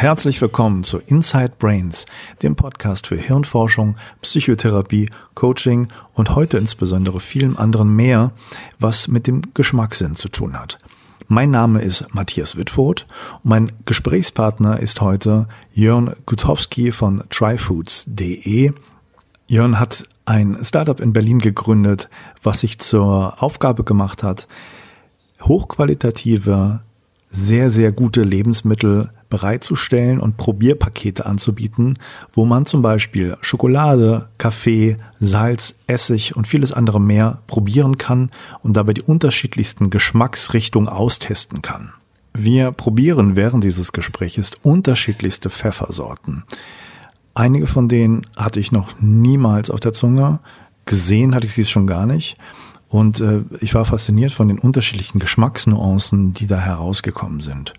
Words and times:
Herzlich 0.00 0.40
willkommen 0.40 0.82
zu 0.82 0.96
Inside 0.96 1.52
Brains, 1.58 2.06
dem 2.42 2.56
Podcast 2.56 3.08
für 3.08 3.18
Hirnforschung, 3.18 3.96
Psychotherapie, 4.22 5.10
Coaching 5.34 5.88
und 6.14 6.34
heute 6.34 6.56
insbesondere 6.56 7.20
vielem 7.20 7.58
anderen 7.58 7.94
mehr, 7.94 8.32
was 8.78 9.08
mit 9.08 9.26
dem 9.26 9.42
Geschmackssinn 9.52 10.14
zu 10.14 10.30
tun 10.30 10.58
hat. 10.58 10.78
Mein 11.28 11.50
Name 11.50 11.82
ist 11.82 12.14
Matthias 12.14 12.56
Wittfurt 12.56 13.06
und 13.42 13.50
mein 13.50 13.72
Gesprächspartner 13.84 14.80
ist 14.80 15.02
heute 15.02 15.48
Jörn 15.74 16.14
Gutowski 16.24 16.92
von 16.92 17.24
tryfoods.de. 17.28 18.72
Jörn 19.48 19.78
hat 19.78 20.08
ein 20.24 20.64
Startup 20.64 20.98
in 20.98 21.12
Berlin 21.12 21.40
gegründet, 21.40 22.08
was 22.42 22.60
sich 22.60 22.78
zur 22.78 23.42
Aufgabe 23.42 23.84
gemacht 23.84 24.22
hat, 24.22 24.48
hochqualitative, 25.42 26.80
sehr, 27.30 27.70
sehr 27.70 27.92
gute 27.92 28.22
Lebensmittel 28.22 29.10
bereitzustellen 29.30 30.20
und 30.20 30.36
Probierpakete 30.36 31.24
anzubieten, 31.24 31.98
wo 32.32 32.44
man 32.44 32.66
zum 32.66 32.82
Beispiel 32.82 33.36
Schokolade, 33.40 34.28
Kaffee, 34.36 34.96
Salz, 35.20 35.76
Essig 35.86 36.36
und 36.36 36.48
vieles 36.48 36.72
andere 36.72 37.00
mehr 37.00 37.38
probieren 37.46 37.96
kann 37.96 38.30
und 38.62 38.76
dabei 38.76 38.92
die 38.92 39.02
unterschiedlichsten 39.02 39.90
Geschmacksrichtungen 39.90 40.88
austesten 40.88 41.62
kann. 41.62 41.92
Wir 42.32 42.72
probieren 42.72 43.36
während 43.36 43.64
dieses 43.64 43.92
Gesprächs 43.92 44.52
unterschiedlichste 44.62 45.50
Pfeffersorten. 45.50 46.44
Einige 47.34 47.66
von 47.66 47.88
denen 47.88 48.26
hatte 48.36 48.60
ich 48.60 48.72
noch 48.72 49.00
niemals 49.00 49.70
auf 49.70 49.80
der 49.80 49.92
Zunge. 49.92 50.40
Gesehen 50.84 51.34
hatte 51.34 51.46
ich 51.46 51.54
sie 51.54 51.64
schon 51.64 51.86
gar 51.86 52.06
nicht. 52.06 52.36
Und 52.90 53.20
äh, 53.20 53.44
ich 53.60 53.74
war 53.74 53.86
fasziniert 53.86 54.32
von 54.32 54.48
den 54.48 54.58
unterschiedlichen 54.58 55.20
Geschmacksnuancen, 55.20 56.32
die 56.32 56.48
da 56.48 56.58
herausgekommen 56.58 57.40
sind. 57.40 57.74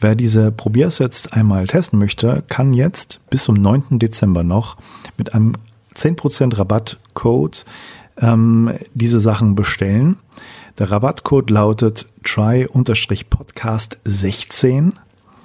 Wer 0.00 0.14
diese 0.14 0.52
Probiersets 0.52 1.32
einmal 1.32 1.66
testen 1.66 1.98
möchte, 1.98 2.44
kann 2.48 2.72
jetzt 2.72 3.18
bis 3.30 3.42
zum 3.42 3.56
9. 3.56 3.98
Dezember 3.98 4.44
noch 4.44 4.76
mit 5.16 5.34
einem 5.34 5.54
10% 5.94 6.56
Rabattcode 6.56 7.64
ähm, 8.20 8.70
diese 8.94 9.18
Sachen 9.18 9.56
bestellen. 9.56 10.18
Der 10.78 10.92
Rabattcode 10.92 11.50
lautet 11.50 12.06
try-podcast16 12.22 14.92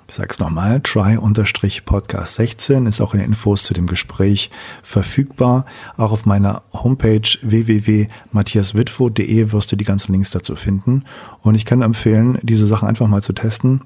ich 0.08 0.16
sage 0.16 0.30
es 0.32 0.40
nochmal, 0.40 0.78
try-podcast16 0.78 2.88
ist 2.88 3.02
auch 3.02 3.14
in 3.14 3.20
den 3.22 3.30
Infos 3.30 3.64
zu 3.64 3.74
dem 3.74 3.88
Gespräch 3.88 4.50
verfügbar. 4.82 5.66
Auch 5.98 6.12
auf 6.12 6.26
meiner 6.26 6.64
Homepage 6.74 7.22
www.matthiaswitwo.de 7.42 9.52
wirst 9.52 9.72
du 9.72 9.76
die 9.76 9.86
ganzen 9.86 10.12
Links 10.12 10.30
dazu 10.32 10.56
finden. 10.56 11.06
Und 11.42 11.56
ich 11.56 11.66
kann 11.66 11.82
empfehlen, 11.82 12.38
diese 12.42 12.68
Sachen 12.68 12.88
einfach 12.88 13.08
mal 13.08 13.24
zu 13.24 13.34
testen. 13.34 13.82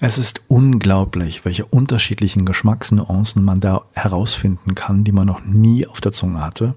Es 0.00 0.18
ist 0.18 0.42
unglaublich, 0.48 1.44
welche 1.44 1.66
unterschiedlichen 1.66 2.46
Geschmacksnuancen 2.46 3.44
man 3.44 3.60
da 3.60 3.82
herausfinden 3.92 4.74
kann, 4.74 5.04
die 5.04 5.12
man 5.12 5.26
noch 5.26 5.44
nie 5.44 5.86
auf 5.86 6.00
der 6.00 6.12
Zunge 6.12 6.42
hatte. 6.42 6.74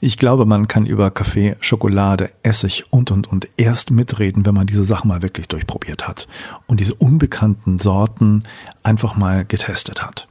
Ich 0.00 0.16
glaube, 0.16 0.46
man 0.46 0.68
kann 0.68 0.86
über 0.86 1.10
Kaffee, 1.10 1.56
Schokolade, 1.60 2.30
Essig 2.42 2.84
und, 2.90 3.10
und, 3.10 3.26
und 3.26 3.48
erst 3.56 3.90
mitreden, 3.90 4.46
wenn 4.46 4.54
man 4.54 4.66
diese 4.66 4.84
Sachen 4.84 5.08
mal 5.08 5.22
wirklich 5.22 5.48
durchprobiert 5.48 6.06
hat 6.06 6.28
und 6.66 6.80
diese 6.80 6.94
unbekannten 6.94 7.78
Sorten 7.78 8.44
einfach 8.82 9.16
mal 9.16 9.44
getestet 9.44 10.02
hat. 10.02 10.28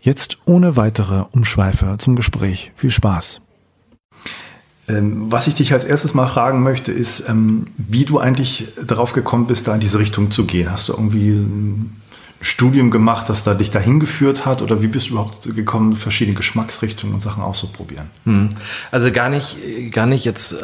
Jetzt 0.00 0.38
ohne 0.44 0.76
weitere 0.76 1.24
Umschweife 1.32 1.96
zum 1.98 2.16
Gespräch. 2.16 2.72
Viel 2.76 2.90
Spaß. 2.90 3.40
Ähm, 4.88 5.30
was 5.30 5.46
ich 5.46 5.54
dich 5.54 5.72
als 5.72 5.84
erstes 5.84 6.14
mal 6.14 6.26
fragen 6.26 6.62
möchte, 6.62 6.92
ist, 6.92 7.28
ähm, 7.28 7.66
wie 7.76 8.04
du 8.04 8.18
eigentlich 8.18 8.68
darauf 8.86 9.12
gekommen 9.12 9.46
bist, 9.46 9.68
da 9.68 9.74
in 9.74 9.80
diese 9.80 9.98
Richtung 9.98 10.30
zu 10.30 10.46
gehen. 10.46 10.70
Hast 10.70 10.88
du 10.88 10.94
irgendwie 10.94 11.46
Studium 12.40 12.90
gemacht, 12.90 13.28
das 13.28 13.42
da 13.42 13.54
dich 13.54 13.70
dahin 13.70 13.98
geführt 14.00 14.46
hat? 14.46 14.62
Oder 14.62 14.80
wie 14.80 14.86
bist 14.86 15.08
du 15.08 15.12
überhaupt 15.12 15.42
gekommen, 15.54 15.96
verschiedene 15.96 16.36
Geschmacksrichtungen 16.36 17.14
und 17.14 17.20
Sachen 17.20 17.42
auszuprobieren? 17.42 18.06
Hm. 18.24 18.48
Also 18.90 19.10
gar 19.10 19.28
nicht, 19.28 19.56
gar 19.92 20.06
nicht 20.06 20.24
jetzt 20.24 20.52
äh, 20.52 20.56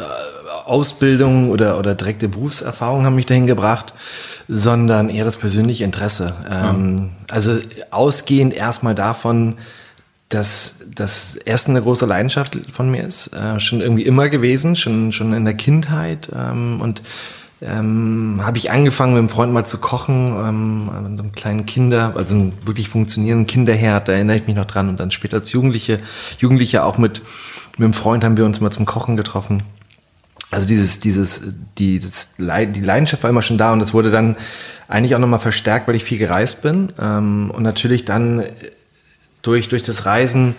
Ausbildung 0.65 1.49
oder, 1.49 1.77
oder 1.77 1.95
direkte 1.95 2.27
Berufserfahrung 2.27 3.05
haben 3.05 3.15
mich 3.15 3.25
dahin 3.25 3.47
gebracht, 3.47 3.93
sondern 4.47 5.09
eher 5.09 5.25
das 5.25 5.37
persönliche 5.37 5.83
Interesse. 5.83 6.33
Ähm, 6.49 6.97
ja. 6.97 7.33
Also 7.35 7.57
ausgehend 7.91 8.53
erstmal 8.53 8.95
davon, 8.95 9.57
dass 10.29 10.79
das 10.93 11.35
Essen 11.35 11.71
eine 11.71 11.81
große 11.81 12.05
Leidenschaft 12.05 12.57
von 12.73 12.89
mir 12.89 13.03
ist, 13.03 13.33
äh, 13.33 13.59
schon 13.59 13.81
irgendwie 13.81 14.03
immer 14.03 14.29
gewesen, 14.29 14.75
schon, 14.75 15.11
schon 15.11 15.33
in 15.33 15.45
der 15.45 15.53
Kindheit 15.53 16.29
ähm, 16.35 16.81
und 16.81 17.03
ähm, 17.61 18.41
habe 18.43 18.57
ich 18.57 18.71
angefangen 18.71 19.13
mit 19.13 19.19
einem 19.19 19.29
Freund 19.29 19.53
mal 19.53 19.65
zu 19.65 19.79
kochen, 19.79 20.35
ähm, 20.37 20.85
so 21.17 21.23
einem 21.23 21.31
kleinen 21.31 21.65
Kinder, 21.65 22.13
also 22.15 22.35
einem 22.35 22.53
wirklich 22.65 22.89
funktionierenden 22.89 23.47
Kinderherd, 23.47 24.07
da 24.07 24.13
erinnere 24.13 24.37
ich 24.37 24.47
mich 24.47 24.55
noch 24.55 24.65
dran. 24.65 24.89
Und 24.89 24.99
dann 24.99 25.11
später 25.11 25.37
als 25.37 25.51
Jugendliche, 25.51 25.99
Jugendliche 26.39 26.83
auch 26.83 26.97
mit, 26.97 27.21
mit 27.77 27.85
einem 27.85 27.93
Freund 27.93 28.23
haben 28.23 28.37
wir 28.37 28.45
uns 28.45 28.61
mal 28.61 28.71
zum 28.71 28.85
Kochen 28.85 29.17
getroffen. 29.17 29.63
Also 30.51 30.67
dieses, 30.67 30.99
dieses, 30.99 31.41
die, 31.77 31.99
das, 31.99 32.35
die 32.37 32.81
Leidenschaft 32.81 33.23
war 33.23 33.29
immer 33.29 33.41
schon 33.41 33.57
da 33.57 33.73
und 33.73 33.79
das 33.79 33.93
wurde 33.93 34.11
dann 34.11 34.35
eigentlich 34.87 35.15
auch 35.15 35.19
nochmal 35.19 35.39
verstärkt, 35.39 35.87
weil 35.87 35.95
ich 35.95 36.03
viel 36.03 36.19
gereist 36.19 36.61
bin. 36.61 36.91
Ähm, 36.99 37.51
und 37.51 37.63
natürlich 37.63 38.05
dann 38.05 38.43
durch, 39.45 39.69
durch 39.69 39.83
das 39.83 40.05
Reisen 40.05 40.55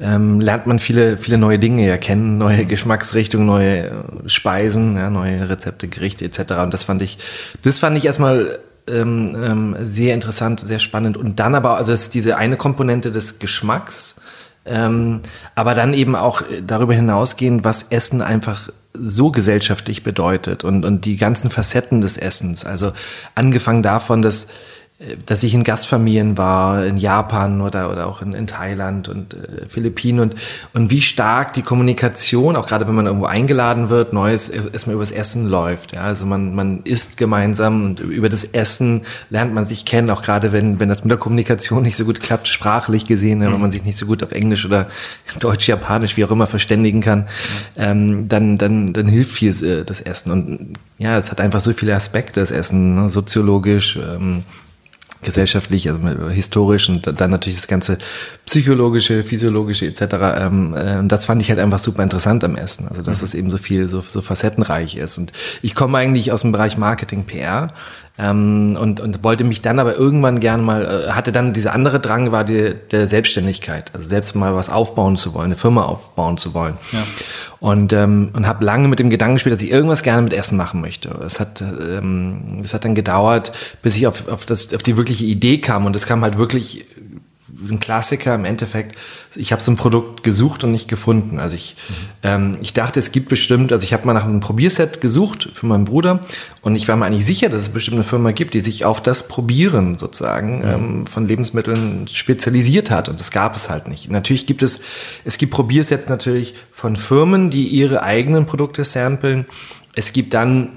ähm, 0.00 0.40
lernt 0.40 0.66
man 0.66 0.78
viele, 0.78 1.16
viele 1.16 1.38
neue 1.38 1.58
Dinge 1.58 1.86
ja 1.86 1.96
kennen, 1.96 2.38
neue 2.38 2.64
Geschmacksrichtungen, 2.66 3.46
neue 3.46 3.86
äh, 3.88 3.92
Speisen, 4.26 4.96
ja, 4.96 5.10
neue 5.10 5.48
Rezepte, 5.48 5.88
Gerichte 5.88 6.24
etc. 6.24 6.54
Und 6.62 6.74
das 6.74 6.84
fand 6.84 7.02
ich, 7.02 7.18
das 7.62 7.78
fand 7.78 7.96
ich 7.96 8.04
erstmal 8.04 8.58
ähm, 8.88 9.36
ähm, 9.42 9.76
sehr 9.80 10.14
interessant, 10.14 10.60
sehr 10.60 10.78
spannend. 10.78 11.16
Und 11.16 11.40
dann 11.40 11.54
aber, 11.54 11.76
also 11.76 11.92
das 11.92 12.02
ist 12.02 12.14
diese 12.14 12.36
eine 12.36 12.56
Komponente 12.56 13.10
des 13.10 13.38
Geschmacks, 13.38 14.20
ähm, 14.64 15.20
aber 15.54 15.74
dann 15.74 15.94
eben 15.94 16.16
auch 16.16 16.42
darüber 16.64 16.94
hinausgehen, 16.94 17.64
was 17.64 17.84
Essen 17.84 18.20
einfach 18.20 18.70
so 18.98 19.30
gesellschaftlich 19.30 20.02
bedeutet 20.02 20.64
und, 20.64 20.84
und 20.84 21.04
die 21.04 21.16
ganzen 21.16 21.50
Facetten 21.50 22.00
des 22.00 22.16
Essens. 22.16 22.64
Also 22.64 22.92
angefangen 23.34 23.82
davon, 23.82 24.22
dass 24.22 24.48
dass 25.26 25.42
ich 25.42 25.52
in 25.52 25.62
Gastfamilien 25.62 26.38
war, 26.38 26.86
in 26.86 26.96
Japan 26.96 27.60
oder, 27.60 27.92
oder 27.92 28.06
auch 28.06 28.22
in, 28.22 28.32
in 28.32 28.46
Thailand 28.46 29.10
und 29.10 29.34
äh, 29.34 29.68
Philippinen 29.68 30.20
und, 30.20 30.36
und 30.72 30.90
wie 30.90 31.02
stark 31.02 31.52
die 31.52 31.60
Kommunikation, 31.60 32.56
auch 32.56 32.66
gerade 32.66 32.88
wenn 32.88 32.94
man 32.94 33.04
irgendwo 33.04 33.26
eingeladen 33.26 33.90
wird, 33.90 34.14
Neues 34.14 34.48
erstmal 34.48 34.96
übers 34.96 35.10
Essen 35.10 35.48
läuft. 35.48 35.92
Ja? 35.92 36.00
Also 36.00 36.24
man, 36.24 36.54
man 36.54 36.80
isst 36.84 37.18
gemeinsam 37.18 37.84
und 37.84 38.00
über 38.00 38.30
das 38.30 38.44
Essen 38.44 39.02
lernt 39.28 39.52
man 39.52 39.66
sich 39.66 39.84
kennen, 39.84 40.08
auch 40.08 40.22
gerade 40.22 40.52
wenn, 40.52 40.80
wenn 40.80 40.88
das 40.88 41.04
mit 41.04 41.10
der 41.10 41.18
Kommunikation 41.18 41.82
nicht 41.82 41.98
so 41.98 42.06
gut 42.06 42.22
klappt, 42.22 42.48
sprachlich 42.48 43.04
gesehen, 43.04 43.40
mhm. 43.40 43.52
wenn 43.52 43.60
man 43.60 43.70
sich 43.70 43.84
nicht 43.84 43.98
so 43.98 44.06
gut 44.06 44.22
auf 44.22 44.32
Englisch 44.32 44.64
oder 44.64 44.86
Deutsch, 45.40 45.68
Japanisch, 45.68 46.16
wie 46.16 46.24
auch 46.24 46.30
immer 46.30 46.46
verständigen 46.46 47.02
kann, 47.02 47.20
mhm. 47.20 47.26
ähm, 47.76 48.28
dann, 48.28 48.56
dann, 48.56 48.94
dann 48.94 49.08
hilft 49.08 49.32
viel 49.32 49.50
äh, 49.62 49.84
das 49.84 50.00
Essen. 50.00 50.32
Und 50.32 50.72
ja, 50.96 51.18
es 51.18 51.30
hat 51.30 51.42
einfach 51.42 51.60
so 51.60 51.74
viele 51.74 51.94
Aspekte, 51.94 52.40
das 52.40 52.50
Essen, 52.50 52.94
ne? 52.94 53.10
soziologisch, 53.10 53.96
ähm, 53.96 54.44
gesellschaftlich, 55.22 55.90
also 55.90 56.28
historisch 56.28 56.88
und 56.88 57.20
dann 57.20 57.30
natürlich 57.30 57.56
das 57.56 57.68
ganze 57.68 57.98
psychologische, 58.44 59.24
physiologische 59.24 59.86
etc. 59.86 60.02
Ähm, 60.38 60.74
äh, 60.76 60.98
und 60.98 61.08
das 61.08 61.24
fand 61.24 61.42
ich 61.42 61.48
halt 61.48 61.58
einfach 61.58 61.78
super 61.78 62.02
interessant 62.02 62.44
am 62.44 62.56
Essen. 62.56 62.86
Also 62.88 63.02
dass 63.02 63.22
mhm. 63.22 63.26
es 63.26 63.34
eben 63.34 63.50
so 63.50 63.58
viel, 63.58 63.88
so, 63.88 64.02
so 64.06 64.22
facettenreich 64.22 64.96
ist. 64.96 65.18
Und 65.18 65.32
ich 65.62 65.74
komme 65.74 65.98
eigentlich 65.98 66.32
aus 66.32 66.42
dem 66.42 66.52
Bereich 66.52 66.76
Marketing, 66.76 67.24
PR. 67.24 67.72
Ähm, 68.18 68.78
und, 68.80 69.00
und 69.00 69.22
wollte 69.24 69.44
mich 69.44 69.60
dann 69.60 69.78
aber 69.78 69.94
irgendwann 69.96 70.40
gern 70.40 70.64
mal, 70.64 71.06
äh, 71.08 71.12
hatte 71.12 71.32
dann 71.32 71.52
diese 71.52 71.72
andere 71.72 72.00
Drang, 72.00 72.32
war 72.32 72.44
die, 72.44 72.74
der 72.90 73.08
Selbstständigkeit, 73.08 73.90
also 73.94 74.08
selbst 74.08 74.34
mal 74.34 74.54
was 74.56 74.70
aufbauen 74.70 75.18
zu 75.18 75.34
wollen, 75.34 75.46
eine 75.46 75.56
Firma 75.56 75.82
aufbauen 75.82 76.38
zu 76.38 76.54
wollen. 76.54 76.78
Ja. 76.92 77.02
Und, 77.60 77.92
ähm, 77.92 78.30
und 78.34 78.46
habe 78.46 78.64
lange 78.64 78.88
mit 78.88 79.00
dem 79.00 79.10
Gedanken 79.10 79.34
gespielt, 79.34 79.54
dass 79.54 79.62
ich 79.62 79.70
irgendwas 79.70 80.02
gerne 80.02 80.22
mit 80.22 80.32
Essen 80.32 80.56
machen 80.56 80.80
möchte. 80.80 81.10
Es 81.24 81.40
hat, 81.40 81.60
ähm, 81.60 82.58
es 82.64 82.72
hat 82.72 82.86
dann 82.86 82.94
gedauert, 82.94 83.52
bis 83.82 83.96
ich 83.96 84.06
auf, 84.06 84.28
auf, 84.28 84.46
das, 84.46 84.72
auf 84.74 84.82
die 84.82 84.96
wirkliche 84.96 85.24
Idee 85.24 85.58
kam. 85.58 85.84
Und 85.84 85.94
es 85.94 86.06
kam 86.06 86.22
halt 86.22 86.38
wirklich 86.38 86.86
ein 87.68 87.80
Klassiker 87.80 88.34
im 88.34 88.44
Endeffekt. 88.44 88.96
Ich 89.34 89.52
habe 89.52 89.62
so 89.62 89.70
ein 89.70 89.76
Produkt 89.76 90.22
gesucht 90.22 90.64
und 90.64 90.72
nicht 90.72 90.88
gefunden. 90.88 91.38
Also 91.38 91.56
ich, 91.56 91.76
mhm. 91.88 91.94
ähm, 92.22 92.56
ich 92.60 92.72
dachte, 92.72 92.98
es 92.98 93.12
gibt 93.12 93.28
bestimmt, 93.28 93.72
also 93.72 93.84
ich 93.84 93.92
habe 93.92 94.06
mal 94.06 94.14
nach 94.14 94.24
einem 94.24 94.40
Probierset 94.40 95.00
gesucht 95.00 95.48
für 95.52 95.66
meinen 95.66 95.84
Bruder 95.84 96.20
und 96.62 96.76
ich 96.76 96.88
war 96.88 96.96
mir 96.96 97.06
eigentlich 97.06 97.26
sicher, 97.26 97.48
dass 97.48 97.62
es 97.62 97.68
bestimmt 97.70 97.96
eine 97.96 98.04
Firma 98.04 98.32
gibt, 98.32 98.54
die 98.54 98.60
sich 98.60 98.84
auf 98.84 99.02
das 99.02 99.28
Probieren 99.28 99.96
sozusagen 99.96 100.58
mhm. 100.58 100.64
ähm, 100.64 101.06
von 101.06 101.26
Lebensmitteln 101.26 102.08
spezialisiert 102.08 102.90
hat 102.90 103.08
und 103.08 103.20
das 103.20 103.30
gab 103.30 103.56
es 103.56 103.70
halt 103.70 103.88
nicht. 103.88 104.10
Natürlich 104.10 104.46
gibt 104.46 104.62
es, 104.62 104.80
es 105.24 105.38
gibt 105.38 105.52
Probiersets 105.52 106.08
natürlich 106.08 106.54
von 106.72 106.96
Firmen, 106.96 107.50
die 107.50 107.68
ihre 107.68 108.02
eigenen 108.02 108.46
Produkte 108.46 108.84
samplen. 108.84 109.46
Es 109.94 110.12
gibt 110.12 110.34
dann 110.34 110.70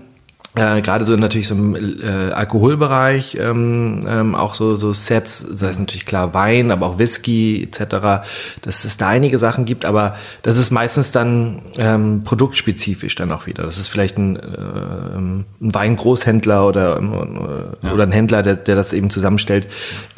äh, 0.59 0.81
gerade 0.81 1.05
so 1.05 1.15
natürlich 1.15 1.47
so 1.47 1.55
im 1.55 2.01
äh, 2.01 2.31
Alkoholbereich 2.31 3.37
ähm, 3.39 4.05
ähm, 4.07 4.35
auch 4.35 4.53
so 4.53 4.75
so 4.75 4.91
Sets, 4.91 5.39
sei 5.39 5.69
es 5.69 5.79
natürlich 5.79 6.05
klar 6.05 6.33
Wein, 6.33 6.71
aber 6.71 6.87
auch 6.87 6.97
Whisky 6.99 7.63
etc. 7.63 8.25
Dass 8.61 8.83
es 8.83 8.97
da 8.97 9.07
einige 9.07 9.39
Sachen 9.39 9.63
gibt, 9.63 9.85
aber 9.85 10.15
das 10.41 10.57
ist 10.57 10.71
meistens 10.71 11.11
dann 11.11 11.61
ähm, 11.77 12.23
produktspezifisch 12.25 13.15
dann 13.15 13.31
auch 13.31 13.47
wieder. 13.47 13.63
Das 13.63 13.77
ist 13.77 13.87
vielleicht 13.87 14.17
ein, 14.17 14.35
äh, 14.35 15.17
ein 15.17 15.45
Weingroßhändler 15.59 16.67
oder 16.67 16.97
äh, 16.97 17.87
ja. 17.87 17.93
oder 17.93 18.03
ein 18.03 18.11
Händler, 18.11 18.43
der, 18.43 18.55
der 18.55 18.75
das 18.75 18.91
eben 18.91 19.09
zusammenstellt. 19.09 19.67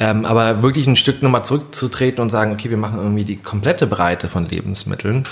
Ähm, 0.00 0.24
aber 0.24 0.62
wirklich 0.62 0.88
ein 0.88 0.96
Stück 0.96 1.22
nochmal 1.22 1.44
zurückzutreten 1.44 2.20
und 2.20 2.30
sagen, 2.30 2.52
okay, 2.52 2.68
wir 2.68 2.76
machen 2.76 2.98
irgendwie 2.98 3.24
die 3.24 3.36
komplette 3.36 3.86
Breite 3.86 4.28
von 4.28 4.48
Lebensmitteln 4.48 5.24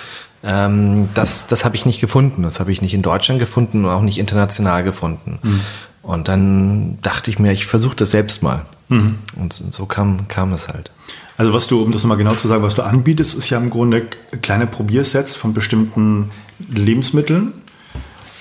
ähm, 0.42 1.08
das 1.14 1.46
das 1.46 1.64
habe 1.64 1.76
ich 1.76 1.87
nicht 1.87 2.00
gefunden. 2.00 2.42
Das 2.42 2.60
habe 2.60 2.72
ich 2.72 2.82
nicht 2.82 2.94
in 2.94 3.02
Deutschland 3.02 3.40
gefunden 3.40 3.84
und 3.84 3.90
auch 3.90 4.02
nicht 4.02 4.19
international 4.19 4.82
gefunden. 4.82 5.38
Mhm. 5.42 5.60
Und 6.02 6.28
dann 6.28 6.98
dachte 7.02 7.31
ich 7.31 7.38
mir, 7.38 7.52
ich 7.52 7.66
versuche 7.66 7.96
das 7.96 8.10
selbst 8.10 8.42
mal. 8.42 8.62
Mhm. 8.88 9.16
Und 9.37 9.52
so 9.52 9.87
kam, 9.87 10.28
kam 10.28 10.52
es 10.52 10.69
halt. 10.69 10.90
Also 11.37 11.54
was 11.54 11.66
du, 11.69 11.82
um 11.82 11.92
das 11.92 12.04
mal 12.04 12.16
genau 12.16 12.34
zu 12.34 12.48
sagen, 12.48 12.62
was 12.62 12.75
du 12.75 12.82
anbietest, 12.82 13.34
ist 13.34 13.50
ja 13.50 13.58
im 13.58 13.70
Grunde 13.70 14.06
kleine 14.42 14.66
Probiersets 14.66 15.37
von 15.37 15.54
bestimmten 15.54 16.31
Lebensmitteln. 16.69 17.52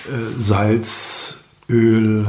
Äh, 0.08 0.40
Salz, 0.40 1.46
Öl, 1.70 2.28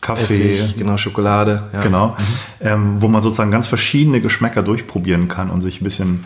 Kaffee. 0.00 0.58
Essig, 0.58 0.76
genau, 0.76 0.96
Schokolade. 0.96 1.64
Ja. 1.72 1.82
Genau. 1.82 2.08
Mhm. 2.08 2.14
Ähm, 2.60 3.02
wo 3.02 3.08
man 3.08 3.22
sozusagen 3.22 3.50
ganz 3.50 3.66
verschiedene 3.66 4.20
Geschmäcker 4.20 4.62
durchprobieren 4.62 5.28
kann 5.28 5.50
und 5.50 5.60
sich 5.60 5.80
ein 5.80 5.84
bisschen 5.84 6.24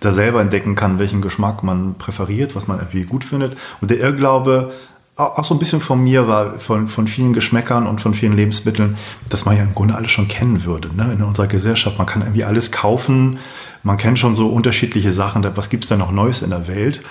da 0.00 0.12
selber 0.12 0.40
entdecken 0.40 0.74
kann, 0.74 0.98
welchen 0.98 1.22
Geschmack 1.22 1.62
man 1.62 1.94
präferiert, 1.94 2.54
was 2.54 2.66
man 2.66 2.78
irgendwie 2.78 3.04
gut 3.04 3.24
findet. 3.24 3.56
Und 3.80 3.90
der 3.90 3.98
Irrglaube, 3.98 4.72
auch 5.16 5.44
so 5.44 5.54
ein 5.54 5.58
bisschen 5.58 5.80
von 5.80 6.04
mir 6.04 6.28
war, 6.28 6.58
von, 6.58 6.88
von 6.88 7.08
vielen 7.08 7.32
Geschmäckern 7.32 7.86
und 7.86 8.02
von 8.02 8.12
vielen 8.12 8.36
Lebensmitteln, 8.36 8.98
dass 9.30 9.46
man 9.46 9.56
ja 9.56 9.62
im 9.62 9.74
Grunde 9.74 9.94
alles 9.94 10.10
schon 10.10 10.28
kennen 10.28 10.64
würde 10.64 10.94
ne? 10.94 11.10
in 11.12 11.22
unserer 11.22 11.46
Gesellschaft. 11.46 11.96
Man 11.96 12.06
kann 12.06 12.20
irgendwie 12.20 12.44
alles 12.44 12.70
kaufen, 12.70 13.38
man 13.82 13.96
kennt 13.96 14.18
schon 14.18 14.34
so 14.34 14.48
unterschiedliche 14.48 15.12
Sachen, 15.12 15.46
was 15.56 15.70
gibt 15.70 15.84
es 15.84 15.88
da 15.88 15.96
noch 15.96 16.12
Neues 16.12 16.42
in 16.42 16.50
der 16.50 16.68
Welt? 16.68 17.02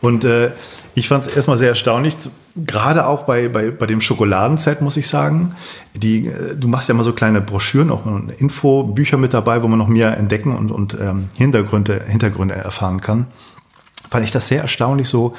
Und 0.00 0.24
äh, 0.24 0.50
ich 0.94 1.08
fand 1.08 1.26
es 1.26 1.34
erstmal 1.34 1.58
sehr 1.58 1.68
erstaunlich, 1.68 2.16
gerade 2.56 3.06
auch 3.06 3.22
bei, 3.22 3.48
bei, 3.48 3.70
bei 3.70 3.86
dem 3.86 4.00
Schokoladenset, 4.00 4.80
muss 4.80 4.96
ich 4.96 5.08
sagen. 5.08 5.54
Die, 5.94 6.26
äh, 6.26 6.56
du 6.56 6.68
machst 6.68 6.88
ja 6.88 6.94
immer 6.94 7.04
so 7.04 7.12
kleine 7.12 7.40
Broschüren, 7.40 7.90
auch 7.90 8.06
Infobücher 8.38 9.18
mit 9.18 9.34
dabei, 9.34 9.62
wo 9.62 9.68
man 9.68 9.78
noch 9.78 9.88
mehr 9.88 10.16
entdecken 10.16 10.56
und, 10.56 10.70
und 10.70 10.96
ähm, 11.00 11.28
Hintergründe, 11.34 12.02
Hintergründe 12.06 12.54
erfahren 12.54 13.00
kann. 13.00 13.26
Fand 14.10 14.24
ich 14.24 14.30
das 14.30 14.48
sehr 14.48 14.62
erstaunlich, 14.62 15.08
so 15.08 15.36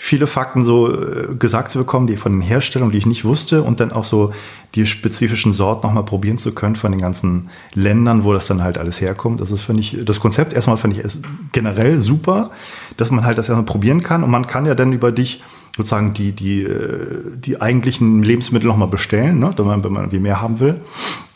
viele 0.00 0.28
Fakten 0.28 0.62
so 0.62 0.90
äh, 0.90 1.34
gesagt 1.34 1.72
zu 1.72 1.78
bekommen, 1.78 2.06
die 2.06 2.16
von 2.16 2.32
den 2.32 2.40
Herstellern, 2.40 2.92
die 2.92 2.98
ich 2.98 3.06
nicht 3.06 3.24
wusste, 3.24 3.64
und 3.64 3.80
dann 3.80 3.92
auch 3.92 4.04
so 4.04 4.32
die 4.76 4.86
spezifischen 4.86 5.52
Sorten 5.52 5.86
nochmal 5.86 6.04
probieren 6.04 6.38
zu 6.38 6.54
können 6.54 6.76
von 6.76 6.92
den 6.92 7.00
ganzen 7.00 7.48
Ländern, 7.74 8.22
wo 8.22 8.32
das 8.32 8.46
dann 8.46 8.62
halt 8.62 8.78
alles 8.78 9.00
herkommt. 9.00 9.40
Das 9.40 9.50
ist, 9.50 9.62
finde 9.62 9.80
ich, 9.80 9.98
das 10.04 10.20
Konzept 10.20 10.52
erstmal 10.52 10.76
finde 10.76 11.00
ich 11.00 11.18
generell 11.50 12.00
super, 12.00 12.50
dass 12.96 13.10
man 13.10 13.24
halt 13.24 13.38
das 13.38 13.48
erstmal 13.48 13.66
probieren 13.66 14.02
kann 14.02 14.22
und 14.22 14.30
man 14.30 14.46
kann 14.46 14.66
ja 14.66 14.76
dann 14.76 14.92
über 14.92 15.10
dich 15.10 15.42
sozusagen 15.78 16.12
die, 16.12 16.32
die, 16.32 16.64
äh, 16.64 17.22
die 17.36 17.60
eigentlichen 17.60 18.22
Lebensmittel 18.22 18.66
nochmal 18.66 18.88
bestellen, 18.88 19.38
ne, 19.38 19.54
wenn 19.56 19.64
man, 19.64 19.84
wenn 19.84 19.92
man 19.92 20.02
irgendwie 20.02 20.18
mehr 20.18 20.42
haben 20.42 20.58
will. 20.58 20.74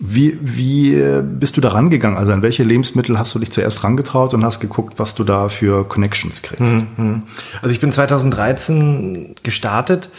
Wie, 0.01 0.37
wie 0.43 0.95
äh, 0.97 1.23
bist 1.23 1.57
du 1.57 1.61
da 1.61 1.69
rangegangen? 1.69 2.19
Also 2.19 2.33
an 2.33 2.43
welche 2.43 2.65
Lebensmittel 2.65 3.19
hast 3.21 3.35
du 3.37 3.39
dich 3.39 3.53
zuerst 3.53 3.85
rangetraut 3.85 4.35
und 4.35 4.45
hast 4.45 4.59
geguckt, 4.59 4.95
was 4.99 5.15
du 5.15 5.23
da 5.23 5.49
für 5.49 5.85
Connections 5.85 6.43
kriegst? 6.43 6.75
Mhm. 6.97 7.23
Also 7.63 7.73
ich 7.73 7.81
bin 7.81 7.93
2013 7.93 9.37
gestartet 9.45 10.11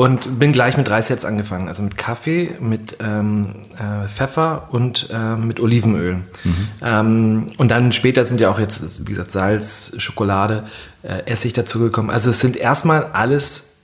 und 0.00 0.38
bin 0.38 0.52
gleich 0.52 0.78
mit 0.78 0.88
drei 0.88 1.02
Sets 1.02 1.26
angefangen. 1.26 1.68
Also 1.68 1.82
mit 1.82 1.98
Kaffee, 1.98 2.56
mit 2.58 2.96
ähm, 3.04 3.56
äh, 3.74 4.08
Pfeffer 4.08 4.68
und 4.70 5.10
äh, 5.12 5.36
mit 5.36 5.60
Olivenöl. 5.60 6.14
Mhm. 6.42 6.68
Ähm, 6.80 7.52
und 7.58 7.70
dann 7.70 7.92
später 7.92 8.24
sind 8.24 8.40
ja 8.40 8.50
auch 8.50 8.58
jetzt, 8.58 9.06
wie 9.06 9.10
gesagt, 9.10 9.30
Salz, 9.30 9.92
Schokolade, 9.98 10.64
äh, 11.02 11.30
Essig 11.30 11.52
dazugekommen. 11.52 12.10
Also 12.10 12.30
es 12.30 12.40
sind 12.40 12.56
erstmal 12.56 13.08
alles 13.12 13.80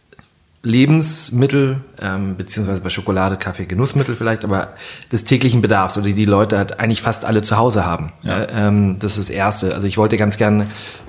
Lebensmittel, 0.63 1.81
ähm, 2.01 2.39
beziehungsweise 2.39 2.81
bei 2.81 2.89
Schokolade, 2.89 3.37
Kaffee, 3.37 3.67
Genussmittel 3.67 4.17
vielleicht, 4.17 4.43
aber 4.43 4.73
des 5.13 5.25
täglichen 5.25 5.61
Bedarfs 5.61 5.99
oder 5.99 6.07
die 6.07 6.15
die 6.15 6.25
Leute 6.25 6.57
halt 6.57 6.81
eigentlich 6.81 7.03
fast 7.03 7.27
alle 7.27 7.43
zu 7.43 7.59
Hause 7.59 7.85
haben. 7.85 8.15
Ja. 8.23 8.49
Ähm, 8.49 8.99
das 9.01 9.19
ist 9.19 9.29
das 9.29 9.31
Erste. 9.31 9.75
Also 9.75 9.87
ich 9.87 9.99
wollte 9.99 10.17
ganz 10.17 10.39
gerne 10.39 10.67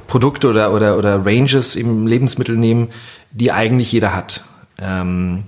Produkte 0.08 0.50
oder, 0.50 0.74
oder, 0.74 0.98
oder 0.98 1.26
Ranges 1.26 1.78
im 1.78 2.08
Lebensmittel 2.08 2.58
nehmen, 2.58 2.90
die 3.32 3.54
eigentlich 3.54 3.90
jeder 3.94 4.14
hat. 4.14 4.44
Ähm, 4.80 5.46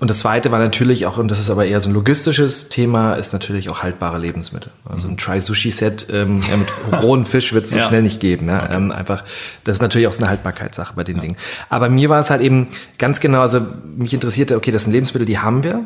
und 0.00 0.08
das 0.10 0.20
zweite 0.20 0.52
war 0.52 0.60
natürlich 0.60 1.06
auch, 1.06 1.18
und 1.18 1.28
das 1.28 1.40
ist 1.40 1.50
aber 1.50 1.66
eher 1.66 1.80
so 1.80 1.88
ein 1.88 1.94
logistisches 1.94 2.68
Thema, 2.68 3.14
ist 3.14 3.32
natürlich 3.32 3.68
auch 3.68 3.82
haltbare 3.82 4.18
Lebensmittel. 4.18 4.70
Also 4.88 5.08
ein 5.08 5.16
Try-Sushi-Set 5.16 6.06
ähm, 6.12 6.40
ja, 6.48 6.56
mit 6.56 7.02
rohen 7.02 7.24
Fisch 7.24 7.52
wird 7.52 7.64
es 7.64 7.72
so 7.72 7.78
ja. 7.78 7.88
schnell 7.88 8.02
nicht 8.02 8.20
geben. 8.20 8.46
Ne? 8.46 8.62
Okay. 8.62 8.76
Ähm, 8.76 8.92
einfach, 8.92 9.24
das 9.64 9.76
ist 9.76 9.82
natürlich 9.82 10.06
auch 10.06 10.12
so 10.12 10.22
eine 10.22 10.30
Haltbarkeitssache 10.30 10.94
bei 10.94 11.02
den 11.02 11.16
ja. 11.16 11.22
Dingen. 11.22 11.36
Aber 11.68 11.88
mir 11.88 12.08
war 12.08 12.20
es 12.20 12.30
halt 12.30 12.42
eben 12.42 12.68
ganz 12.96 13.18
genau, 13.18 13.40
also 13.40 13.60
mich 13.96 14.14
interessierte, 14.14 14.56
okay, 14.56 14.70
das 14.70 14.84
sind 14.84 14.92
Lebensmittel, 14.92 15.26
die 15.26 15.38
haben 15.38 15.64
wir. 15.64 15.84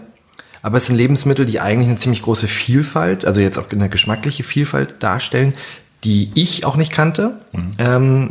Aber 0.60 0.76
es 0.76 0.86
sind 0.86 0.96
Lebensmittel, 0.96 1.46
die 1.46 1.60
eigentlich 1.60 1.88
eine 1.88 1.96
ziemlich 1.96 2.22
große 2.22 2.48
Vielfalt, 2.48 3.24
also 3.24 3.40
jetzt 3.40 3.58
auch 3.58 3.70
eine 3.70 3.88
geschmackliche 3.88 4.42
Vielfalt 4.42 5.02
darstellen, 5.02 5.54
die 6.04 6.30
ich 6.34 6.66
auch 6.66 6.76
nicht 6.76 6.92
kannte. 6.92 7.40
Mhm. 7.52 7.72
Ähm, 7.78 8.30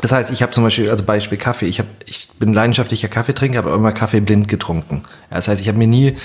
das 0.00 0.12
heißt, 0.12 0.32
ich 0.32 0.42
habe 0.42 0.52
zum 0.52 0.64
Beispiel, 0.64 0.90
also 0.90 1.04
Beispiel 1.04 1.38
Kaffee, 1.38 1.66
ich, 1.66 1.78
hab, 1.78 1.86
ich 2.04 2.28
bin 2.38 2.52
leidenschaftlicher 2.52 3.08
Kaffeetrinker, 3.08 3.58
habe 3.58 3.70
immer 3.70 3.92
Kaffee 3.92 4.20
blind 4.20 4.48
getrunken. 4.48 5.02
Das 5.30 5.48
heißt, 5.48 5.60
ich 5.60 5.68
habe 5.68 5.78
mir 5.78 5.86
nie 5.86 6.16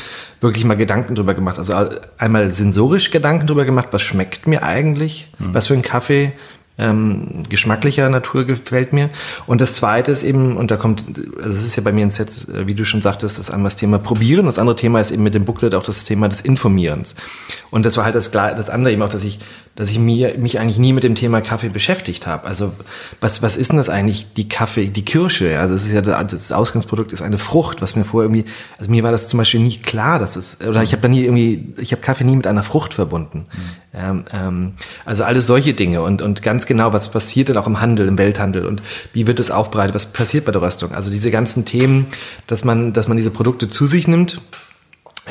wirklich 0.42 0.66
mal 0.66 0.75
Gedanken 0.75 1.16
drüber 1.16 1.33
gemacht. 1.33 1.57
Also 1.60 1.74
einmal 2.18 2.51
sensorisch 2.51 3.12
Gedanken 3.12 3.48
drüber 3.48 3.66
gemacht, 3.66 3.89
was 3.92 4.01
schmeckt 4.01 4.48
mir 4.48 4.63
eigentlich, 4.63 5.30
mhm. 5.38 5.54
was 5.54 5.68
für 5.68 5.75
ein 5.75 5.81
Kaffee 5.81 6.33
ähm, 6.80 7.44
geschmacklicher 7.50 8.10
Natur 8.10 8.45
gefällt 8.45 8.94
mir. 8.94 9.10
Und 9.45 9.62
das 9.62 9.75
Zweite 9.75 10.12
ist 10.12 10.24
eben, 10.24 10.57
und 10.57 10.71
da 10.71 10.77
kommt, 10.77 11.06
also 11.38 11.50
das 11.50 11.66
ist 11.66 11.75
ja 11.75 11.83
bei 11.83 11.92
mir 11.92 12.06
ein 12.06 12.12
Set, 12.12 12.48
wie 12.66 12.74
du 12.74 12.86
schon 12.86 13.01
sagtest, 13.01 13.38
das 13.38 13.51
einmal 13.51 13.66
das 13.66 13.75
Thema 13.75 14.00
Probieren. 14.00 14.45
Das 14.45 14.57
andere 14.57 14.75
Thema 14.75 15.00
ist 15.00 15.12
eben 15.12 15.24
mit 15.24 15.36
dem 15.36 15.45
Booklet 15.45 15.75
auch 15.75 15.83
das 15.83 16.06
Thema 16.06 16.30
des 16.30 16.42
Informierens. 16.42 17.16
Und 17.69 17.86
das 17.86 17.98
war 17.98 18.06
halt 18.06 18.16
das, 18.16 18.31
das 18.31 18.69
andere 18.69 18.94
eben 18.94 19.01
auch, 19.01 19.10
dass 19.10 19.24
ich, 19.24 19.39
dass 19.80 19.90
ich 19.90 19.98
mir, 19.98 20.38
mich 20.38 20.59
eigentlich 20.59 20.78
nie 20.78 20.92
mit 20.92 21.04
dem 21.04 21.16
Thema 21.16 21.40
Kaffee 21.40 21.69
beschäftigt 21.69 22.28
habe. 22.28 22.45
Also 22.45 22.74
was, 23.21 23.42
was 23.42 23.56
ist 23.56 23.71
denn 23.71 23.78
das 23.78 23.88
eigentlich, 23.88 24.33
die 24.33 24.50
Kaffee, 24.50 24.88
die 24.88 25.06
Kirsche? 25.06 25.50
Ja, 25.50 25.68
das 25.68 25.86
ist 25.86 25.94
ja 25.94 26.02
das 26.02 26.52
Ausgangsprodukt 26.52 27.14
ist 27.14 27.21
eine 27.21 27.38
Frucht, 27.38 27.81
was 27.81 27.95
mir 27.95 28.04
vorher 28.04 28.30
irgendwie, 28.30 28.52
also 28.78 28.92
mir 28.92 29.04
war 29.04 29.14
das 29.14 29.30
zum 29.30 29.38
Beispiel 29.38 29.62
nie 29.62 29.78
klar, 29.78 30.19
dass 30.19 30.36
es, 30.36 30.57
oder 30.59 30.83
ich 30.83 30.92
habe 30.92 31.02
da 31.02 31.07
nie 31.07 31.24
irgendwie, 31.24 31.74
ich 31.78 31.94
habe 31.94 32.02
Kaffee 32.02 32.26
nie 32.26 32.36
mit 32.36 32.45
einer 32.45 32.62
Frucht 32.62 32.94
verbunden. 32.94 33.45
Mhm. 33.54 33.90
Ähm, 33.94 34.26
ähm, 34.33 34.71
also 35.06 35.24
alles 35.24 35.48
solche 35.48 35.74
Dinge 35.74 36.02
und, 36.02 36.21
und 36.21 36.42
ganz 36.42 36.66
genau, 36.66 36.92
was 36.92 37.09
passiert 37.09 37.48
denn 37.48 37.56
auch 37.56 37.66
im 37.66 37.80
Handel, 37.80 38.09
im 38.09 38.18
Welthandel 38.18 38.66
und 38.66 38.81
wie 39.14 39.28
wird 39.28 39.40
es 39.40 39.50
aufbereitet, 39.50 39.95
was 39.95 40.07
passiert 40.12 40.44
bei 40.44 40.52
der 40.52 40.62
Röstung. 40.62 40.92
Also 40.92 41.09
diese 41.09 41.31
ganzen 41.31 41.64
Themen, 41.64 42.07
dass 42.48 42.66
man, 42.66 42.92
dass 42.92 43.07
man 43.07 43.16
diese 43.16 43.31
Produkte 43.31 43.69
zu 43.69 43.88
sich 43.88 44.09
nimmt. 44.09 44.42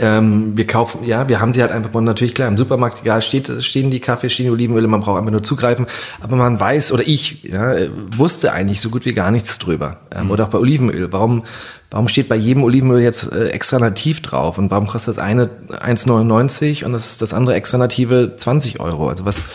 Ähm, 0.00 0.56
wir 0.56 0.66
kaufen, 0.66 1.04
ja, 1.04 1.28
wir 1.28 1.40
haben 1.40 1.52
sie 1.52 1.60
halt 1.60 1.72
einfach, 1.72 1.92
und 1.94 2.04
natürlich 2.04 2.34
klar, 2.34 2.48
im 2.48 2.56
Supermarkt, 2.56 3.00
egal, 3.02 3.22
steht, 3.22 3.50
stehen 3.62 3.90
die 3.90 4.00
Kaffee, 4.00 4.30
stehen 4.30 4.46
die 4.46 4.50
Olivenöle, 4.50 4.88
man 4.88 5.00
braucht 5.00 5.18
einfach 5.18 5.30
nur 5.30 5.42
zugreifen, 5.42 5.86
aber 6.20 6.36
man 6.36 6.58
weiß, 6.58 6.92
oder 6.92 7.06
ich, 7.06 7.44
ja, 7.44 7.74
wusste 8.16 8.52
eigentlich 8.52 8.80
so 8.80 8.90
gut 8.90 9.04
wie 9.04 9.14
gar 9.14 9.30
nichts 9.30 9.58
drüber. 9.58 9.98
Ähm, 10.14 10.26
mhm. 10.26 10.30
Oder 10.30 10.44
auch 10.44 10.50
bei 10.50 10.58
Olivenöl. 10.58 11.12
Warum, 11.12 11.42
Warum 11.90 12.08
steht 12.08 12.28
bei 12.28 12.36
jedem 12.36 12.64
Olivenöl 12.64 13.00
jetzt 13.00 13.32
äh, 13.32 13.48
extra 13.48 13.78
nativ 13.78 14.20
drauf? 14.20 14.58
Und 14.58 14.70
warum 14.70 14.86
kostet 14.86 15.16
das 15.16 15.18
eine 15.18 15.46
1,99 15.46 16.84
und 16.84 16.92
das, 16.92 17.16
das 17.16 17.32
andere 17.32 17.54
extra 17.54 17.78
native 17.78 18.34
20 18.36 18.78
Euro? 18.78 19.08
Also 19.08 19.24
was, 19.24 19.46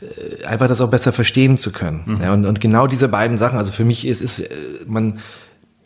äh, 0.00 0.44
einfach 0.44 0.66
das 0.66 0.80
auch 0.80 0.90
besser 0.90 1.12
verstehen 1.12 1.56
zu 1.56 1.70
können. 1.70 2.02
Mhm. 2.06 2.16
Ja, 2.20 2.32
und, 2.32 2.44
und 2.44 2.60
genau 2.60 2.88
diese 2.88 3.06
beiden 3.06 3.38
Sachen, 3.38 3.56
also 3.56 3.72
für 3.72 3.84
mich 3.84 4.04
ist, 4.04 4.20
ist 4.20 4.40
äh, 4.40 4.48
man, 4.88 5.20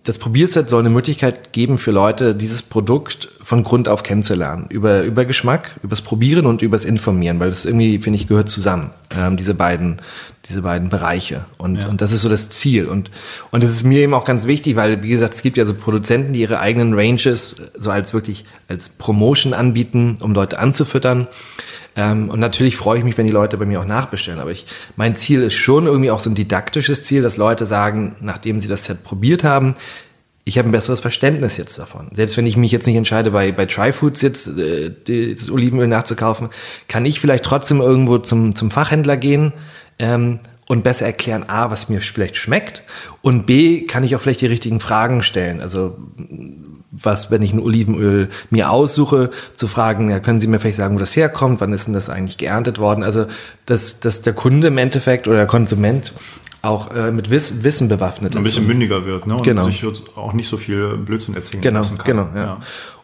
das 0.04 0.16
Probierset 0.16 0.68
soll 0.68 0.80
eine 0.80 0.90
Möglichkeit 0.90 1.52
geben 1.52 1.76
für 1.76 1.90
Leute, 1.90 2.34
dieses 2.34 2.62
Produkt 2.62 3.28
von 3.42 3.64
Grund 3.64 3.88
auf 3.88 4.02
kennenzulernen. 4.02 4.66
Über, 4.70 5.02
über 5.02 5.26
Geschmack, 5.26 5.78
übers 5.82 6.00
Probieren 6.00 6.46
und 6.46 6.62
übers 6.62 6.86
Informieren, 6.86 7.38
weil 7.38 7.50
das 7.50 7.66
irgendwie, 7.66 7.98
finde 7.98 8.18
ich, 8.18 8.26
gehört 8.26 8.48
zusammen, 8.48 8.90
ähm, 9.14 9.36
diese 9.36 9.52
beiden, 9.52 10.00
diese 10.48 10.62
beiden 10.62 10.88
Bereiche. 10.88 11.44
Und, 11.58 11.82
ja. 11.82 11.88
und 11.88 12.00
das 12.00 12.12
ist 12.12 12.22
so 12.22 12.30
das 12.30 12.48
Ziel. 12.48 12.86
Und, 12.86 13.10
und 13.50 13.62
das 13.62 13.70
ist 13.70 13.82
mir 13.82 14.00
eben 14.00 14.14
auch 14.14 14.24
ganz 14.24 14.46
wichtig, 14.46 14.76
weil, 14.76 15.02
wie 15.02 15.10
gesagt, 15.10 15.34
es 15.34 15.42
gibt 15.42 15.58
ja 15.58 15.66
so 15.66 15.74
Produzenten, 15.74 16.32
die 16.32 16.40
ihre 16.40 16.60
eigenen 16.60 16.94
Ranges 16.94 17.56
so 17.76 17.90
als 17.90 18.14
wirklich 18.14 18.46
als 18.68 18.88
Promotion 18.88 19.52
anbieten, 19.52 20.16
um 20.20 20.32
Leute 20.32 20.58
anzufüttern. 20.58 21.28
Ähm, 21.96 22.28
und 22.28 22.40
natürlich 22.40 22.76
freue 22.76 22.98
ich 22.98 23.04
mich, 23.04 23.18
wenn 23.18 23.26
die 23.26 23.32
Leute 23.32 23.56
bei 23.56 23.66
mir 23.66 23.80
auch 23.80 23.86
nachbestellen. 23.86 24.40
Aber 24.40 24.50
ich, 24.50 24.66
mein 24.96 25.16
Ziel 25.16 25.42
ist 25.42 25.54
schon 25.54 25.86
irgendwie 25.86 26.10
auch 26.10 26.20
so 26.20 26.30
ein 26.30 26.34
didaktisches 26.34 27.02
Ziel, 27.02 27.22
dass 27.22 27.36
Leute 27.36 27.66
sagen, 27.66 28.16
nachdem 28.20 28.60
sie 28.60 28.68
das 28.68 28.84
Set 28.84 29.04
probiert 29.04 29.44
haben, 29.44 29.74
ich 30.44 30.58
habe 30.58 30.68
ein 30.68 30.72
besseres 30.72 31.00
Verständnis 31.00 31.56
jetzt 31.58 31.78
davon. 31.78 32.08
Selbst 32.12 32.36
wenn 32.36 32.46
ich 32.46 32.56
mich 32.56 32.72
jetzt 32.72 32.86
nicht 32.86 32.96
entscheide, 32.96 33.30
bei, 33.30 33.52
bei 33.52 33.66
Tryfoods 33.66 34.22
jetzt 34.22 34.58
äh, 34.58 35.34
das 35.34 35.50
Olivenöl 35.50 35.86
nachzukaufen, 35.86 36.48
kann 36.88 37.04
ich 37.06 37.20
vielleicht 37.20 37.44
trotzdem 37.44 37.80
irgendwo 37.80 38.18
zum, 38.18 38.56
zum 38.56 38.70
Fachhändler 38.70 39.16
gehen 39.16 39.52
ähm, 39.98 40.40
und 40.66 40.82
besser 40.82 41.06
erklären, 41.06 41.44
A, 41.48 41.70
was 41.70 41.88
mir 41.88 42.00
vielleicht 42.00 42.36
schmeckt 42.36 42.82
und 43.22 43.46
B, 43.46 43.82
kann 43.82 44.02
ich 44.02 44.16
auch 44.16 44.20
vielleicht 44.20 44.40
die 44.40 44.46
richtigen 44.46 44.80
Fragen 44.80 45.22
stellen. 45.22 45.60
Also 45.60 45.98
was, 46.92 47.30
wenn 47.30 47.42
ich 47.42 47.52
ein 47.52 47.60
Olivenöl 47.60 48.28
mir 48.50 48.70
aussuche, 48.70 49.30
zu 49.54 49.68
fragen, 49.68 50.10
ja, 50.10 50.20
können 50.20 50.40
Sie 50.40 50.46
mir 50.46 50.58
vielleicht 50.58 50.76
sagen, 50.76 50.94
wo 50.94 50.98
das 50.98 51.14
herkommt, 51.14 51.60
wann 51.60 51.72
ist 51.72 51.86
denn 51.86 51.94
das 51.94 52.08
eigentlich 52.08 52.38
geerntet 52.38 52.78
worden? 52.78 53.04
Also, 53.04 53.26
dass, 53.66 54.00
dass 54.00 54.22
der 54.22 54.32
Kunde 54.32 54.68
im 54.68 54.78
Endeffekt 54.78 55.28
oder 55.28 55.38
der 55.38 55.46
Konsument 55.46 56.12
auch 56.62 56.94
äh, 56.94 57.10
mit 57.10 57.30
Wiss 57.30 57.64
Wissen 57.64 57.88
bewaffnet 57.88 58.36
Ein 58.36 58.42
bisschen 58.42 58.66
mündiger 58.66 59.06
wird, 59.06 59.26
ne? 59.26 59.34
Und 59.34 59.42
genau. 59.42 59.64
sich 59.64 59.84
auch 60.16 60.32
nicht 60.32 60.48
so 60.48 60.56
viel 60.56 60.96
Blödsinn 60.96 61.34
erzählen 61.34 61.62
genau, 61.62 61.80
lassen 61.80 61.98
kann. 61.98 62.06
Genau, 62.06 62.28
ja. 62.34 62.42
ja. 62.42 62.60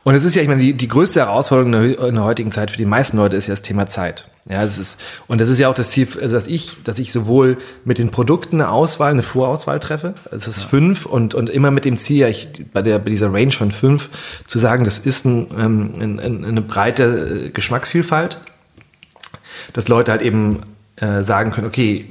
Und 0.06 0.14
es 0.14 0.24
ist 0.24 0.36
ja, 0.36 0.42
ich 0.42 0.46
meine, 0.46 0.60
die, 0.60 0.72
die 0.72 0.86
größte 0.86 1.18
Herausforderung 1.18 1.72
in 1.72 1.94
der, 1.96 2.08
in 2.08 2.14
der, 2.14 2.22
heutigen 2.22 2.52
Zeit 2.52 2.70
für 2.70 2.76
die 2.76 2.84
meisten 2.84 3.16
Leute 3.16 3.36
ist 3.36 3.48
ja 3.48 3.52
das 3.52 3.62
Thema 3.62 3.86
Zeit. 3.86 4.28
Ja, 4.48 4.62
das 4.62 4.78
ist, 4.78 5.00
und 5.26 5.40
das 5.40 5.48
ist 5.48 5.58
ja 5.58 5.68
auch 5.68 5.74
das 5.74 5.90
Ziel, 5.90 6.06
also 6.22 6.36
dass 6.36 6.46
ich, 6.46 6.76
dass 6.84 7.00
ich 7.00 7.10
sowohl 7.10 7.56
mit 7.84 7.98
den 7.98 8.10
Produkten 8.10 8.60
eine 8.60 8.70
Auswahl, 8.70 9.10
eine 9.10 9.24
Vorauswahl 9.24 9.80
treffe, 9.80 10.14
das 10.30 10.46
ist 10.46 10.62
ja. 10.62 10.68
fünf 10.68 11.06
und, 11.06 11.34
und 11.34 11.50
immer 11.50 11.72
mit 11.72 11.84
dem 11.84 11.96
Ziel, 11.96 12.28
ich, 12.28 12.48
bei 12.72 12.82
der, 12.82 13.00
bei 13.00 13.10
dieser 13.10 13.32
Range 13.32 13.50
von 13.50 13.72
fünf, 13.72 14.08
zu 14.46 14.60
sagen, 14.60 14.84
das 14.84 15.00
ist 15.00 15.24
ein, 15.24 15.48
ähm, 15.58 15.94
ein, 15.98 16.20
ein, 16.20 16.44
eine 16.44 16.62
breite 16.62 17.50
Geschmacksvielfalt, 17.52 18.38
dass 19.72 19.88
Leute 19.88 20.12
halt 20.12 20.22
eben 20.22 20.60
äh, 20.94 21.24
sagen 21.24 21.50
können, 21.50 21.66
okay, 21.66 22.06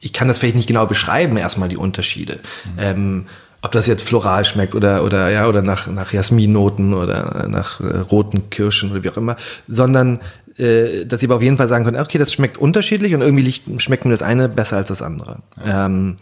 ich 0.00 0.12
kann 0.12 0.28
das 0.28 0.38
vielleicht 0.38 0.56
nicht 0.56 0.66
genau 0.66 0.86
beschreiben, 0.86 1.36
erstmal 1.36 1.68
die 1.68 1.76
Unterschiede. 1.76 2.40
Mhm. 2.76 2.78
Ähm, 2.78 3.26
ob 3.62 3.72
das 3.72 3.86
jetzt 3.86 4.02
floral 4.02 4.46
schmeckt 4.46 4.74
oder, 4.74 5.04
oder, 5.04 5.28
ja, 5.28 5.46
oder 5.46 5.60
nach, 5.60 5.86
nach 5.86 6.12
Jasminnoten 6.12 6.94
oder 6.94 7.46
nach 7.48 7.80
äh, 7.80 7.98
roten 7.98 8.48
Kirschen 8.48 8.90
oder 8.90 9.04
wie 9.04 9.10
auch 9.10 9.18
immer, 9.18 9.36
sondern 9.68 10.20
äh, 10.56 11.04
dass 11.04 11.20
sie 11.20 11.26
aber 11.26 11.36
auf 11.36 11.42
jeden 11.42 11.58
Fall 11.58 11.68
sagen 11.68 11.84
können, 11.84 12.00
okay, 12.00 12.16
das 12.16 12.32
schmeckt 12.32 12.56
unterschiedlich 12.56 13.14
und 13.14 13.20
irgendwie 13.20 13.42
liegt, 13.42 13.82
schmeckt 13.82 14.06
mir 14.06 14.12
das 14.12 14.22
eine 14.22 14.48
besser 14.48 14.78
als 14.78 14.88
das 14.88 15.02
andere. 15.02 15.40
Ja. 15.64 15.86
Ähm, 15.86 16.16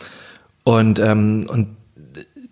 und, 0.64 0.98
ähm, 0.98 1.46
und 1.48 1.76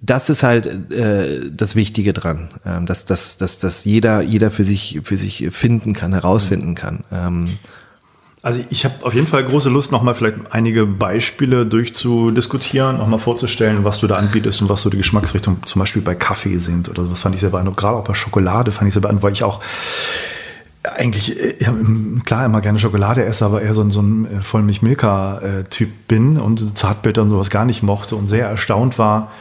das 0.00 0.30
ist 0.30 0.42
halt 0.44 0.92
äh, 0.92 1.50
das 1.50 1.74
Wichtige 1.74 2.12
dran, 2.12 2.50
ähm, 2.64 2.86
dass, 2.86 3.06
dass, 3.06 3.36
dass, 3.38 3.58
dass 3.58 3.84
jeder, 3.84 4.22
jeder 4.22 4.52
für 4.52 4.64
sich, 4.64 5.00
für 5.02 5.16
sich 5.16 5.48
finden 5.50 5.94
kann, 5.94 6.12
herausfinden 6.12 6.76
kann. 6.76 7.04
Ähm, 7.12 7.58
also 8.46 8.60
ich 8.70 8.84
habe 8.84 8.94
auf 9.04 9.12
jeden 9.12 9.26
Fall 9.26 9.42
große 9.42 9.68
Lust, 9.68 9.90
nochmal 9.90 10.14
vielleicht 10.14 10.36
einige 10.52 10.86
Beispiele 10.86 11.66
durchzudiskutieren, 11.66 12.98
nochmal 12.98 13.18
vorzustellen, 13.18 13.82
was 13.82 13.98
du 13.98 14.06
da 14.06 14.14
anbietest 14.14 14.62
und 14.62 14.68
was 14.68 14.82
so 14.82 14.88
die 14.88 14.98
Geschmacksrichtung 14.98 15.66
zum 15.66 15.80
Beispiel 15.80 16.00
bei 16.00 16.14
Kaffee 16.14 16.58
sind 16.58 16.88
oder 16.88 17.10
was 17.10 17.18
fand 17.18 17.34
ich 17.34 17.40
sehr 17.40 17.50
beeindruckend. 17.50 17.80
Gerade 17.80 17.96
auch 17.96 18.04
bei 18.04 18.14
Schokolade 18.14 18.70
fand 18.70 18.86
ich 18.86 18.94
sehr 18.94 19.00
beeindruckend, 19.02 19.24
weil 19.24 19.32
ich 19.32 19.42
auch 19.42 19.60
eigentlich 20.84 21.36
ja, 21.58 21.74
klar 22.24 22.44
immer 22.44 22.60
gerne 22.60 22.78
Schokolade 22.78 23.24
esse, 23.24 23.44
aber 23.44 23.62
eher 23.62 23.74
so 23.74 23.82
ein, 23.82 23.90
so 23.90 24.00
ein 24.00 24.26
äh, 24.26 24.42
Vollmilch-Milka-Typ 24.42 26.06
bin 26.06 26.38
und 26.38 26.78
Zartbitter 26.78 27.22
und 27.22 27.30
sowas 27.30 27.50
gar 27.50 27.64
nicht 27.64 27.82
mochte 27.82 28.14
und 28.14 28.28
sehr 28.28 28.46
erstaunt 28.46 28.96
war, 28.96 29.32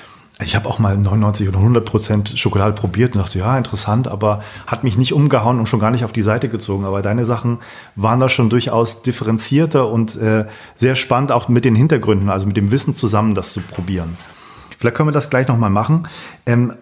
ich 0.41 0.55
habe 0.55 0.67
auch 0.67 0.79
mal 0.79 0.97
99 0.97 1.47
oder 1.47 1.59
100 1.59 1.85
Prozent 1.85 2.33
Schokolade 2.37 2.73
probiert 2.73 3.15
und 3.15 3.21
dachte, 3.21 3.39
ja, 3.39 3.57
interessant, 3.57 4.09
aber 4.09 4.43
hat 4.67 4.83
mich 4.83 4.97
nicht 4.97 5.13
umgehauen 5.13 5.59
und 5.59 5.69
schon 5.69 5.79
gar 5.79 5.91
nicht 5.91 6.03
auf 6.03 6.11
die 6.11 6.23
Seite 6.23 6.49
gezogen. 6.49 6.83
Aber 6.83 7.01
deine 7.01 7.25
Sachen 7.25 7.59
waren 7.95 8.19
da 8.19 8.27
schon 8.27 8.49
durchaus 8.49 9.01
differenzierter 9.01 9.89
und 9.89 10.17
äh, 10.17 10.45
sehr 10.75 10.95
spannend, 10.95 11.31
auch 11.31 11.47
mit 11.47 11.63
den 11.63 11.75
Hintergründen, 11.75 12.29
also 12.29 12.45
mit 12.45 12.57
dem 12.57 12.69
Wissen 12.71 12.97
zusammen, 12.97 13.33
das 13.33 13.53
zu 13.53 13.61
probieren. 13.61 14.17
Vielleicht 14.77 14.97
können 14.97 15.07
wir 15.07 15.13
das 15.13 15.29
gleich 15.29 15.47
nochmal 15.47 15.69
machen. 15.69 16.05
Ähm, 16.45 16.73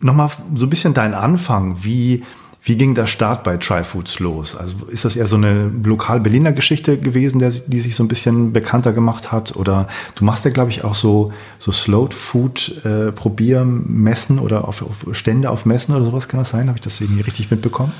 nochmal 0.00 0.30
so 0.54 0.66
ein 0.66 0.70
bisschen 0.70 0.92
dein 0.92 1.14
Anfang. 1.14 1.78
Wie, 1.80 2.22
wie 2.66 2.76
ging 2.76 2.94
der 2.94 3.06
Start 3.06 3.44
bei 3.44 3.58
Tryfoods 3.58 4.20
los? 4.20 4.56
Also 4.56 4.86
ist 4.86 5.04
das 5.04 5.16
eher 5.16 5.26
so 5.26 5.36
eine 5.36 5.70
lokal-Berliner 5.82 6.52
Geschichte 6.52 6.96
gewesen, 6.96 7.38
der, 7.38 7.50
die 7.50 7.80
sich 7.80 7.94
so 7.94 8.02
ein 8.02 8.08
bisschen 8.08 8.54
bekannter 8.54 8.94
gemacht 8.94 9.32
hat? 9.32 9.54
Oder 9.54 9.86
du 10.14 10.24
machst 10.24 10.46
ja, 10.46 10.50
glaube 10.50 10.70
ich, 10.70 10.82
auch 10.82 10.94
so, 10.94 11.34
so 11.58 11.72
Slow 11.72 12.08
Food 12.10 12.80
äh, 12.86 13.12
Probiermessen 13.12 14.38
oder 14.38 14.66
auf, 14.66 14.80
auf 14.80 15.14
Stände 15.14 15.50
auf 15.50 15.66
Messen 15.66 15.94
oder 15.94 16.06
sowas 16.06 16.26
kann 16.26 16.40
das 16.40 16.50
sein? 16.50 16.68
Habe 16.68 16.78
ich 16.78 16.82
das 16.82 17.02
irgendwie 17.02 17.20
richtig 17.20 17.50
mitbekommen? 17.50 17.92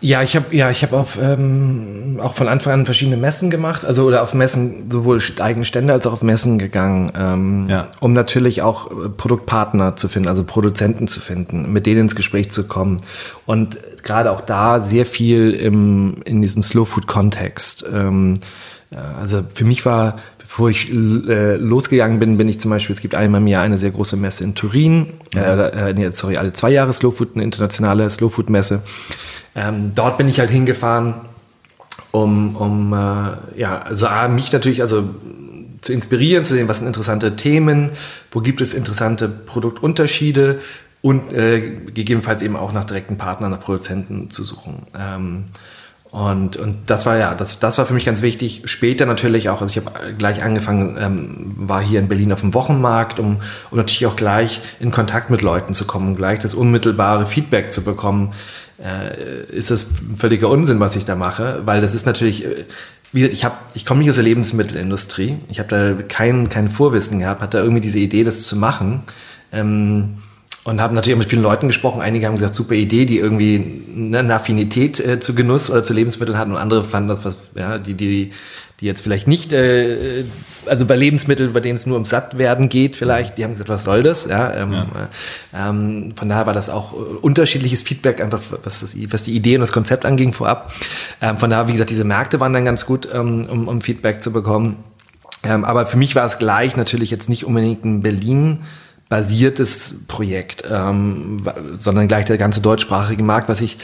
Ja, 0.00 0.22
ich 0.22 0.36
habe 0.36 0.54
ja, 0.54 0.70
ich 0.70 0.82
habe 0.82 0.96
auf 0.96 1.18
ähm, 1.20 2.20
auch 2.22 2.34
von 2.34 2.46
Anfang 2.46 2.72
an 2.72 2.84
verschiedene 2.84 3.16
Messen 3.16 3.50
gemacht, 3.50 3.84
also 3.84 4.04
oder 4.04 4.22
auf 4.22 4.32
Messen 4.32 4.90
sowohl 4.90 5.20
eigene 5.40 5.64
Stände 5.64 5.92
als 5.92 6.06
auch 6.06 6.12
auf 6.12 6.22
Messen 6.22 6.58
gegangen, 6.58 7.10
ähm, 7.18 7.66
ja. 7.68 7.88
um 8.00 8.12
natürlich 8.12 8.62
auch 8.62 8.90
äh, 8.90 9.08
Produktpartner 9.08 9.96
zu 9.96 10.08
finden, 10.08 10.28
also 10.28 10.44
Produzenten 10.44 11.08
zu 11.08 11.18
finden, 11.18 11.72
mit 11.72 11.86
denen 11.86 12.02
ins 12.02 12.14
Gespräch 12.14 12.50
zu 12.50 12.68
kommen 12.68 12.98
und 13.44 13.78
gerade 14.04 14.30
auch 14.30 14.40
da 14.40 14.80
sehr 14.80 15.04
viel 15.04 15.50
im 15.50 16.22
in 16.24 16.42
diesem 16.42 16.62
Slow 16.62 16.86
Food 16.86 17.08
Kontext. 17.08 17.84
Ähm, 17.92 18.38
also 19.20 19.42
für 19.52 19.64
mich 19.64 19.84
war 19.84 20.16
bevor 20.38 20.70
ich 20.70 20.90
äh, 20.90 21.56
losgegangen 21.56 22.18
bin, 22.18 22.38
bin 22.38 22.48
ich 22.48 22.58
zum 22.58 22.70
Beispiel, 22.70 22.94
es 22.94 23.02
gibt 23.02 23.14
einmal 23.14 23.42
im 23.42 23.46
Jahr 23.46 23.64
eine 23.64 23.76
sehr 23.76 23.90
große 23.90 24.16
Messe 24.16 24.44
in 24.44 24.54
Turin, 24.54 25.08
mhm. 25.34 25.40
äh, 25.40 25.92
nee, 25.92 26.08
sorry, 26.12 26.38
alle 26.38 26.54
zwei 26.54 26.70
Jahre 26.70 26.92
Slow 26.94 27.14
Food, 27.14 27.34
eine 27.34 27.44
internationale 27.44 28.08
Slow 28.08 28.30
Food 28.30 28.48
Messe. 28.48 28.82
Ähm, 29.58 29.92
dort 29.94 30.18
bin 30.18 30.28
ich 30.28 30.38
halt 30.38 30.50
hingefahren, 30.50 31.14
um, 32.12 32.54
um 32.54 32.92
äh, 32.92 33.58
ja, 33.58 33.80
also 33.80 34.06
A, 34.06 34.28
mich 34.28 34.52
natürlich, 34.52 34.82
also 34.82 35.02
zu 35.80 35.92
inspirieren, 35.92 36.44
zu 36.44 36.54
sehen, 36.54 36.68
was 36.68 36.78
sind 36.78 36.86
interessante 36.86 37.34
Themen, 37.34 37.90
wo 38.30 38.40
gibt 38.40 38.60
es 38.60 38.72
interessante 38.72 39.28
Produktunterschiede 39.28 40.60
und 41.02 41.32
äh, 41.32 41.60
gegebenenfalls 41.92 42.42
eben 42.42 42.54
auch 42.54 42.72
nach 42.72 42.84
direkten 42.84 43.18
Partnern, 43.18 43.50
nach 43.50 43.60
Produzenten 43.60 44.30
zu 44.30 44.44
suchen. 44.44 44.86
Ähm, 44.96 45.44
und, 46.10 46.56
und 46.56 46.78
das 46.86 47.04
war 47.04 47.16
ja, 47.18 47.34
das, 47.34 47.58
das 47.58 47.78
war 47.78 47.84
für 47.84 47.94
mich 47.94 48.06
ganz 48.06 48.22
wichtig. 48.22 48.62
Später 48.64 49.06
natürlich 49.06 49.50
auch, 49.50 49.60
also 49.60 49.78
ich 49.78 49.84
habe 49.84 50.14
gleich 50.14 50.42
angefangen, 50.42 50.96
ähm, 50.98 51.54
war 51.56 51.82
hier 51.82 51.98
in 51.98 52.08
Berlin 52.08 52.32
auf 52.32 52.40
dem 52.40 52.54
Wochenmarkt, 52.54 53.18
um, 53.18 53.40
um 53.70 53.76
natürlich 53.76 54.06
auch 54.06 54.16
gleich 54.16 54.60
in 54.78 54.90
Kontakt 54.90 55.30
mit 55.30 55.42
Leuten 55.42 55.74
zu 55.74 55.84
kommen, 55.84 56.14
gleich 56.16 56.38
das 56.38 56.54
unmittelbare 56.54 57.26
Feedback 57.26 57.72
zu 57.72 57.82
bekommen 57.82 58.32
ist 59.50 59.70
das 59.70 59.86
völliger 60.16 60.48
Unsinn, 60.48 60.78
was 60.78 60.94
ich 60.94 61.04
da 61.04 61.16
mache, 61.16 61.62
weil 61.64 61.80
das 61.80 61.94
ist 61.94 62.06
natürlich, 62.06 62.44
äh, 62.44 62.64
wie 63.12 63.28
gesagt, 63.28 63.56
ich, 63.72 63.80
ich 63.80 63.84
komme 63.84 64.00
nicht 64.00 64.08
aus 64.08 64.14
der 64.14 64.24
Lebensmittelindustrie, 64.24 65.36
ich 65.50 65.58
habe 65.58 65.68
da 65.68 66.02
kein, 66.06 66.48
kein 66.48 66.68
Vorwissen 66.68 67.18
gehabt, 67.18 67.40
hatte 67.40 67.58
irgendwie 67.58 67.80
diese 67.80 67.98
Idee, 67.98 68.22
das 68.22 68.42
zu 68.42 68.56
machen. 68.56 69.02
Ähm, 69.52 70.18
und 70.64 70.82
habe 70.82 70.94
natürlich 70.94 71.14
auch 71.14 71.20
mit 71.20 71.30
vielen 71.30 71.42
Leuten 71.42 71.68
gesprochen. 71.68 72.02
Einige 72.02 72.26
haben 72.26 72.34
gesagt, 72.34 72.54
super 72.54 72.74
Idee, 72.74 73.06
die 73.06 73.18
irgendwie 73.18 73.84
eine 73.96 74.34
Affinität 74.34 75.00
äh, 75.00 75.18
zu 75.18 75.34
Genuss 75.34 75.70
oder 75.70 75.82
zu 75.82 75.94
Lebensmitteln 75.94 76.36
hatten. 76.36 76.50
Und 76.50 76.58
andere 76.58 76.84
fanden 76.84 77.08
das, 77.08 77.24
was, 77.24 77.38
ja, 77.54 77.78
die, 77.78 77.94
die, 77.94 78.32
die 78.80 78.86
jetzt 78.86 79.02
vielleicht 79.02 79.26
nicht, 79.26 79.52
äh, 79.52 80.24
also 80.66 80.86
bei 80.86 80.94
Lebensmitteln, 80.94 81.52
bei 81.52 81.60
denen 81.60 81.76
es 81.76 81.86
nur 81.86 81.96
ums 81.96 82.10
Sattwerden 82.10 82.68
geht, 82.68 82.94
vielleicht, 82.94 83.36
die 83.36 83.44
haben 83.44 83.52
gesagt, 83.52 83.70
was 83.70 83.84
soll 83.84 84.02
das? 84.04 84.26
Ja, 84.26 84.52
ähm, 84.54 84.72
ja. 84.72 84.82
Äh, 84.82 85.68
ähm, 85.68 86.14
von 86.16 86.28
daher 86.28 86.46
war 86.46 86.52
das 86.52 86.70
auch 86.70 86.92
unterschiedliches 86.92 87.82
Feedback, 87.82 88.20
einfach 88.20 88.40
was, 88.62 88.80
das, 88.80 88.96
was 89.10 89.24
die 89.24 89.32
Idee 89.34 89.56
und 89.56 89.62
das 89.62 89.72
Konzept 89.72 90.04
anging 90.04 90.32
vorab. 90.32 90.72
Ähm, 91.20 91.38
von 91.38 91.50
daher, 91.50 91.66
wie 91.66 91.72
gesagt, 91.72 91.90
diese 91.90 92.04
Märkte 92.04 92.38
waren 92.38 92.52
dann 92.52 92.64
ganz 92.64 92.86
gut, 92.86 93.08
ähm, 93.12 93.46
um, 93.50 93.66
um 93.66 93.80
Feedback 93.80 94.22
zu 94.22 94.32
bekommen. 94.32 94.76
Ähm, 95.42 95.64
aber 95.64 95.86
für 95.86 95.96
mich 95.96 96.14
war 96.14 96.24
es 96.24 96.38
gleich 96.38 96.76
natürlich 96.76 97.10
jetzt 97.10 97.28
nicht 97.28 97.44
unbedingt 97.44 97.84
ein 97.84 98.00
Berlin 98.00 98.60
basiertes 99.08 100.04
Projekt, 100.06 100.64
ähm, 100.70 101.42
sondern 101.78 102.08
gleich 102.08 102.26
der 102.26 102.38
ganze 102.38 102.60
deutschsprachige 102.60 103.22
Markt, 103.22 103.48
was 103.48 103.60
ich 103.60 103.78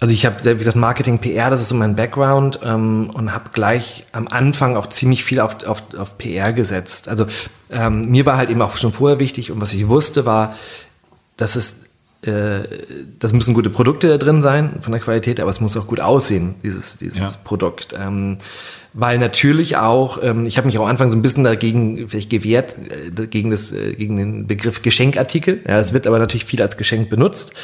also 0.00 0.12
ich 0.12 0.26
habe, 0.26 0.44
wie 0.44 0.58
gesagt, 0.58 0.76
Marketing, 0.76 1.18
PR, 1.18 1.50
das 1.50 1.60
ist 1.60 1.68
so 1.68 1.74
mein 1.74 1.94
Background 1.96 2.60
ähm, 2.64 3.10
und 3.14 3.32
habe 3.32 3.50
gleich 3.52 4.04
am 4.12 4.26
Anfang 4.28 4.76
auch 4.76 4.88
ziemlich 4.88 5.24
viel 5.24 5.40
auf, 5.40 5.64
auf, 5.64 5.82
auf 5.96 6.18
PR 6.18 6.52
gesetzt. 6.52 7.08
Also 7.08 7.26
ähm, 7.70 8.10
mir 8.10 8.26
war 8.26 8.36
halt 8.36 8.50
eben 8.50 8.62
auch 8.62 8.76
schon 8.76 8.92
vorher 8.92 9.18
wichtig 9.18 9.50
und 9.50 9.60
was 9.60 9.72
ich 9.72 9.88
wusste 9.88 10.26
war, 10.26 10.56
dass 11.36 11.56
es 11.56 11.84
äh, 12.26 12.62
das 13.18 13.32
müssen 13.32 13.54
gute 13.54 13.70
Produkte 13.70 14.08
da 14.08 14.18
drin 14.18 14.42
sein 14.42 14.78
von 14.80 14.92
der 14.92 15.00
Qualität, 15.00 15.40
aber 15.40 15.50
es 15.50 15.60
muss 15.60 15.76
auch 15.76 15.86
gut 15.86 16.00
aussehen, 16.00 16.56
dieses, 16.62 16.98
dieses 16.98 17.18
ja. 17.18 17.30
Produkt. 17.44 17.94
Ähm, 17.98 18.38
weil 18.94 19.18
natürlich 19.18 19.76
auch, 19.76 20.22
ähm, 20.22 20.44
ich 20.44 20.58
habe 20.58 20.66
mich 20.66 20.76
auch 20.76 20.82
am 20.82 20.88
Anfang 20.88 21.10
so 21.10 21.16
ein 21.16 21.22
bisschen 21.22 21.44
dagegen 21.44 22.08
vielleicht 22.08 22.28
gewehrt, 22.28 22.76
äh, 23.16 23.26
gegen, 23.26 23.50
das, 23.50 23.72
äh, 23.72 23.94
gegen 23.94 24.18
den 24.18 24.46
Begriff 24.46 24.82
Geschenkartikel. 24.82 25.60
Ja, 25.66 25.78
es 25.78 25.94
wird 25.94 26.06
aber 26.06 26.18
natürlich 26.18 26.44
viel 26.44 26.60
als 26.60 26.76
Geschenk 26.76 27.08
benutzt. 27.08 27.54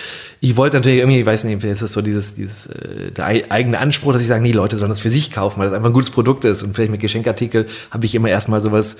Ich 0.40 0.56
wollte 0.56 0.76
natürlich 0.76 0.98
irgendwie, 0.98 1.20
ich 1.20 1.26
weiß 1.26 1.44
nicht, 1.44 1.60
vielleicht 1.60 1.74
ist 1.74 1.82
das 1.82 1.92
so 1.92 2.00
dieses, 2.00 2.34
dieses 2.34 2.66
äh, 2.68 3.10
der 3.10 3.26
eigene 3.26 3.78
Anspruch, 3.78 4.12
dass 4.12 4.22
ich 4.22 4.28
sage, 4.28 4.42
nee, 4.42 4.52
Leute 4.52 4.78
sollen 4.78 4.88
das 4.88 5.00
für 5.00 5.10
sich 5.10 5.30
kaufen, 5.30 5.60
weil 5.60 5.66
das 5.66 5.74
einfach 5.74 5.90
ein 5.90 5.92
gutes 5.92 6.10
Produkt 6.10 6.46
ist. 6.46 6.62
Und 6.62 6.74
vielleicht 6.74 6.92
mit 6.92 7.00
Geschenkartikel 7.00 7.66
habe 7.90 8.06
ich 8.06 8.14
immer 8.14 8.30
erstmal 8.30 8.62
sowas 8.62 8.96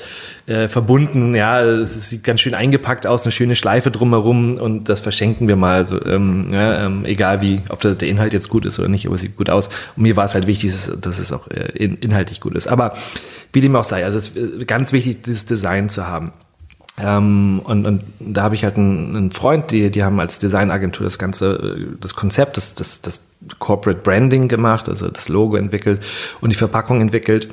äh, 0.47 0.69
verbunden. 0.69 1.35
Ja, 1.35 1.63
es 1.63 2.11
sieht 2.11 2.25
ganz 2.25 2.41
schön 2.41 2.55
eingepackt 2.55 3.07
aus, 3.07 3.23
eine 3.23 3.33
schöne 3.33 3.57
Schleife 3.57 3.91
drumherum 3.91 4.59
und 4.59 4.89
das 4.91 5.01
verschenken 5.01 5.49
wir 5.49 5.57
mal. 5.57 5.77
Also, 5.77 6.05
ähm, 6.05 6.49
ja, 6.53 6.85
ähm, 6.85 7.05
egal 7.07 7.41
wie, 7.41 7.61
ob 7.71 7.81
der, 7.81 7.95
der 7.95 8.09
Inhalt 8.09 8.35
jetzt 8.35 8.51
gut 8.51 8.67
ist 8.67 8.79
oder 8.79 8.89
nicht, 8.89 9.07
aber 9.07 9.15
es 9.15 9.23
sieht 9.23 9.37
gut 9.37 9.49
aus. 9.49 9.69
Und 9.97 10.03
mir 10.03 10.17
war 10.17 10.27
es 10.27 10.35
halt 10.35 10.47
wichtig, 10.47 10.73
dass 11.01 11.19
es 11.19 11.33
auch 11.33 11.49
äh, 11.49 11.73
Inhalt 11.79 12.18
inhaltlich 12.18 12.18
gut 12.41 12.55
ist. 12.55 12.67
Aber 12.67 12.95
wie 13.53 13.61
dem 13.61 13.75
auch 13.77 13.85
sei, 13.85 14.05
also 14.05 14.19
es 14.19 14.29
ist 14.29 14.67
ganz 14.67 14.93
wichtig, 14.93 15.23
dieses 15.23 15.47
Design 15.47 15.89
zu 15.89 16.07
haben. 16.07 16.33
Ähm, 17.01 17.61
und, 17.65 17.87
und 17.87 18.05
da 18.19 18.43
habe 18.43 18.55
ich 18.55 18.65
halt 18.65 18.77
einen, 18.77 19.17
einen, 19.17 19.31
Freund, 19.31 19.71
die, 19.71 19.91
die 19.91 20.03
haben 20.03 20.19
als 20.19 20.39
Designagentur 20.39 21.05
das 21.05 21.19
ganze, 21.19 21.97
das 22.01 22.15
Konzept, 22.15 22.57
das, 22.57 22.75
das, 22.75 23.03
das 23.03 23.29
Corporate 23.59 24.01
Branding 24.01 24.49
gemacht, 24.49 24.89
also 24.89 25.09
das 25.09 25.29
Logo 25.29 25.57
entwickelt 25.57 26.05
und 26.41 26.51
die 26.51 26.57
Verpackung 26.57 27.01
entwickelt. 27.01 27.49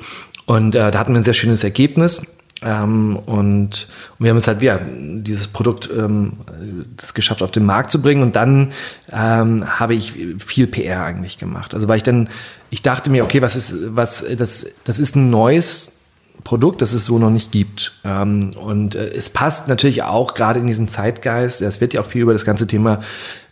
Und 0.46 0.74
äh, 0.74 0.90
da 0.90 0.98
hatten 0.98 1.12
wir 1.12 1.20
ein 1.20 1.24
sehr 1.24 1.34
schönes 1.34 1.62
Ergebnis. 1.62 2.22
Ähm, 2.62 3.16
und, 3.16 3.26
und, 3.28 3.88
wir 4.18 4.30
haben 4.30 4.38
es 4.38 4.48
halt 4.48 4.60
wieder 4.60 4.80
dieses 4.80 5.48
Produkt 5.48 5.90
ähm, 5.96 6.38
das 6.96 7.12
geschafft 7.12 7.42
auf 7.42 7.50
den 7.50 7.66
Markt 7.66 7.90
zu 7.90 8.00
bringen 8.00 8.22
und 8.22 8.34
dann 8.34 8.72
ähm, 9.12 9.78
habe 9.78 9.94
ich 9.94 10.14
viel 10.38 10.66
PR 10.66 11.04
eigentlich 11.04 11.36
gemacht. 11.36 11.74
Also 11.74 11.86
weil 11.86 11.98
ich 11.98 12.02
dann 12.02 12.30
ich 12.70 12.82
dachte 12.82 13.10
mir, 13.10 13.24
okay, 13.24 13.42
was 13.42 13.56
ist 13.56 13.74
was 13.96 14.24
das 14.36 14.66
das 14.84 14.98
ist 14.98 15.16
ein 15.16 15.30
neues 15.30 15.92
Produkt, 16.44 16.82
das 16.82 16.92
es 16.92 17.04
so 17.04 17.18
noch 17.18 17.30
nicht 17.30 17.50
gibt. 17.50 17.92
Ähm, 18.04 18.50
und 18.60 18.94
äh, 18.94 19.08
es 19.08 19.30
passt 19.30 19.68
natürlich 19.68 20.02
auch 20.02 20.34
gerade 20.34 20.60
in 20.60 20.66
diesen 20.66 20.86
Zeitgeist. 20.86 21.62
Es 21.62 21.80
wird 21.80 21.94
ja 21.94 22.02
auch 22.02 22.06
viel 22.06 22.22
über 22.22 22.34
das 22.34 22.44
ganze 22.44 22.66
Thema 22.66 23.00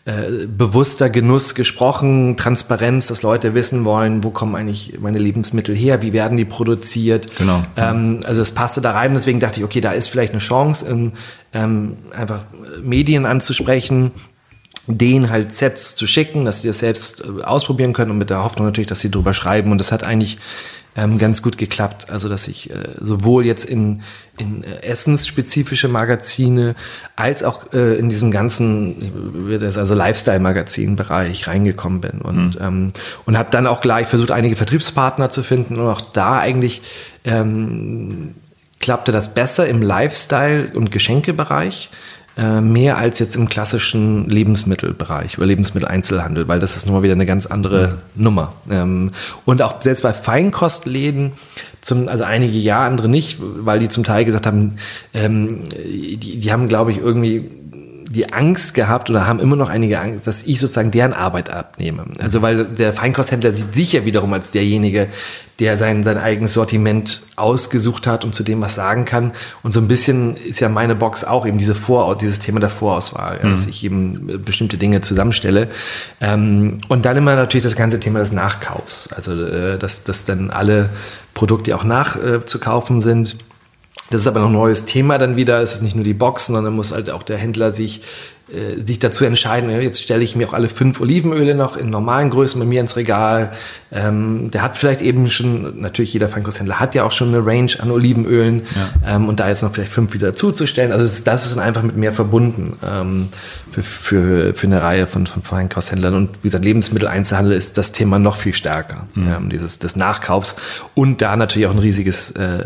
äh, 0.07 0.47
bewusster 0.47 1.09
Genuss 1.09 1.55
gesprochen, 1.55 2.37
Transparenz, 2.37 3.07
dass 3.07 3.23
Leute 3.23 3.55
wissen 3.55 3.87
wollen, 3.87 4.23
wo 4.23 4.29
kommen 4.29 4.55
eigentlich 4.55 4.99
meine 5.01 5.19
Lebensmittel 5.19 5.75
her, 5.75 6.03
wie 6.03 6.13
werden 6.13 6.37
die 6.37 6.45
produziert. 6.45 7.35
Genau. 7.39 7.65
Ähm, 7.77 8.21
also 8.25 8.43
es 8.43 8.51
passte 8.53 8.83
da 8.83 8.91
rein, 8.91 9.15
deswegen 9.15 9.41
dachte 9.41 9.61
ich, 9.61 9.65
okay, 9.65 9.81
da 9.81 9.93
ist 9.93 10.09
vielleicht 10.09 10.33
eine 10.33 10.41
Chance, 10.41 10.87
ähm, 10.91 11.13
ähm, 11.55 11.97
einfach 12.15 12.45
Medien 12.83 13.25
anzusprechen, 13.25 14.11
denen 14.87 15.31
halt 15.31 15.53
Sets 15.53 15.95
zu 15.95 16.07
schicken, 16.07 16.45
dass 16.45 16.63
sie 16.63 16.69
das 16.69 16.79
selbst 16.79 17.23
äh, 17.25 17.43
ausprobieren 17.43 17.93
können 17.93 18.11
und 18.11 18.19
mit 18.19 18.31
der 18.31 18.45
Hoffnung 18.45 18.67
natürlich, 18.67 18.89
dass 18.89 19.01
sie 19.01 19.11
drüber 19.11 19.35
schreiben. 19.35 19.73
Und 19.73 19.79
das 19.79 19.93
hat 19.93 20.05
eigentlich 20.05 20.39
ähm, 20.97 21.19
ganz 21.19 21.43
gut 21.43 21.59
geklappt. 21.59 22.11
Also 22.11 22.29
dass 22.29 22.49
ich 22.49 22.71
äh, 22.71 22.95
sowohl 23.01 23.47
jetzt 23.47 23.65
in, 23.65 24.03
in 24.39 24.63
äh, 24.63 24.83
essensspezifische 24.83 25.89
Magazine 25.89 26.75
als 27.17 27.43
auch 27.43 27.73
äh, 27.73 27.97
in 27.99 28.09
diesem 28.09 28.31
ganzen 28.31 29.61
also 29.77 29.95
Lifestyle-Magazin-Bereich 29.95 31.47
reingekommen 31.47 32.01
bin 32.01 32.21
und, 32.21 32.57
mhm. 32.57 32.61
ähm, 32.61 32.93
und 33.25 33.39
habe 33.39 33.51
dann 33.51 33.67
auch 33.67 33.81
gleich 33.81 34.07
versucht, 34.07 34.31
einige 34.31 34.57
Vertriebspartner 34.57 35.31
zu 35.31 35.43
finden 35.43 35.79
und 35.79 35.89
auch 35.89 36.01
da 36.01 36.39
eigentlich 36.39 36.83
ähm, 37.25 38.35
klappte 38.81 39.13
das 39.13 39.35
besser 39.35 39.67
im 39.67 39.83
Lifestyle- 39.83 40.71
und 40.75 40.91
Geschenkebereich. 40.91 41.89
Äh, 42.37 42.61
mehr 42.61 42.99
als 42.99 43.21
jetzt 43.21 43.37
im 43.37 43.49
klassischen 43.49 44.29
Lebensmittelbereich 44.29 45.39
oder 45.39 45.47
Lebensmitteleinzelhandel, 45.47 46.49
weil 46.49 46.59
das 46.59 46.77
ist 46.77 46.85
nochmal 46.85 47.05
wieder 47.05 47.13
eine 47.13 47.27
ganz 47.27 47.47
andere 47.47 48.01
mhm. 48.17 48.25
Nummer. 48.25 48.53
Ähm, 48.69 49.13
und 49.45 49.63
auch 49.63 49.81
selbst 49.81 50.03
bei 50.03 50.13
Feinkostläden, 50.13 51.31
zum, 51.81 52.09
also 52.09 52.25
einige 52.25 52.59
ja, 52.59 52.85
andere 52.85 53.09
nicht, 53.09 53.39
weil 53.41 53.79
die 53.79 53.89
zum 53.89 54.03
Teil 54.03 54.25
gesagt 54.25 54.47
haben, 54.47 54.79
ähm, 55.13 55.61
die, 55.77 56.17
die 56.39 56.53
haben, 56.53 56.67
glaube 56.67 56.91
ich, 56.91 56.99
irgendwie 56.99 57.49
die 58.15 58.33
Angst 58.33 58.75
gehabt 58.75 59.11
oder 59.11 59.27
haben 59.27 59.41
immer 59.41 59.57
noch 59.57 59.69
einige 59.69 60.01
Angst, 60.01 60.27
dass 60.27 60.45
ich 60.45 60.61
sozusagen 60.61 60.91
deren 60.91 61.13
Arbeit 61.13 61.51
abnehme. 61.51 62.05
Also 62.21 62.43
weil 62.43 62.65
der 62.65 62.93
Feinkosthändler 62.93 63.53
sieht 63.53 63.75
sich 63.75 63.93
ja 63.93 64.05
wiederum 64.05 64.33
als 64.33 64.51
derjenige, 64.53 65.09
der 65.59 65.77
sein, 65.77 66.03
sein 66.05 66.19
eigenes 66.19 66.53
Sortiment 66.53 67.23
ausgesucht 67.37 68.07
hat 68.07 68.25
und 68.25 68.35
zu 68.35 68.43
dem 68.43 68.61
was 68.61 68.75
sagen 68.75 69.05
kann. 69.05 69.33
Und 69.63 69.73
so 69.73 69.81
ein 69.81 69.89
bisschen 69.89 70.37
ist 70.37 70.61
ja 70.61 70.69
meine 70.69 70.95
Box 70.95 71.25
auch 71.25 71.47
eben 71.47 71.59
diese 71.59 71.75
Vor 71.75 72.17
dieses 72.17 72.39
Thema 72.39 72.61
der 72.61 72.71
Vorauswahl, 72.71 73.41
mhm. 73.43 73.53
dass 73.53 73.67
ich 73.67 73.85
eben 73.85 74.43
bestimmte 74.45 74.79
Dinge 74.79 75.01
zusammenstelle. 75.01 75.69
Ähm, 76.21 76.79
und 76.89 77.05
dann 77.05 77.17
immer 77.17 77.35
natürlich 77.35 77.65
das 77.65 77.77
ganze 77.77 78.01
Thema 78.01 78.21
des 78.21 78.33
Nachkaufs. 78.33 79.13
Also 79.13 79.45
äh, 79.45 79.79
dass, 79.79 80.05
dass 80.05 80.25
dann 80.25 80.51
alle 80.51 80.89
Produkte 81.35 81.77
auch 81.77 81.85
nachzukaufen 81.85 82.99
äh, 82.99 83.01
sind 83.01 83.37
das 84.11 84.23
ist 84.23 84.27
aber 84.27 84.41
noch 84.41 84.49
ein 84.49 84.53
neues 84.53 84.85
Thema 84.85 85.19
dann 85.19 85.37
wieder. 85.37 85.61
Es 85.61 85.75
ist 85.75 85.83
nicht 85.83 85.97
nur 85.97 86.05
die 86.05 86.15
Box, 86.15 86.47
sondern 86.47 86.75
muss 86.75 86.93
halt 86.93 87.11
auch 87.11 87.23
der 87.23 87.39
Händler 87.39 87.71
sich 87.71 88.03
äh, 88.47 88.85
sich 88.85 88.99
dazu 88.99 89.25
entscheiden, 89.25 89.71
jetzt 89.81 90.03
stelle 90.03 90.23
ich 90.23 90.37
mir 90.37 90.47
auch 90.47 90.53
alle 90.53 90.69
fünf 90.69 91.01
Olivenöle 91.01 91.55
noch 91.55 91.79
in 91.79 91.89
normalen 91.89 92.29
Größen 92.29 92.61
bei 92.61 92.67
mir 92.67 92.83
ins 92.83 92.95
Regal. 92.95 93.53
Ähm, 93.91 94.51
der 94.51 94.61
hat 94.61 94.77
vielleicht 94.77 95.01
eben 95.01 95.31
schon, 95.31 95.81
natürlich 95.81 96.13
jeder 96.13 96.29
Feinkosthändler 96.29 96.79
hat 96.79 96.95
ja 96.95 97.05
auch 97.05 97.13
schon 97.13 97.29
eine 97.29 97.47
Range 97.47 97.73
an 97.79 97.91
Olivenölen 97.91 98.65
ja. 99.05 99.17
ähm, 99.17 99.29
und 99.29 99.41
da 99.41 99.49
jetzt 99.49 99.63
noch 99.63 99.73
vielleicht 99.73 99.93
fünf 99.93 100.13
wieder 100.13 100.35
zuzustellen. 100.35 100.93
Also 100.93 101.07
das, 101.07 101.25
das 101.25 101.47
ist 101.47 101.57
dann 101.57 101.65
einfach 101.65 101.83
mit 101.83 101.97
mehr 101.97 102.13
verbunden 102.13 102.77
ähm, 102.87 103.29
für, 103.75 103.83
für, 103.83 104.55
für 104.55 104.67
eine 104.67 104.83
Reihe 104.83 105.07
von, 105.07 105.27
von 105.27 105.43
Feinkosthändlern. 105.43 106.15
Und 106.15 106.31
wie 106.43 106.49
gesagt, 106.49 106.65
Lebensmitteleinzelhandel 106.65 107.53
ist 107.55 107.77
das 107.77 107.93
Thema 107.93 108.19
noch 108.19 108.37
viel 108.37 108.55
stärker, 108.55 109.07
mhm. 109.15 109.29
ähm, 109.29 109.51
dieses 109.51 109.79
des 109.79 109.97
Nachkaufs 109.97 110.57
und 110.95 111.21
da 111.21 111.37
natürlich 111.37 111.67
auch 111.67 111.73
ein 111.73 111.79
riesiges 111.79 112.31
äh, 112.33 112.65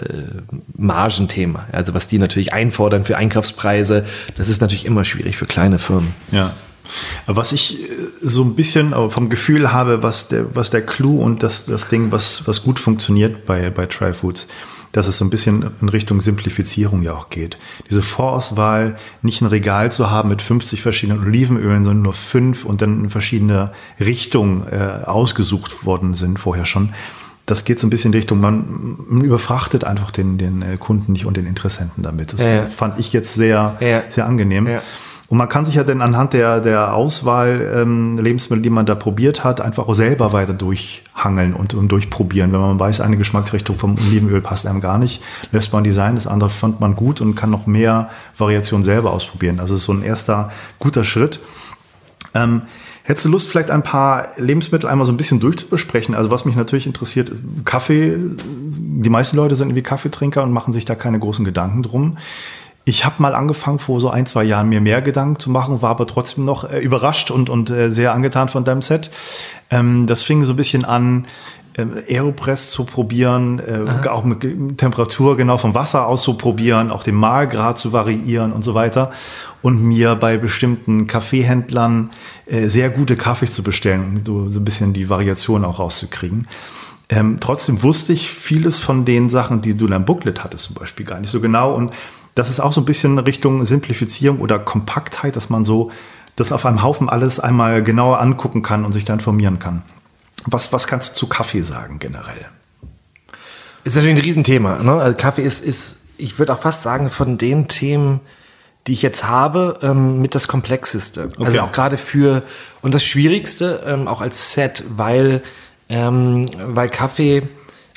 Margenthema. 0.76 1.64
Also 1.72 1.94
was 1.94 2.06
die 2.08 2.18
natürlich 2.18 2.52
einfordern 2.52 3.04
für 3.04 3.16
Einkaufspreise, 3.16 4.04
das 4.36 4.48
ist 4.48 4.60
natürlich 4.60 4.84
immer 4.84 5.04
schwierig 5.04 5.36
für 5.36 5.46
kleine 5.46 5.78
Firmen. 5.78 6.14
Ja. 6.30 6.52
Was 7.26 7.52
ich 7.52 7.82
äh, 7.82 7.86
so 8.22 8.42
ein 8.42 8.54
bisschen 8.54 8.94
vom 9.10 9.28
Gefühl 9.28 9.72
habe, 9.72 10.02
was 10.02 10.28
der, 10.28 10.54
was 10.54 10.70
der 10.70 10.84
Clou 10.84 11.22
und 11.22 11.42
das, 11.42 11.66
das 11.66 11.88
Ding, 11.88 12.12
was, 12.12 12.46
was 12.46 12.62
gut 12.62 12.78
funktioniert 12.78 13.46
bei, 13.46 13.70
bei 13.70 13.86
Tryfoods, 13.86 14.46
dass 14.92 15.06
es 15.06 15.18
so 15.18 15.24
ein 15.24 15.30
bisschen 15.30 15.70
in 15.80 15.88
Richtung 15.88 16.20
Simplifizierung 16.20 17.02
ja 17.02 17.14
auch 17.14 17.30
geht. 17.30 17.58
Diese 17.90 18.02
Vorauswahl, 18.02 18.96
nicht 19.22 19.42
ein 19.42 19.46
Regal 19.46 19.92
zu 19.92 20.10
haben 20.10 20.28
mit 20.28 20.42
50 20.42 20.82
verschiedenen 20.82 21.22
Olivenölen, 21.22 21.84
sondern 21.84 22.02
nur 22.02 22.12
fünf 22.12 22.64
und 22.64 22.82
dann 22.82 23.04
in 23.04 23.10
verschiedene 23.10 23.72
Richtungen 24.00 24.66
äh, 24.70 25.04
ausgesucht 25.04 25.84
worden 25.84 26.14
sind 26.14 26.38
vorher 26.38 26.66
schon. 26.66 26.90
Das 27.46 27.64
geht 27.64 27.80
so 27.80 27.86
ein 27.86 27.90
bisschen 27.90 28.12
in 28.12 28.18
Richtung, 28.18 28.40
man, 28.40 28.98
überfrachtet 29.22 29.84
einfach 29.84 30.10
den, 30.10 30.36
den 30.36 30.60
äh, 30.60 30.76
Kunden 30.76 31.12
nicht 31.12 31.24
und 31.24 31.36
den 31.36 31.46
Interessenten 31.46 32.02
damit. 32.02 32.34
Das 32.34 32.42
ja, 32.42 32.54
ja. 32.56 32.62
fand 32.66 32.98
ich 32.98 33.12
jetzt 33.12 33.34
sehr, 33.34 33.76
ja. 33.80 34.02
sehr 34.10 34.26
angenehm. 34.26 34.66
Und 35.28 35.36
man 35.36 35.48
kann 35.48 35.66
sich 35.66 35.74
ja 35.74 35.84
dann 35.84 36.00
anhand 36.00 36.32
der, 36.32 36.60
der 36.60 36.94
Auswahl 36.94 37.72
ähm, 37.74 38.16
Lebensmittel, 38.16 38.62
die 38.62 38.70
man 38.70 38.86
da 38.86 38.94
probiert 38.94 39.44
hat, 39.44 39.60
einfach 39.60 39.86
auch 39.86 39.94
selber 39.94 40.32
weiter 40.32 40.54
durchhangeln 40.54 41.52
und, 41.52 41.74
und 41.74 41.88
durchprobieren. 41.88 42.50
Wenn 42.52 42.60
man 42.60 42.80
weiß, 42.80 43.02
eine 43.02 43.18
Geschmacksrichtung 43.18 43.76
vom 43.76 43.98
Olivenöl 43.98 44.40
passt 44.40 44.66
einem 44.66 44.80
gar 44.80 44.96
nicht, 44.96 45.22
lässt 45.52 45.72
man 45.74 45.84
die 45.84 45.92
sein, 45.92 46.14
das 46.14 46.26
andere 46.26 46.48
fand 46.48 46.80
man 46.80 46.96
gut 46.96 47.20
und 47.20 47.34
kann 47.34 47.50
noch 47.50 47.66
mehr 47.66 48.08
Variationen 48.38 48.84
selber 48.84 49.12
ausprobieren. 49.12 49.60
Also 49.60 49.76
so 49.76 49.92
ein 49.92 50.02
erster 50.02 50.50
guter 50.78 51.04
Schritt. 51.04 51.40
Ähm, 52.34 52.62
Hättest 53.08 53.24
du 53.24 53.30
Lust, 53.30 53.48
vielleicht 53.48 53.70
ein 53.70 53.82
paar 53.82 54.28
Lebensmittel 54.36 54.86
einmal 54.86 55.06
so 55.06 55.12
ein 55.12 55.16
bisschen 55.16 55.40
durchzubesprechen? 55.40 56.14
Also 56.14 56.30
was 56.30 56.44
mich 56.44 56.56
natürlich 56.56 56.86
interessiert, 56.86 57.32
Kaffee, 57.64 58.18
die 58.18 59.08
meisten 59.08 59.38
Leute 59.38 59.56
sind 59.56 59.68
irgendwie 59.68 59.82
Kaffeetrinker 59.82 60.42
und 60.42 60.52
machen 60.52 60.74
sich 60.74 60.84
da 60.84 60.94
keine 60.94 61.18
großen 61.18 61.42
Gedanken 61.42 61.82
drum. 61.82 62.18
Ich 62.88 63.04
habe 63.04 63.16
mal 63.18 63.34
angefangen, 63.34 63.78
vor 63.78 64.00
so 64.00 64.08
ein, 64.08 64.24
zwei 64.24 64.44
Jahren 64.44 64.70
mir 64.70 64.80
mehr 64.80 65.02
Gedanken 65.02 65.38
zu 65.38 65.50
machen, 65.50 65.82
war 65.82 65.90
aber 65.90 66.06
trotzdem 66.06 66.46
noch 66.46 66.64
äh, 66.64 66.78
überrascht 66.78 67.30
und, 67.30 67.50
und 67.50 67.68
äh, 67.68 67.92
sehr 67.92 68.14
angetan 68.14 68.48
von 68.48 68.64
deinem 68.64 68.80
Set. 68.80 69.10
Ähm, 69.70 70.06
das 70.06 70.22
fing 70.22 70.42
so 70.46 70.54
ein 70.54 70.56
bisschen 70.56 70.86
an, 70.86 71.26
äh, 71.74 71.84
Aeropress 72.08 72.70
zu 72.70 72.84
probieren, 72.84 73.58
äh, 73.58 74.08
auch 74.08 74.24
mit 74.24 74.78
Temperatur 74.78 75.36
genau 75.36 75.58
vom 75.58 75.74
Wasser 75.74 76.06
aus 76.06 76.22
zu 76.22 76.38
probieren, 76.38 76.90
auch 76.90 77.02
den 77.02 77.16
Mahlgrad 77.16 77.76
zu 77.76 77.92
variieren 77.92 78.54
und 78.54 78.64
so 78.64 78.72
weiter. 78.72 79.10
Und 79.60 79.82
mir 79.82 80.14
bei 80.14 80.38
bestimmten 80.38 81.06
Kaffeehändlern 81.06 82.08
äh, 82.46 82.68
sehr 82.68 82.88
gute 82.88 83.16
Kaffee 83.16 83.50
zu 83.50 83.62
bestellen, 83.62 84.24
um 84.26 84.50
so 84.50 84.60
ein 84.60 84.64
bisschen 84.64 84.94
die 84.94 85.10
Variation 85.10 85.66
auch 85.66 85.78
rauszukriegen. 85.78 86.48
Ähm, 87.10 87.36
trotzdem 87.38 87.82
wusste 87.82 88.14
ich 88.14 88.30
vieles 88.30 88.78
von 88.78 89.04
den 89.04 89.28
Sachen, 89.28 89.60
die 89.60 89.74
du 89.74 89.86
in 89.86 89.90
deinem 89.90 90.04
Booklet 90.06 90.42
hattest, 90.42 90.64
zum 90.64 90.74
Beispiel 90.74 91.04
gar 91.04 91.20
nicht 91.20 91.30
so 91.30 91.40
genau. 91.40 91.74
Und 91.74 91.92
das 92.38 92.50
ist 92.50 92.60
auch 92.60 92.72
so 92.72 92.80
ein 92.80 92.84
bisschen 92.84 93.18
Richtung 93.18 93.64
Simplifizierung 93.64 94.38
oder 94.38 94.60
Kompaktheit, 94.60 95.34
dass 95.34 95.50
man 95.50 95.64
so 95.64 95.90
das 96.36 96.52
auf 96.52 96.64
einem 96.66 96.82
Haufen 96.82 97.08
alles 97.08 97.40
einmal 97.40 97.82
genauer 97.82 98.20
angucken 98.20 98.62
kann 98.62 98.84
und 98.84 98.92
sich 98.92 99.04
da 99.04 99.12
informieren 99.12 99.58
kann. 99.58 99.82
Was, 100.46 100.72
was 100.72 100.86
kannst 100.86 101.10
du 101.10 101.14
zu 101.16 101.26
Kaffee 101.26 101.62
sagen 101.62 101.98
generell? 101.98 102.46
Ist 103.82 103.96
natürlich 103.96 104.16
ein 104.16 104.22
Riesenthema. 104.22 104.78
Ne? 104.82 104.92
Also 104.92 105.16
Kaffee 105.16 105.42
ist, 105.42 105.64
ist, 105.64 105.98
ich 106.16 106.38
würde 106.38 106.54
auch 106.54 106.60
fast 106.60 106.82
sagen, 106.82 107.10
von 107.10 107.38
den 107.38 107.66
Themen, 107.66 108.20
die 108.86 108.92
ich 108.92 109.02
jetzt 109.02 109.24
habe, 109.24 109.80
ähm, 109.82 110.20
mit 110.22 110.36
das 110.36 110.46
Komplexeste. 110.46 111.30
Okay. 111.34 111.44
Also 111.44 111.60
auch 111.60 111.72
gerade 111.72 111.98
für, 111.98 112.44
und 112.82 112.94
das 112.94 113.04
Schwierigste, 113.04 113.82
ähm, 113.84 114.06
auch 114.06 114.20
als 114.20 114.52
Set, 114.52 114.84
weil, 114.90 115.42
ähm, 115.88 116.46
weil 116.68 116.88
Kaffee, 116.88 117.48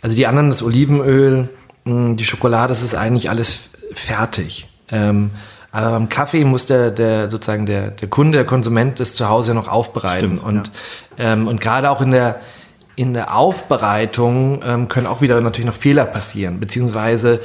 also 0.01 0.15
die 0.15 0.25
anderen, 0.25 0.49
das 0.49 0.63
Olivenöl, 0.63 1.49
mh, 1.83 2.15
die 2.15 2.25
Schokolade, 2.25 2.69
das 2.69 2.81
ist 2.81 2.95
eigentlich 2.95 3.29
alles 3.29 3.70
fertig. 3.93 4.67
Ähm, 4.89 5.31
aber 5.71 5.91
beim 5.91 6.09
Kaffee 6.09 6.43
muss 6.43 6.65
der, 6.65 6.91
der 6.91 7.29
sozusagen 7.29 7.65
der, 7.65 7.91
der 7.91 8.09
Kunde, 8.09 8.39
der 8.39 8.45
Konsument 8.45 8.99
das 8.99 9.15
zu 9.15 9.29
Hause 9.29 9.53
noch 9.53 9.67
aufbereiten. 9.67 10.37
Stimmt, 10.37 10.43
und, 10.43 10.71
ja. 11.17 11.33
ähm, 11.33 11.47
und 11.47 11.61
gerade 11.61 11.89
auch 11.89 12.01
in 12.01 12.11
der, 12.11 12.41
in 12.95 13.13
der 13.13 13.35
Aufbereitung 13.35 14.61
ähm, 14.65 14.87
können 14.89 15.07
auch 15.07 15.21
wieder 15.21 15.39
natürlich 15.39 15.65
noch 15.65 15.75
Fehler 15.75 16.05
passieren. 16.05 16.59
Beziehungsweise, 16.59 17.39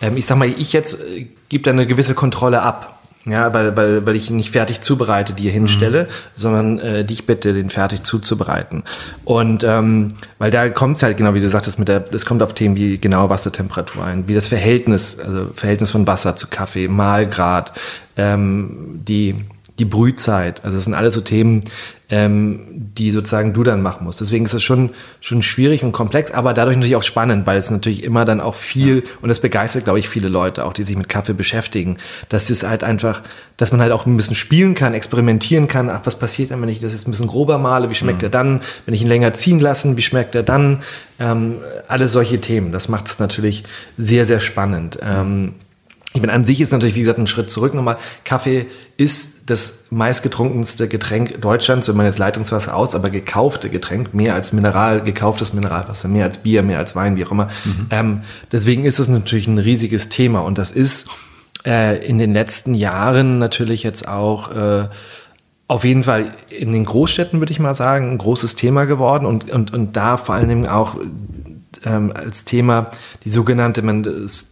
ähm, 0.00 0.16
ich 0.16 0.26
sag 0.26 0.38
mal, 0.38 0.48
ich 0.48 0.72
jetzt 0.72 1.00
äh, 1.00 1.26
gebe 1.48 1.64
da 1.64 1.72
eine 1.72 1.86
gewisse 1.86 2.14
Kontrolle 2.14 2.62
ab. 2.62 3.00
Ja, 3.24 3.54
weil, 3.54 3.76
weil, 3.76 4.04
weil 4.04 4.16
ich 4.16 4.30
ihn 4.30 4.36
nicht 4.36 4.50
fertig 4.50 4.80
zubereite, 4.80 5.32
die 5.32 5.44
hier 5.44 5.52
hinstelle, 5.52 6.04
mhm. 6.04 6.08
sondern 6.34 6.78
äh, 6.80 7.04
dich 7.04 7.24
bitte, 7.24 7.52
den 7.52 7.70
fertig 7.70 8.02
zuzubereiten. 8.02 8.82
Und 9.24 9.62
ähm, 9.62 10.14
weil 10.38 10.50
da 10.50 10.68
kommt 10.70 10.96
es 10.96 11.04
halt 11.04 11.18
genau, 11.18 11.32
wie 11.32 11.40
du 11.40 11.48
sagtest, 11.48 11.78
mit 11.78 11.86
der, 11.86 12.04
es 12.12 12.26
kommt 12.26 12.42
auf 12.42 12.52
Themen 12.52 12.74
wie 12.74 12.98
genau 12.98 13.30
Wassertemperatur 13.30 14.04
ein, 14.04 14.26
wie 14.26 14.34
das 14.34 14.48
Verhältnis, 14.48 15.20
also 15.20 15.50
Verhältnis 15.54 15.92
von 15.92 16.04
Wasser 16.06 16.34
zu 16.34 16.48
Kaffee, 16.48 16.88
Mahlgrad, 16.88 17.72
ähm, 18.16 19.00
die 19.06 19.36
die 19.78 19.84
Brühzeit. 19.84 20.64
Also 20.64 20.76
das 20.76 20.84
sind 20.84 20.94
alles 20.94 21.14
so 21.14 21.20
Themen, 21.20 21.62
ähm, 22.12 22.60
die 22.68 23.10
sozusagen 23.10 23.54
du 23.54 23.62
dann 23.62 23.80
machen 23.80 24.04
musst. 24.04 24.20
Deswegen 24.20 24.44
ist 24.44 24.52
es 24.52 24.62
schon, 24.62 24.90
schon 25.20 25.42
schwierig 25.42 25.82
und 25.82 25.92
komplex, 25.92 26.30
aber 26.30 26.52
dadurch 26.52 26.76
natürlich 26.76 26.96
auch 26.96 27.02
spannend, 27.02 27.46
weil 27.46 27.56
es 27.56 27.70
natürlich 27.70 28.04
immer 28.04 28.26
dann 28.26 28.42
auch 28.42 28.54
viel, 28.54 29.04
und 29.22 29.30
das 29.30 29.40
begeistert, 29.40 29.84
glaube 29.84 29.98
ich, 29.98 30.10
viele 30.10 30.28
Leute, 30.28 30.66
auch 30.66 30.74
die 30.74 30.82
sich 30.82 30.94
mit 30.94 31.08
Kaffee 31.08 31.32
beschäftigen, 31.32 31.96
dass 32.28 32.50
es 32.50 32.64
halt 32.64 32.84
einfach, 32.84 33.22
dass 33.56 33.72
man 33.72 33.80
halt 33.80 33.92
auch 33.92 34.04
ein 34.04 34.14
bisschen 34.14 34.36
spielen 34.36 34.74
kann, 34.74 34.92
experimentieren 34.92 35.68
kann. 35.68 35.88
Ach, 35.88 36.02
was 36.04 36.18
passiert 36.18 36.50
denn, 36.50 36.60
wenn 36.60 36.68
ich 36.68 36.80
das 36.80 36.92
jetzt 36.92 37.08
ein 37.08 37.12
bisschen 37.12 37.28
grober 37.28 37.56
male? 37.56 37.88
Wie 37.88 37.94
schmeckt 37.94 38.20
mhm. 38.20 38.26
er 38.26 38.30
dann? 38.30 38.60
Wenn 38.84 38.92
ich 38.92 39.00
ihn 39.00 39.08
länger 39.08 39.32
ziehen 39.32 39.58
lassen, 39.58 39.96
wie 39.96 40.02
schmeckt 40.02 40.34
er 40.34 40.42
dann? 40.42 40.82
Ähm, 41.18 41.56
alle 41.88 42.08
solche 42.08 42.42
Themen. 42.42 42.72
Das 42.72 42.90
macht 42.90 43.08
es 43.08 43.20
natürlich 43.20 43.64
sehr, 43.96 44.26
sehr 44.26 44.40
spannend. 44.40 44.98
Ähm, 45.02 45.54
ich 46.14 46.20
meine, 46.20 46.32
an 46.32 46.44
sich 46.44 46.60
ist 46.60 46.72
natürlich, 46.72 46.94
wie 46.94 47.00
gesagt, 47.00 47.18
ein 47.18 47.26
Schritt 47.26 47.50
zurück 47.50 47.72
nochmal. 47.74 47.96
Kaffee 48.24 48.66
ist 48.96 49.48
das 49.50 49.86
meistgetrunkenste 49.90 50.86
Getränk 50.86 51.40
Deutschlands, 51.40 51.88
wenn 51.88 51.96
man 51.96 52.06
jetzt 52.06 52.18
Leitungswasser 52.18 52.76
aus, 52.76 52.94
aber 52.94 53.08
gekaufte 53.08 53.70
Getränk, 53.70 54.12
mehr 54.12 54.34
als 54.34 54.52
Mineral, 54.52 55.02
gekauftes 55.02 55.54
Mineralwasser, 55.54 56.08
mehr 56.08 56.24
als 56.24 56.38
Bier, 56.38 56.62
mehr 56.62 56.78
als 56.78 56.94
Wein, 56.94 57.16
wie 57.16 57.24
auch 57.24 57.30
immer. 57.30 57.48
Mhm. 57.64 57.86
Ähm, 57.90 58.20
deswegen 58.50 58.84
ist 58.84 58.98
es 58.98 59.08
natürlich 59.08 59.46
ein 59.46 59.58
riesiges 59.58 60.10
Thema 60.10 60.40
und 60.40 60.58
das 60.58 60.70
ist 60.70 61.08
äh, 61.64 62.04
in 62.06 62.18
den 62.18 62.32
letzten 62.34 62.74
Jahren 62.74 63.38
natürlich 63.38 63.82
jetzt 63.82 64.06
auch 64.06 64.54
äh, 64.54 64.88
auf 65.68 65.84
jeden 65.84 66.04
Fall 66.04 66.32
in 66.50 66.72
den 66.72 66.84
Großstädten, 66.84 67.40
würde 67.40 67.52
ich 67.52 67.58
mal 67.58 67.74
sagen, 67.74 68.10
ein 68.10 68.18
großes 68.18 68.56
Thema 68.56 68.84
geworden 68.84 69.24
und, 69.24 69.50
und, 69.50 69.72
und 69.72 69.96
da 69.96 70.18
vor 70.18 70.34
allen 70.34 70.48
Dingen 70.48 70.66
auch 70.66 70.98
ähm, 71.86 72.12
als 72.14 72.44
Thema 72.44 72.90
die 73.24 73.30
sogenannte 73.30 73.82
man, 73.82 74.02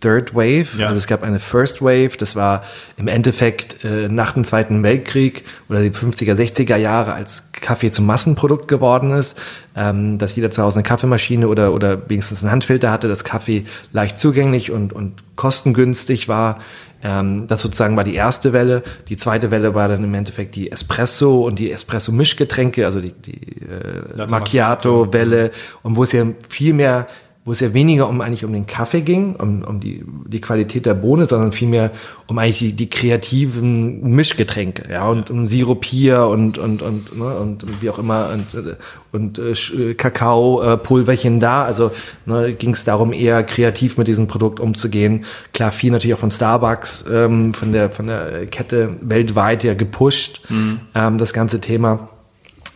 Third 0.00 0.34
Wave. 0.34 0.66
Ja. 0.78 0.88
Also 0.88 0.98
es 0.98 1.06
gab 1.06 1.22
eine 1.22 1.40
First 1.40 1.82
Wave, 1.82 2.12
das 2.18 2.36
war 2.36 2.62
im 2.96 3.08
Endeffekt 3.08 3.84
äh, 3.84 4.08
nach 4.08 4.32
dem 4.32 4.44
Zweiten 4.44 4.82
Weltkrieg 4.82 5.44
oder 5.68 5.82
die 5.82 5.90
50er, 5.90 6.34
60er 6.34 6.76
Jahre, 6.76 7.12
als 7.12 7.52
Kaffee 7.52 7.90
zum 7.90 8.06
Massenprodukt 8.06 8.68
geworden 8.68 9.12
ist, 9.12 9.40
ähm, 9.76 10.18
dass 10.18 10.36
jeder 10.36 10.50
zu 10.50 10.62
Hause 10.62 10.78
eine 10.78 10.88
Kaffeemaschine 10.88 11.48
oder, 11.48 11.72
oder 11.72 12.08
wenigstens 12.08 12.42
einen 12.42 12.52
Handfilter 12.52 12.90
hatte, 12.90 13.08
dass 13.08 13.24
Kaffee 13.24 13.64
leicht 13.92 14.18
zugänglich 14.18 14.70
und, 14.70 14.92
und 14.92 15.14
kostengünstig 15.36 16.28
war. 16.28 16.58
Ähm, 17.02 17.46
das 17.46 17.62
sozusagen 17.62 17.96
war 17.96 18.04
die 18.04 18.14
erste 18.14 18.52
Welle. 18.52 18.82
Die 19.08 19.16
zweite 19.16 19.50
Welle 19.50 19.74
war 19.74 19.88
dann 19.88 20.04
im 20.04 20.14
Endeffekt 20.14 20.54
die 20.54 20.70
Espresso 20.70 21.46
und 21.46 21.58
die 21.58 21.70
Espresso-Mischgetränke, 21.72 22.84
also 22.84 23.00
die, 23.00 23.12
die 23.12 23.62
äh, 23.62 24.26
Macchiato-Welle. 24.28 25.50
Und 25.82 25.96
wo 25.96 26.02
es 26.02 26.12
ja 26.12 26.26
viel 26.48 26.74
mehr 26.74 27.06
wo 27.50 27.52
es 27.52 27.58
ja 27.58 27.74
weniger 27.74 28.08
um 28.08 28.20
eigentlich 28.20 28.44
um 28.44 28.52
den 28.52 28.68
Kaffee 28.68 29.00
ging, 29.00 29.34
um, 29.34 29.62
um 29.62 29.80
die, 29.80 30.04
die 30.28 30.40
Qualität 30.40 30.86
der 30.86 30.94
Bohne, 30.94 31.26
sondern 31.26 31.50
vielmehr 31.50 31.90
um 32.28 32.38
eigentlich 32.38 32.60
die, 32.60 32.72
die 32.74 32.88
kreativen 32.88 34.08
Mischgetränke, 34.14 34.84
ja, 34.88 35.08
und 35.08 35.32
um 35.32 35.48
Sirupier 35.48 36.28
und, 36.28 36.58
und, 36.58 36.80
und, 36.80 37.18
ne, 37.18 37.36
und 37.36 37.82
wie 37.82 37.90
auch 37.90 37.98
immer, 37.98 38.30
und, 38.32 38.76
und 39.10 39.40
äh, 39.40 39.94
Kakao-Pulverchen 39.94 41.40
da. 41.40 41.64
Also 41.64 41.90
ne, 42.24 42.52
ging 42.52 42.70
es 42.70 42.84
darum, 42.84 43.12
eher 43.12 43.42
kreativ 43.42 43.98
mit 43.98 44.06
diesem 44.06 44.28
Produkt 44.28 44.60
umzugehen. 44.60 45.24
Klar, 45.52 45.72
viel 45.72 45.90
natürlich 45.90 46.14
auch 46.14 46.20
von 46.20 46.30
Starbucks, 46.30 47.06
ähm, 47.12 47.52
von, 47.52 47.72
der, 47.72 47.90
von 47.90 48.06
der 48.06 48.46
Kette 48.46 48.94
weltweit 49.00 49.64
ja 49.64 49.74
gepusht, 49.74 50.42
mhm. 50.50 50.82
ähm, 50.94 51.18
das 51.18 51.32
ganze 51.32 51.60
Thema. 51.60 52.10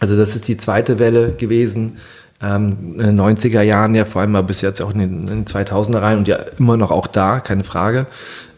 Also 0.00 0.16
das 0.16 0.34
ist 0.34 0.48
die 0.48 0.56
zweite 0.56 0.98
Welle 0.98 1.30
gewesen 1.30 1.98
ähm, 2.44 2.96
in 2.98 3.16
den 3.16 3.20
90er 3.20 3.62
Jahren, 3.62 3.94
ja 3.94 4.04
vor 4.04 4.20
allem 4.20 4.32
mal 4.32 4.42
bis 4.42 4.60
jetzt 4.60 4.80
auch 4.82 4.92
in 4.92 4.98
den, 4.98 5.20
in 5.20 5.26
den 5.26 5.44
2000er 5.44 6.02
rein 6.02 6.18
und 6.18 6.28
ja 6.28 6.36
immer 6.58 6.76
noch 6.76 6.90
auch 6.90 7.06
da, 7.06 7.40
keine 7.40 7.64
Frage. 7.64 8.06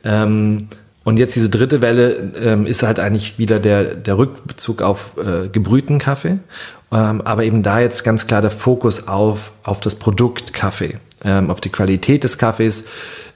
Ähm, 0.04 0.68
und 1.04 1.18
jetzt 1.18 1.36
diese 1.36 1.48
dritte 1.48 1.82
Welle 1.82 2.32
ähm, 2.40 2.66
ist 2.66 2.82
halt 2.82 2.98
eigentlich 2.98 3.38
wieder 3.38 3.60
der, 3.60 3.94
der 3.94 4.18
Rückbezug 4.18 4.82
auf 4.82 5.12
äh, 5.16 5.48
gebrühten 5.48 5.98
Kaffee, 5.98 6.38
ähm, 6.90 7.20
aber 7.20 7.44
eben 7.44 7.62
da 7.62 7.78
jetzt 7.78 8.02
ganz 8.02 8.26
klar 8.26 8.42
der 8.42 8.50
Fokus 8.50 9.06
auf, 9.06 9.52
auf 9.62 9.80
das 9.80 9.94
Produkt 9.94 10.52
Kaffee, 10.52 10.98
ähm, 11.24 11.50
auf 11.50 11.60
die 11.60 11.70
Qualität 11.70 12.24
des 12.24 12.38
Kaffees, 12.38 12.88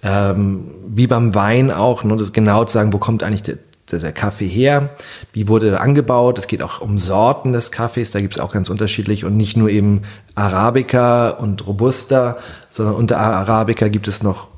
ähm, 0.02 0.72
wie 0.88 1.06
beim 1.06 1.34
Wein 1.36 1.70
auch, 1.70 2.02
nur 2.02 2.16
das 2.16 2.32
genau 2.32 2.64
zu 2.64 2.74
sagen, 2.74 2.92
wo 2.92 2.98
kommt 2.98 3.22
eigentlich 3.22 3.44
der, 3.44 3.58
der 3.98 4.12
Kaffee 4.12 4.48
her? 4.48 4.90
Wie 5.32 5.48
wurde 5.48 5.70
er 5.70 5.80
angebaut? 5.80 6.38
Es 6.38 6.46
geht 6.46 6.62
auch 6.62 6.80
um 6.80 6.98
Sorten 6.98 7.52
des 7.52 7.72
Kaffees, 7.72 8.10
da 8.10 8.20
gibt 8.20 8.34
es 8.34 8.40
auch 8.40 8.52
ganz 8.52 8.70
unterschiedlich 8.70 9.24
und 9.24 9.36
nicht 9.36 9.56
nur 9.56 9.68
eben 9.68 10.02
Arabica 10.34 11.30
und 11.30 11.66
Robusta, 11.66 12.38
sondern 12.70 12.94
unter 12.94 13.18
Arabica 13.18 13.88
gibt 13.88 14.08
es 14.08 14.22
noch 14.22 14.48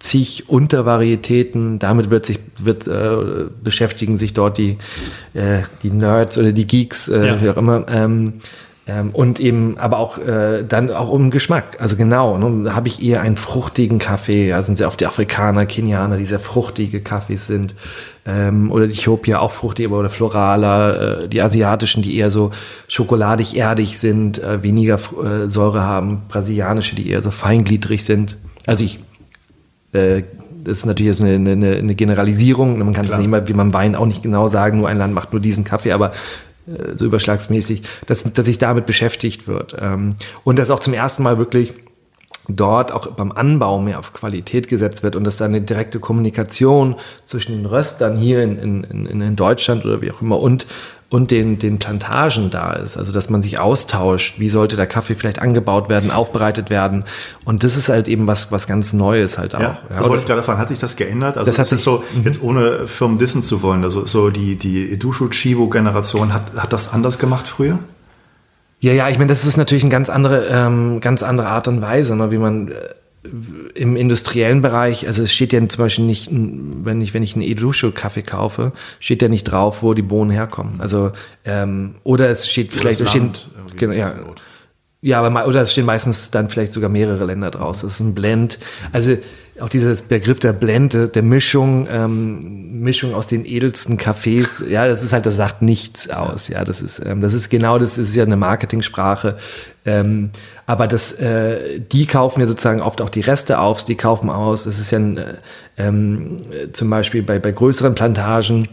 zig 0.00 0.48
Untervarietäten. 0.48 1.78
Damit 1.78 2.10
wird 2.10 2.26
sich, 2.26 2.38
wird, 2.58 2.88
äh, 2.88 3.46
beschäftigen 3.62 4.16
sich 4.16 4.34
dort 4.34 4.58
die, 4.58 4.78
äh, 5.34 5.62
die 5.82 5.90
Nerds 5.90 6.38
oder 6.38 6.52
die 6.52 6.66
Geeks, 6.66 7.08
äh, 7.08 7.26
ja. 7.26 7.40
wie 7.40 7.50
auch 7.50 7.56
immer. 7.56 7.86
Ähm, 7.88 8.40
ähm, 8.90 9.10
und 9.12 9.38
eben, 9.38 9.78
aber 9.78 9.98
auch 9.98 10.18
äh, 10.18 10.64
dann 10.64 10.90
auch 10.90 11.10
um 11.10 11.30
Geschmack. 11.30 11.76
Also 11.78 11.96
genau, 11.96 12.36
ne, 12.38 12.64
da 12.64 12.74
habe 12.74 12.88
ich 12.88 13.02
eher 13.02 13.20
einen 13.20 13.36
fruchtigen 13.36 14.00
Kaffee. 14.00 14.52
Also 14.52 14.66
sind 14.66 14.76
sehr 14.76 14.88
oft 14.88 14.98
die 14.98 15.06
Afrikaner, 15.06 15.64
Kenianer, 15.66 16.16
die 16.16 16.24
sehr 16.24 16.40
fruchtige 16.40 17.00
Kaffees 17.00 17.46
sind. 17.46 17.74
Ähm, 18.26 18.72
oder 18.72 18.88
die 18.88 18.94
Äthiopier 18.94 19.42
auch 19.42 19.52
fruchtig, 19.52 19.88
oder 19.90 20.10
floraler. 20.10 21.22
Äh, 21.22 21.28
die 21.28 21.40
asiatischen, 21.40 22.02
die 22.02 22.16
eher 22.16 22.30
so 22.30 22.50
schokoladig, 22.88 23.56
erdig 23.56 23.96
sind, 23.98 24.42
äh, 24.42 24.62
weniger 24.64 24.94
äh, 24.94 25.48
Säure 25.48 25.82
haben. 25.82 26.22
Brasilianische, 26.28 26.96
die 26.96 27.10
eher 27.10 27.22
so 27.22 27.30
feingliedrig 27.30 28.04
sind. 28.04 28.38
Also 28.66 28.84
ich 28.84 28.98
äh, 29.92 30.22
das 30.62 30.78
ist 30.78 30.86
natürlich 30.86 31.12
jetzt 31.18 31.22
eine, 31.22 31.50
eine, 31.50 31.76
eine 31.76 31.94
Generalisierung. 31.94 32.78
Man 32.78 32.92
kann 32.92 33.06
das 33.06 33.16
nicht 33.16 33.24
immer, 33.24 33.48
wie 33.48 33.54
man 33.54 33.72
Wein 33.72 33.94
auch 33.94 34.04
nicht 34.04 34.22
genau 34.22 34.46
sagen, 34.46 34.78
nur 34.78 34.88
ein 34.88 34.98
Land 34.98 35.14
macht 35.14 35.32
nur 35.32 35.40
diesen 35.40 35.64
Kaffee, 35.64 35.92
aber 35.92 36.12
so 36.96 37.04
überschlagsmäßig, 37.04 37.82
dass, 38.06 38.22
dass 38.32 38.46
sich 38.46 38.58
damit 38.58 38.86
beschäftigt 38.86 39.48
wird. 39.48 39.76
Ähm, 39.78 40.14
und 40.44 40.58
dass 40.58 40.70
auch 40.70 40.80
zum 40.80 40.94
ersten 40.94 41.22
Mal 41.22 41.38
wirklich 41.38 41.72
dort 42.48 42.92
auch 42.92 43.06
beim 43.08 43.32
Anbau 43.32 43.80
mehr 43.80 43.98
auf 43.98 44.12
Qualität 44.12 44.68
gesetzt 44.68 45.02
wird 45.02 45.14
und 45.16 45.24
dass 45.24 45.36
da 45.36 45.44
eine 45.44 45.60
direkte 45.60 46.00
Kommunikation 46.00 46.96
zwischen 47.24 47.56
den 47.56 47.66
Röstern 47.66 48.16
hier 48.16 48.42
in, 48.42 48.84
in, 48.84 49.06
in 49.20 49.36
Deutschland 49.36 49.84
oder 49.84 50.00
wie 50.02 50.10
auch 50.10 50.20
immer 50.20 50.40
und 50.40 50.66
und 51.10 51.32
den, 51.32 51.58
den 51.58 51.80
Plantagen 51.80 52.50
da 52.50 52.72
ist. 52.72 52.96
Also, 52.96 53.12
dass 53.12 53.28
man 53.28 53.42
sich 53.42 53.58
austauscht. 53.58 54.38
Wie 54.38 54.48
sollte 54.48 54.76
der 54.76 54.86
Kaffee 54.86 55.16
vielleicht 55.16 55.42
angebaut 55.42 55.88
werden, 55.88 56.12
aufbereitet 56.12 56.70
werden? 56.70 57.04
Und 57.44 57.64
das 57.64 57.76
ist 57.76 57.88
halt 57.88 58.06
eben 58.06 58.28
was, 58.28 58.52
was 58.52 58.68
ganz 58.68 58.92
Neues 58.92 59.36
halt 59.36 59.56
auch. 59.56 59.60
Ja, 59.60 59.78
das 59.88 60.08
wollte 60.08 60.22
ich 60.22 60.26
gerade 60.26 60.44
fragen. 60.44 60.60
Hat 60.60 60.68
sich 60.68 60.78
das 60.78 60.96
geändert? 60.96 61.36
Also, 61.36 61.50
das 61.50 61.58
hat 61.58 61.66
sich 61.66 61.80
so, 61.80 62.04
mhm. 62.14 62.22
jetzt 62.24 62.42
ohne 62.42 62.86
Firmen 62.86 63.18
dissen 63.18 63.42
zu 63.42 63.60
wollen, 63.62 63.82
also 63.82 64.06
so 64.06 64.30
die, 64.30 64.54
die 64.54 64.92
Edushu 64.92 65.28
Chibo 65.28 65.68
Generation, 65.68 66.32
hat, 66.32 66.52
hat 66.56 66.72
das 66.72 66.92
anders 66.92 67.18
gemacht 67.18 67.48
früher? 67.48 67.80
Ja, 68.78 68.92
ja, 68.92 69.08
ich 69.08 69.18
meine, 69.18 69.28
das 69.28 69.44
ist 69.44 69.56
natürlich 69.56 69.82
eine 69.82 69.90
ganz 69.90 70.08
andere, 70.08 70.46
ähm, 70.46 71.00
ganz 71.00 71.24
andere 71.24 71.48
Art 71.48 71.66
und 71.66 71.82
Weise, 71.82 72.14
ne, 72.16 72.30
wie 72.30 72.38
man 72.38 72.68
äh, 72.68 72.74
im 73.74 73.96
industriellen 73.96 74.62
Bereich, 74.62 75.06
also 75.06 75.22
es 75.22 75.32
steht 75.32 75.52
ja 75.52 75.66
zum 75.68 75.84
Beispiel 75.84 76.06
nicht, 76.06 76.30
wenn 76.30 77.02
ich, 77.02 77.12
wenn 77.12 77.22
ich 77.22 77.34
einen 77.34 77.42
Edusho-Kaffee 77.42 78.22
kaufe, 78.22 78.72
steht 78.98 79.20
ja 79.20 79.28
nicht 79.28 79.44
drauf, 79.44 79.82
wo 79.82 79.92
die 79.92 80.02
Bohnen 80.02 80.30
herkommen. 80.30 80.80
Also, 80.80 81.12
ähm, 81.44 81.96
oder 82.02 82.30
es 82.30 82.48
steht 82.48 82.72
oder 82.72 82.80
vielleicht, 82.80 83.08
steht, 83.08 83.48
genau, 83.76 83.92
ja, 83.92 84.14
ja, 85.02 85.22
aber, 85.22 85.46
oder 85.46 85.62
es 85.62 85.72
stehen 85.72 85.86
meistens 85.86 86.30
dann 86.30 86.50
vielleicht 86.50 86.72
sogar 86.72 86.90
mehrere 86.90 87.24
Länder 87.24 87.50
draus. 87.50 87.80
Das 87.80 87.94
ist 87.94 88.00
ein 88.00 88.14
Blend. 88.14 88.58
Also, 88.92 89.16
auch 89.60 89.68
dieser 89.68 89.94
Begriff 90.08 90.40
der 90.40 90.52
Blende, 90.52 91.08
der 91.08 91.22
Mischung, 91.22 91.86
ähm, 91.90 92.80
Mischung 92.80 93.14
aus 93.14 93.26
den 93.26 93.44
edelsten 93.44 93.98
Cafés, 93.98 94.66
ja, 94.66 94.86
das 94.86 95.02
ist 95.02 95.12
halt, 95.12 95.26
das 95.26 95.36
sagt 95.36 95.62
nichts 95.62 96.08
aus, 96.10 96.48
ja, 96.48 96.64
das 96.64 96.80
ist, 96.82 97.02
ähm, 97.04 97.20
das 97.20 97.34
ist 97.34 97.50
genau, 97.50 97.78
das 97.78 97.98
ist 97.98 98.14
ja 98.16 98.24
eine 98.24 98.36
Marketingsprache, 98.36 99.36
ähm, 99.84 100.30
aber 100.66 100.86
das, 100.86 101.12
äh, 101.20 101.80
die 101.80 102.06
kaufen 102.06 102.40
ja 102.40 102.46
sozusagen 102.46 102.80
oft 102.80 103.02
auch 103.02 103.10
die 103.10 103.20
Reste 103.20 103.58
auf, 103.58 103.84
die 103.84 103.96
kaufen 103.96 104.30
aus, 104.30 104.64
das 104.64 104.78
ist 104.78 104.90
ja 104.90 104.98
ein, 104.98 105.16
äh, 105.18 105.34
ähm, 105.76 106.38
zum 106.72 106.90
Beispiel 106.90 107.22
bei, 107.22 107.38
bei 107.38 107.52
größeren 107.52 107.94
Plantagen, 107.94 108.68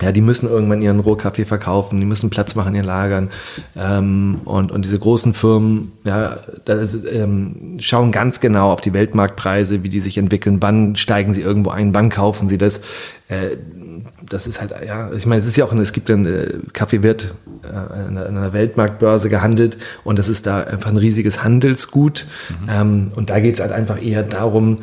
ja, 0.00 0.12
die 0.12 0.20
müssen 0.20 0.48
irgendwann 0.48 0.82
ihren 0.82 1.00
Rohkaffee 1.00 1.44
verkaufen, 1.44 2.00
die 2.00 2.06
müssen 2.06 2.30
Platz 2.30 2.54
machen 2.54 2.68
in 2.68 2.76
ihren 2.76 2.86
Lagern. 2.86 3.30
Ähm, 3.76 4.40
und, 4.44 4.72
und 4.72 4.84
diese 4.84 4.98
großen 4.98 5.34
Firmen 5.34 5.92
ja, 6.04 6.38
das, 6.64 7.04
ähm, 7.04 7.76
schauen 7.80 8.12
ganz 8.12 8.40
genau 8.40 8.72
auf 8.72 8.80
die 8.80 8.92
Weltmarktpreise, 8.92 9.82
wie 9.82 9.88
die 9.88 10.00
sich 10.00 10.18
entwickeln, 10.18 10.58
wann 10.60 10.96
steigen 10.96 11.32
sie 11.32 11.42
irgendwo 11.42 11.70
ein, 11.70 11.94
wann 11.94 12.08
kaufen 12.08 12.48
sie 12.48 12.58
das. 12.58 12.80
Äh, 13.28 13.56
das 14.28 14.46
ist 14.46 14.60
halt, 14.60 14.74
ja, 14.86 15.12
ich 15.12 15.26
meine, 15.26 15.40
es 15.40 15.46
ist 15.46 15.56
ja 15.56 15.64
auch, 15.64 15.72
es 15.72 15.92
gibt 15.92 16.10
ein 16.10 16.26
äh, 16.26 16.58
Kaffee 16.72 17.02
wird 17.02 17.34
äh, 17.62 17.68
an 17.68 18.16
einer 18.16 18.52
Weltmarktbörse 18.52 19.28
gehandelt 19.28 19.76
und 20.04 20.18
das 20.18 20.28
ist 20.28 20.46
da 20.46 20.62
einfach 20.62 20.90
ein 20.90 20.96
riesiges 20.96 21.44
Handelsgut. 21.44 22.26
Mhm. 22.48 22.68
Ähm, 22.70 23.12
und 23.16 23.30
da 23.30 23.40
geht 23.40 23.54
es 23.54 23.60
halt 23.60 23.72
einfach 23.72 24.00
eher 24.00 24.22
darum, 24.22 24.78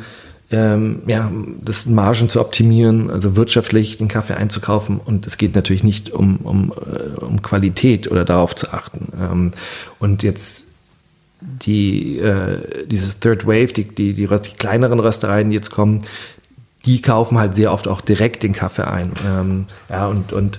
ähm, 0.50 1.02
ja, 1.06 1.30
das 1.62 1.86
Margen 1.86 2.28
zu 2.28 2.40
optimieren, 2.40 3.10
also 3.10 3.36
wirtschaftlich 3.36 3.98
den 3.98 4.08
Kaffee 4.08 4.34
einzukaufen. 4.34 4.98
Und 4.98 5.26
es 5.26 5.36
geht 5.36 5.54
natürlich 5.54 5.84
nicht 5.84 6.10
um, 6.10 6.36
um, 6.38 6.72
äh, 6.72 7.20
um 7.20 7.42
Qualität 7.42 8.10
oder 8.10 8.24
darauf 8.24 8.54
zu 8.54 8.72
achten. 8.72 9.12
Ähm, 9.20 9.52
und 9.98 10.22
jetzt 10.22 10.68
die, 11.40 12.18
äh, 12.18 12.86
dieses 12.86 13.20
Third 13.20 13.46
Wave, 13.46 13.68
die, 13.68 13.84
die, 13.84 14.12
die, 14.12 14.26
die 14.26 14.56
kleineren 14.58 15.00
Röstereien, 15.00 15.50
die 15.50 15.56
jetzt 15.56 15.70
kommen, 15.70 16.04
die 16.86 17.02
kaufen 17.02 17.38
halt 17.38 17.56
sehr 17.56 17.72
oft 17.72 17.88
auch 17.88 18.00
direkt 18.00 18.42
den 18.42 18.52
Kaffee 18.52 18.86
ein. 18.86 19.12
Ähm, 19.26 19.66
ja, 19.88 20.06
und, 20.06 20.32
und, 20.32 20.58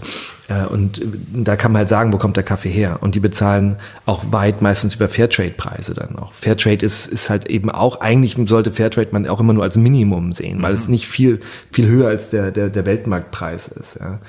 äh, 0.50 0.66
und 0.66 1.02
da 1.34 1.56
kann 1.56 1.72
man 1.72 1.80
halt 1.80 1.90
sagen, 1.90 2.12
wo 2.12 2.18
kommt 2.18 2.36
der 2.36 2.44
Kaffee 2.44 2.70
her? 2.70 2.98
Und 3.02 3.16
die 3.16 3.22
bezahlen 3.22 3.78
auch 4.06 4.26
weit 4.32 4.62
meistens 4.62 4.96
über 4.96 5.08
Fairtrade-Preise 5.08 5.94
dann 5.94 6.18
auch. 6.18 6.34
Fairtrade 6.34 6.86
ist, 6.86 7.08
ist 7.08 7.30
halt 7.30 7.48
eben 7.48 7.72
auch, 7.72 8.02
eigentlich 8.02 8.36
sollte 8.48 8.72
Fairtrade 8.72 9.10
man 9.12 9.28
auch 9.28 9.40
immer 9.40 9.54
nur 9.54 9.64
als 9.64 9.78
Minimum 9.78 10.34
sehen, 10.34 10.62
weil 10.62 10.72
mhm. 10.72 10.78
es 10.78 10.88
nicht 10.90 11.08
viel, 11.08 11.40
viel 11.72 11.88
höher 11.88 12.10
als 12.10 12.32
der, 12.32 12.52
der, 12.52 12.70
der 12.70 12.86
Weltmarktpreis 12.86 13.70
ist. 13.70 14.00
Ja. 14.00 14.20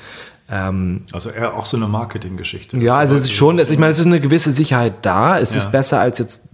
Ähm, 0.52 1.02
also 1.12 1.30
eher 1.30 1.54
auch 1.54 1.64
so 1.64 1.76
eine 1.76 1.86
Marketinggeschichte. 1.86 2.76
Ja, 2.78 2.96
also 2.96 3.14
es 3.14 3.22
ist 3.22 3.32
schon, 3.32 3.58
ich 3.60 3.78
meine, 3.78 3.92
es 3.92 4.00
ist 4.00 4.06
eine 4.06 4.20
gewisse 4.20 4.50
Sicherheit 4.50 4.94
da. 5.02 5.38
Es 5.38 5.52
ja. 5.52 5.58
ist 5.58 5.70
besser 5.70 6.00
als 6.00 6.18
jetzt 6.18 6.48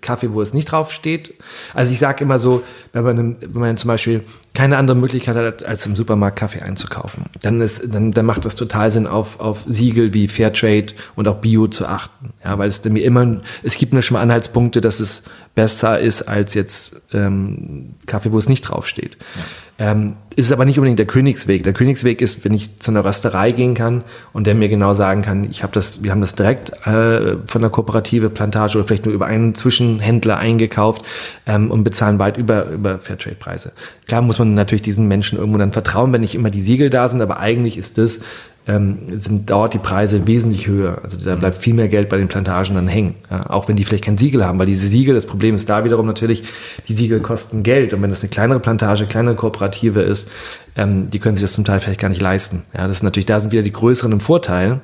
Kaffee, 0.00 0.32
wo 0.32 0.40
es 0.40 0.54
nicht 0.54 0.66
drauf 0.66 0.90
steht. 0.92 1.34
Also 1.74 1.92
ich 1.92 1.98
sage 1.98 2.24
immer 2.24 2.38
so, 2.38 2.62
wenn 2.92 3.04
man, 3.04 3.36
wenn 3.40 3.60
man 3.60 3.76
zum 3.76 3.88
Beispiel 3.88 4.24
keine 4.54 4.78
andere 4.78 4.96
Möglichkeit 4.96 5.36
hat, 5.36 5.62
als 5.62 5.84
im 5.86 5.94
Supermarkt 5.94 6.38
Kaffee 6.38 6.60
einzukaufen, 6.60 7.24
dann, 7.42 7.60
ist, 7.60 7.92
dann, 7.92 8.12
dann 8.12 8.24
macht 8.24 8.46
das 8.46 8.54
total 8.54 8.90
Sinn, 8.90 9.06
auf, 9.06 9.40
auf 9.40 9.60
Siegel 9.66 10.14
wie 10.14 10.28
Fairtrade 10.28 10.94
und 11.14 11.28
auch 11.28 11.36
Bio 11.36 11.66
zu 11.66 11.86
achten. 11.86 12.32
Ja, 12.42 12.58
weil 12.58 12.68
es 12.68 12.82
mir 12.84 13.04
immer, 13.04 13.40
es 13.62 13.76
gibt 13.76 13.92
mir 13.92 14.02
schon 14.02 14.14
mal 14.14 14.22
Anhaltspunkte, 14.22 14.80
dass 14.80 15.00
es 15.00 15.24
besser 15.54 16.00
ist 16.00 16.22
als 16.22 16.54
jetzt 16.54 17.02
ähm, 17.12 17.94
Kaffee, 18.06 18.32
wo 18.32 18.38
es 18.38 18.48
nicht 18.48 18.62
draufsteht. 18.62 19.18
Ja. 19.36 19.42
Ähm, 19.82 20.14
ist 20.36 20.52
aber 20.52 20.64
nicht 20.64 20.78
unbedingt 20.78 21.00
der 21.00 21.06
Königsweg. 21.06 21.64
Der 21.64 21.72
Königsweg 21.72 22.22
ist, 22.22 22.44
wenn 22.44 22.54
ich 22.54 22.78
zu 22.78 22.92
einer 22.92 23.04
Rösterei 23.04 23.50
gehen 23.50 23.74
kann 23.74 24.04
und 24.32 24.46
der 24.46 24.54
mir 24.54 24.68
genau 24.68 24.94
sagen 24.94 25.22
kann, 25.22 25.42
ich 25.50 25.64
habe 25.64 25.72
das, 25.72 26.04
wir 26.04 26.12
haben 26.12 26.20
das 26.20 26.36
direkt 26.36 26.70
äh, 26.86 27.36
von 27.48 27.62
der 27.62 27.68
kooperative 27.68 28.30
Plantage 28.30 28.78
oder 28.78 28.86
vielleicht 28.86 29.06
nur 29.06 29.14
über 29.14 29.26
einen 29.26 29.56
Zwischenhändler 29.56 30.38
eingekauft 30.38 31.04
ähm, 31.46 31.68
und 31.68 31.82
bezahlen 31.82 32.20
weit 32.20 32.36
über, 32.36 32.66
über 32.66 33.00
Fairtrade-Preise. 33.00 33.72
Klar 34.06 34.22
muss 34.22 34.38
man 34.38 34.54
natürlich 34.54 34.82
diesen 34.82 35.08
Menschen 35.08 35.36
irgendwo 35.36 35.58
dann 35.58 35.72
vertrauen, 35.72 36.12
wenn 36.12 36.20
nicht 36.20 36.36
immer 36.36 36.50
die 36.50 36.62
Siegel 36.62 36.88
da 36.88 37.08
sind, 37.08 37.20
aber 37.20 37.40
eigentlich 37.40 37.76
ist 37.76 37.98
das 37.98 38.24
ähm, 38.66 39.18
sind 39.18 39.50
dort 39.50 39.74
die 39.74 39.78
Preise 39.78 40.26
wesentlich 40.26 40.68
höher. 40.68 41.00
Also 41.02 41.18
da 41.18 41.34
bleibt 41.34 41.62
viel 41.62 41.74
mehr 41.74 41.88
Geld 41.88 42.08
bei 42.08 42.16
den 42.16 42.28
Plantagen 42.28 42.76
dann 42.76 42.86
hängen. 42.86 43.16
Ja, 43.30 43.50
auch 43.50 43.68
wenn 43.68 43.76
die 43.76 43.84
vielleicht 43.84 44.04
kein 44.04 44.18
Siegel 44.18 44.44
haben, 44.44 44.58
weil 44.58 44.66
diese 44.66 44.86
Siegel, 44.86 45.14
das 45.14 45.26
Problem 45.26 45.54
ist 45.54 45.68
da 45.68 45.84
wiederum 45.84 46.06
natürlich, 46.06 46.44
die 46.86 46.94
Siegel 46.94 47.20
kosten 47.20 47.64
Geld. 47.64 47.92
Und 47.92 48.02
wenn 48.02 48.10
das 48.10 48.22
eine 48.22 48.30
kleinere 48.30 48.60
Plantage, 48.60 49.06
kleinere 49.06 49.34
Kooperative 49.34 50.02
ist, 50.02 50.30
ähm, 50.76 51.10
die 51.10 51.18
können 51.18 51.34
sich 51.36 51.42
das 51.42 51.54
zum 51.54 51.64
Teil 51.64 51.80
vielleicht 51.80 52.00
gar 52.00 52.08
nicht 52.08 52.20
leisten. 52.20 52.62
Ja, 52.72 52.86
das 52.86 52.98
ist 52.98 53.02
natürlich, 53.02 53.26
da 53.26 53.40
sind 53.40 53.50
wieder 53.50 53.62
die 53.62 53.72
größeren 53.72 54.12
im 54.12 54.20
Vorteil, 54.20 54.74
mhm. 54.74 54.80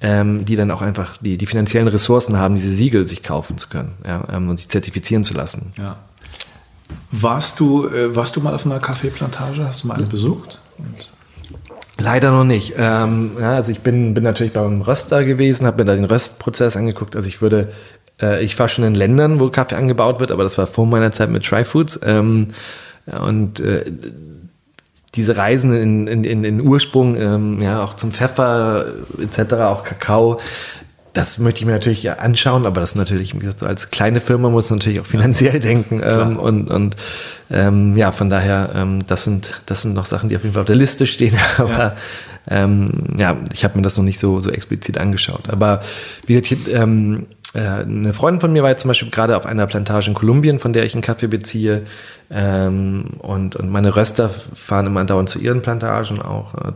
ähm, 0.00 0.44
die 0.46 0.56
dann 0.56 0.70
auch 0.70 0.80
einfach 0.80 1.18
die, 1.18 1.36
die 1.36 1.46
finanziellen 1.46 1.88
Ressourcen 1.88 2.38
haben, 2.38 2.54
diese 2.54 2.70
Siegel 2.70 3.06
sich 3.06 3.22
kaufen 3.22 3.58
zu 3.58 3.68
können 3.68 3.92
ja, 4.06 4.26
ähm, 4.32 4.48
und 4.48 4.56
sich 4.56 4.70
zertifizieren 4.70 5.24
zu 5.24 5.34
lassen. 5.34 5.74
Ja. 5.76 5.98
Warst 7.12 7.60
du, 7.60 7.86
äh, 7.86 8.16
warst 8.16 8.34
du 8.34 8.40
mal 8.40 8.54
auf 8.54 8.64
einer 8.64 8.80
Kaffeeplantage? 8.80 9.64
Hast 9.64 9.84
du 9.84 9.88
mal 9.88 9.94
eine 9.94 10.06
besucht? 10.06 10.60
Und 10.78 11.08
Leider 12.00 12.30
noch 12.30 12.44
nicht. 12.44 12.74
Ähm, 12.78 13.32
ja, 13.38 13.52
also 13.56 13.70
ich 13.70 13.80
bin, 13.80 14.14
bin 14.14 14.24
natürlich 14.24 14.54
beim 14.54 14.80
Röster 14.80 15.24
gewesen, 15.24 15.66
habe 15.66 15.78
mir 15.78 15.84
da 15.84 15.94
den 15.94 16.06
Röstprozess 16.06 16.76
angeguckt. 16.76 17.14
Also 17.14 17.28
ich 17.28 17.42
würde, 17.42 17.72
äh, 18.20 18.42
ich 18.42 18.58
war 18.58 18.68
schon 18.68 18.84
in 18.84 18.94
Ländern, 18.94 19.38
wo 19.38 19.50
Kaffee 19.50 19.76
angebaut 19.76 20.18
wird, 20.18 20.30
aber 20.30 20.42
das 20.42 20.56
war 20.56 20.66
vor 20.66 20.86
meiner 20.86 21.12
Zeit 21.12 21.28
mit 21.28 21.44
Tryfoods. 21.44 22.00
Ähm, 22.04 22.48
und 23.06 23.60
äh, 23.60 23.84
diese 25.14 25.36
Reisen 25.36 25.74
in, 25.74 26.06
in, 26.06 26.24
in, 26.24 26.44
in 26.44 26.60
Ursprung, 26.60 27.16
ähm, 27.16 27.60
ja, 27.60 27.82
auch 27.82 27.94
zum 27.94 28.12
Pfeffer 28.12 28.86
etc., 29.20 29.54
auch 29.54 29.84
Kakao, 29.84 30.40
das 31.12 31.38
möchte 31.38 31.60
ich 31.60 31.66
mir 31.66 31.72
natürlich 31.72 32.10
anschauen, 32.10 32.66
aber 32.66 32.80
das 32.80 32.94
natürlich, 32.94 33.34
wie 33.34 33.40
gesagt, 33.40 33.60
so 33.60 33.66
als 33.66 33.90
kleine 33.90 34.20
Firma 34.20 34.48
muss 34.48 34.70
natürlich 34.70 35.00
auch 35.00 35.06
finanziell 35.06 35.58
denken. 35.60 36.00
Ähm, 36.04 36.36
und 36.36 36.70
und 36.70 36.96
ähm, 37.50 37.96
ja, 37.96 38.12
von 38.12 38.30
daher, 38.30 38.70
ähm, 38.74 39.06
das, 39.06 39.24
sind, 39.24 39.60
das 39.66 39.82
sind 39.82 39.94
noch 39.94 40.06
Sachen, 40.06 40.28
die 40.28 40.36
auf 40.36 40.42
jeden 40.42 40.54
Fall 40.54 40.62
auf 40.62 40.66
der 40.66 40.76
Liste 40.76 41.06
stehen. 41.06 41.36
aber 41.58 41.78
ja, 41.78 41.94
ähm, 42.48 42.90
ja 43.18 43.36
ich 43.52 43.64
habe 43.64 43.76
mir 43.76 43.82
das 43.82 43.96
noch 43.96 44.04
nicht 44.04 44.20
so, 44.20 44.40
so 44.40 44.50
explizit 44.50 44.98
angeschaut. 44.98 45.48
Aber 45.48 45.80
wie 46.26 46.40
gesagt, 46.40 46.68
ähm, 46.72 47.26
äh, 47.54 47.58
eine 47.58 48.12
Freundin 48.12 48.40
von 48.40 48.52
mir 48.52 48.62
war 48.62 48.70
jetzt 48.70 48.82
zum 48.82 48.88
Beispiel 48.88 49.10
gerade 49.10 49.36
auf 49.36 49.46
einer 49.46 49.66
Plantage 49.66 50.08
in 50.08 50.14
Kolumbien, 50.14 50.60
von 50.60 50.72
der 50.72 50.84
ich 50.84 50.94
einen 50.94 51.02
Kaffee 51.02 51.26
beziehe. 51.26 51.82
Ähm, 52.30 53.14
und, 53.18 53.56
und 53.56 53.70
meine 53.70 53.96
Röster 53.96 54.28
fahren 54.28 54.86
immer 54.86 55.04
dauernd 55.04 55.28
zu 55.28 55.40
ihren 55.40 55.62
Plantagen 55.62 56.22
auch. 56.22 56.54
Äh, 56.54 56.74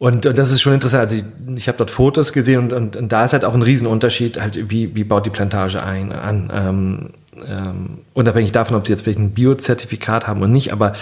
und, 0.00 0.24
und 0.24 0.38
das 0.38 0.50
ist 0.50 0.62
schon 0.62 0.72
interessant. 0.72 1.02
Also 1.02 1.16
ich, 1.16 1.56
ich 1.56 1.68
habe 1.68 1.76
dort 1.76 1.90
Fotos 1.90 2.32
gesehen 2.32 2.58
und, 2.58 2.72
und, 2.72 2.96
und, 2.96 3.12
da 3.12 3.22
ist 3.26 3.34
halt 3.34 3.44
auch 3.44 3.52
ein 3.52 3.60
Riesenunterschied, 3.60 4.40
halt 4.40 4.70
wie, 4.70 4.96
wie 4.96 5.04
baut 5.04 5.26
die 5.26 5.30
Plantage 5.30 5.82
ein, 5.82 6.10
an. 6.12 6.50
Ähm, 6.54 7.10
ähm, 7.46 7.98
unabhängig 8.14 8.50
davon, 8.50 8.78
ob 8.78 8.86
sie 8.86 8.94
jetzt 8.94 9.02
vielleicht 9.02 9.18
ein 9.18 9.32
Biozertifikat 9.32 10.26
haben 10.26 10.38
oder 10.40 10.48
nicht, 10.48 10.72
aber 10.72 10.94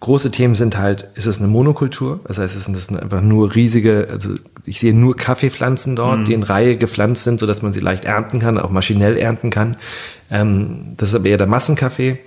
große 0.00 0.32
Themen 0.32 0.56
sind 0.56 0.76
halt, 0.76 1.08
ist 1.14 1.26
es 1.26 1.38
eine 1.38 1.46
Monokultur? 1.46 2.18
Das 2.26 2.38
heißt, 2.38 2.56
es 2.56 2.64
sind 2.64 3.00
einfach 3.00 3.20
nur 3.20 3.54
riesige, 3.54 4.08
also 4.10 4.30
ich 4.66 4.80
sehe 4.80 4.94
nur 4.94 5.14
Kaffeepflanzen 5.14 5.94
dort, 5.94 6.18
mhm. 6.18 6.24
die 6.24 6.34
in 6.34 6.42
Reihe 6.42 6.76
gepflanzt 6.76 7.22
sind, 7.22 7.38
sodass 7.38 7.62
man 7.62 7.72
sie 7.72 7.80
leicht 7.80 8.04
ernten 8.04 8.40
kann, 8.40 8.58
auch 8.58 8.70
maschinell 8.70 9.16
ernten 9.16 9.50
kann. 9.50 9.76
Ähm, 10.28 10.94
das 10.96 11.10
ist 11.10 11.14
aber 11.14 11.26
eher 11.26 11.36
der 11.36 11.46
Massenkaffee. 11.46 12.18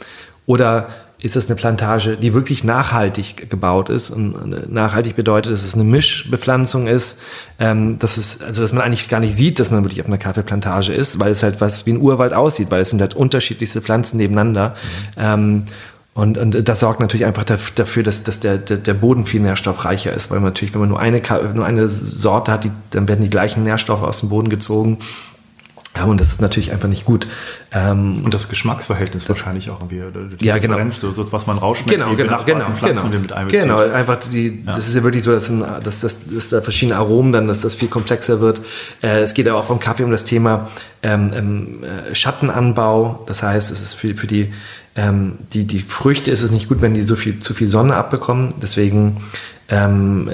Oder 0.46 0.88
ist 1.24 1.38
es 1.38 1.48
eine 1.48 1.56
Plantage, 1.56 2.18
die 2.18 2.34
wirklich 2.34 2.66
nachhaltig 2.66 3.50
gebaut 3.50 3.88
ist. 3.88 4.10
Und 4.10 4.70
nachhaltig 4.72 5.16
bedeutet, 5.16 5.54
dass 5.54 5.64
es 5.64 5.74
eine 5.74 5.86
Mischbepflanzung 5.86 6.86
ist, 6.86 7.22
ähm, 7.60 7.98
dass 7.98 8.18
es, 8.18 8.42
also 8.42 8.62
dass 8.62 8.74
man 8.74 8.84
eigentlich 8.84 9.08
gar 9.08 9.22
nicht 9.22 9.34
sieht, 9.34 9.58
dass 9.62 9.72
man 9.72 9.86
wirklich 9.86 10.02
auf 10.02 10.08
einer 10.08 10.18
Kaffeeplantage 10.18 10.92
ist, 10.94 11.22
weil 11.22 11.32
es 11.32 11.42
halt 11.42 11.62
was 11.62 11.86
wie 11.86 11.94
ein 11.94 12.02
Urwald 12.02 12.34
aussieht, 12.34 12.70
weil 12.72 12.82
es 12.82 12.90
sind 12.90 13.00
halt 13.00 13.14
unterschiedlichste 13.16 13.82
Pflanzen 13.82 14.18
nebeneinander. 14.18 14.76
Mhm. 15.16 15.24
Ähm, 15.24 15.66
und, 16.14 16.38
und 16.38 16.68
das 16.68 16.82
sorgt 16.82 17.00
natürlich 17.00 17.26
einfach 17.26 17.46
dafür, 17.46 18.04
dass, 18.04 18.24
dass 18.24 18.42
der, 18.42 18.58
der, 18.58 18.78
der 18.78 18.94
Boden 18.94 19.26
viel 19.26 19.40
nährstoffreicher 19.40 20.12
ist, 20.12 20.30
weil 20.30 20.40
man 20.40 20.50
natürlich, 20.50 20.74
wenn 20.74 20.82
man 20.82 20.90
nur 20.90 21.00
eine, 21.00 21.22
nur 21.54 21.66
eine 21.66 21.88
Sorte 21.88 22.52
hat, 22.52 22.66
die, 22.66 22.72
dann 22.92 23.08
werden 23.08 23.24
die 23.24 23.30
gleichen 23.30 23.64
Nährstoffe 23.64 24.04
aus 24.04 24.20
dem 24.20 24.30
Boden 24.30 24.50
gezogen. 24.50 25.00
Ja, 25.96 26.06
und 26.06 26.20
das 26.20 26.32
ist 26.32 26.42
natürlich 26.42 26.72
einfach 26.72 26.90
nicht 26.90 27.06
gut. 27.06 27.28
Ähm, 27.72 28.26
und 28.26 28.34
das 28.34 28.50
Geschmacksverhältnis 28.50 29.26
das, 29.26 29.30
wahrscheinlich 29.30 29.70
auch 29.70 29.80
irgendwie, 29.80 30.02
die 30.38 30.46
ja, 30.46 30.58
genau. 30.58 30.74
Differenz, 30.74 31.00
so, 31.00 31.32
was 31.32 31.46
man 31.46 31.60
rausschmeckt, 31.60 32.00
genau, 32.00 32.16
genau, 32.16 32.44
genau, 32.44 32.72
Pflanzen 32.72 33.12
genau. 33.12 33.22
mit 33.22 33.32
einbezieht. 33.32 33.64
Genau, 33.64 33.80
einfach 33.80 34.18
die, 34.18 34.64
ja. 34.66 34.74
das 34.74 34.88
ist 34.88 34.96
ja 34.96 35.04
wirklich 35.04 35.22
so, 35.22 35.32
dass, 35.32 35.50
ein, 35.50 35.64
dass, 35.84 36.00
dass, 36.00 36.18
dass 36.28 36.50
da 36.50 36.62
verschiedene 36.62 36.98
Aromen 36.98 37.32
dann, 37.32 37.48
dass 37.48 37.62
das 37.62 37.76
viel 37.76 37.90
komplexer 37.90 38.42
wird. 38.42 38.62
Äh, 39.04 39.20
es 39.20 39.36
geht 39.36 39.48
aber 39.48 39.60
auch 39.60 39.66
beim 39.66 39.80
Kaffee 39.80 40.04
um 40.04 40.10
das 40.10 40.24
Thema 40.24 40.68
ähm, 41.04 41.32
ähm, 41.34 41.84
äh, 41.84 42.16
Schattenanbau. 42.16 43.24
Das 43.28 43.44
heißt, 43.44 43.72
es 43.72 43.80
ist 43.80 43.94
für, 43.94 44.16
für 44.16 44.28
die, 44.28 44.52
ähm, 44.96 45.38
die, 45.54 45.66
die 45.66 45.80
Früchte 45.82 46.32
ist 46.32 46.42
es 46.42 46.50
nicht 46.50 46.70
gut, 46.70 46.82
wenn 46.82 46.96
die 46.96 47.04
so 47.04 47.16
viel, 47.16 47.38
zu 47.38 47.54
viel 47.54 47.68
Sonne 47.68 47.96
abbekommen. 47.96 48.56
Deswegen 48.60 49.18
ähm, 49.70 50.32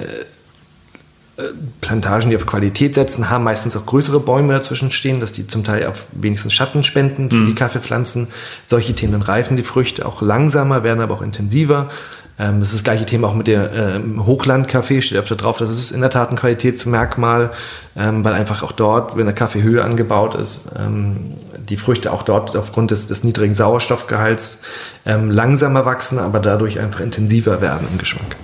Plantagen, 1.82 2.30
die 2.30 2.36
auf 2.36 2.46
Qualität 2.46 2.96
setzen, 2.96 3.30
haben 3.30 3.44
meistens 3.44 3.76
auch 3.78 3.86
größere 3.86 4.20
Bäume 4.20 4.54
dazwischen 4.54 4.92
stehen, 4.92 5.20
dass 5.20 5.32
die 5.32 5.48
zum 5.48 5.64
Teil 5.64 5.88
auch 5.88 5.96
wenigstens 6.12 6.54
Schatten 6.54 6.84
spenden 6.84 7.30
für 7.30 7.38
mhm. 7.38 7.46
die 7.48 7.56
Kaffeepflanzen. 7.56 8.28
Solche 8.66 8.94
Themen 8.94 9.22
reifen 9.22 9.58
die 9.58 9.64
Früchte 9.64 10.06
auch 10.06 10.22
langsamer, 10.22 10.84
werden 10.84 11.02
aber 11.02 11.16
auch 11.16 11.22
intensiver. 11.22 11.90
Ähm, 12.40 12.60
das 12.62 12.70
ist 12.70 12.76
das 12.76 12.84
gleiche 12.84 13.06
Thema 13.06 13.28
auch 13.28 13.36
mit 13.36 13.48
der 13.48 13.72
ähm, 13.74 14.26
Hochlandkaffee, 14.26 15.02
steht 15.02 15.18
öfter 15.18 15.36
drauf. 15.36 15.58
Das 15.58 15.70
ist 15.70 15.92
in 15.92 16.02
der 16.02 16.10
Tat 16.10 16.30
ein 16.32 16.38
Qualitätsmerkmal, 16.38 17.52
ähm, 17.96 18.24
weil 18.24 18.34
einfach 18.34 18.64
auch 18.64 18.72
dort, 18.72 19.18
wenn 19.18 19.26
der 19.26 19.36
Kaffee 19.36 19.62
höher 19.62 19.84
angebaut 19.84 20.36
ist, 20.36 20.64
ähm, 20.78 21.32
die 21.58 21.78
Früchte 21.78 22.12
auch 22.12 22.24
dort 22.24 22.56
aufgrund 22.56 22.92
des, 22.92 23.08
des 23.08 23.24
niedrigen 23.24 23.54
Sauerstoffgehalts 23.54 24.62
ähm, 25.06 25.30
langsamer 25.30 25.86
wachsen, 25.86 26.18
aber 26.18 26.40
dadurch 26.40 26.80
einfach 26.80 27.02
intensiver 27.02 27.62
werden 27.62 27.88
im 27.92 27.98
Geschmack. 27.98 28.36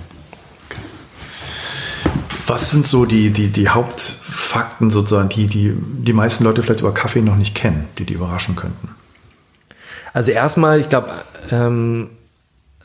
Was 2.46 2.70
sind 2.70 2.86
so 2.86 3.06
die, 3.06 3.30
die, 3.30 3.48
die 3.48 3.68
Hauptfakten 3.68 4.90
sozusagen, 4.90 5.28
die, 5.28 5.46
die 5.48 5.74
die 5.76 6.12
meisten 6.12 6.44
Leute 6.44 6.62
vielleicht 6.62 6.80
über 6.80 6.94
Kaffee 6.94 7.22
noch 7.22 7.36
nicht 7.36 7.54
kennen, 7.54 7.88
die 7.98 8.04
die 8.04 8.14
überraschen 8.14 8.54
könnten? 8.54 8.90
Also 10.12 10.30
erstmal, 10.30 10.80
ich 10.80 10.88
glaube, 10.88 11.10
ähm, 11.50 12.10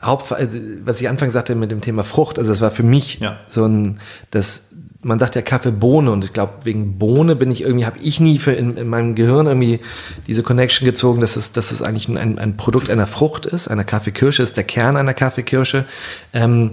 Haupt, 0.01 0.31
also, 0.31 0.57
was 0.83 0.99
ich 0.99 1.07
anfangs 1.07 1.33
sagte 1.33 1.53
mit 1.55 1.71
dem 1.71 1.81
Thema 1.81 2.03
Frucht, 2.03 2.39
also 2.39 2.51
das 2.51 2.61
war 2.61 2.71
für 2.71 2.83
mich 2.83 3.19
ja. 3.19 3.39
so 3.47 3.65
ein, 3.65 3.99
das, 4.31 4.71
man 5.03 5.19
sagt 5.19 5.35
ja 5.35 5.41
Kaffeebohne 5.43 6.11
und 6.11 6.25
ich 6.25 6.33
glaube, 6.33 6.53
wegen 6.63 6.97
Bohne 6.97 7.35
bin 7.35 7.51
ich 7.51 7.61
irgendwie, 7.61 7.85
habe 7.85 7.99
ich 7.99 8.19
nie 8.19 8.39
für 8.39 8.53
in, 8.53 8.77
in, 8.77 8.87
meinem 8.87 9.13
Gehirn 9.13 9.45
irgendwie 9.45 9.79
diese 10.27 10.41
Connection 10.41 10.85
gezogen, 10.85 11.21
dass 11.21 11.35
es, 11.35 11.51
dass 11.51 11.71
es 11.71 11.81
eigentlich 11.83 12.07
ein, 12.07 12.39
ein 12.39 12.57
Produkt 12.57 12.89
einer 12.89 13.07
Frucht 13.07 13.45
ist, 13.45 13.67
einer 13.67 13.83
Kaffeekirsche, 13.83 14.41
ist 14.41 14.57
der 14.57 14.63
Kern 14.63 14.97
einer 14.97 15.13
Kaffeekirsche. 15.13 15.85
Ähm, 16.33 16.71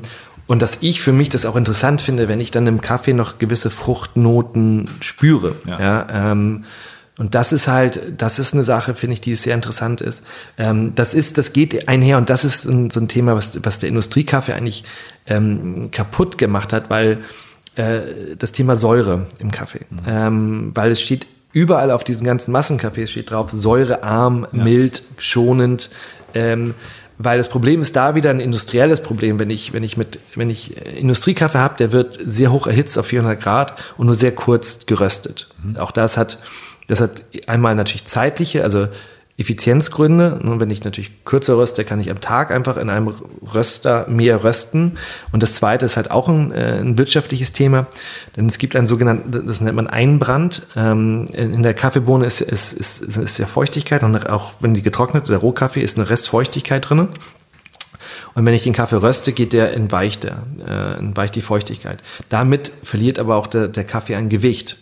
und 0.48 0.62
dass 0.62 0.78
ich 0.80 1.00
für 1.00 1.12
mich 1.12 1.28
das 1.28 1.46
auch 1.46 1.54
interessant 1.54 2.00
finde, 2.00 2.26
wenn 2.26 2.40
ich 2.40 2.50
dann 2.50 2.66
im 2.66 2.80
Kaffee 2.80 3.12
noch 3.12 3.38
gewisse 3.38 3.70
Fruchtnoten 3.70 4.88
spüre. 5.00 5.56
Ja. 5.68 5.80
ja 5.80 6.32
ähm, 6.32 6.64
und 7.18 7.34
das 7.34 7.52
ist 7.52 7.68
halt, 7.68 8.00
das 8.16 8.38
ist 8.38 8.54
eine 8.54 8.64
Sache, 8.64 8.94
finde 8.94 9.14
ich, 9.14 9.20
die 9.20 9.34
sehr 9.34 9.54
interessant 9.54 10.00
ist. 10.00 10.24
Ähm, 10.56 10.94
das 10.94 11.14
ist, 11.14 11.36
das 11.36 11.52
geht 11.52 11.86
einher 11.86 12.16
und 12.16 12.30
das 12.30 12.44
ist 12.44 12.64
ein, 12.64 12.90
so 12.90 12.98
ein 12.98 13.08
Thema, 13.08 13.36
was, 13.36 13.62
was 13.64 13.78
der 13.78 13.90
Industriekaffee 13.90 14.54
eigentlich 14.54 14.84
ähm, 15.26 15.90
kaputt 15.90 16.38
gemacht 16.38 16.72
hat, 16.72 16.88
weil 16.90 17.18
äh, 17.76 18.00
das 18.38 18.52
Thema 18.52 18.74
Säure 18.74 19.26
im 19.40 19.50
Kaffee, 19.50 19.84
mhm. 19.90 19.98
ähm, 20.06 20.70
weil 20.74 20.92
es 20.92 21.02
steht 21.02 21.26
überall 21.52 21.90
auf 21.90 22.04
diesen 22.04 22.24
ganzen 22.24 22.56
Massencafés 22.56 23.08
steht 23.08 23.32
drauf, 23.32 23.50
säurearm, 23.52 24.46
ja. 24.52 24.64
mild, 24.64 25.02
schonend. 25.18 25.90
Ähm, 26.34 26.74
weil 27.18 27.36
das 27.36 27.48
Problem 27.48 27.82
ist 27.82 27.96
da 27.96 28.14
wieder 28.14 28.30
ein 28.30 28.40
industrielles 28.40 29.02
Problem. 29.02 29.38
Wenn 29.38 29.50
ich, 29.50 29.72
wenn 29.72 29.82
ich 29.82 29.96
mit, 29.96 30.20
wenn 30.36 30.50
ich 30.50 30.76
Industriekaffee 30.96 31.58
habe, 31.58 31.76
der 31.76 31.92
wird 31.92 32.16
sehr 32.24 32.52
hoch 32.52 32.66
erhitzt 32.66 32.96
auf 32.98 33.06
400 33.06 33.40
Grad 33.40 33.74
und 33.96 34.06
nur 34.06 34.14
sehr 34.14 34.32
kurz 34.32 34.86
geröstet. 34.86 35.48
Mhm. 35.62 35.76
Auch 35.78 35.90
das 35.90 36.16
hat, 36.16 36.38
das 36.86 37.00
hat 37.00 37.22
einmal 37.48 37.74
natürlich 37.74 38.04
zeitliche, 38.06 38.62
also 38.62 38.86
Effizienzgründe. 39.38 40.40
Nun, 40.42 40.58
wenn 40.58 40.68
ich 40.68 40.82
natürlich 40.82 41.24
kürzer 41.24 41.56
röste, 41.56 41.84
kann 41.84 42.00
ich 42.00 42.10
am 42.10 42.20
Tag 42.20 42.50
einfach 42.50 42.76
in 42.76 42.90
einem 42.90 43.14
Röster 43.54 44.06
mehr 44.08 44.42
rösten. 44.42 44.98
Und 45.30 45.44
das 45.44 45.54
zweite 45.54 45.86
ist 45.86 45.96
halt 45.96 46.10
auch 46.10 46.28
ein, 46.28 46.50
äh, 46.50 46.80
ein 46.80 46.98
wirtschaftliches 46.98 47.52
Thema, 47.52 47.86
denn 48.36 48.46
es 48.46 48.58
gibt 48.58 48.74
einen 48.74 48.88
sogenannten, 48.88 49.46
das 49.46 49.60
nennt 49.60 49.76
man 49.76 49.86
Einbrand. 49.86 50.66
Ähm, 50.74 51.26
in 51.32 51.62
der 51.62 51.74
Kaffeebohne 51.74 52.26
ist, 52.26 52.40
ist, 52.40 52.72
ist, 52.72 53.00
ist 53.00 53.38
ja 53.38 53.46
Feuchtigkeit 53.46 54.02
und 54.02 54.28
auch 54.28 54.54
wenn 54.58 54.74
die 54.74 54.82
getrocknet, 54.82 55.28
der 55.28 55.38
Rohkaffee 55.38 55.82
ist 55.82 55.98
eine 55.98 56.10
Restfeuchtigkeit 56.10 56.88
drin. 56.88 57.08
Und 58.34 58.44
wenn 58.44 58.54
ich 58.54 58.64
den 58.64 58.72
Kaffee 58.72 59.00
röste, 59.00 59.32
geht 59.32 59.52
der 59.52 59.72
entweicht, 59.72 60.24
der, 60.24 60.42
äh, 60.66 60.98
entweicht 60.98 61.36
die 61.36 61.42
Feuchtigkeit. 61.42 62.02
Damit 62.28 62.72
verliert 62.82 63.18
aber 63.20 63.36
auch 63.36 63.46
der, 63.46 63.68
der 63.68 63.84
Kaffee 63.84 64.16
an 64.16 64.28
Gewicht. 64.28 64.78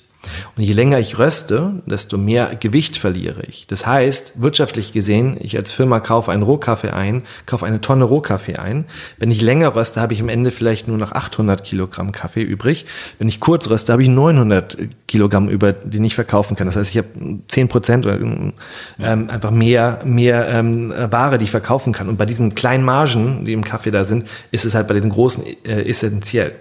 Und 0.57 0.63
je 0.63 0.73
länger 0.73 0.99
ich 0.99 1.19
röste, 1.19 1.83
desto 1.87 2.19
mehr 2.19 2.55
Gewicht 2.59 2.97
verliere 2.97 3.43
ich. 3.49 3.67
Das 3.67 3.87
heißt, 3.87 4.41
wirtschaftlich 4.41 4.93
gesehen, 4.93 5.37
ich 5.41 5.57
als 5.57 5.73
Firma 5.73 6.01
kaufe 6.01 6.33
einen 6.33 6.43
Rohkaffee 6.43 6.91
ein, 6.91 7.23
kaufe 7.47 7.67
eine 7.67 7.81
Tonne 7.81 8.05
Rohkaffee 8.05 8.57
ein. 8.57 8.85
Wenn 9.19 9.31
ich 9.31 9.41
länger 9.41 9.75
röste, 9.75 10.01
habe 10.01 10.13
ich 10.13 10.21
am 10.21 10.29
Ende 10.29 10.51
vielleicht 10.51 10.89
nur 10.89 10.99
noch 10.99 11.13
800 11.13 11.65
Kilogramm 11.65 12.13
Kaffee 12.13 12.43
übrig. 12.43 12.87
Wenn 13.19 13.29
ich 13.29 13.41
kurz 13.41 13.69
röste, 13.69 13.93
habe 13.93 14.03
ich 14.03 14.09
900 14.09 14.79
Kilogramm 15.07 15.49
über, 15.49 15.73
die 15.73 16.05
ich 16.05 16.15
verkaufen 16.15 16.57
kann. 16.57 16.67
Das 16.67 16.77
heißt, 16.77 16.91
ich 16.91 16.99
habe 16.99 17.09
10 17.49 17.69
Prozent 17.69 18.07
oder 18.07 18.19
ähm, 18.19 18.53
einfach 18.99 19.51
mehr, 19.51 20.01
mehr 20.05 20.49
ähm, 20.49 20.93
Ware, 21.11 21.39
die 21.39 21.45
ich 21.45 21.51
verkaufen 21.51 21.93
kann. 21.93 22.09
Und 22.09 22.17
bei 22.17 22.27
diesen 22.27 22.55
kleinen 22.55 22.85
Margen, 22.85 23.45
die 23.45 23.53
im 23.53 23.65
Kaffee 23.65 23.91
da 23.91 24.05
sind, 24.05 24.27
ist 24.51 24.65
es 24.65 24.75
halt 24.75 24.89
bei 24.89 24.95
den 24.95 25.11
großen 25.11 25.45
äh, 25.65 25.89
essentiell. 25.89 26.53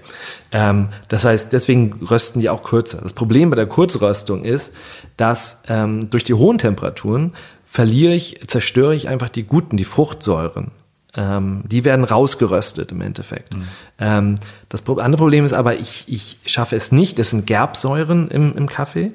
Ähm, 0.51 0.89
das 1.07 1.25
heißt, 1.25 1.53
deswegen 1.53 1.93
rösten 2.09 2.39
die 2.39 2.49
auch 2.49 2.63
kürzer. 2.63 2.99
Das 3.01 3.13
Problem 3.13 3.49
bei 3.49 3.55
der 3.55 3.67
Kurzröstung 3.67 4.43
ist, 4.43 4.73
dass 5.17 5.63
ähm, 5.67 6.09
durch 6.09 6.23
die 6.23 6.33
hohen 6.33 6.57
Temperaturen 6.57 7.33
verliere 7.65 8.13
ich, 8.13 8.39
zerstöre 8.47 8.95
ich 8.95 9.09
einfach 9.09 9.29
die 9.29 9.43
guten, 9.43 9.77
die 9.77 9.83
Fruchtsäuren. 9.83 10.71
Ähm, 11.17 11.63
die 11.65 11.83
werden 11.83 12.03
rausgeröstet 12.05 12.91
im 12.91 13.01
Endeffekt. 13.01 13.53
Mhm. 13.53 13.63
Ähm, 13.99 14.35
das 14.69 14.87
andere 14.87 15.17
Problem 15.17 15.45
ist 15.45 15.53
aber, 15.53 15.75
ich, 15.75 16.05
ich 16.07 16.39
schaffe 16.45 16.75
es 16.75 16.91
nicht, 16.91 17.19
das 17.19 17.29
sind 17.29 17.47
Gerbsäuren 17.47 18.29
im, 18.29 18.55
im 18.55 18.67
Kaffee. 18.67 19.11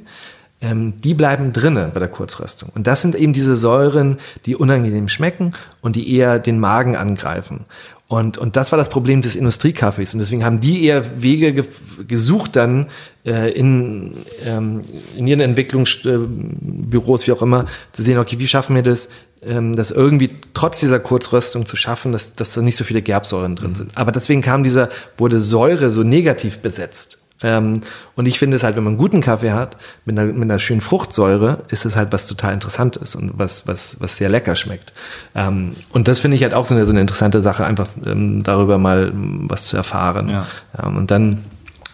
Ähm, 0.62 1.00
die 1.00 1.14
bleiben 1.14 1.52
drinnen 1.52 1.90
bei 1.92 2.00
der 2.00 2.08
Kurzröstung. 2.08 2.70
Und 2.74 2.86
das 2.86 3.00
sind 3.00 3.14
eben 3.14 3.32
diese 3.32 3.56
Säuren, 3.56 4.18
die 4.44 4.56
unangenehm 4.56 5.08
schmecken 5.08 5.52
und 5.80 5.96
die 5.96 6.14
eher 6.14 6.38
den 6.38 6.60
Magen 6.60 6.96
angreifen. 6.96 7.64
Und, 8.10 8.38
und 8.38 8.56
das 8.56 8.72
war 8.72 8.76
das 8.76 8.88
Problem 8.90 9.22
des 9.22 9.36
Industriekaffees. 9.36 10.14
Und 10.14 10.18
deswegen 10.18 10.44
haben 10.44 10.60
die 10.60 10.84
eher 10.84 11.22
Wege 11.22 11.54
ge 11.54 11.64
gesucht 12.08 12.56
dann 12.56 12.88
äh, 13.24 13.52
in, 13.52 14.14
ähm, 14.44 14.80
in 15.16 15.28
ihren 15.28 15.38
Entwicklungsbüros, 15.38 17.28
wie 17.28 17.32
auch 17.32 17.40
immer, 17.40 17.66
zu 17.92 18.02
sehen, 18.02 18.18
okay, 18.18 18.40
wie 18.40 18.48
schaffen 18.48 18.74
wir 18.74 18.82
das, 18.82 19.10
ähm, 19.42 19.76
das 19.76 19.92
irgendwie 19.92 20.30
trotz 20.54 20.80
dieser 20.80 20.98
Kurzröstung 20.98 21.66
zu 21.66 21.76
schaffen, 21.76 22.10
dass, 22.10 22.34
dass 22.34 22.52
da 22.52 22.62
nicht 22.62 22.74
so 22.74 22.82
viele 22.82 23.00
Gerbsäuren 23.00 23.54
drin 23.54 23.76
sind. 23.76 23.96
Aber 23.96 24.10
deswegen 24.10 24.42
kam 24.42 24.64
dieser, 24.64 24.88
wurde 25.16 25.38
Säure 25.38 25.92
so 25.92 26.02
negativ 26.02 26.58
besetzt. 26.58 27.20
Ähm, 27.42 27.80
und 28.16 28.26
ich 28.26 28.38
finde 28.38 28.56
es 28.56 28.62
halt, 28.62 28.76
wenn 28.76 28.84
man 28.84 28.92
einen 28.92 28.98
guten 28.98 29.20
Kaffee 29.20 29.52
hat, 29.52 29.76
mit 30.04 30.18
einer, 30.18 30.32
mit 30.32 30.42
einer 30.42 30.58
schönen 30.58 30.80
Fruchtsäure, 30.80 31.64
ist 31.68 31.84
es 31.84 31.96
halt 31.96 32.12
was 32.12 32.26
total 32.26 32.54
Interessantes 32.54 33.14
und 33.14 33.38
was, 33.38 33.66
was, 33.66 33.96
was 34.00 34.16
sehr 34.16 34.28
lecker 34.28 34.56
schmeckt. 34.56 34.92
Ähm, 35.34 35.72
und 35.90 36.08
das 36.08 36.20
finde 36.20 36.36
ich 36.36 36.42
halt 36.42 36.54
auch 36.54 36.64
so 36.64 36.74
eine, 36.74 36.86
so 36.86 36.92
eine 36.92 37.00
interessante 37.00 37.40
Sache, 37.42 37.64
einfach 37.64 37.88
ähm, 38.04 38.42
darüber 38.42 38.78
mal 38.78 39.12
was 39.14 39.66
zu 39.66 39.76
erfahren. 39.76 40.28
Ja. 40.28 40.46
Ähm, 40.82 40.96
und 40.96 41.10
dann, 41.10 41.44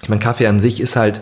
ich 0.03 0.09
meine, 0.09 0.21
Kaffee 0.21 0.47
an 0.47 0.61
sich 0.61 0.81
ist 0.81 0.97
halt, 0.97 1.21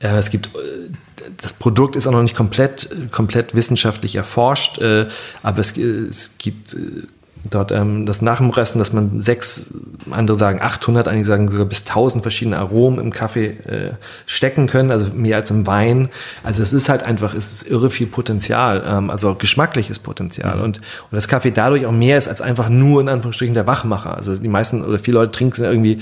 äh, 0.00 0.16
es 0.16 0.30
gibt, 0.30 0.46
äh, 0.46 0.90
das 1.36 1.54
Produkt 1.54 1.96
ist 1.96 2.06
auch 2.06 2.12
noch 2.12 2.22
nicht 2.22 2.36
komplett, 2.36 2.88
komplett 3.12 3.54
wissenschaftlich 3.54 4.16
erforscht, 4.16 4.78
äh, 4.78 5.06
aber 5.42 5.58
es, 5.58 5.76
es 5.76 6.38
gibt 6.38 6.74
äh, 6.74 7.02
dort 7.50 7.72
ähm, 7.72 8.06
das 8.06 8.22
nach 8.22 8.38
dem 8.38 8.50
Rösten, 8.50 8.78
dass 8.78 8.92
man 8.92 9.20
sechs, 9.20 9.74
andere 10.10 10.36
sagen 10.36 10.60
800, 10.60 11.08
einige 11.08 11.26
sagen 11.26 11.50
sogar 11.50 11.66
bis 11.66 11.80
1000 11.80 12.22
verschiedene 12.22 12.58
Aromen 12.58 12.98
im 12.98 13.12
Kaffee 13.12 13.46
äh, 13.46 13.92
stecken 14.26 14.66
können, 14.66 14.90
also 14.90 15.08
mehr 15.14 15.36
als 15.36 15.50
im 15.50 15.66
Wein. 15.66 16.08
Also 16.42 16.62
es 16.62 16.72
ist 16.72 16.88
halt 16.88 17.02
einfach, 17.02 17.34
es 17.34 17.52
ist 17.52 17.70
irre 17.70 17.90
viel 17.90 18.06
Potenzial, 18.06 18.84
ähm, 18.86 19.10
also 19.10 19.34
geschmackliches 19.34 19.98
Potenzial. 19.98 20.56
Mhm. 20.56 20.62
Und, 20.62 20.78
und 20.78 21.12
das 21.12 21.28
Kaffee 21.28 21.50
dadurch 21.50 21.86
auch 21.86 21.92
mehr 21.92 22.18
ist 22.18 22.28
als 22.28 22.40
einfach 22.40 22.68
nur 22.68 23.00
in 23.00 23.08
Anführungsstrichen 23.08 23.54
der 23.54 23.66
Wachmacher. 23.66 24.16
Also 24.16 24.34
die 24.34 24.48
meisten 24.48 24.84
oder 24.84 24.98
viele 24.98 25.18
Leute 25.18 25.32
trinken 25.32 25.52
es 25.52 25.58
irgendwie 25.58 26.00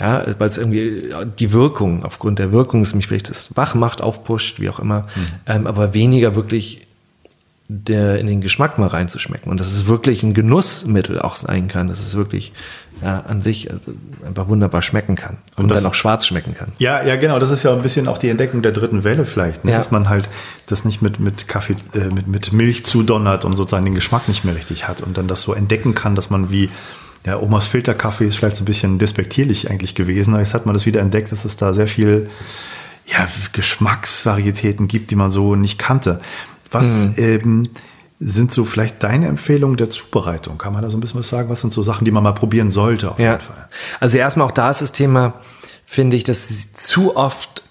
ja, 0.00 0.24
weil 0.38 0.46
es 0.46 0.58
irgendwie 0.58 1.12
die 1.40 1.52
Wirkung, 1.52 2.04
aufgrund 2.04 2.38
der 2.38 2.52
Wirkung 2.52 2.82
es 2.82 2.94
mich 2.94 3.08
vielleicht 3.08 3.30
das 3.30 3.56
wach 3.56 3.74
macht, 3.74 4.00
aufpusht, 4.00 4.60
wie 4.60 4.70
auch 4.70 4.78
immer, 4.78 5.08
mhm. 5.16 5.26
ähm, 5.46 5.66
aber 5.66 5.92
weniger 5.92 6.36
wirklich 6.36 6.86
der 7.70 8.18
in 8.18 8.26
den 8.26 8.40
Geschmack 8.40 8.78
mal 8.78 8.86
reinzuschmecken 8.86 9.50
und 9.50 9.60
dass 9.60 9.66
es 9.66 9.86
wirklich 9.86 10.22
ein 10.22 10.32
Genussmittel 10.32 11.20
auch 11.20 11.36
sein 11.36 11.68
kann, 11.68 11.88
dass 11.88 12.00
es 12.00 12.16
wirklich 12.16 12.54
ja, 13.02 13.20
an 13.28 13.42
sich 13.42 13.70
also 13.70 13.92
einfach 14.26 14.48
wunderbar 14.48 14.80
schmecken 14.80 15.16
kann 15.16 15.36
und, 15.56 15.64
und 15.64 15.70
das, 15.70 15.82
dann 15.82 15.90
auch 15.90 15.94
schwarz 15.94 16.26
schmecken 16.26 16.54
kann. 16.54 16.72
Ja, 16.78 17.04
ja, 17.04 17.16
genau. 17.16 17.38
Das 17.38 17.50
ist 17.50 17.62
ja 17.62 17.72
ein 17.72 17.82
bisschen 17.82 18.08
auch 18.08 18.16
die 18.16 18.30
Entdeckung 18.30 18.62
der 18.62 18.72
dritten 18.72 19.04
Welle 19.04 19.26
vielleicht, 19.26 19.66
ne? 19.66 19.72
ja. 19.72 19.76
dass 19.76 19.90
man 19.90 20.08
halt 20.08 20.30
das 20.64 20.86
nicht 20.86 21.02
mit, 21.02 21.20
mit 21.20 21.46
Kaffee, 21.46 21.76
äh, 21.94 22.12
mit, 22.14 22.26
mit 22.26 22.54
Milch 22.54 22.86
zudonnert 22.86 23.44
und 23.44 23.54
sozusagen 23.54 23.84
den 23.84 23.94
Geschmack 23.94 24.28
nicht 24.28 24.46
mehr 24.46 24.56
richtig 24.56 24.88
hat 24.88 25.02
und 25.02 25.18
dann 25.18 25.28
das 25.28 25.42
so 25.42 25.52
entdecken 25.52 25.94
kann, 25.94 26.14
dass 26.14 26.30
man 26.30 26.50
wie 26.50 26.70
ja, 27.26 27.38
Omas 27.38 27.66
Filterkaffee 27.66 28.26
ist 28.26 28.36
vielleicht 28.36 28.56
so 28.56 28.62
ein 28.62 28.66
bisschen 28.66 28.98
despektierlich 28.98 29.70
eigentlich 29.70 29.94
gewesen, 29.94 30.32
aber 30.32 30.42
jetzt 30.42 30.54
hat 30.54 30.64
man 30.64 30.72
das 30.72 30.86
wieder 30.86 31.00
entdeckt, 31.00 31.32
dass 31.32 31.44
es 31.44 31.58
da 31.58 31.74
sehr 31.74 31.88
viel 31.88 32.30
ja, 33.06 33.26
Geschmacksvarietäten 33.52 34.88
gibt, 34.88 35.10
die 35.10 35.16
man 35.16 35.30
so 35.30 35.54
nicht 35.54 35.78
kannte. 35.78 36.20
Was 36.70 37.08
mhm. 37.08 37.14
ähm, 37.18 37.68
sind 38.20 38.50
so 38.50 38.64
vielleicht 38.64 39.02
deine 39.02 39.28
Empfehlungen 39.28 39.76
der 39.76 39.90
Zubereitung? 39.90 40.58
Kann 40.58 40.72
man 40.72 40.82
da 40.82 40.90
so 40.90 40.96
ein 40.96 41.00
bisschen 41.00 41.20
was 41.20 41.28
sagen? 41.28 41.48
Was 41.48 41.60
sind 41.60 41.72
so 41.72 41.82
Sachen, 41.82 42.04
die 42.04 42.10
man 42.10 42.22
mal 42.22 42.32
probieren 42.32 42.70
sollte? 42.70 43.10
Auf 43.10 43.18
ja. 43.18 43.32
jeden 43.32 43.44
Fall? 43.44 43.68
Also 44.00 44.18
erstmal 44.18 44.46
auch 44.46 44.52
da 44.52 44.70
ist 44.70 44.82
das 44.82 44.92
Thema, 44.92 45.34
finde 45.86 46.16
ich, 46.16 46.24
dass 46.24 46.72
zu 46.72 47.16
oft, 47.16 47.62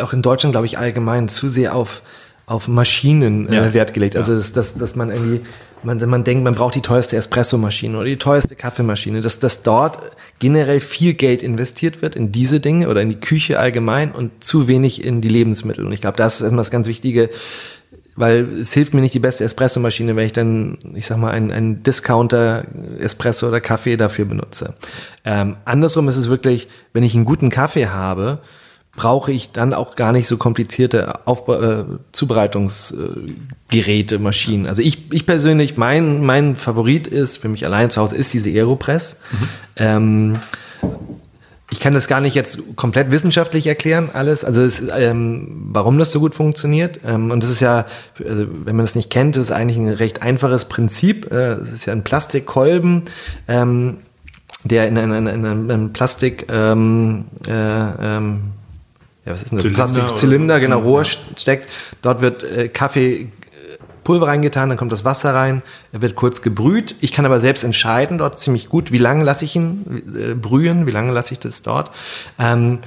auch 0.00 0.12
in 0.12 0.22
Deutschland 0.22 0.52
glaube 0.52 0.66
ich 0.66 0.78
allgemein, 0.78 1.28
zu 1.28 1.48
sehr 1.48 1.74
auf, 1.74 2.02
auf 2.46 2.68
Maschinen 2.68 3.48
äh, 3.48 3.56
ja. 3.56 3.74
Wert 3.74 3.94
gelegt. 3.94 4.16
Also 4.16 4.34
dass, 4.34 4.52
dass, 4.52 4.74
dass 4.74 4.96
man 4.96 5.10
irgendwie 5.10 5.40
man, 5.82 5.98
man 6.10 6.24
denkt, 6.24 6.44
man 6.44 6.54
braucht 6.54 6.74
die 6.74 6.82
teuerste 6.82 7.16
Espressomaschine 7.16 7.96
oder 7.96 8.06
die 8.06 8.18
teuerste 8.18 8.54
Kaffeemaschine, 8.54 9.20
dass, 9.20 9.38
dass 9.38 9.62
dort 9.62 9.98
generell 10.38 10.80
viel 10.80 11.14
Geld 11.14 11.42
investiert 11.42 12.02
wird 12.02 12.16
in 12.16 12.32
diese 12.32 12.60
Dinge 12.60 12.88
oder 12.88 13.00
in 13.00 13.08
die 13.08 13.20
Küche 13.20 13.58
allgemein 13.58 14.12
und 14.12 14.44
zu 14.44 14.68
wenig 14.68 15.02
in 15.02 15.20
die 15.20 15.28
Lebensmittel. 15.28 15.86
Und 15.86 15.92
ich 15.92 16.00
glaube, 16.00 16.16
das 16.16 16.36
ist 16.36 16.42
erstmal 16.42 16.64
das 16.64 16.70
ganz 16.70 16.86
Wichtige, 16.86 17.30
weil 18.16 18.48
es 18.60 18.72
hilft 18.72 18.94
mir 18.94 19.00
nicht 19.00 19.14
die 19.14 19.20
beste 19.20 19.44
Espressomaschine, 19.44 20.16
wenn 20.16 20.26
ich 20.26 20.32
dann, 20.32 20.78
ich 20.94 21.06
sag 21.06 21.18
mal, 21.18 21.30
einen, 21.30 21.50
einen 21.50 21.82
Discounter 21.82 22.64
Espresso 22.98 23.48
oder 23.48 23.60
Kaffee 23.60 23.96
dafür 23.96 24.24
benutze. 24.24 24.74
Ähm, 25.24 25.56
andersrum 25.64 26.08
ist 26.08 26.16
es 26.16 26.28
wirklich, 26.28 26.68
wenn 26.92 27.02
ich 27.02 27.14
einen 27.14 27.24
guten 27.24 27.50
Kaffee 27.50 27.88
habe, 27.88 28.38
brauche 28.96 29.32
ich 29.32 29.52
dann 29.52 29.72
auch 29.72 29.96
gar 29.96 30.12
nicht 30.12 30.26
so 30.26 30.36
komplizierte 30.36 31.26
Aufba 31.26 31.80
äh, 31.80 31.84
Zubereitungsgeräte, 32.12 34.18
Maschinen. 34.18 34.66
Also 34.66 34.82
ich, 34.82 35.12
ich 35.12 35.26
persönlich, 35.26 35.76
mein, 35.76 36.24
mein 36.24 36.56
Favorit 36.56 37.06
ist, 37.06 37.38
für 37.38 37.48
mich 37.48 37.64
allein 37.64 37.90
zu 37.90 38.00
Hause, 38.00 38.16
ist 38.16 38.34
diese 38.34 38.50
Aeropress. 38.50 39.22
Mhm. 39.30 39.48
Ähm, 39.76 40.36
ich 41.70 41.78
kann 41.78 41.94
das 41.94 42.08
gar 42.08 42.20
nicht 42.20 42.34
jetzt 42.34 42.76
komplett 42.76 43.12
wissenschaftlich 43.12 43.66
erklären, 43.66 44.10
alles. 44.12 44.44
Also 44.44 44.62
es, 44.62 44.82
ähm, 44.96 45.68
warum 45.70 45.98
das 45.98 46.10
so 46.10 46.18
gut 46.18 46.34
funktioniert. 46.34 47.00
Ähm, 47.04 47.30
und 47.30 47.42
das 47.42 47.50
ist 47.50 47.60
ja, 47.60 47.86
also 48.18 48.46
wenn 48.64 48.76
man 48.76 48.84
das 48.84 48.96
nicht 48.96 49.08
kennt, 49.08 49.36
ist 49.36 49.52
eigentlich 49.52 49.78
ein 49.78 49.88
recht 49.88 50.22
einfaches 50.22 50.64
Prinzip. 50.64 51.30
Äh, 51.30 51.52
es 51.52 51.72
ist 51.72 51.86
ja 51.86 51.92
ein 51.92 52.02
Plastikkolben, 52.02 53.04
ähm, 53.46 53.98
der 54.64 54.88
in, 54.88 54.96
in, 54.96 55.12
in, 55.12 55.26
in 55.26 55.46
einem 55.46 55.92
Plastik, 55.92 56.46
ähm, 56.50 57.26
äh, 57.46 57.52
ähm, 57.52 58.40
ja, 59.24 59.32
was 59.32 59.42
ist 59.42 59.52
denn 59.52 59.58
das? 59.58 59.72
Plastikzylinder, 59.72 60.58
genau, 60.58 60.80
Rohr 60.80 61.04
steckt. 61.04 61.68
Dort 62.02 62.20
wird 62.20 62.42
äh, 62.42 62.68
Kaffee 62.68 63.28
Pulver 64.10 64.26
reingetan, 64.26 64.68
dann 64.68 64.76
kommt 64.76 64.90
das 64.90 65.04
Wasser 65.04 65.34
rein, 65.34 65.62
er 65.92 66.02
wird 66.02 66.16
kurz 66.16 66.42
gebrüht. 66.42 66.96
Ich 67.00 67.12
kann 67.12 67.24
aber 67.24 67.38
selbst 67.38 67.62
entscheiden 67.62 68.18
dort 68.18 68.40
ziemlich 68.40 68.68
gut, 68.68 68.90
wie 68.90 68.98
lange 68.98 69.22
lasse 69.22 69.44
ich 69.44 69.54
ihn 69.54 70.02
äh, 70.16 70.34
brühen, 70.34 70.84
wie 70.88 70.90
lange 70.90 71.12
lasse 71.12 71.32
ich 71.32 71.38
das 71.38 71.62
dort. 71.62 71.92
Ähm, 72.36 72.80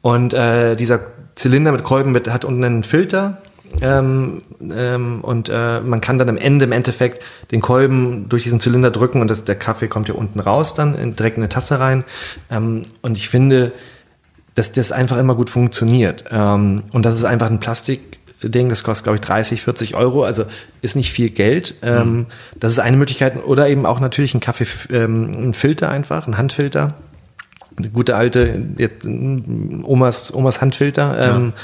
und 0.00 0.32
äh, 0.32 0.76
dieser 0.76 1.00
Zylinder 1.34 1.70
mit 1.70 1.84
Kolben 1.84 2.14
wird, 2.14 2.32
hat 2.32 2.46
unten 2.46 2.64
einen 2.64 2.82
Filter, 2.82 3.42
ähm, 3.82 4.40
ähm, 4.74 5.20
und 5.20 5.50
äh, 5.50 5.80
man 5.80 6.00
kann 6.00 6.18
dann 6.18 6.30
am 6.30 6.38
Ende 6.38 6.64
im 6.64 6.72
Endeffekt 6.72 7.22
den 7.50 7.60
Kolben 7.60 8.28
durch 8.30 8.42
diesen 8.42 8.58
Zylinder 8.58 8.90
drücken 8.90 9.20
und 9.20 9.30
das, 9.30 9.44
der 9.44 9.54
Kaffee 9.54 9.86
kommt 9.86 10.06
hier 10.06 10.16
unten 10.16 10.40
raus, 10.40 10.74
dann 10.74 10.94
in, 10.94 11.14
direkt 11.14 11.36
in 11.36 11.42
eine 11.42 11.50
Tasse 11.50 11.78
rein. 11.78 12.04
Ähm, 12.50 12.82
und 13.02 13.18
ich 13.18 13.28
finde, 13.28 13.72
dass 14.54 14.72
das 14.72 14.92
einfach 14.92 15.18
immer 15.18 15.34
gut 15.34 15.50
funktioniert. 15.50 16.24
Ähm, 16.30 16.84
und 16.92 17.04
das 17.04 17.16
ist 17.16 17.24
einfach 17.24 17.50
ein 17.50 17.60
Plastik, 17.60 18.19
Ding, 18.42 18.68
das 18.68 18.84
kostet, 18.84 19.04
glaube 19.04 19.16
ich, 19.16 19.20
30, 19.22 19.62
40 19.62 19.94
Euro, 19.94 20.24
also 20.24 20.44
ist 20.82 20.96
nicht 20.96 21.12
viel 21.12 21.30
Geld. 21.30 21.74
Ähm, 21.82 22.12
mhm. 22.12 22.26
Das 22.58 22.72
ist 22.72 22.78
eine 22.78 22.96
Möglichkeit. 22.96 23.44
Oder 23.44 23.68
eben 23.68 23.86
auch 23.86 24.00
natürlich 24.00 24.34
ein 24.34 24.40
Kaffee, 24.40 24.66
ähm, 24.92 25.32
ein 25.36 25.54
Filter 25.54 25.90
einfach, 25.90 26.26
ein 26.26 26.38
Handfilter. 26.38 26.94
Eine 27.76 27.90
gute 27.90 28.16
alte 28.16 28.62
jetzt, 28.78 29.06
Omas, 29.06 30.34
Omas 30.34 30.60
Handfilter. 30.60 31.16
Ähm, 31.18 31.52
ja 31.56 31.62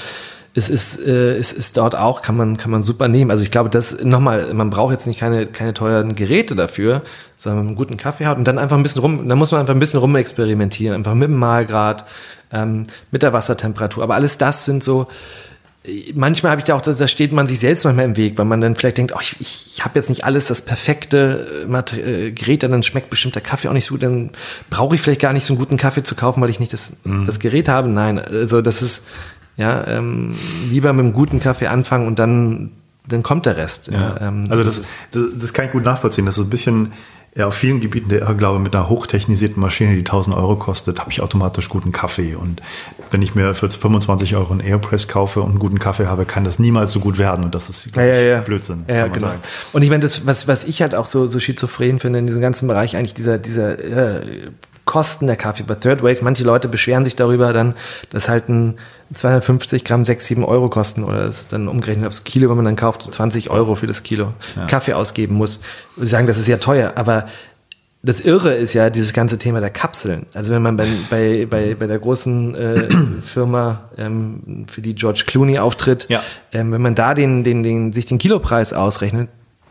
es 0.57 0.71
ist, 0.71 1.07
äh, 1.07 1.37
es 1.37 1.53
ist 1.53 1.77
dort 1.77 1.95
auch, 1.95 2.23
kann 2.23 2.37
man, 2.37 2.57
kann 2.57 2.71
man 2.71 2.81
super 2.81 3.09
nehmen. 3.09 3.31
Also 3.31 3.45
ich 3.45 3.51
glaube, 3.51 3.69
das 3.69 4.03
nochmal, 4.03 4.55
man 4.55 4.71
braucht 4.71 4.93
jetzt 4.93 5.07
nicht 5.07 5.21
keine, 5.21 5.47
keine 5.47 5.75
teuren 5.75 6.15
Geräte 6.15 6.57
dafür, 6.57 7.03
sondern 7.37 7.67
einen 7.67 7.77
guten 7.77 7.99
Kaffee 7.99 8.25
hat 8.25 8.39
und 8.39 8.45
dann 8.45 8.59
einfach 8.59 8.79
ein 8.79 8.83
bisschen 8.83 9.03
rum, 9.03 9.29
dann 9.29 9.37
muss 9.37 9.53
man 9.53 9.61
einfach 9.61 9.75
ein 9.75 9.81
bisschen 9.81 10.01
rumexperimentieren, 10.01 10.95
einfach 10.97 11.13
mit 11.13 11.29
dem 11.29 11.37
Mahlgrad, 11.37 12.07
ähm, 12.53 12.87
mit 13.11 13.23
der 13.23 13.35
Wassertemperatur. 13.35 14.03
Aber 14.03 14.15
alles 14.15 14.39
das 14.39 14.65
sind 14.65 14.83
so, 14.83 15.09
manchmal 16.15 16.53
habe 16.53 16.61
ich 16.61 16.65
da 16.65 16.75
auch, 16.75 16.81
da 16.81 17.09
steht 17.09 17.33
man 17.33 17.47
sich 17.47 17.59
selbst 17.59 17.85
manchmal 17.85 18.05
im 18.05 18.17
Weg, 18.17 18.39
weil 18.39 18.45
man 18.45 18.61
dann 18.61 18.75
vielleicht 18.75 18.99
denkt, 18.99 19.13
oh, 19.15 19.21
ich, 19.21 19.37
ich, 19.41 19.85
habe 19.85 19.99
jetzt 19.99 20.09
nicht 20.09 20.25
alles 20.25 20.47
das 20.47 20.63
perfekte 20.63 21.67
äh, 21.69 22.31
Gerät, 22.33 22.63
dann 22.63 22.83
schmeckt 22.83 23.11
bestimmt 23.11 23.35
der 23.35 23.43
Kaffee 23.43 23.69
auch 23.69 23.73
nicht 23.73 23.85
so 23.85 23.95
gut, 23.95 24.03
dann 24.03 24.31
brauche 24.71 24.95
ich 24.95 25.01
vielleicht 25.01 25.21
gar 25.21 25.33
nicht 25.33 25.45
so 25.45 25.53
einen 25.53 25.59
guten 25.59 25.77
Kaffee 25.77 26.03
zu 26.03 26.15
kaufen, 26.15 26.41
weil 26.41 26.51
ich 26.51 26.61
nicht 26.61 26.73
das, 26.73 26.97
mhm. 27.05 27.25
das 27.25 27.41
Gerät 27.41 27.69
habe. 27.69 27.89
Nein, 27.89 28.19
also 28.19 28.63
das 28.63 28.83
ist, 28.83 29.09
ja, 29.57 29.87
ähm, 29.87 30.35
lieber 30.71 30.93
mit 30.93 31.05
einem 31.05 31.13
guten 31.13 31.41
Kaffee 31.41 31.69
anfangen 31.69 32.07
und 32.07 32.19
dann, 32.19 32.73
dann 33.09 33.23
kommt 33.23 33.47
der 33.47 33.57
Rest. 33.57 33.89
Ja. 33.89 34.17
Ähm, 34.21 34.47
also 34.49 34.65
das, 34.65 34.79
ist, 34.79 34.97
das, 35.13 35.25
das 35.41 35.53
kann 35.53 35.67
ich 35.67 35.73
gut 35.73 35.85
nachvollziehen. 35.85 36.27
Das 36.27 36.37
ist 36.39 36.45
ein 36.45 36.51
bisschen 36.51 36.93
ja, 37.37 37.47
auf 37.47 37.55
vielen 37.55 37.81
Gebieten 37.81 38.09
der 38.09 38.23
Irrglaube 38.23 38.59
mit 38.59 38.75
einer 38.75 38.89
hochtechnisierten 38.89 39.61
Maschine, 39.61 39.93
die 39.93 39.99
1000 39.99 40.35
Euro 40.35 40.57
kostet, 40.57 41.01
habe 41.01 41.11
ich 41.11 41.21
automatisch 41.21 41.69
guten 41.69 41.93
Kaffee. 41.93 42.35
Und 42.35 42.63
wenn 43.11 43.21
ich 43.21 43.35
mir 43.35 43.53
für 43.53 43.71
25 43.71 44.35
Euro 44.37 44.53
einen 44.53 44.61
Airpress 44.61 45.07
kaufe 45.07 45.43
und 45.43 45.51
einen 45.51 45.59
guten 45.59 45.79
Kaffee 45.79 46.07
habe, 46.07 46.25
kann 46.25 46.45
das 46.45 46.59
niemals 46.59 46.93
so 46.93 47.01
gut 47.01 47.19
werden. 47.19 47.45
Und 47.45 47.55
das 47.55 47.69
ist 47.69 47.95
ja, 47.95 48.03
ja, 48.03 48.21
ja. 48.21 48.41
Blödsinn, 48.41 48.85
ja, 48.89 48.95
kann 48.95 49.03
man 49.03 49.13
genau. 49.13 49.27
sagen. 49.29 49.43
Und 49.75 49.83
ich 49.83 49.91
meine, 49.91 50.01
das, 50.01 50.27
was, 50.27 50.49
was 50.49 50.65
ich 50.65 50.81
halt 50.81 50.95
auch 50.95 51.05
so, 51.05 51.27
so 51.27 51.39
schizophren 51.39 52.01
finde 52.01 52.21
in 52.21 52.27
diesem 52.27 52.41
ganzen 52.41 52.69
Bereich, 52.69 52.97
eigentlich 52.97 53.15
dieser, 53.15 53.37
dieser 53.37 53.79
äh, 53.79 54.51
Kosten 54.87 55.27
der 55.27 55.37
Kaffee 55.37 55.65
bei 55.65 55.75
Third 55.75 56.03
Wave. 56.03 56.19
Manche 56.23 56.45
Leute 56.45 56.69
beschweren 56.69 57.05
sich 57.05 57.17
darüber 57.17 57.53
dann, 57.53 57.75
dass 58.11 58.29
halt 58.31 58.49
ein 58.49 58.79
250 59.13 59.85
Gramm 59.85 60.05
6, 60.05 60.25
7 60.25 60.45
Euro 60.45 60.69
kosten 60.69 61.05
oder 61.05 61.27
das 61.27 61.49
dann 61.49 61.69
umgerechnet 61.69 62.07
aufs 62.07 62.25
Kilo, 62.25 62.49
wenn 62.49 62.57
man 62.57 62.65
dann 62.65 62.77
kauft, 62.77 63.03
20 63.03 63.51
Euro 63.51 63.75
für 63.75 63.87
das 63.87 64.03
Kilo 64.03 64.33
ja. 64.57 64.67
Kaffee 64.67 64.95
ausgeben 64.95 65.37
muss. 65.37 65.61
Sie 65.97 66.07
sagen, 66.07 66.27
das 66.27 66.39
ist 66.39 66.49
ja 66.49 66.57
teuer, 66.57 66.93
aber 66.97 67.27
das 68.03 68.21
Irre 68.21 68.55
ist 68.55 68.73
ja 68.73 68.89
dieses 68.89 69.13
ganze 69.13 69.39
Thema 69.39 69.61
der 69.61 69.71
Kapseln. 69.71 70.27
Also 70.33 70.55
wenn 70.55 70.63
man 70.63 70.77
bei, 70.77 70.87
bei, 71.11 71.47
bei, 71.49 71.75
bei 71.75 71.87
der 71.87 71.99
großen 71.99 72.55
äh, 72.55 72.89
Firma, 73.21 73.91
ähm, 73.99 74.67
für 74.71 74.81
die 74.81 74.95
George 74.95 75.25
Clooney 75.27 75.59
auftritt, 75.59 76.07
ja. 76.09 76.23
ähm, 76.53 76.73
wenn 76.73 76.83
man 76.83 76.95
da 76.95 77.15
den, 77.15 77.43
den, 77.43 77.63
den, 77.63 77.93
sich 77.93 78.07
den 78.07 78.19
Kilopreis 78.19 78.73
ausrechnet, 78.73 79.29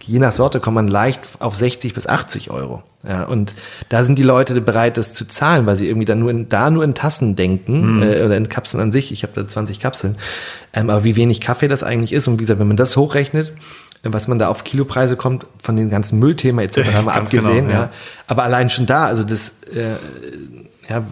je 0.07 0.19
nach 0.19 0.31
Sorte 0.31 0.59
kommt 0.59 0.75
man 0.75 0.87
leicht 0.87 1.27
auf 1.39 1.55
60 1.55 1.93
bis 1.93 2.07
80 2.07 2.51
Euro. 2.51 2.83
Ja, 3.07 3.23
und 3.23 3.53
da 3.89 4.03
sind 4.03 4.17
die 4.17 4.23
Leute 4.23 4.59
bereit, 4.61 4.97
das 4.97 5.13
zu 5.13 5.27
zahlen, 5.27 5.65
weil 5.65 5.77
sie 5.77 5.87
irgendwie 5.87 6.05
dann 6.05 6.19
nur 6.19 6.31
in, 6.31 6.49
da 6.49 6.69
nur 6.69 6.83
in 6.83 6.93
Tassen 6.93 7.35
denken 7.35 7.97
mhm. 7.97 8.03
äh, 8.03 8.23
oder 8.23 8.37
in 8.37 8.49
Kapseln 8.49 8.81
an 8.81 8.91
sich. 8.91 9.11
Ich 9.11 9.23
habe 9.23 9.33
da 9.33 9.47
20 9.47 9.79
Kapseln. 9.79 10.17
Ähm, 10.73 10.89
aber 10.89 11.03
wie 11.03 11.15
wenig 11.15 11.41
Kaffee 11.41 11.67
das 11.67 11.83
eigentlich 11.83 12.13
ist 12.13 12.27
und 12.27 12.35
wie 12.35 12.43
gesagt, 12.43 12.59
wenn 12.59 12.67
man 12.67 12.77
das 12.77 12.97
hochrechnet, 12.97 13.53
äh, 14.03 14.09
was 14.11 14.27
man 14.27 14.39
da 14.39 14.47
auf 14.47 14.63
Kilopreise 14.63 15.17
kommt, 15.17 15.45
von 15.61 15.75
den 15.75 15.89
ganzen 15.89 16.19
Müllthema 16.19 16.61
etc. 16.61 16.93
haben 16.93 17.05
wir 17.05 17.13
abgesehen. 17.15 17.67
Genau, 17.67 17.69
ja. 17.69 17.83
ja. 17.83 17.89
Aber 18.27 18.43
allein 18.43 18.69
schon 18.69 18.85
da, 18.85 19.05
also 19.05 19.23
das, 19.23 19.57
äh, 19.73 19.95
ja, 20.89 21.03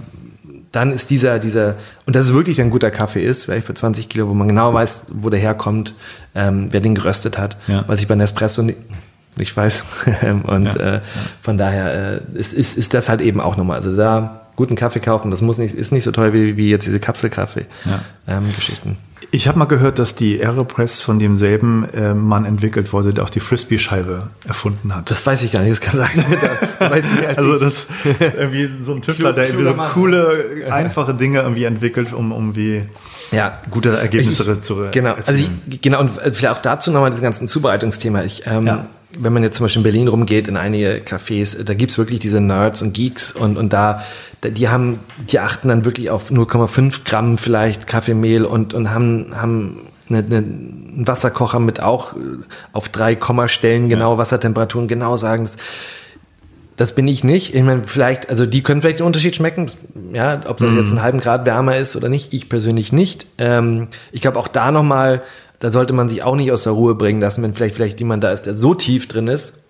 dann 0.74 0.92
ist 0.92 1.10
dieser, 1.12 1.40
dieser, 1.40 1.76
und 2.06 2.16
dass 2.16 2.26
es 2.26 2.34
wirklich 2.34 2.60
ein 2.60 2.72
guter 2.72 2.92
Kaffee 2.92 3.24
ist, 3.24 3.46
vielleicht 3.46 3.68
für 3.68 3.76
20 3.76 4.10
Kilo, 4.10 4.28
wo 4.28 4.34
man 4.34 4.48
genau 4.48 4.74
weiß, 4.74 5.06
wo 5.14 5.30
der 5.30 5.40
herkommt, 5.40 5.94
ähm, 6.36 6.68
wer 6.72 6.80
den 6.82 6.96
geröstet 6.96 7.38
hat, 7.38 7.58
ja. 7.68 7.86
was 7.88 8.02
ich 8.02 8.08
bei 8.08 8.16
Nespresso 8.16 8.64
nicht, 8.64 8.80
nicht 9.38 9.56
weiß. 9.56 9.84
und 10.44 10.66
ja, 10.66 10.96
äh, 10.96 11.02
von 11.42 11.60
daher 11.60 12.22
äh, 12.34 12.40
ist, 12.40 12.54
ist, 12.54 12.78
ist 12.78 12.94
das 12.96 13.08
halt 13.08 13.22
eben 13.22 13.40
auch 13.40 13.56
nochmal. 13.56 13.78
Also 13.78 13.96
da 13.96 14.48
guten 14.56 14.76
Kaffee 14.76 15.00
kaufen, 15.00 15.30
das 15.30 15.42
muss 15.42 15.60
nicht, 15.60 15.76
ist 15.76 15.92
nicht 15.92 16.04
so 16.04 16.12
teuer 16.12 16.34
wie, 16.34 16.58
wie 16.58 16.70
jetzt 16.70 16.88
diese 16.88 17.00
Kapselkaffee-Geschichten. 17.00 18.90
Ähm, 18.90 18.98
ich 19.34 19.48
habe 19.48 19.58
mal 19.58 19.66
gehört, 19.66 19.98
dass 19.98 20.14
die 20.14 20.40
Aeropress 20.40 21.02
von 21.02 21.18
demselben 21.18 21.90
äh, 21.90 22.14
Mann 22.14 22.46
entwickelt 22.46 22.94
wurde, 22.94 23.14
der 23.14 23.24
auch 23.24 23.32
die 23.32 23.40
Frisbee-Scheibe 23.40 24.30
erfunden 24.46 24.94
hat. 24.94 25.10
Das 25.10 25.26
weiß 25.26 25.42
ich 25.42 25.52
gar 25.52 25.62
nicht, 25.62 25.72
das 25.72 25.82
kann 25.82 26.00
sein. 26.00 26.12
da 26.80 26.92
weißt 26.92 27.12
du 27.14 27.28
als 27.28 27.38
also 27.40 27.58
das 27.58 27.88
irgendwie 28.38 28.70
so 28.80 28.94
ein 28.94 29.02
Tüftler, 29.02 29.34
der 29.34 29.48
irgendwie 29.48 29.66
so 29.66 29.74
coole, 30.00 30.68
einfache 30.70 31.16
Dinge 31.16 31.42
irgendwie 31.42 31.64
entwickelt, 31.64 32.14
um 32.14 32.32
irgendwie 32.32 32.84
ja. 33.32 33.60
gute 33.72 33.98
Ergebnisse 33.98 34.52
ich, 34.52 34.62
zu 34.62 34.90
Genau, 34.92 35.14
also 35.16 35.34
ich, 35.34 35.82
genau 35.82 36.02
und 36.02 36.12
vielleicht 36.12 36.50
auch 36.50 36.62
dazu 36.62 36.92
nochmal 36.92 37.10
dieses 37.10 37.24
ganzen 37.24 37.48
Zubereitungsthema. 37.48 38.22
Ich, 38.22 38.46
ähm, 38.46 38.68
ja 38.68 38.86
wenn 39.18 39.34
man 39.34 39.44
jetzt 39.44 39.58
zum 39.58 39.66
Beispiel 39.66 39.80
in 39.80 39.84
Berlin 39.84 40.08
rumgeht, 40.08 40.48
in 40.48 40.58
einige 40.58 41.02
Cafés, 41.06 41.64
da 41.64 41.74
gibt's 41.74 41.98
wirklich 41.98 42.20
diese 42.20 42.42
Nerds 42.42 42.82
und 42.82 42.94
Geeks 42.94 43.34
und, 43.34 43.58
und 43.58 43.72
da, 43.72 44.04
die 44.44 44.70
haben, 44.70 45.00
die 45.30 45.40
achten 45.40 45.68
dann 45.68 45.86
wirklich 45.86 46.10
auf 46.10 46.32
0,5 46.32 47.02
Gramm 47.06 47.38
vielleicht 47.38 47.88
Kaffeemehl 47.88 48.46
und, 48.46 48.74
und 48.74 48.92
haben, 48.92 49.34
haben 49.36 49.82
eine, 50.10 50.20
eine, 50.20 50.38
einen 50.38 51.04
Wasserkocher 51.08 51.60
mit 51.60 51.82
auch 51.82 52.14
auf 52.72 52.90
drei 52.90 53.16
Kommastellen 53.16 53.90
genau 53.90 54.14
ja. 54.14 54.18
Wassertemperaturen 54.18 54.88
genau 54.88 55.18
sagen. 55.18 55.44
Das, 55.44 55.58
das 56.76 56.96
bin 56.96 57.08
ich 57.08 57.24
nicht. 57.24 57.54
Ich 57.54 57.64
meine, 57.64 57.84
vielleicht, 57.86 58.30
also 58.30 58.46
die 58.46 58.64
können 58.64 58.82
vielleicht 58.82 59.00
den 59.00 59.06
Unterschied 59.06 59.36
schmecken, 59.36 59.70
ja, 60.12 60.42
ob 60.48 60.58
das 60.58 60.72
mhm. 60.72 60.78
jetzt 60.78 60.90
einen 60.90 61.04
halben 61.04 61.20
Grad 61.20 61.46
wärmer 61.46 61.78
ist 61.78 61.96
oder 61.96 62.10
nicht. 62.10 62.34
Ich 62.34 62.50
persönlich 62.50 62.92
nicht. 62.92 63.28
Ähm, 63.38 63.90
ich 64.12 64.22
glaube 64.22 64.40
auch 64.40 64.48
da 64.48 64.72
nochmal, 64.72 65.22
da 65.64 65.72
sollte 65.72 65.94
man 65.94 66.10
sich 66.10 66.24
auch 66.24 66.36
nicht 66.36 66.52
aus 66.52 66.64
der 66.64 66.74
Ruhe 66.74 66.94
bringen 66.94 67.22
lassen, 67.22 67.42
wenn 67.42 67.54
vielleicht, 67.54 67.76
vielleicht 67.76 67.98
jemand 68.02 68.22
da 68.22 68.34
ist, 68.34 68.46
der 68.46 68.54
so 68.54 68.74
tief 68.74 69.08
drin 69.08 69.28
ist. 69.28 69.64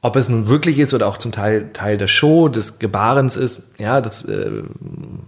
Ob 0.00 0.14
es 0.14 0.28
nun 0.28 0.46
wirklich 0.46 0.78
ist 0.78 0.94
oder 0.94 1.08
auch 1.08 1.16
zum 1.16 1.32
Teil 1.32 1.70
Teil 1.72 1.98
der 1.98 2.06
Show, 2.06 2.48
des 2.48 2.78
Gebarens 2.78 3.34
ist, 3.34 3.62
ja, 3.76 4.00
das 4.00 4.24
äh, 4.24 4.62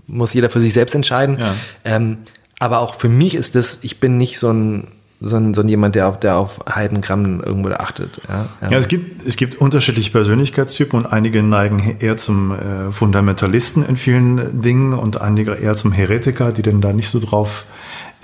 muss 0.06 0.32
jeder 0.32 0.50
für 0.50 0.60
sich 0.60 0.72
selbst 0.72 0.94
entscheiden. 0.94 1.38
Ja. 1.40 1.54
Ähm, 1.84 2.18
aber 2.60 2.78
auch 2.78 2.94
für 2.94 3.08
mich 3.08 3.34
ist 3.34 3.56
das, 3.56 3.80
ich 3.82 3.98
bin 3.98 4.16
nicht 4.16 4.38
so 4.38 4.52
ein, 4.52 4.86
so 5.20 5.36
ein, 5.36 5.52
so 5.52 5.62
ein 5.62 5.68
jemand, 5.68 5.96
der 5.96 6.06
auf, 6.06 6.20
der 6.20 6.36
auf 6.36 6.60
halben 6.70 7.00
Gramm 7.00 7.40
irgendwo 7.40 7.68
da 7.68 7.78
achtet. 7.78 8.20
Ja, 8.28 8.46
ja. 8.62 8.70
ja, 8.70 8.78
es, 8.78 8.86
gibt, 8.86 9.26
es 9.26 9.36
gibt 9.36 9.60
unterschiedliche 9.60 10.12
Persönlichkeitstypen 10.12 10.96
und 10.96 11.06
einige 11.06 11.42
neigen 11.42 11.96
eher 11.98 12.16
zum 12.16 12.52
äh, 12.52 12.92
Fundamentalisten 12.92 13.84
in 13.84 13.96
vielen 13.96 14.62
Dingen 14.62 14.92
und 14.92 15.20
einige 15.20 15.54
eher 15.54 15.74
zum 15.74 15.90
Heretiker, 15.90 16.52
die 16.52 16.62
denn 16.62 16.80
da 16.80 16.92
nicht 16.92 17.10
so 17.10 17.18
drauf 17.18 17.64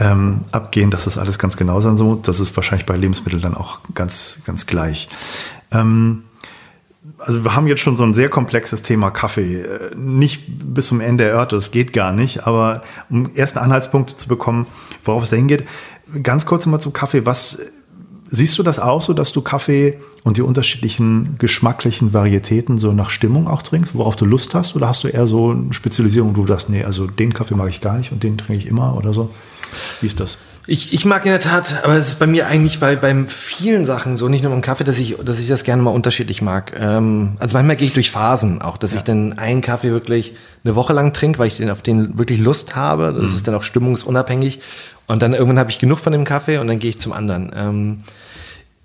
ähm, 0.00 0.40
abgehen, 0.50 0.90
dass 0.90 1.04
das 1.04 1.18
alles 1.18 1.38
ganz 1.38 1.56
genau 1.56 1.80
sein 1.80 1.96
soll. 1.96 2.18
Das 2.22 2.40
ist 2.40 2.56
wahrscheinlich 2.56 2.86
bei 2.86 2.96
Lebensmitteln 2.96 3.42
dann 3.42 3.54
auch 3.54 3.78
ganz, 3.94 4.40
ganz 4.46 4.66
gleich. 4.66 5.08
Ähm, 5.70 6.24
also 7.18 7.44
wir 7.44 7.54
haben 7.54 7.66
jetzt 7.66 7.82
schon 7.82 7.96
so 7.96 8.04
ein 8.04 8.14
sehr 8.14 8.30
komplexes 8.30 8.82
Thema 8.82 9.10
Kaffee. 9.10 9.60
Äh, 9.60 9.94
nicht 9.94 10.44
bis 10.74 10.88
zum 10.88 11.00
Ende 11.00 11.24
erörtert, 11.24 11.60
das 11.60 11.70
geht 11.70 11.92
gar 11.92 12.12
nicht, 12.12 12.46
aber 12.46 12.82
um 13.10 13.30
ersten 13.34 13.58
Anhaltspunkte 13.58 14.16
zu 14.16 14.26
bekommen, 14.26 14.66
worauf 15.04 15.22
es 15.22 15.30
da 15.30 15.36
hingeht, 15.36 15.64
ganz 16.22 16.46
kurz 16.46 16.66
mal 16.66 16.80
zu 16.80 16.90
Kaffee. 16.90 17.26
Was 17.26 17.58
siehst 18.26 18.58
du 18.58 18.62
das 18.62 18.78
auch 18.78 19.02
so, 19.02 19.12
dass 19.12 19.32
du 19.32 19.42
Kaffee 19.42 19.98
und 20.24 20.38
die 20.38 20.42
unterschiedlichen 20.42 21.36
geschmacklichen 21.38 22.14
Varietäten 22.14 22.78
so 22.78 22.92
nach 22.92 23.10
Stimmung 23.10 23.48
auch 23.48 23.62
trinkst, 23.62 23.94
worauf 23.94 24.16
du 24.16 24.24
Lust 24.24 24.54
hast? 24.54 24.76
Oder 24.76 24.88
hast 24.88 25.04
du 25.04 25.08
eher 25.08 25.26
so 25.26 25.50
eine 25.50 25.74
Spezialisierung, 25.74 26.36
wo 26.36 26.42
du 26.42 26.48
sagst, 26.48 26.70
nee, 26.70 26.84
also 26.84 27.06
den 27.06 27.34
Kaffee 27.34 27.54
mag 27.54 27.68
ich 27.68 27.82
gar 27.82 27.98
nicht 27.98 28.12
und 28.12 28.22
den 28.22 28.38
trinke 28.38 28.62
ich 28.62 28.66
immer 28.66 28.96
oder 28.96 29.12
so? 29.12 29.30
Wie 30.00 30.06
ist 30.06 30.20
das? 30.20 30.38
Ich, 30.66 30.92
ich 30.92 31.04
mag 31.04 31.24
in 31.24 31.32
der 31.32 31.40
Tat, 31.40 31.82
aber 31.82 31.94
es 31.94 32.08
ist 32.08 32.18
bei 32.18 32.26
mir 32.26 32.46
eigentlich 32.46 32.78
bei, 32.78 32.94
bei 32.94 33.14
vielen 33.26 33.84
Sachen 33.84 34.16
so, 34.16 34.28
nicht 34.28 34.42
nur 34.42 34.52
beim 34.52 34.60
Kaffee, 34.60 34.84
dass 34.84 34.98
ich, 34.98 35.16
dass 35.24 35.40
ich 35.40 35.48
das 35.48 35.64
gerne 35.64 35.82
mal 35.82 35.90
unterschiedlich 35.90 36.42
mag. 36.42 36.78
Ähm, 36.78 37.32
also 37.38 37.56
manchmal 37.56 37.76
gehe 37.76 37.88
ich 37.88 37.94
durch 37.94 38.10
Phasen 38.10 38.62
auch, 38.62 38.76
dass 38.76 38.92
ja. 38.92 38.98
ich 38.98 39.04
dann 39.04 39.38
einen 39.38 39.62
Kaffee 39.62 39.90
wirklich 39.90 40.34
eine 40.62 40.76
Woche 40.76 40.92
lang 40.92 41.12
trinke, 41.12 41.38
weil 41.38 41.48
ich 41.48 41.56
den 41.56 41.70
auf 41.70 41.82
den 41.82 42.18
wirklich 42.18 42.38
Lust 42.38 42.76
habe. 42.76 43.12
Das 43.12 43.30
mhm. 43.30 43.36
ist 43.36 43.48
dann 43.48 43.54
auch 43.54 43.62
stimmungsunabhängig. 43.62 44.60
Und 45.06 45.22
dann 45.22 45.32
irgendwann 45.32 45.58
habe 45.58 45.70
ich 45.70 45.80
genug 45.80 45.98
von 45.98 46.12
dem 46.12 46.24
Kaffee 46.24 46.58
und 46.58 46.68
dann 46.68 46.78
gehe 46.78 46.90
ich 46.90 47.00
zum 47.00 47.12
anderen. 47.12 47.52
Ähm, 47.56 48.02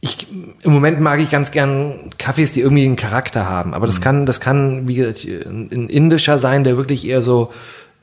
ich, 0.01 0.27
im 0.63 0.71
Moment 0.71 0.99
mag 1.01 1.19
ich 1.19 1.29
ganz 1.29 1.51
gern 1.51 2.11
Kaffees, 2.17 2.53
die 2.53 2.61
irgendwie 2.61 2.85
einen 2.85 2.95
Charakter 2.95 3.47
haben. 3.47 3.73
Aber 3.73 3.85
das 3.85 3.99
mhm. 3.99 4.03
kann, 4.03 4.25
das 4.25 4.39
kann 4.39 4.87
wie 4.87 5.03
ein 5.03 5.89
indischer 5.89 6.39
sein, 6.39 6.63
der 6.63 6.77
wirklich 6.77 7.05
eher 7.05 7.21
so 7.21 7.51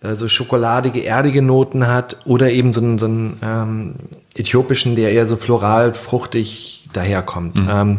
äh, 0.02 0.14
so 0.14 0.28
schokoladige, 0.28 1.04
erdige 1.04 1.42
Noten 1.42 1.86
hat 1.86 2.16
oder 2.24 2.50
eben 2.50 2.72
so 2.72 2.80
einen, 2.80 2.98
so 2.98 3.06
einen 3.06 3.38
ähm, 3.42 3.94
äthiopischen, 4.34 4.96
der 4.96 5.12
eher 5.12 5.26
so 5.26 5.36
floral, 5.36 5.94
fruchtig 5.94 6.84
daherkommt. 6.92 7.56
Mhm. 7.56 7.68
Ähm, 7.70 7.96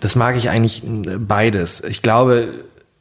das 0.00 0.16
mag 0.16 0.36
ich 0.36 0.50
eigentlich 0.50 0.84
äh, 0.84 1.18
beides. 1.18 1.82
Ich 1.84 2.02
glaube, 2.02 2.48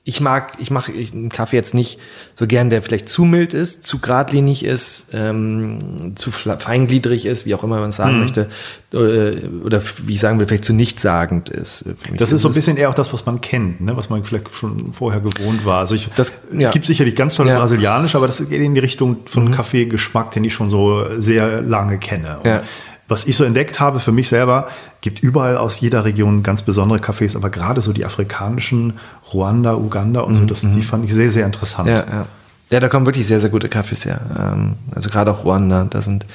ich 0.04 0.20
mag, 0.20 0.54
ich 0.58 0.72
mache 0.72 0.92
einen 0.92 1.30
Kaffee 1.30 1.56
jetzt 1.56 1.76
nicht 1.76 2.00
so 2.34 2.48
gern, 2.48 2.72
der 2.72 2.82
vielleicht 2.82 3.08
zu 3.08 3.24
mild 3.24 3.54
ist, 3.54 3.84
zu 3.84 4.00
geradlinig 4.00 4.66
ist, 4.66 5.10
ähm, 5.14 6.14
zu 6.16 6.32
feingliedrig 6.32 7.28
ist, 7.28 7.46
wie 7.46 7.54
auch 7.54 7.64
immer 7.64 7.80
man 7.80 7.90
es 7.90 7.98
sagen 7.98 8.16
mhm. 8.16 8.22
möchte, 8.22 8.50
äh, 8.94 9.48
oder 9.64 9.84
wie 10.04 10.14
ich 10.14 10.20
sagen 10.20 10.40
will, 10.40 10.48
vielleicht 10.48 10.66
zu 10.66 10.74
nichtssagend 10.74 11.50
ist. 11.50 11.86
Das 12.18 12.32
ist 12.32 12.42
so 12.42 12.48
ein 12.48 12.54
bisschen 12.56 12.78
eher 12.78 12.90
auch 12.90 12.96
das, 12.96 13.14
was 13.14 13.28
man 13.28 13.42
kennt, 13.42 13.82
ne? 13.82 13.96
was 13.96 14.10
man 14.10 14.24
vielleicht 14.24 14.50
schon 14.52 14.92
vorher 14.92 15.22
gewohnt 15.22 15.66
war. 15.66 15.80
Also 15.82 15.94
ich, 15.94 16.10
das, 16.16 16.48
ja. 16.52 16.62
es 16.62 16.72
gibt 16.72 16.88
sicherlich 16.88 17.16
ganz 17.16 17.36
tolle 17.36 17.52
ja. 17.52 17.60
brasilianische, 17.60 18.18
aber 18.18 18.26
das 18.26 18.40
geht 18.50 18.60
in 18.60 18.74
die 18.74 18.82
Richtung 18.82 19.18
von 19.28 19.46
mhm. 19.46 19.52
Kaffeegeschmack, 19.52 20.32
den 20.32 20.44
ich 20.44 20.56
schon 20.56 20.72
so 20.72 21.06
sehr 21.20 21.62
lange 21.62 22.00
kenne. 22.00 22.40
Ja 22.44 22.64
was 23.12 23.26
ich 23.26 23.36
so 23.36 23.44
entdeckt 23.44 23.80
habe 23.80 24.00
für 24.00 24.14
mich 24.14 24.30
selber, 24.30 24.70
gibt 25.02 25.20
überall 25.20 25.58
aus 25.58 25.80
jeder 25.82 26.06
Region 26.06 26.44
ganz 26.44 26.62
besondere 26.62 27.00
Cafés, 27.00 27.36
aber 27.36 27.50
gerade 27.50 27.82
so 27.82 27.92
die 27.92 28.06
afrikanischen, 28.06 28.94
Ruanda, 29.34 29.76
Uganda 29.76 30.22
und 30.22 30.36
so, 30.36 30.46
das, 30.46 30.62
die 30.62 30.82
fand 30.82 31.04
ich 31.04 31.14
sehr, 31.14 31.30
sehr 31.30 31.46
interessant. 31.46 31.90
Ja, 31.90 31.98
ja. 31.98 32.26
ja, 32.70 32.80
da 32.80 32.88
kommen 32.88 33.06
wirklich 33.06 33.28
sehr, 33.28 33.42
sehr 33.42 33.50
gute 33.50 33.68
Cafés 33.68 34.06
her. 34.06 34.22
Ähm, 34.40 34.76
also 34.96 35.10
gerade 35.10 35.30
auch 35.30 35.44
Ruanda, 35.44 35.86
da 35.90 36.02
sind, 36.02 36.26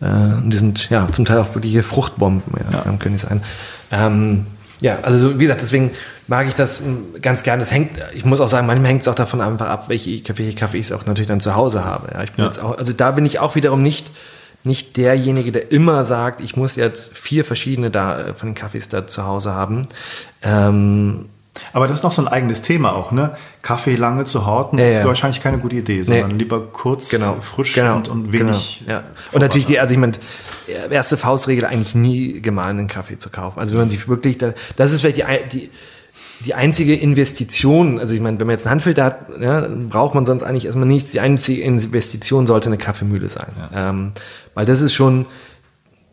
äh, 0.00 0.06
die 0.44 0.56
sind 0.56 0.88
ja 0.90 1.08
zum 1.10 1.24
Teil 1.24 1.38
auch 1.38 1.54
wirkliche 1.54 1.82
Fruchtbomben, 1.82 2.54
ja, 2.72 2.84
ja. 2.84 2.96
können 2.98 3.16
die 3.16 3.20
sein. 3.20 3.42
Ähm, 3.90 4.46
ja, 4.80 4.98
also 5.02 5.18
so, 5.18 5.38
wie 5.38 5.44
gesagt, 5.44 5.62
deswegen 5.62 5.90
mag 6.28 6.46
ich 6.46 6.54
das 6.54 6.82
ähm, 6.82 7.14
ganz 7.20 7.42
gerne. 7.42 7.60
Das 7.60 7.72
hängt, 7.72 7.90
ich 8.14 8.24
muss 8.24 8.40
auch 8.40 8.48
sagen, 8.48 8.66
manchmal 8.68 8.90
hängt 8.90 9.02
es 9.02 9.08
auch 9.08 9.14
davon 9.14 9.40
einfach 9.40 9.68
ab, 9.68 9.88
welche, 9.88 10.22
Kaffees 10.22 10.90
ich 10.90 10.94
auch 10.94 11.04
natürlich 11.06 11.28
dann 11.28 11.40
zu 11.40 11.56
Hause 11.56 11.84
habe. 11.84 12.12
Ja, 12.14 12.22
ich 12.22 12.32
bin 12.32 12.44
ja. 12.44 12.50
jetzt 12.50 12.62
auch, 12.62 12.78
also 12.78 12.92
da 12.92 13.10
bin 13.10 13.26
ich 13.26 13.40
auch 13.40 13.56
wiederum 13.56 13.82
nicht, 13.82 14.10
nicht 14.66 14.96
derjenige, 14.96 15.52
der 15.52 15.72
immer 15.72 16.04
sagt, 16.04 16.40
ich 16.40 16.56
muss 16.56 16.76
jetzt 16.76 17.16
vier 17.16 17.44
verschiedene 17.44 17.90
da, 17.90 18.18
äh, 18.18 18.34
von 18.34 18.50
den 18.50 18.54
Kaffees 18.54 18.88
da 18.88 19.06
zu 19.06 19.24
Hause 19.24 19.54
haben. 19.54 19.86
Ähm, 20.42 21.26
aber 21.72 21.86
das 21.86 21.98
ist 21.98 22.02
noch 22.02 22.12
so 22.12 22.22
ein 22.22 22.28
eigenes 22.28 22.62
Thema 22.62 22.94
auch, 22.94 23.12
ne? 23.12 23.36
Kaffee 23.62 23.96
lange 23.96 24.24
zu 24.24 24.46
horten, 24.46 24.78
ja, 24.78 24.86
ist 24.86 25.00
ja. 25.00 25.04
wahrscheinlich 25.06 25.42
keine 25.42 25.58
gute 25.58 25.76
Idee, 25.76 26.02
sondern 26.02 26.32
nee. 26.32 26.38
lieber 26.38 26.60
kurz, 26.60 27.08
genau. 27.08 27.32
frisch 27.34 27.74
genau. 27.74 27.96
und, 27.96 28.08
und 28.08 28.32
wenig. 28.32 28.82
Genau. 28.84 28.98
Ja. 28.98 29.04
Und 29.32 29.40
natürlich 29.40 29.66
die, 29.66 29.80
also 29.80 29.94
ich 29.94 29.98
meine, 29.98 30.12
erste 30.90 31.16
Faustregel 31.16 31.64
eigentlich 31.64 31.94
nie 31.94 32.40
gemahlenen 32.40 32.88
Kaffee 32.88 33.18
zu 33.18 33.30
kaufen. 33.30 33.58
Also 33.58 33.74
wenn 33.74 33.80
man 33.80 33.88
sich 33.88 34.08
wirklich, 34.08 34.38
da, 34.38 34.52
das 34.76 34.92
ist 34.92 35.00
vielleicht 35.00 35.18
die, 35.18 35.58
die 35.58 35.70
die 36.44 36.54
einzige 36.54 36.94
Investition, 36.94 37.98
also 37.98 38.14
ich 38.14 38.20
meine, 38.20 38.38
wenn 38.38 38.46
man 38.46 38.54
jetzt 38.54 38.66
einen 38.66 38.72
Handfilter 38.72 39.04
hat, 39.04 39.40
ja, 39.40 39.66
braucht 39.88 40.14
man 40.14 40.26
sonst 40.26 40.42
eigentlich 40.42 40.66
erstmal 40.66 40.86
nichts. 40.86 41.12
Die 41.12 41.20
einzige 41.20 41.62
Investition 41.62 42.46
sollte 42.46 42.68
eine 42.68 42.78
Kaffeemühle 42.78 43.28
sein. 43.28 43.48
Ja. 43.58 43.90
Ähm, 43.90 44.12
weil 44.54 44.66
das 44.66 44.80
ist 44.80 44.92
schon, 44.92 45.26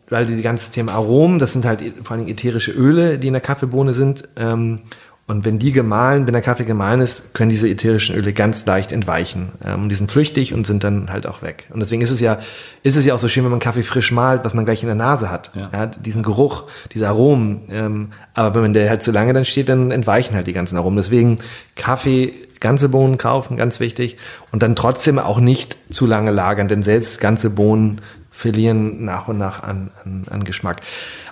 weil 0.08 0.26
die 0.26 0.40
ganze 0.42 0.72
Thema 0.72 0.92
Aromen, 0.92 1.38
das 1.38 1.52
sind 1.52 1.64
halt 1.64 1.80
vor 2.02 2.16
allem 2.16 2.26
ätherische 2.26 2.72
Öle, 2.72 3.18
die 3.18 3.26
in 3.26 3.34
der 3.34 3.42
Kaffeebohne 3.42 3.92
sind. 3.92 4.28
Ähm, 4.36 4.80
und 5.26 5.46
wenn 5.46 5.58
die 5.58 5.72
gemahlen, 5.72 6.26
wenn 6.26 6.34
der 6.34 6.42
Kaffee 6.42 6.64
gemahlen 6.64 7.00
ist, 7.00 7.32
können 7.32 7.48
diese 7.48 7.66
ätherischen 7.66 8.14
Öle 8.14 8.34
ganz 8.34 8.66
leicht 8.66 8.92
entweichen. 8.92 9.52
Ähm, 9.64 9.88
die 9.88 9.94
sind 9.94 10.12
flüchtig 10.12 10.52
und 10.52 10.66
sind 10.66 10.84
dann 10.84 11.10
halt 11.10 11.26
auch 11.26 11.40
weg. 11.40 11.66
Und 11.72 11.80
deswegen 11.80 12.02
ist 12.02 12.10
es 12.10 12.20
ja, 12.20 12.40
ist 12.82 12.96
es 12.96 13.06
ja 13.06 13.14
auch 13.14 13.18
so 13.18 13.28
schön, 13.28 13.42
wenn 13.42 13.50
man 13.50 13.60
Kaffee 13.60 13.84
frisch 13.84 14.12
malt, 14.12 14.44
was 14.44 14.52
man 14.52 14.66
gleich 14.66 14.82
in 14.82 14.86
der 14.86 14.96
Nase 14.96 15.30
hat. 15.30 15.50
Ja. 15.54 15.70
ja 15.72 15.86
diesen 15.86 16.22
Geruch, 16.22 16.64
diese 16.92 17.08
Aromen. 17.08 17.62
Ähm, 17.70 18.08
aber 18.34 18.54
wenn 18.54 18.62
man 18.62 18.72
der 18.74 18.90
halt 18.90 19.02
zu 19.02 19.12
lange 19.12 19.32
dann 19.32 19.46
steht, 19.46 19.70
dann 19.70 19.90
entweichen 19.92 20.34
halt 20.34 20.46
die 20.46 20.52
ganzen 20.52 20.76
Aromen. 20.76 20.96
Deswegen 20.96 21.38
Kaffee, 21.74 22.34
ganze 22.60 22.90
Bohnen 22.90 23.16
kaufen, 23.16 23.56
ganz 23.56 23.80
wichtig. 23.80 24.18
Und 24.52 24.62
dann 24.62 24.76
trotzdem 24.76 25.18
auch 25.18 25.40
nicht 25.40 25.78
zu 25.88 26.04
lange 26.04 26.32
lagern, 26.32 26.68
denn 26.68 26.82
selbst 26.82 27.18
ganze 27.22 27.48
Bohnen 27.48 28.02
verlieren 28.30 29.06
nach 29.06 29.28
und 29.28 29.38
nach 29.38 29.62
an, 29.62 29.90
an, 30.04 30.24
an 30.28 30.44
Geschmack. 30.44 30.82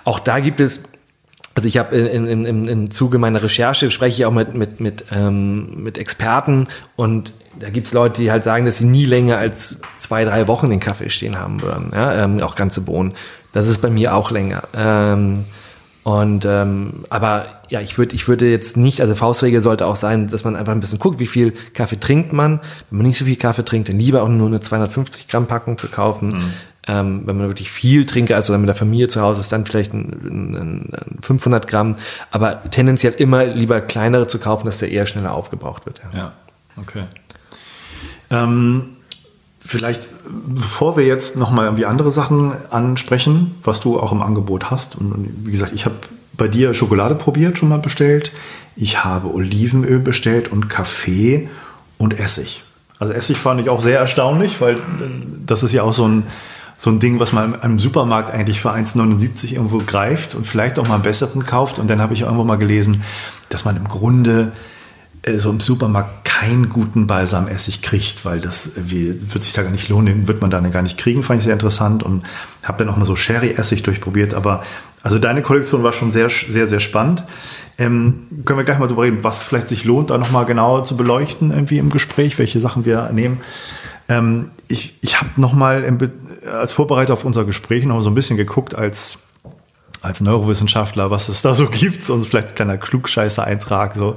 Auch 0.03 0.17
da 0.17 0.39
gibt 0.39 0.61
es 0.61 0.92
also 1.55 1.67
ich 1.67 1.77
habe 1.77 1.95
in, 1.95 2.45
in, 2.45 2.67
im 2.67 2.91
Zuge 2.91 3.17
meiner 3.19 3.43
Recherche 3.43 3.91
spreche 3.91 4.21
ich 4.21 4.25
auch 4.25 4.31
mit, 4.31 4.55
mit, 4.55 4.79
mit, 4.79 5.05
ähm, 5.11 5.83
mit 5.83 5.97
Experten 5.97 6.67
und 6.95 7.33
da 7.59 7.69
gibt 7.69 7.87
es 7.87 7.93
Leute, 7.93 8.21
die 8.21 8.31
halt 8.31 8.43
sagen, 8.43 8.65
dass 8.65 8.79
sie 8.79 8.85
nie 8.85 9.05
länger 9.05 9.37
als 9.37 9.81
zwei, 9.97 10.25
drei 10.25 10.47
Wochen 10.47 10.69
den 10.69 10.79
Kaffee 10.79 11.09
stehen 11.09 11.39
haben 11.39 11.61
würden. 11.61 11.91
Ja? 11.93 12.23
Ähm, 12.23 12.41
auch 12.41 12.55
ganze 12.55 12.81
Bohnen. 12.81 13.13
Das 13.51 13.67
ist 13.67 13.81
bei 13.81 13.91
mir 13.91 14.15
auch 14.15 14.31
länger. 14.31 14.63
Ähm, 14.75 15.45
und 16.03 16.43
ähm, 16.45 17.05
aber 17.09 17.45
ja, 17.69 17.79
ich 17.79 17.97
würde 17.97 18.15
ich 18.15 18.27
würde 18.27 18.49
jetzt 18.49 18.75
nicht, 18.75 18.99
also 18.99 19.15
Faustregel 19.15 19.61
sollte 19.61 19.85
auch 19.85 19.95
sein, 19.95 20.27
dass 20.27 20.43
man 20.43 20.55
einfach 20.55 20.73
ein 20.73 20.81
bisschen 20.81 20.99
guckt, 20.99 21.19
wie 21.19 21.27
viel 21.27 21.53
Kaffee 21.73 21.99
trinkt 21.99 22.33
man. 22.33 22.59
Wenn 22.89 22.97
man 22.97 23.07
nicht 23.07 23.17
so 23.17 23.25
viel 23.25 23.37
Kaffee 23.37 23.63
trinkt, 23.63 23.87
dann 23.87 23.99
lieber 23.99 24.23
auch 24.23 24.27
nur 24.27 24.47
eine 24.47 24.59
250 24.59 25.29
Gramm 25.29 25.47
Packung 25.47 25.77
zu 25.77 25.87
kaufen. 25.87 26.29
Mhm. 26.29 26.53
Ähm, 26.85 27.21
wenn 27.25 27.37
man 27.37 27.47
wirklich 27.47 27.71
viel 27.71 28.05
trinkt, 28.05 28.31
also 28.33 28.57
mit 28.57 28.67
der 28.67 28.75
Familie 28.75 29.07
zu 29.07 29.21
Hause 29.21 29.39
ist, 29.39 29.51
dann 29.51 29.65
vielleicht 29.65 29.93
ein, 29.93 30.55
ein, 30.55 30.89
ein 30.93 31.19
500 31.21 31.67
Gramm. 31.67 31.95
Aber 32.31 32.61
tendenziell 32.69 33.13
immer 33.13 33.45
lieber 33.45 33.79
kleinere 33.79 34.27
zu 34.27 34.37
kaufen, 34.37 34.65
dass 34.65 34.79
der 34.79 34.91
eher 34.91 35.05
schneller 35.05 35.33
aufgebraucht 35.33 35.85
wird. 35.85 36.01
Ja, 36.11 36.17
ja 36.17 36.31
okay. 36.75 37.03
Ähm, 38.29 38.97
vielleicht, 39.59 40.09
bevor 40.25 40.97
wir 40.97 41.05
jetzt 41.05 41.37
nochmal 41.37 41.65
irgendwie 41.65 41.85
andere 41.85 42.11
Sachen 42.11 42.53
ansprechen, 42.69 43.55
was 43.63 43.79
du 43.79 43.99
auch 43.99 44.11
im 44.11 44.21
Angebot 44.21 44.69
hast. 44.69 44.95
Und 44.95 45.45
wie 45.45 45.51
gesagt, 45.51 45.71
ich 45.73 45.85
habe 45.85 45.95
bei 46.35 46.47
dir 46.47 46.73
Schokolade 46.73 47.15
probiert, 47.15 47.57
schon 47.57 47.69
mal 47.69 47.79
bestellt. 47.79 48.31
Ich 48.75 49.03
habe 49.03 49.33
Olivenöl 49.33 49.99
bestellt 49.99 50.51
und 50.51 50.67
Kaffee 50.67 51.49
und 51.97 52.19
Essig. 52.19 52.63
Also 52.99 53.13
Essig 53.13 53.37
fand 53.37 53.61
ich 53.61 53.69
auch 53.69 53.81
sehr 53.81 53.99
erstaunlich, 53.99 54.59
weil 54.61 54.77
das 55.45 55.63
ist 55.63 55.71
ja 55.73 55.83
auch 55.83 55.93
so 55.93 56.07
ein 56.07 56.23
so 56.77 56.89
ein 56.89 56.99
Ding, 56.99 57.19
was 57.19 57.31
man 57.31 57.59
im 57.61 57.79
Supermarkt 57.79 58.31
eigentlich 58.31 58.59
für 58.61 58.71
1,79 58.71 59.53
irgendwo 59.53 59.79
greift 59.79 60.35
und 60.35 60.45
vielleicht 60.45 60.79
auch 60.79 60.87
mal 60.87 60.95
einen 60.95 61.03
besseren 61.03 61.45
kauft. 61.45 61.79
Und 61.79 61.89
dann 61.89 62.01
habe 62.01 62.13
ich 62.13 62.21
irgendwo 62.21 62.43
mal 62.43 62.57
gelesen, 62.57 63.03
dass 63.49 63.65
man 63.65 63.77
im 63.77 63.87
Grunde 63.87 64.51
äh, 65.23 65.37
so 65.37 65.49
im 65.49 65.59
Supermarkt 65.59 66.25
keinen 66.25 66.69
guten 66.69 67.07
Balsamessig 67.07 67.81
kriegt, 67.81 68.25
weil 68.25 68.41
das 68.41 68.73
wie, 68.75 69.15
wird 69.33 69.43
sich 69.43 69.53
da 69.53 69.63
gar 69.63 69.71
nicht 69.71 69.89
lohnen, 69.89 70.27
wird 70.27 70.41
man 70.41 70.51
da 70.51 70.59
gar 70.59 70.81
nicht 70.81 70.97
kriegen, 70.97 71.23
fand 71.23 71.39
ich 71.39 71.45
sehr 71.45 71.53
interessant 71.53 72.03
und 72.03 72.23
habe 72.63 72.79
dann 72.79 72.93
auch 72.93 72.97
mal 72.97 73.05
so 73.05 73.15
Sherry-Essig 73.15 73.83
durchprobiert, 73.83 74.33
aber 74.33 74.63
also 75.03 75.19
deine 75.19 75.41
Kollektion 75.41 75.83
war 75.83 75.93
schon 75.93 76.11
sehr, 76.11 76.29
sehr, 76.29 76.65
sehr 76.65 76.79
spannend. 76.79 77.23
Ähm, 77.77 78.27
können 78.45 78.59
wir 78.59 78.63
gleich 78.63 78.79
mal 78.79 78.87
drüber 78.87 79.03
reden, 79.03 79.19
was 79.21 79.41
vielleicht 79.41 79.67
sich 79.67 79.83
lohnt, 79.83 80.09
da 80.09 80.17
nochmal 80.17 80.45
genauer 80.45 80.85
zu 80.85 80.95
beleuchten 80.95 81.51
irgendwie 81.51 81.77
im 81.77 81.89
Gespräch, 81.89 82.39
welche 82.39 82.61
Sachen 82.61 82.85
wir 82.85 83.09
nehmen. 83.11 83.41
Ähm, 84.17 84.51
ich 84.67 84.97
ich 85.01 85.19
habe 85.19 85.29
nochmal 85.37 85.83
als 86.51 86.73
Vorbereiter 86.73 87.13
auf 87.13 87.25
unser 87.25 87.45
Gespräch 87.45 87.85
noch 87.85 88.01
so 88.01 88.09
ein 88.09 88.15
bisschen 88.15 88.37
geguckt 88.37 88.75
als, 88.75 89.19
als 90.01 90.21
Neurowissenschaftler, 90.21 91.11
was 91.11 91.29
es 91.29 91.41
da 91.41 91.53
so 91.53 91.67
gibt, 91.67 92.03
so 92.03 92.19
vielleicht 92.19 92.49
ein 92.49 92.55
kleiner 92.55 92.77
Klugscheißer-Eintrag, 92.77 93.95
so, 93.95 94.15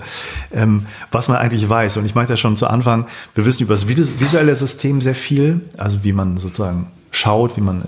ähm, 0.52 0.86
was 1.10 1.28
man 1.28 1.36
eigentlich 1.38 1.68
weiß. 1.68 1.96
Und 1.96 2.06
ich 2.06 2.14
meinte 2.14 2.32
ja 2.32 2.36
schon 2.36 2.56
zu 2.56 2.66
Anfang, 2.66 3.06
wir 3.34 3.44
wissen 3.44 3.62
über 3.62 3.74
das 3.74 3.88
visuelle 3.88 4.54
System 4.54 5.00
sehr 5.00 5.14
viel, 5.14 5.60
also 5.76 6.04
wie 6.04 6.12
man 6.12 6.38
sozusagen 6.38 6.88
schaut, 7.10 7.56
wie 7.56 7.62
man 7.62 7.82
äh, 7.82 7.84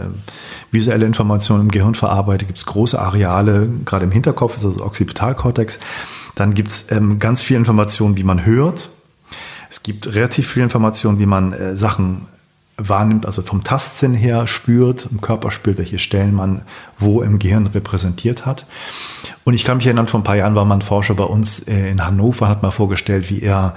visuelle 0.71 1.07
Informationen 1.07 1.63
im 1.63 1.71
Gehirn 1.71 1.95
verarbeitet, 1.95 2.49
gibt 2.49 2.59
es 2.59 2.67
große 2.67 2.99
Areale, 2.99 3.69
gerade 3.85 4.05
im 4.05 4.11
Hinterkopf, 4.13 4.55
also 4.55 4.85
Occipitalkortex. 4.85 5.79
Dann 6.35 6.55
gibt 6.55 6.71
es 6.71 6.91
ähm, 6.93 7.19
ganz 7.19 7.43
viel 7.43 7.57
Informationen, 7.57 8.17
wie 8.17 8.25
man 8.25 8.45
hört. 8.47 8.91
Es 9.71 9.83
gibt 9.83 10.15
relativ 10.15 10.49
viel 10.49 10.63
Informationen, 10.63 11.19
wie 11.19 11.27
man 11.27 11.53
äh, 11.53 11.77
Sachen 11.77 12.27
wahrnimmt, 12.79 13.27
also 13.27 13.43
vom 13.43 13.65
Tastsinn 13.65 14.15
her 14.15 14.47
spürt, 14.47 15.09
im 15.11 15.21
Körper 15.21 15.51
spürt, 15.51 15.79
welche 15.79 15.99
Stellen 15.99 16.33
man 16.33 16.63
wo 16.97 17.23
im 17.23 17.41
Gehirn 17.41 17.67
repräsentiert 17.67 18.47
hat. 18.47 18.67
Und 19.45 19.55
ich 19.55 19.65
kann 19.65 19.79
mich 19.79 19.87
erinnern, 19.87 20.07
vor 20.07 20.21
ein 20.21 20.25
paar 20.25 20.37
Jahren 20.37 20.55
war 20.55 20.65
man 20.65 20.81
Forscher 20.81 21.15
bei 21.15 21.25
uns 21.25 21.67
äh, 21.67 21.91
in 21.91 22.05
Hannover, 22.05 22.49
hat 22.49 22.63
mal 22.63 22.71
vorgestellt, 22.71 23.31
wie 23.31 23.43
er 23.43 23.75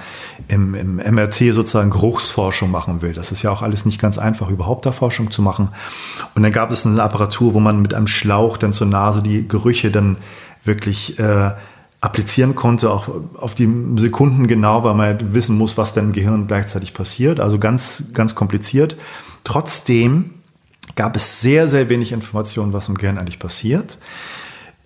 im, 0.47 0.75
im 0.75 0.95
MRT 0.97 1.53
sozusagen 1.53 1.89
Geruchsforschung 1.89 2.69
machen 2.69 3.01
will. 3.01 3.13
Das 3.13 3.31
ist 3.31 3.41
ja 3.41 3.49
auch 3.49 3.63
alles 3.63 3.85
nicht 3.85 3.99
ganz 3.99 4.19
einfach, 4.19 4.49
überhaupt 4.49 4.85
da 4.85 4.91
Forschung 4.91 5.31
zu 5.31 5.41
machen. 5.41 5.69
Und 6.35 6.43
dann 6.43 6.51
gab 6.51 6.69
es 6.71 6.85
eine 6.85 7.01
Apparatur, 7.01 7.55
wo 7.55 7.59
man 7.59 7.81
mit 7.81 7.95
einem 7.95 8.07
Schlauch 8.07 8.57
dann 8.57 8.71
zur 8.71 8.87
Nase 8.87 9.23
die 9.23 9.47
Gerüche 9.47 9.89
dann 9.89 10.17
wirklich 10.63 11.17
äh, 11.19 11.51
applizieren 12.01 12.55
konnte, 12.55 12.89
auch 12.89 13.09
auf 13.37 13.53
die 13.53 13.69
Sekunden 13.97 14.47
genau, 14.47 14.83
weil 14.83 14.95
man 14.95 15.05
halt 15.05 15.33
wissen 15.35 15.57
muss, 15.57 15.77
was 15.77 15.93
denn 15.93 16.05
im 16.05 16.13
Gehirn 16.13 16.47
gleichzeitig 16.47 16.95
passiert. 16.95 17.39
Also 17.39 17.59
ganz, 17.59 18.05
ganz 18.13 18.33
kompliziert. 18.33 18.97
Trotzdem 19.43 20.31
gab 20.95 21.15
es 21.15 21.41
sehr, 21.41 21.67
sehr 21.67 21.89
wenig 21.89 22.11
Informationen, 22.11 22.73
was 22.73 22.89
im 22.89 22.97
Gehirn 22.97 23.19
eigentlich 23.19 23.37
passiert. 23.37 23.99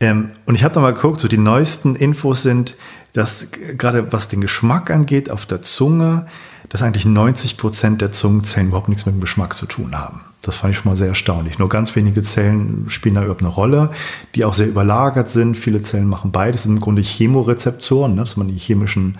Ähm, 0.01 0.31
und 0.45 0.55
ich 0.55 0.63
habe 0.65 0.73
da 0.73 0.81
mal 0.81 0.93
geguckt, 0.93 1.21
so 1.21 1.29
die 1.29 1.37
neuesten 1.37 1.95
Infos 1.95 2.43
sind, 2.43 2.75
dass 3.13 3.47
gerade 3.51 4.11
was 4.11 4.27
den 4.27 4.41
Geschmack 4.41 4.91
angeht, 4.91 5.31
auf 5.31 5.45
der 5.45 5.61
Zunge, 5.61 6.27
dass 6.69 6.81
eigentlich 6.81 7.05
90 7.05 7.57
Prozent 7.57 8.01
der 8.01 8.11
Zungenzellen 8.11 8.67
überhaupt 8.67 8.89
nichts 8.89 9.05
mit 9.05 9.15
dem 9.15 9.21
Geschmack 9.21 9.55
zu 9.55 9.65
tun 9.65 9.95
haben. 9.95 10.21
Das 10.41 10.57
fand 10.57 10.73
ich 10.73 10.77
schon 10.77 10.91
mal 10.91 10.97
sehr 10.97 11.07
erstaunlich. 11.07 11.57
Nur 11.57 11.69
ganz 11.69 11.95
wenige 11.95 12.21
Zellen 12.21 12.85
spielen 12.89 13.15
da 13.15 13.21
überhaupt 13.21 13.41
eine 13.41 13.49
Rolle, 13.49 13.91
die 14.35 14.45
auch 14.45 14.53
sehr 14.53 14.67
überlagert 14.67 15.29
sind. 15.29 15.57
Viele 15.57 15.81
Zellen 15.81 16.07
machen 16.07 16.31
beides. 16.31 16.61
Das 16.61 16.63
sind 16.63 16.75
im 16.75 16.81
Grunde 16.81 17.01
Chemorezeptoren, 17.01 18.15
ne, 18.15 18.21
dass 18.21 18.37
man 18.37 18.47
die 18.47 18.57
chemischen 18.57 19.17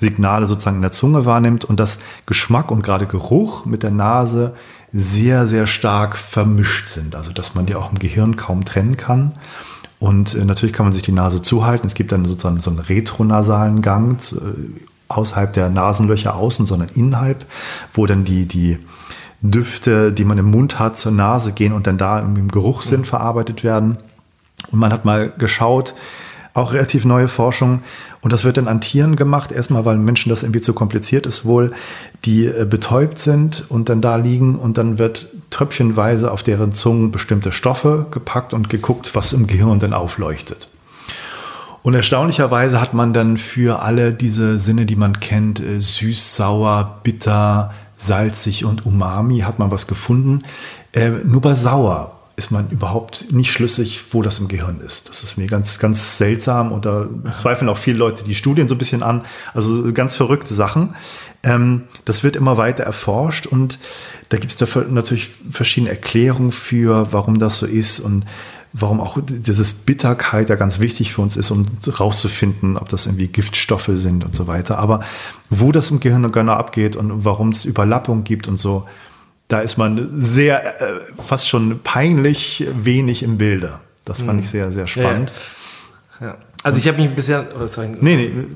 Signale 0.00 0.46
sozusagen 0.46 0.76
in 0.76 0.82
der 0.82 0.90
Zunge 0.90 1.24
wahrnimmt 1.24 1.64
und 1.64 1.78
dass 1.78 2.00
Geschmack 2.26 2.70
und 2.70 2.82
gerade 2.82 3.06
Geruch 3.06 3.64
mit 3.64 3.82
der 3.84 3.92
Nase 3.92 4.54
sehr, 4.92 5.46
sehr 5.46 5.66
stark 5.66 6.16
vermischt 6.16 6.88
sind. 6.88 7.14
Also 7.14 7.32
dass 7.32 7.54
man 7.54 7.66
die 7.66 7.74
auch 7.74 7.92
im 7.92 7.98
Gehirn 7.98 8.36
kaum 8.36 8.64
trennen 8.64 8.96
kann. 8.96 9.32
Und 10.00 10.34
äh, 10.34 10.44
natürlich 10.44 10.74
kann 10.74 10.86
man 10.86 10.92
sich 10.92 11.02
die 11.02 11.12
Nase 11.12 11.40
zuhalten. 11.40 11.86
Es 11.86 11.94
gibt 11.94 12.12
dann 12.12 12.26
sozusagen 12.26 12.60
so 12.60 12.70
einen 12.70 12.80
retronasalen 12.80 13.80
Gang 13.80 14.20
äh, 14.32 14.36
außerhalb 15.08 15.52
der 15.52 15.68
Nasenlöcher 15.68 16.34
außen, 16.34 16.66
sondern 16.66 16.88
innerhalb, 16.94 17.44
wo 17.92 18.06
dann 18.06 18.24
die, 18.24 18.46
die 18.46 18.78
Düfte, 19.40 20.12
die 20.12 20.24
man 20.24 20.38
im 20.38 20.50
Mund 20.50 20.78
hat, 20.78 20.96
zur 20.96 21.12
Nase 21.12 21.52
gehen 21.52 21.72
und 21.72 21.86
dann 21.86 21.98
da 21.98 22.20
im 22.20 22.48
Geruchssinn 22.48 23.04
verarbeitet 23.04 23.62
werden. 23.62 23.98
Und 24.70 24.78
man 24.78 24.92
hat 24.92 25.04
mal 25.04 25.30
geschaut, 25.36 25.94
auch 26.54 26.72
relativ 26.72 27.04
neue 27.04 27.28
Forschung. 27.28 27.82
Und 28.22 28.32
das 28.32 28.44
wird 28.44 28.56
dann 28.56 28.68
an 28.68 28.80
Tieren 28.80 29.16
gemacht. 29.16 29.52
Erstmal, 29.52 29.84
weil 29.84 29.98
Menschen 29.98 30.30
das 30.30 30.44
irgendwie 30.44 30.62
zu 30.62 30.72
kompliziert 30.72 31.26
ist, 31.26 31.44
wohl, 31.44 31.72
die 32.24 32.46
äh, 32.46 32.64
betäubt 32.64 33.18
sind 33.18 33.64
und 33.68 33.88
dann 33.88 34.00
da 34.00 34.16
liegen 34.16 34.56
und 34.56 34.78
dann 34.78 34.98
wird 34.98 35.26
tröpfchenweise 35.50 36.30
auf 36.30 36.42
deren 36.42 36.72
Zungen 36.72 37.10
bestimmte 37.10 37.52
Stoffe 37.52 38.06
gepackt 38.10 38.54
und 38.54 38.70
geguckt, 38.70 39.14
was 39.14 39.32
im 39.32 39.46
Gehirn 39.46 39.80
dann 39.80 39.92
aufleuchtet. 39.92 40.68
Und 41.84 41.92
erstaunlicherweise 41.92 42.80
hat 42.80 42.94
man 42.94 43.12
dann 43.12 43.36
für 43.36 43.82
alle 43.82 44.14
diese 44.14 44.58
Sinne, 44.58 44.86
die 44.86 44.96
man 44.96 45.20
kennt, 45.20 45.60
äh, 45.60 45.78
süß, 45.78 46.34
sauer, 46.34 47.00
bitter, 47.02 47.74
salzig 47.98 48.64
und 48.64 48.86
umami, 48.86 49.40
hat 49.40 49.58
man 49.58 49.70
was 49.70 49.86
gefunden. 49.86 50.40
Äh, 50.92 51.10
nur 51.10 51.42
bei 51.42 51.54
sauer 51.54 52.18
ist 52.36 52.50
man 52.50 52.70
überhaupt 52.70 53.32
nicht 53.32 53.52
schlüssig, 53.52 54.02
wo 54.12 54.22
das 54.22 54.38
im 54.38 54.48
Gehirn 54.48 54.80
ist. 54.80 55.10
Das 55.10 55.22
ist 55.22 55.36
mir 55.36 55.46
ganz, 55.46 55.78
ganz 55.78 56.16
seltsam 56.16 56.72
und 56.72 56.86
da 56.86 57.06
zweifeln 57.34 57.68
auch 57.68 57.76
viele 57.76 57.98
Leute 57.98 58.24
die 58.24 58.34
Studien 58.34 58.66
so 58.66 58.76
ein 58.76 58.78
bisschen 58.78 59.02
an. 59.02 59.20
Also 59.52 59.92
ganz 59.92 60.16
verrückte 60.16 60.54
Sachen. 60.54 60.94
Ähm, 61.42 61.82
das 62.06 62.24
wird 62.24 62.34
immer 62.34 62.56
weiter 62.56 62.84
erforscht 62.84 63.46
und 63.46 63.78
da 64.30 64.38
gibt 64.38 64.58
es 64.58 64.76
natürlich 64.88 65.28
verschiedene 65.50 65.90
Erklärungen 65.90 66.50
für, 66.50 67.12
warum 67.12 67.38
das 67.38 67.58
so 67.58 67.66
ist 67.66 68.00
und 68.00 68.24
warum 68.76 69.00
auch 69.00 69.18
dieses 69.24 69.72
Bitterkeit 69.72 70.48
ja 70.48 70.56
ganz 70.56 70.80
wichtig 70.80 71.14
für 71.14 71.22
uns 71.22 71.36
ist, 71.36 71.52
um 71.52 71.66
rauszufinden, 71.88 72.76
ob 72.76 72.88
das 72.88 73.06
irgendwie 73.06 73.28
Giftstoffe 73.28 73.90
sind 73.94 74.24
und 74.24 74.34
so 74.34 74.48
weiter. 74.48 74.78
Aber 74.78 75.00
wo 75.48 75.70
das 75.70 75.92
im 75.92 76.00
Gehirn 76.00 76.30
genau 76.32 76.54
abgeht 76.54 76.96
und 76.96 77.24
warum 77.24 77.50
es 77.50 77.64
Überlappung 77.64 78.24
gibt 78.24 78.48
und 78.48 78.58
so, 78.58 78.86
da 79.46 79.60
ist 79.60 79.76
man 79.76 80.10
sehr, 80.20 80.80
äh, 80.82 80.94
fast 81.24 81.48
schon 81.48 81.80
peinlich 81.84 82.66
wenig 82.82 83.22
im 83.22 83.38
Bilde. 83.38 83.78
Das 84.04 84.22
fand 84.22 84.40
ich 84.40 84.46
mhm. 84.46 84.50
sehr, 84.50 84.72
sehr 84.72 84.86
spannend. 84.88 85.32
Ja, 86.20 86.26
ja. 86.26 86.36
Also 86.64 86.78
ich 86.78 86.88
habe 86.88 87.00
mich 87.00 87.10
bisher, 87.14 87.46
oh, 87.56 87.66
sorry. 87.66 87.90
Nee, 88.00 88.16
nee. 88.16 88.46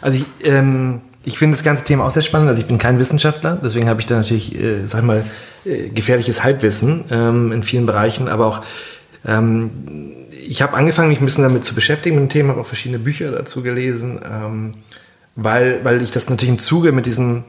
Also 0.00 0.18
ich, 0.18 0.46
ähm, 0.46 1.00
ich 1.24 1.36
finde 1.36 1.56
das 1.56 1.64
ganze 1.64 1.82
Thema 1.82 2.06
auch 2.06 2.10
sehr 2.10 2.22
spannend. 2.22 2.48
Also 2.48 2.60
ich 2.60 2.68
bin 2.68 2.78
kein 2.78 3.00
Wissenschaftler, 3.00 3.58
deswegen 3.60 3.88
habe 3.88 4.00
ich 4.00 4.06
da 4.06 4.18
natürlich, 4.18 4.54
äh, 4.54 4.86
sag 4.86 5.02
mal, 5.02 5.24
äh, 5.64 5.88
gefährliches 5.88 6.44
Halbwissen 6.44 7.06
ähm, 7.10 7.50
in 7.50 7.64
vielen 7.64 7.86
Bereichen, 7.86 8.28
aber 8.28 8.46
auch 8.46 8.62
ähm, 9.24 9.70
ich 10.30 10.62
habe 10.62 10.74
angefangen, 10.74 11.08
mich 11.08 11.20
ein 11.20 11.24
bisschen 11.24 11.44
damit 11.44 11.64
zu 11.64 11.74
beschäftigen 11.74 12.16
mit 12.16 12.24
dem 12.24 12.32
Thema, 12.32 12.50
habe 12.50 12.60
auch 12.60 12.66
verschiedene 12.66 12.98
Bücher 12.98 13.30
dazu 13.30 13.62
gelesen, 13.62 14.20
ähm, 14.24 14.72
weil, 15.36 15.84
weil 15.84 16.02
ich 16.02 16.10
das 16.10 16.30
natürlich 16.30 16.52
im 16.52 16.58
Zuge 16.58 16.92
mit 16.92 17.06
diesen 17.06 17.44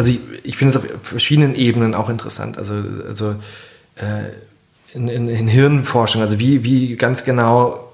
also 0.00 0.12
ich, 0.12 0.20
ich 0.44 0.56
finde 0.56 0.70
es 0.70 0.82
auf 0.82 0.88
verschiedenen 1.02 1.54
Ebenen 1.54 1.94
auch 1.94 2.08
interessant. 2.08 2.56
Also, 2.56 2.82
also 3.06 3.34
äh, 3.96 4.30
in, 4.94 5.08
in, 5.08 5.28
in, 5.28 5.46
Hirnforschung, 5.46 6.22
also 6.22 6.38
wie, 6.38 6.64
wie 6.64 6.96
ganz 6.96 7.24
genau 7.24 7.92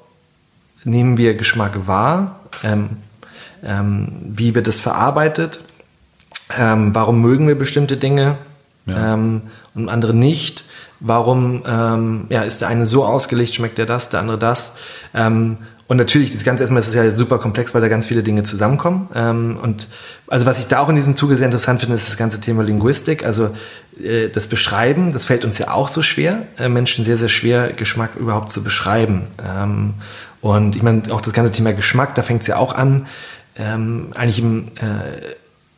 nehmen 0.85 1.19
wir 1.19 1.35
Geschmack 1.35 1.89
wahr? 1.89 2.41
Ähm, 2.63 2.91
ähm, 3.65 4.13
wie 4.23 4.55
wird 4.55 4.69
es 4.69 4.79
verarbeitet? 4.79 5.61
Ähm, 6.57 6.95
warum 6.95 7.21
mögen 7.21 7.49
wir 7.49 7.57
bestimmte 7.57 7.97
Dinge 7.97 8.37
ja. 8.87 9.15
Ähm, 9.15 9.43
und 9.75 9.89
andere 9.89 10.15
nicht? 10.15 10.63
Warum 11.01 11.63
ähm, 11.67 12.27
ja, 12.31 12.43
ist 12.43 12.61
der 12.61 12.69
eine 12.69 12.87
so 12.87 13.05
ausgelegt, 13.05 13.55
schmeckt 13.55 13.79
der 13.79 13.87
das, 13.87 14.09
der 14.09 14.21
andere 14.21 14.39
das? 14.39 14.77
Ähm, 15.15 15.59
und 15.89 15.99
natürlich, 15.99 16.33
das 16.33 16.43
Ganze 16.43 16.65
erstmal 16.65 16.81
ist 16.81 16.89
es 16.89 16.95
ja 16.95 17.09
super 17.11 17.39
komplex, 17.39 17.73
weil 17.73 17.81
da 17.81 17.89
ganz 17.89 18.07
viele 18.07 18.23
Dinge 18.23 18.43
zusammenkommen. 18.43 19.09
Ähm, 19.15 19.57
und 19.63 19.89
also 20.27 20.45
was 20.45 20.59
ich 20.59 20.67
da 20.67 20.81
auch 20.81 20.89
in 20.89 20.97
diesem 20.97 21.15
Zuge 21.15 21.37
sehr 21.37 21.47
interessant 21.47 21.81
finde, 21.81 21.95
ist 21.95 22.09
das 22.09 22.17
ganze 22.17 22.41
Thema 22.41 22.65
Linguistik. 22.65 23.25
Also 23.25 23.51
äh, 24.03 24.29
das 24.29 24.49
Beschreiben, 24.49 25.13
das 25.13 25.27
fällt 25.27 25.45
uns 25.45 25.59
ja 25.59 25.71
auch 25.71 25.89
so 25.89 26.03
schwer, 26.03 26.43
äh, 26.59 26.69
Menschen 26.69 27.05
sehr, 27.05 27.17
sehr 27.17 27.29
schwer, 27.29 27.73
Geschmack 27.73 28.17
überhaupt 28.17 28.51
zu 28.51 28.65
beschreiben. 28.65 29.25
Ähm, 29.47 29.95
und 30.41 30.75
ich 30.75 30.83
meine, 30.83 31.03
auch 31.11 31.21
das 31.21 31.33
ganze 31.33 31.53
Thema 31.53 31.73
Geschmack, 31.73 32.15
da 32.17 32.23
fängt 32.23 32.43
es 32.43 32.49
ja 32.49 32.57
auch 32.57 32.75
an. 32.75 33.07
Ähm, 33.57 34.09
eigentlich 34.15 34.41
im, 34.41 34.69
äh, 34.77 35.21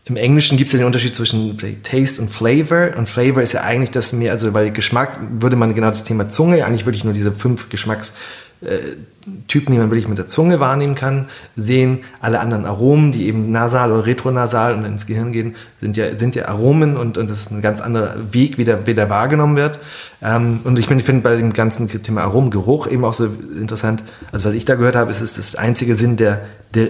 im 0.09 0.17
Englischen 0.17 0.57
gibt 0.57 0.69
es 0.69 0.73
ja 0.73 0.79
den 0.79 0.87
Unterschied 0.87 1.15
zwischen 1.15 1.59
Taste 1.83 2.23
und 2.23 2.31
Flavor. 2.31 2.97
Und 2.97 3.09
Flavor 3.09 3.43
ist 3.43 3.53
ja 3.53 3.63
eigentlich 3.63 3.91
das 3.91 4.13
mehr, 4.13 4.33
also 4.33 4.51
bei 4.53 4.71
Geschmack 4.71 5.19
würde 5.39 5.57
man 5.57 5.75
genau 5.75 5.89
das 5.89 6.05
Thema 6.05 6.29
Zunge, 6.29 6.65
eigentlich 6.65 6.87
würde 6.87 6.97
ich 6.97 7.05
nur 7.05 7.13
diese 7.13 7.33
fünf 7.33 7.69
Geschmacks 7.69 8.15
äh, 8.61 8.79
die 9.27 9.61
man 9.61 9.91
wirklich 9.91 10.09
mit 10.09 10.17
der 10.19 10.27
Zunge 10.27 10.59
wahrnehmen 10.59 10.95
kann, 10.95 11.27
sehen 11.55 12.01
alle 12.21 12.41
anderen 12.41 12.65
Aromen, 12.65 13.13
die 13.13 13.27
eben 13.27 13.53
nasal 13.53 13.93
oder 13.93 14.07
retronasal 14.07 14.75
und 14.75 14.85
ins 14.85 15.07
Gehirn 15.07 15.33
gehen, 15.33 15.55
sind 15.81 15.97
ja, 15.97 16.17
sind 16.17 16.35
ja 16.35 16.49
Aromen 16.49 16.97
und, 16.97 17.19
und 17.19 17.29
das 17.29 17.41
ist 17.41 17.53
ein 17.53 17.61
ganz 17.61 17.81
anderer 17.81 18.17
Weg, 18.33 18.57
wie 18.57 18.65
der, 18.65 18.87
wie 18.87 18.95
der 18.95 19.11
wahrgenommen 19.11 19.57
wird. 19.57 19.79
Ähm, 20.23 20.61
und 20.65 20.79
ich, 20.79 20.91
ich 20.91 21.05
finde 21.05 21.23
bei 21.23 21.37
dem 21.37 21.53
ganzen 21.53 21.89
Thema 22.03 22.23
Aromengeruch 22.23 22.87
eben 22.87 23.05
auch 23.05 23.13
so 23.13 23.27
interessant, 23.61 24.03
also 24.33 24.49
was 24.49 24.55
ich 24.55 24.65
da 24.65 24.77
gehört 24.77 24.97
habe, 24.97 25.11
ist, 25.11 25.21
ist 25.21 25.37
das 25.37 25.55
einzige 25.55 25.95
Sinn, 25.95 26.17
der, 26.17 26.41
der 26.75 26.89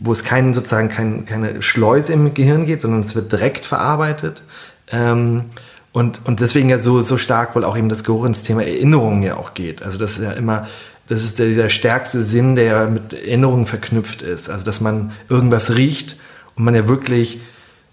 wo 0.00 0.12
es 0.12 0.24
keinen, 0.24 0.54
sozusagen 0.54 0.88
kein, 0.88 1.26
keine 1.26 1.62
Schleuse 1.62 2.12
im 2.12 2.34
Gehirn 2.34 2.66
geht, 2.66 2.82
sondern 2.82 3.00
es 3.00 3.14
wird 3.14 3.32
direkt 3.32 3.64
verarbeitet. 3.64 4.42
Ähm, 4.90 5.44
und, 5.92 6.20
und 6.24 6.40
deswegen 6.40 6.68
ja 6.68 6.78
so, 6.78 7.00
so 7.00 7.18
stark 7.18 7.54
wohl 7.56 7.64
auch 7.64 7.76
eben 7.76 7.88
das 7.88 8.04
Geruch 8.04 8.24
ins 8.24 8.42
Thema 8.42 8.62
Erinnerungen 8.62 9.22
ja 9.22 9.36
auch 9.36 9.54
geht. 9.54 9.82
Also 9.82 9.98
das 9.98 10.18
ist 10.18 10.22
ja 10.22 10.32
immer, 10.32 10.68
das 11.08 11.24
ist 11.24 11.38
der, 11.38 11.46
dieser 11.46 11.68
stärkste 11.68 12.22
Sinn, 12.22 12.54
der 12.54 12.86
mit 12.86 13.12
Erinnerungen 13.12 13.66
verknüpft 13.66 14.22
ist. 14.22 14.48
Also 14.48 14.64
dass 14.64 14.80
man 14.80 15.12
irgendwas 15.28 15.74
riecht 15.74 16.16
und 16.54 16.64
man 16.64 16.74
ja 16.74 16.86
wirklich 16.86 17.40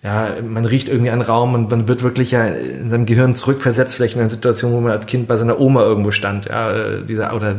ja, 0.04 0.36
man 0.48 0.66
riecht 0.66 0.90
irgendwie 0.90 1.10
einen 1.10 1.24
Raum 1.24 1.56
und 1.56 1.72
man 1.72 1.88
wird 1.88 2.04
wirklich 2.04 2.30
ja 2.30 2.46
in 2.46 2.92
seinem 2.92 3.08
Gehirn 3.08 3.34
zurückversetzt, 3.34 3.96
vielleicht 3.96 4.14
in 4.14 4.22
einer 4.22 4.30
Situation, 4.30 4.72
wo 4.72 4.80
man 4.80 4.92
als 4.92 5.08
Kind 5.08 5.28
bei 5.28 5.38
seiner 5.38 5.60
Oma 5.60 5.82
irgendwo 5.82 6.12
stand, 6.12 6.46
ja, 6.46 6.98
dieser, 7.02 7.36
oder 7.36 7.56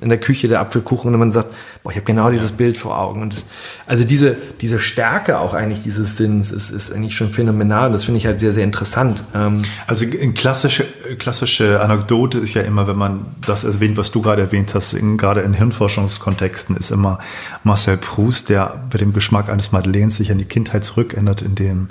in 0.00 0.08
der 0.08 0.18
Küche 0.18 0.46
der 0.46 0.60
Apfelkuchen 0.60 1.12
und 1.12 1.18
man 1.18 1.32
sagt, 1.32 1.48
boah, 1.82 1.90
ich 1.90 1.96
habe 1.96 2.06
genau 2.06 2.30
dieses 2.30 2.52
Bild 2.52 2.78
vor 2.78 2.98
Augen. 2.98 3.22
Und 3.22 3.32
das, 3.34 3.44
also 3.86 4.04
diese, 4.04 4.36
diese 4.60 4.78
Stärke 4.78 5.40
auch 5.40 5.54
eigentlich 5.54 5.82
dieses 5.82 6.16
Sinns 6.16 6.52
ist, 6.52 6.70
ist 6.70 6.92
eigentlich 6.92 7.16
schon 7.16 7.30
phänomenal 7.30 7.86
und 7.86 7.92
das 7.92 8.04
finde 8.04 8.18
ich 8.18 8.26
halt 8.26 8.38
sehr, 8.38 8.52
sehr 8.52 8.62
interessant. 8.62 9.24
Ähm 9.34 9.58
also 9.88 10.06
eine 10.06 10.32
klassische, 10.34 10.84
klassische 11.18 11.80
Anekdote 11.80 12.38
ist 12.38 12.54
ja 12.54 12.62
immer, 12.62 12.86
wenn 12.86 12.96
man 12.96 13.26
das 13.44 13.64
erwähnt, 13.64 13.96
was 13.96 14.12
du 14.12 14.22
gerade 14.22 14.40
erwähnt 14.40 14.74
hast, 14.76 14.92
in, 14.92 15.18
gerade 15.18 15.40
in 15.40 15.52
Hirnforschungskontexten, 15.52 16.76
ist 16.76 16.92
immer 16.92 17.18
Marcel 17.64 17.96
Proust, 17.96 18.50
der 18.50 18.82
bei 18.88 18.98
dem 18.98 19.12
Geschmack 19.12 19.48
eines 19.48 19.72
Madeleines 19.72 20.16
sich 20.16 20.30
an 20.30 20.38
die 20.38 20.44
Kindheit 20.44 20.84
zurückändert, 20.84 21.42
in 21.42 21.56
dem 21.72 21.88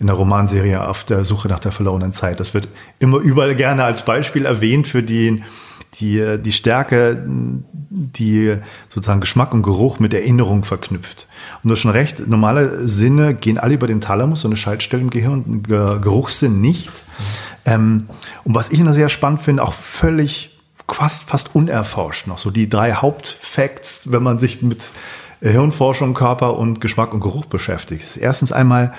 in 0.00 0.08
der 0.08 0.16
Romanserie 0.16 0.86
auf 0.86 1.04
der 1.04 1.24
Suche 1.24 1.48
nach 1.48 1.60
der 1.60 1.72
verlorenen 1.72 2.12
Zeit. 2.12 2.40
Das 2.40 2.54
wird 2.54 2.68
immer 2.98 3.18
überall 3.18 3.54
gerne 3.54 3.84
als 3.84 4.04
Beispiel 4.04 4.44
erwähnt 4.44 4.86
für 4.86 5.02
die, 5.02 5.42
die, 5.94 6.38
die 6.38 6.52
Stärke, 6.52 7.22
die 7.26 8.56
sozusagen 8.88 9.20
Geschmack 9.20 9.54
und 9.54 9.62
Geruch 9.62 10.00
mit 10.00 10.12
Erinnerung 10.12 10.64
verknüpft. 10.64 11.28
Und 11.62 11.68
du 11.68 11.72
hast 11.72 11.80
schon 11.80 11.92
recht, 11.92 12.26
normale 12.26 12.88
Sinne 12.88 13.34
gehen 13.34 13.58
alle 13.58 13.74
über 13.74 13.86
den 13.86 14.00
Thalamus, 14.00 14.40
so 14.40 14.48
eine 14.48 14.56
Schaltstelle 14.56 15.02
im 15.02 15.10
Gehirn, 15.10 15.62
Geruchssinn 15.62 16.60
nicht. 16.60 16.92
Ähm, 17.64 18.08
und 18.42 18.54
was 18.54 18.70
ich 18.70 18.80
noch 18.80 18.94
sehr 18.94 19.08
spannend 19.08 19.42
finde, 19.42 19.62
auch 19.62 19.74
völlig 19.74 20.58
fast, 20.88 21.24
fast 21.24 21.54
unerforscht 21.54 22.26
noch, 22.26 22.38
so 22.38 22.50
die 22.50 22.68
drei 22.68 22.92
Hauptfacts, 22.92 24.12
wenn 24.12 24.22
man 24.22 24.38
sich 24.38 24.60
mit 24.62 24.90
Hirnforschung, 25.52 26.14
Körper 26.14 26.56
und 26.56 26.80
Geschmack 26.80 27.12
und 27.12 27.20
Geruch 27.20 27.46
beschäftigt. 27.46 28.16
Erstens 28.16 28.52
einmal, 28.52 28.94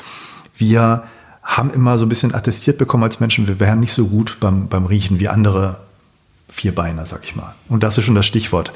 wir 0.56 1.04
haben 1.44 1.70
immer 1.70 1.98
so 1.98 2.06
ein 2.06 2.10
bisschen 2.10 2.34
attestiert 2.34 2.78
bekommen 2.78 3.04
als 3.04 3.20
Menschen, 3.20 3.48
wir 3.48 3.60
wären 3.60 3.80
nicht 3.80 3.94
so 3.94 4.08
gut 4.08 4.38
beim, 4.40 4.68
beim 4.68 4.86
Riechen 4.86 5.20
wie 5.20 5.28
andere 5.28 5.78
Vierbeiner, 6.50 7.06
sag 7.06 7.24
ich 7.24 7.36
mal. 7.36 7.54
Und 7.70 7.84
das 7.84 7.98
ist 7.98 8.06
schon 8.06 8.16
das 8.16 8.26
Stichwort. 8.26 8.72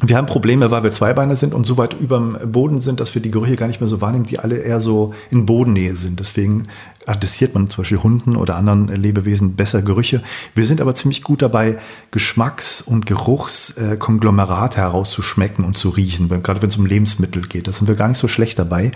Wir 0.00 0.16
haben 0.16 0.26
Probleme, 0.26 0.70
weil 0.70 0.82
wir 0.82 0.90
Zweibeiner 0.90 1.36
sind 1.36 1.52
und 1.52 1.64
so 1.64 1.76
weit 1.76 1.94
über 2.00 2.18
dem 2.18 2.50
Boden 2.50 2.80
sind, 2.80 2.98
dass 2.98 3.14
wir 3.14 3.20
die 3.20 3.30
Gerüche 3.30 3.56
gar 3.56 3.66
nicht 3.66 3.80
mehr 3.80 3.88
so 3.88 4.00
wahrnehmen, 4.00 4.24
die 4.24 4.38
alle 4.38 4.56
eher 4.56 4.80
so 4.80 5.14
in 5.30 5.44
Bodennähe 5.44 5.96
sind. 5.96 6.18
Deswegen 6.18 6.66
attestiert 7.06 7.54
man 7.54 7.68
zum 7.68 7.82
Beispiel 7.82 7.98
Hunden 7.98 8.36
oder 8.36 8.56
anderen 8.56 8.88
Lebewesen 8.88 9.54
besser 9.54 9.82
Gerüche. 9.82 10.22
Wir 10.54 10.64
sind 10.64 10.80
aber 10.80 10.94
ziemlich 10.94 11.22
gut 11.22 11.42
dabei, 11.42 11.78
Geschmacks- 12.10 12.80
und 12.80 13.06
Geruchskonglomerate 13.06 14.78
herauszuschmecken 14.78 15.64
und 15.64 15.76
zu 15.76 15.90
riechen, 15.90 16.28
gerade 16.42 16.62
wenn 16.62 16.70
es 16.70 16.76
um 16.76 16.86
Lebensmittel 16.86 17.42
geht. 17.42 17.68
Da 17.68 17.72
sind 17.72 17.86
wir 17.86 17.94
gar 17.94 18.08
nicht 18.08 18.18
so 18.18 18.28
schlecht 18.28 18.58
dabei. 18.58 18.92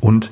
Und 0.00 0.30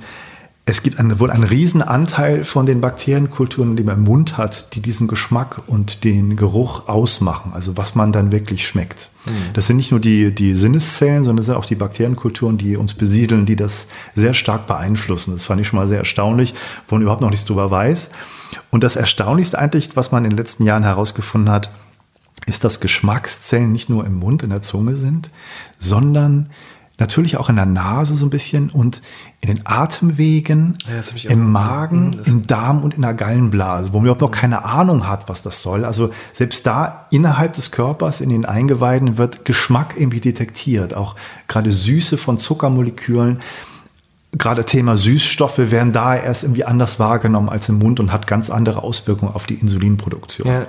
es 0.68 0.82
gibt 0.82 0.98
eine, 0.98 1.20
wohl 1.20 1.30
einen 1.30 1.44
riesen 1.44 1.80
Anteil 1.80 2.44
von 2.44 2.66
den 2.66 2.80
Bakterienkulturen, 2.80 3.76
die 3.76 3.84
man 3.84 3.98
im 3.98 4.02
Mund 4.02 4.36
hat, 4.36 4.74
die 4.74 4.80
diesen 4.80 5.06
Geschmack 5.06 5.62
und 5.68 6.02
den 6.02 6.34
Geruch 6.34 6.88
ausmachen, 6.88 7.52
also 7.54 7.76
was 7.76 7.94
man 7.94 8.10
dann 8.10 8.32
wirklich 8.32 8.66
schmeckt. 8.66 9.10
Mhm. 9.26 9.52
Das 9.54 9.68
sind 9.68 9.76
nicht 9.76 9.92
nur 9.92 10.00
die, 10.00 10.34
die 10.34 10.56
Sinneszellen, 10.56 11.22
sondern 11.22 11.36
das 11.36 11.46
sind 11.46 11.54
auch 11.54 11.66
die 11.66 11.76
Bakterienkulturen, 11.76 12.58
die 12.58 12.76
uns 12.76 12.94
besiedeln, 12.94 13.46
die 13.46 13.54
das 13.54 13.88
sehr 14.16 14.34
stark 14.34 14.66
beeinflussen. 14.66 15.34
Das 15.34 15.44
fand 15.44 15.60
ich 15.60 15.68
schon 15.68 15.78
mal 15.78 15.86
sehr 15.86 16.00
erstaunlich, 16.00 16.52
wo 16.88 16.96
man 16.96 17.02
überhaupt 17.02 17.22
noch 17.22 17.30
nichts 17.30 17.46
drüber 17.46 17.70
weiß. 17.70 18.10
Und 18.72 18.82
das 18.82 18.96
Erstaunlichste 18.96 19.60
eigentlich, 19.60 19.94
was 19.94 20.10
man 20.10 20.24
in 20.24 20.30
den 20.30 20.36
letzten 20.36 20.64
Jahren 20.64 20.82
herausgefunden 20.82 21.52
hat, 21.52 21.70
ist, 22.46 22.64
dass 22.64 22.80
Geschmackszellen 22.80 23.70
nicht 23.70 23.88
nur 23.88 24.04
im 24.04 24.14
Mund, 24.14 24.42
in 24.42 24.50
der 24.50 24.62
Zunge 24.62 24.96
sind, 24.96 25.30
sondern 25.78 26.50
natürlich 26.98 27.36
auch 27.36 27.48
in 27.48 27.56
der 27.56 27.66
Nase 27.66 28.16
so 28.16 28.26
ein 28.26 28.30
bisschen 28.30 28.70
und 28.70 29.02
in 29.42 29.48
den 29.54 29.66
Atemwegen, 29.66 30.76
Ja, 30.88 31.30
im 31.30 31.52
Magen, 31.52 32.18
im 32.24 32.46
Darm 32.46 32.82
und 32.82 32.94
in 32.94 33.02
der 33.02 33.14
Gallenblase, 33.14 33.92
wo 33.92 33.98
man 33.98 34.06
überhaupt 34.06 34.22
noch 34.22 34.30
keine 34.30 34.64
Ahnung 34.64 35.06
hat, 35.06 35.28
was 35.28 35.42
das 35.42 35.62
soll. 35.62 35.84
Also 35.84 36.10
selbst 36.32 36.66
da 36.66 37.06
innerhalb 37.10 37.52
des 37.52 37.70
Körpers, 37.70 38.20
in 38.20 38.30
den 38.30 38.44
Eingeweiden, 38.46 39.18
wird 39.18 39.44
Geschmack 39.44 39.94
irgendwie 39.96 40.20
detektiert. 40.20 40.94
Auch 40.94 41.14
gerade 41.48 41.70
Süße 41.70 42.16
von 42.16 42.38
Zuckermolekülen. 42.38 43.38
Gerade 44.32 44.64
Thema 44.64 44.96
Süßstoffe 44.96 45.58
werden 45.70 45.92
da 45.92 46.14
erst 46.16 46.42
irgendwie 46.44 46.64
anders 46.64 46.98
wahrgenommen 46.98 47.48
als 47.48 47.68
im 47.68 47.78
Mund 47.78 48.00
und 48.00 48.12
hat 48.12 48.26
ganz 48.26 48.50
andere 48.50 48.82
Auswirkungen 48.82 49.32
auf 49.32 49.46
die 49.46 49.54
Insulinproduktion. 49.54 50.48
Ja. 50.48 50.66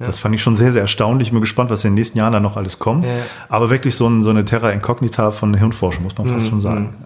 Das 0.00 0.20
fand 0.20 0.32
ich 0.36 0.42
schon 0.42 0.54
sehr, 0.54 0.70
sehr 0.70 0.82
erstaunlich. 0.82 1.28
Ich 1.28 1.32
bin 1.32 1.40
gespannt, 1.40 1.70
was 1.70 1.84
in 1.84 1.90
den 1.90 1.94
nächsten 1.96 2.18
Jahren 2.18 2.32
da 2.32 2.38
noch 2.38 2.56
alles 2.56 2.78
kommt. 2.78 3.04
Ja. 3.04 3.12
Aber 3.48 3.68
wirklich 3.68 3.96
so, 3.96 4.08
ein, 4.08 4.22
so 4.22 4.30
eine 4.30 4.44
Terra 4.44 4.70
Incognita 4.70 5.32
von 5.32 5.54
Hirnforschung, 5.54 6.04
muss 6.04 6.16
man 6.16 6.28
fast 6.28 6.46
Mhm. 6.46 6.50
schon 6.50 6.60
sagen. 6.60 6.96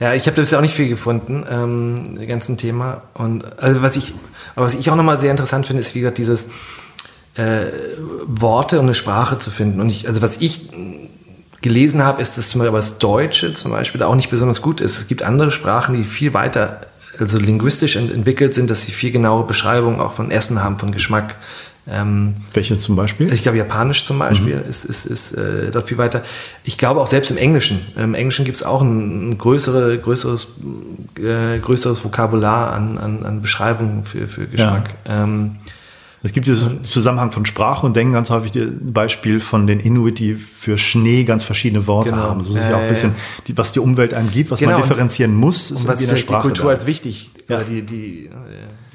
Ja. 0.00 0.14
Ich 0.14 0.26
habe 0.26 0.36
da 0.36 0.42
bisher 0.42 0.58
auch 0.58 0.62
nicht 0.62 0.74
viel 0.74 0.88
gefunden, 0.88 1.44
ähm, 1.50 2.18
ganzen 2.26 2.56
Thema. 2.56 3.02
Und 3.14 3.44
also 3.60 3.82
was 3.82 3.96
ich, 3.96 4.14
aber 4.54 4.66
was 4.66 4.74
ich 4.74 4.90
auch 4.90 4.96
nochmal 4.96 5.18
sehr 5.18 5.30
interessant 5.30 5.66
finde, 5.66 5.80
ist, 5.80 5.94
wie 5.94 6.00
gesagt, 6.00 6.18
dieses 6.18 6.50
äh, 7.34 7.66
Worte 8.26 8.78
und 8.78 8.86
eine 8.86 8.94
Sprache 8.94 9.38
zu 9.38 9.50
finden. 9.50 9.80
Und 9.80 9.88
ich, 9.88 10.08
also 10.08 10.22
was 10.22 10.40
ich 10.40 10.68
gelesen 11.62 12.02
habe, 12.02 12.22
ist, 12.22 12.38
dass 12.38 12.50
zum 12.50 12.60
Beispiel 12.60 12.76
das 12.76 12.98
Deutsche 12.98 13.52
zum 13.54 13.72
Beispiel 13.72 13.98
da 13.98 14.06
auch 14.06 14.14
nicht 14.14 14.30
besonders 14.30 14.62
gut 14.62 14.80
ist. 14.80 14.98
Es 14.98 15.08
gibt 15.08 15.22
andere 15.22 15.50
Sprachen, 15.50 15.96
die 15.96 16.04
viel 16.04 16.34
weiter, 16.34 16.80
also 17.18 17.38
linguistisch 17.38 17.96
ent 17.96 18.12
entwickelt 18.12 18.54
sind, 18.54 18.70
dass 18.70 18.82
sie 18.82 18.92
viel 18.92 19.10
genauere 19.10 19.46
Beschreibungen 19.46 20.00
auch 20.00 20.12
von 20.12 20.30
Essen 20.30 20.62
haben, 20.62 20.78
von 20.78 20.92
Geschmack. 20.92 21.34
Ähm, 21.90 22.34
Welche 22.52 22.78
zum 22.78 22.96
Beispiel? 22.96 23.32
ich 23.32 23.42
glaube, 23.42 23.58
Japanisch 23.58 24.04
zum 24.04 24.18
Beispiel 24.18 24.62
ist, 24.68 24.84
ist, 24.84 25.06
ist 25.06 25.32
äh, 25.32 25.70
dort 25.70 25.88
viel 25.88 25.96
weiter. 25.98 26.22
Ich 26.64 26.76
glaube 26.76 27.00
auch 27.00 27.06
selbst 27.06 27.30
im 27.30 27.36
Englischen. 27.38 27.80
Im 27.96 28.14
Englischen 28.14 28.44
gibt 28.44 28.56
es 28.58 28.62
auch 28.62 28.82
ein, 28.82 29.30
ein 29.30 29.38
größere, 29.38 29.98
größeres, 29.98 30.48
äh, 31.18 31.58
größeres 31.58 32.04
Vokabular 32.04 32.72
an, 32.72 32.98
an, 32.98 33.24
an 33.24 33.42
Beschreibungen 33.42 34.04
für, 34.04 34.28
für 34.28 34.46
Geschmack. 34.46 34.90
Ähm, 35.06 35.56
Es 36.22 36.32
gibt 36.32 36.48
diesen 36.48 36.82
Zusammenhang 36.84 37.30
von 37.32 37.46
Sprache 37.46 37.86
und 37.86 37.94
denken 37.96 38.12
ganz 38.12 38.28
häufig 38.30 38.52
ein 38.56 38.92
Beispiel 38.92 39.38
von 39.40 39.66
den 39.68 39.78
Inuit, 39.80 40.18
die 40.18 40.34
für 40.34 40.76
Schnee 40.76 41.22
ganz 41.24 41.44
verschiedene 41.44 41.86
Worte 41.86 42.10
Genau. 42.10 42.22
haben. 42.22 42.42
So 42.42 42.50
ist 42.50 42.58
es 42.58 42.64
Ja, 42.64 42.70
ja 42.70 42.76
auch 42.76 42.80
ein 42.80 42.86
ja, 42.86 42.92
bisschen, 42.92 43.10
ja. 43.10 43.16
die, 43.46 43.56
was 43.56 43.70
die 43.72 43.78
Umwelt 43.80 44.12
einem 44.14 44.30
gibt, 44.30 44.50
was 44.50 44.58
Genau, 44.58 44.72
man 44.72 44.82
und- 44.82 44.88
differenzieren 44.90 45.32
muss, 45.34 45.70
und 45.70 45.76
ist 45.78 45.86
was 45.88 46.00
irgendwie 46.00 46.04
in 46.04 46.08
der 46.08 46.16
vielleicht 46.16 46.22
die 46.24 46.26
Sprache 46.28 46.42
Kultur 46.48 46.64
da. 46.66 46.70
als 46.72 46.86
wichtig, 46.86 47.30
Ja. 47.48 47.62
die, 47.62 47.82
die, 47.82 48.26
äh, 48.26 48.30
als 48.30 48.32
wichtig 48.32 48.87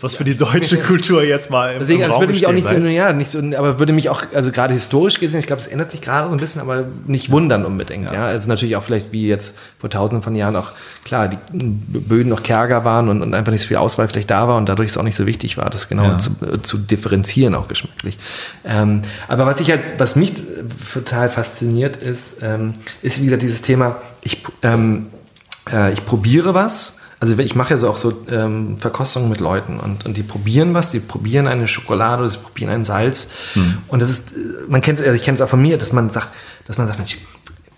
Was 0.00 0.14
für 0.16 0.24
die 0.24 0.36
deutsche 0.36 0.78
Kultur 0.82 1.22
jetzt 1.22 1.50
mal 1.50 1.72
im, 1.74 1.80
Deswegen, 1.80 2.00
im 2.00 2.04
also 2.04 2.14
es 2.14 2.16
Raum 2.16 2.22
würde 2.22 2.32
mich 2.32 2.46
auch 2.46 2.50
steht, 2.50 2.64
nicht 2.64 2.82
so, 2.82 2.88
ja, 2.88 3.12
nicht 3.12 3.30
so, 3.30 3.38
aber 3.56 3.78
würde 3.78 3.92
mich 3.92 4.08
auch, 4.08 4.22
also 4.34 4.50
gerade 4.50 4.74
historisch 4.74 5.20
gesehen, 5.20 5.40
ich 5.40 5.46
glaube, 5.46 5.60
es 5.62 5.68
ändert 5.68 5.90
sich 5.90 6.00
gerade 6.00 6.28
so 6.28 6.34
ein 6.34 6.40
bisschen, 6.40 6.60
aber 6.60 6.84
nicht 7.06 7.30
wundern 7.30 7.64
unbedingt, 7.64 8.10
ja. 8.10 8.26
Also 8.26 8.48
natürlich 8.48 8.76
auch 8.76 8.82
vielleicht 8.82 9.12
wie 9.12 9.26
jetzt 9.28 9.56
vor 9.78 9.90
tausenden 9.90 10.22
von 10.22 10.34
Jahren 10.34 10.56
auch, 10.56 10.72
klar, 11.04 11.28
die 11.28 11.38
Böden 11.52 12.28
noch 12.28 12.42
kärger 12.42 12.84
waren 12.84 13.08
und, 13.08 13.22
und 13.22 13.34
einfach 13.34 13.52
nicht 13.52 13.62
so 13.62 13.68
viel 13.68 13.76
Auswahl 13.76 14.08
vielleicht 14.08 14.30
da 14.30 14.48
war 14.48 14.56
und 14.56 14.68
dadurch 14.68 14.90
es 14.90 14.98
auch 14.98 15.02
nicht 15.02 15.16
so 15.16 15.26
wichtig 15.26 15.56
war, 15.56 15.70
das 15.70 15.88
genau 15.88 16.04
Ja. 16.04 16.18
zu, 16.18 16.30
äh, 16.42 16.62
zu 16.62 16.78
differenzieren, 16.78 17.54
auch 17.54 17.68
geschmacklich. 17.68 18.18
Ähm, 18.64 19.02
aber 19.28 19.46
was 19.46 19.60
ich 19.60 19.70
halt, 19.70 19.80
was 19.98 20.16
mich 20.16 20.32
total 20.92 21.28
fasziniert 21.28 21.96
ist, 21.96 22.42
ähm, 22.42 22.72
ist 23.02 23.20
wie 23.20 23.24
gesagt 23.24 23.42
dieses 23.42 23.62
Thema, 23.62 23.96
ich, 24.22 24.42
ähm, 24.62 25.06
äh, 25.72 25.92
ich 25.92 26.04
probiere 26.04 26.54
was. 26.54 26.99
Also 27.22 27.38
ich 27.38 27.54
mache 27.54 27.70
ja 27.74 27.78
so 27.78 27.88
auch 27.90 27.98
so 27.98 28.26
ähm, 28.30 28.78
Verkostungen 28.78 29.28
mit 29.28 29.40
Leuten 29.40 29.78
und, 29.78 30.06
und 30.06 30.16
die 30.16 30.22
probieren 30.22 30.72
was, 30.72 30.90
die 30.90 31.00
probieren 31.00 31.46
eine 31.46 31.68
Schokolade 31.68 32.22
oder 32.22 32.30
sie 32.30 32.38
probieren 32.38 32.70
ein 32.70 32.84
Salz. 32.86 33.32
Und 33.88 34.00
das 34.00 34.08
ist, 34.08 34.32
äh, 34.32 34.36
man 34.68 34.80
kennt, 34.80 35.00
also 35.00 35.12
ich 35.12 35.22
kenne 35.22 35.34
es 35.36 35.42
auch 35.42 35.48
von 35.50 35.60
mir, 35.60 35.76
dass 35.76 35.92
man 35.92 36.08
sagt, 36.08 36.28
dass 36.66 36.78
man 36.78 36.86
sagt, 36.86 36.98
Mensch, 36.98 37.18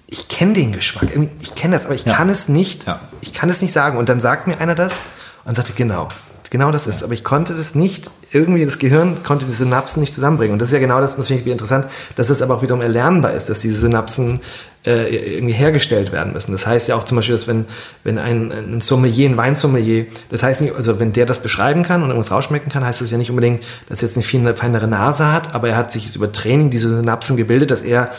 ich 0.07 0.29
kenne 0.29 0.53
den 0.53 0.71
Geschmack, 0.73 1.09
ich 1.41 1.55
kenne 1.57 1.75
das, 1.75 1.87
aber 1.87 1.95
ich 1.97 2.05
Ja. 2.05 2.15
kann 2.15 2.29
es 2.29 2.49
nicht, 2.49 2.87
Ja. 2.87 3.01
ich 3.21 3.33
kann 3.33 3.51
es 3.51 3.61
nicht 3.63 3.73
sagen. 3.73 3.99
Und 3.99 4.09
dann 4.09 4.21
sagt 4.21 4.47
mir 4.47 4.61
einer 4.61 4.75
das 4.77 5.03
und 5.45 5.57
sagte, 5.57 5.73
genau, 5.73 6.09
genau 6.53 6.71
das 6.71 6.87
ist. 6.87 7.03
Aber 7.03 7.15
ich 7.15 7.25
konnte 7.25 7.55
das 7.57 7.75
nicht, 7.75 8.11
irgendwie 8.31 8.65
das 8.65 8.79
Gehirn 8.79 9.23
konnte 9.25 9.47
die 9.47 9.53
Synapsen 9.53 10.01
nicht 10.01 10.13
zusammenbringen. 10.13 10.53
Und 10.53 10.59
das 10.61 10.69
ist 10.69 10.75
ja 10.75 10.81
genau 10.81 11.01
das, 11.01 11.17
das 11.17 11.27
finde 11.27 11.43
ich 11.43 11.49
interessant, 11.49 11.87
dass 12.15 12.29
es 12.29 12.43
aber 12.43 12.55
auch 12.55 12.63
wiederum 12.63 12.83
erlernbar 12.83 13.33
ist, 13.33 13.49
dass 13.49 13.61
diese 13.61 13.79
Synapsen 13.79 14.41
äh, 14.85 15.37
irgendwie 15.37 15.55
hergestellt 15.55 16.13
werden 16.13 16.35
müssen. 16.35 16.53
Das 16.53 16.67
heißt 16.67 16.89
ja 16.89 16.97
auch 16.97 17.05
zum 17.05 17.17
Beispiel, 17.17 17.35
dass 17.35 17.49
wenn, 17.49 17.65
wenn 18.05 18.19
ein, 18.19 18.53
ein 18.53 18.81
Sommelier, 18.83 19.31
ein 19.31 19.37
Weinsommelier, 19.39 20.07
das 20.29 20.43
heißt 20.43 20.61
nicht, 20.61 20.75
also 20.75 20.99
wenn 21.01 21.15
der 21.15 21.25
das 21.25 21.41
beschreiben 21.41 21.85
kann 21.85 22.03
und 22.03 22.11
irgendwas 22.11 22.31
rausschmecken 22.31 22.71
kann, 22.71 22.85
heißt 22.85 23.01
das 23.01 23.11
ja 23.11 23.17
nicht 23.17 23.31
unbedingt, 23.31 23.63
dass 23.89 24.03
er 24.03 24.09
jetzt 24.09 24.17
eine 24.17 24.25
viel 24.25 24.55
feinere 24.55 24.89
Nase 24.89 25.33
hat, 25.33 25.55
aber 25.55 25.71
er 25.71 25.77
hat 25.77 25.91
sich 25.91 26.15
über 26.15 26.33
Training 26.33 26.69
diese 26.69 26.95
Synapsen 26.95 27.39
gebildet, 27.39 27.71
dass 27.71 27.81
er, 27.81 28.11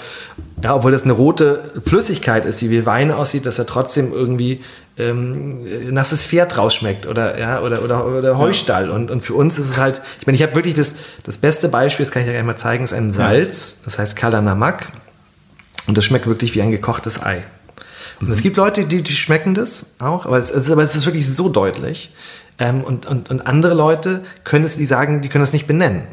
ja, 0.63 0.73
obwohl 0.73 0.91
das 0.91 1.03
eine 1.03 1.13
rote 1.13 1.71
Flüssigkeit 1.85 2.45
ist, 2.45 2.61
die 2.61 2.71
wie 2.71 2.85
Wein 2.85 3.11
aussieht, 3.11 3.45
dass 3.45 3.59
er 3.59 3.67
trotzdem 3.67 4.11
irgendwie 4.11 4.61
ähm, 4.97 5.93
nasses 5.93 6.23
Pferd 6.23 6.57
rausschmeckt 6.57 7.07
oder, 7.07 7.39
ja, 7.39 7.61
oder, 7.61 7.81
oder, 7.81 8.05
oder 8.05 8.37
Heustall. 8.37 8.91
Und, 8.91 9.09
und 9.09 9.21
für 9.21 9.33
uns 9.33 9.57
ist 9.57 9.69
es 9.69 9.77
halt, 9.77 10.01
ich 10.19 10.27
meine, 10.27 10.35
ich 10.35 10.43
habe 10.43 10.55
wirklich 10.55 10.75
das, 10.75 10.95
das 11.23 11.37
beste 11.37 11.69
Beispiel, 11.69 12.05
das 12.05 12.11
kann 12.11 12.21
ich 12.21 12.27
dir 12.27 12.33
gleich 12.33 12.45
mal 12.45 12.55
zeigen, 12.55 12.83
ist 12.83 12.93
ein 12.93 13.11
Salz, 13.11 13.81
das 13.85 13.97
heißt 13.97 14.15
Kala 14.15 14.41
Namak. 14.41 14.87
Und 15.87 15.97
das 15.97 16.05
schmeckt 16.05 16.27
wirklich 16.27 16.55
wie 16.55 16.61
ein 16.61 16.71
gekochtes 16.71 17.21
Ei. 17.23 17.43
Und 18.21 18.31
es 18.31 18.41
gibt 18.41 18.55
Leute, 18.57 18.85
die, 18.85 19.01
die 19.01 19.13
schmecken 19.13 19.53
das 19.53 19.95
auch, 19.99 20.25
aber 20.25 20.37
es, 20.37 20.49
ist, 20.49 20.69
aber 20.69 20.83
es 20.83 20.95
ist 20.95 21.05
wirklich 21.05 21.27
so 21.27 21.49
deutlich. 21.49 22.13
Ähm, 22.59 22.83
und, 22.83 23.05
und, 23.05 23.31
und 23.31 23.47
andere 23.47 23.73
Leute 23.73 24.23
können 24.43 24.63
es, 24.63 24.77
die 24.77 24.85
sagen, 24.85 25.21
die 25.21 25.29
können 25.29 25.43
es 25.43 25.53
nicht 25.53 25.67
benennen. 25.67 26.03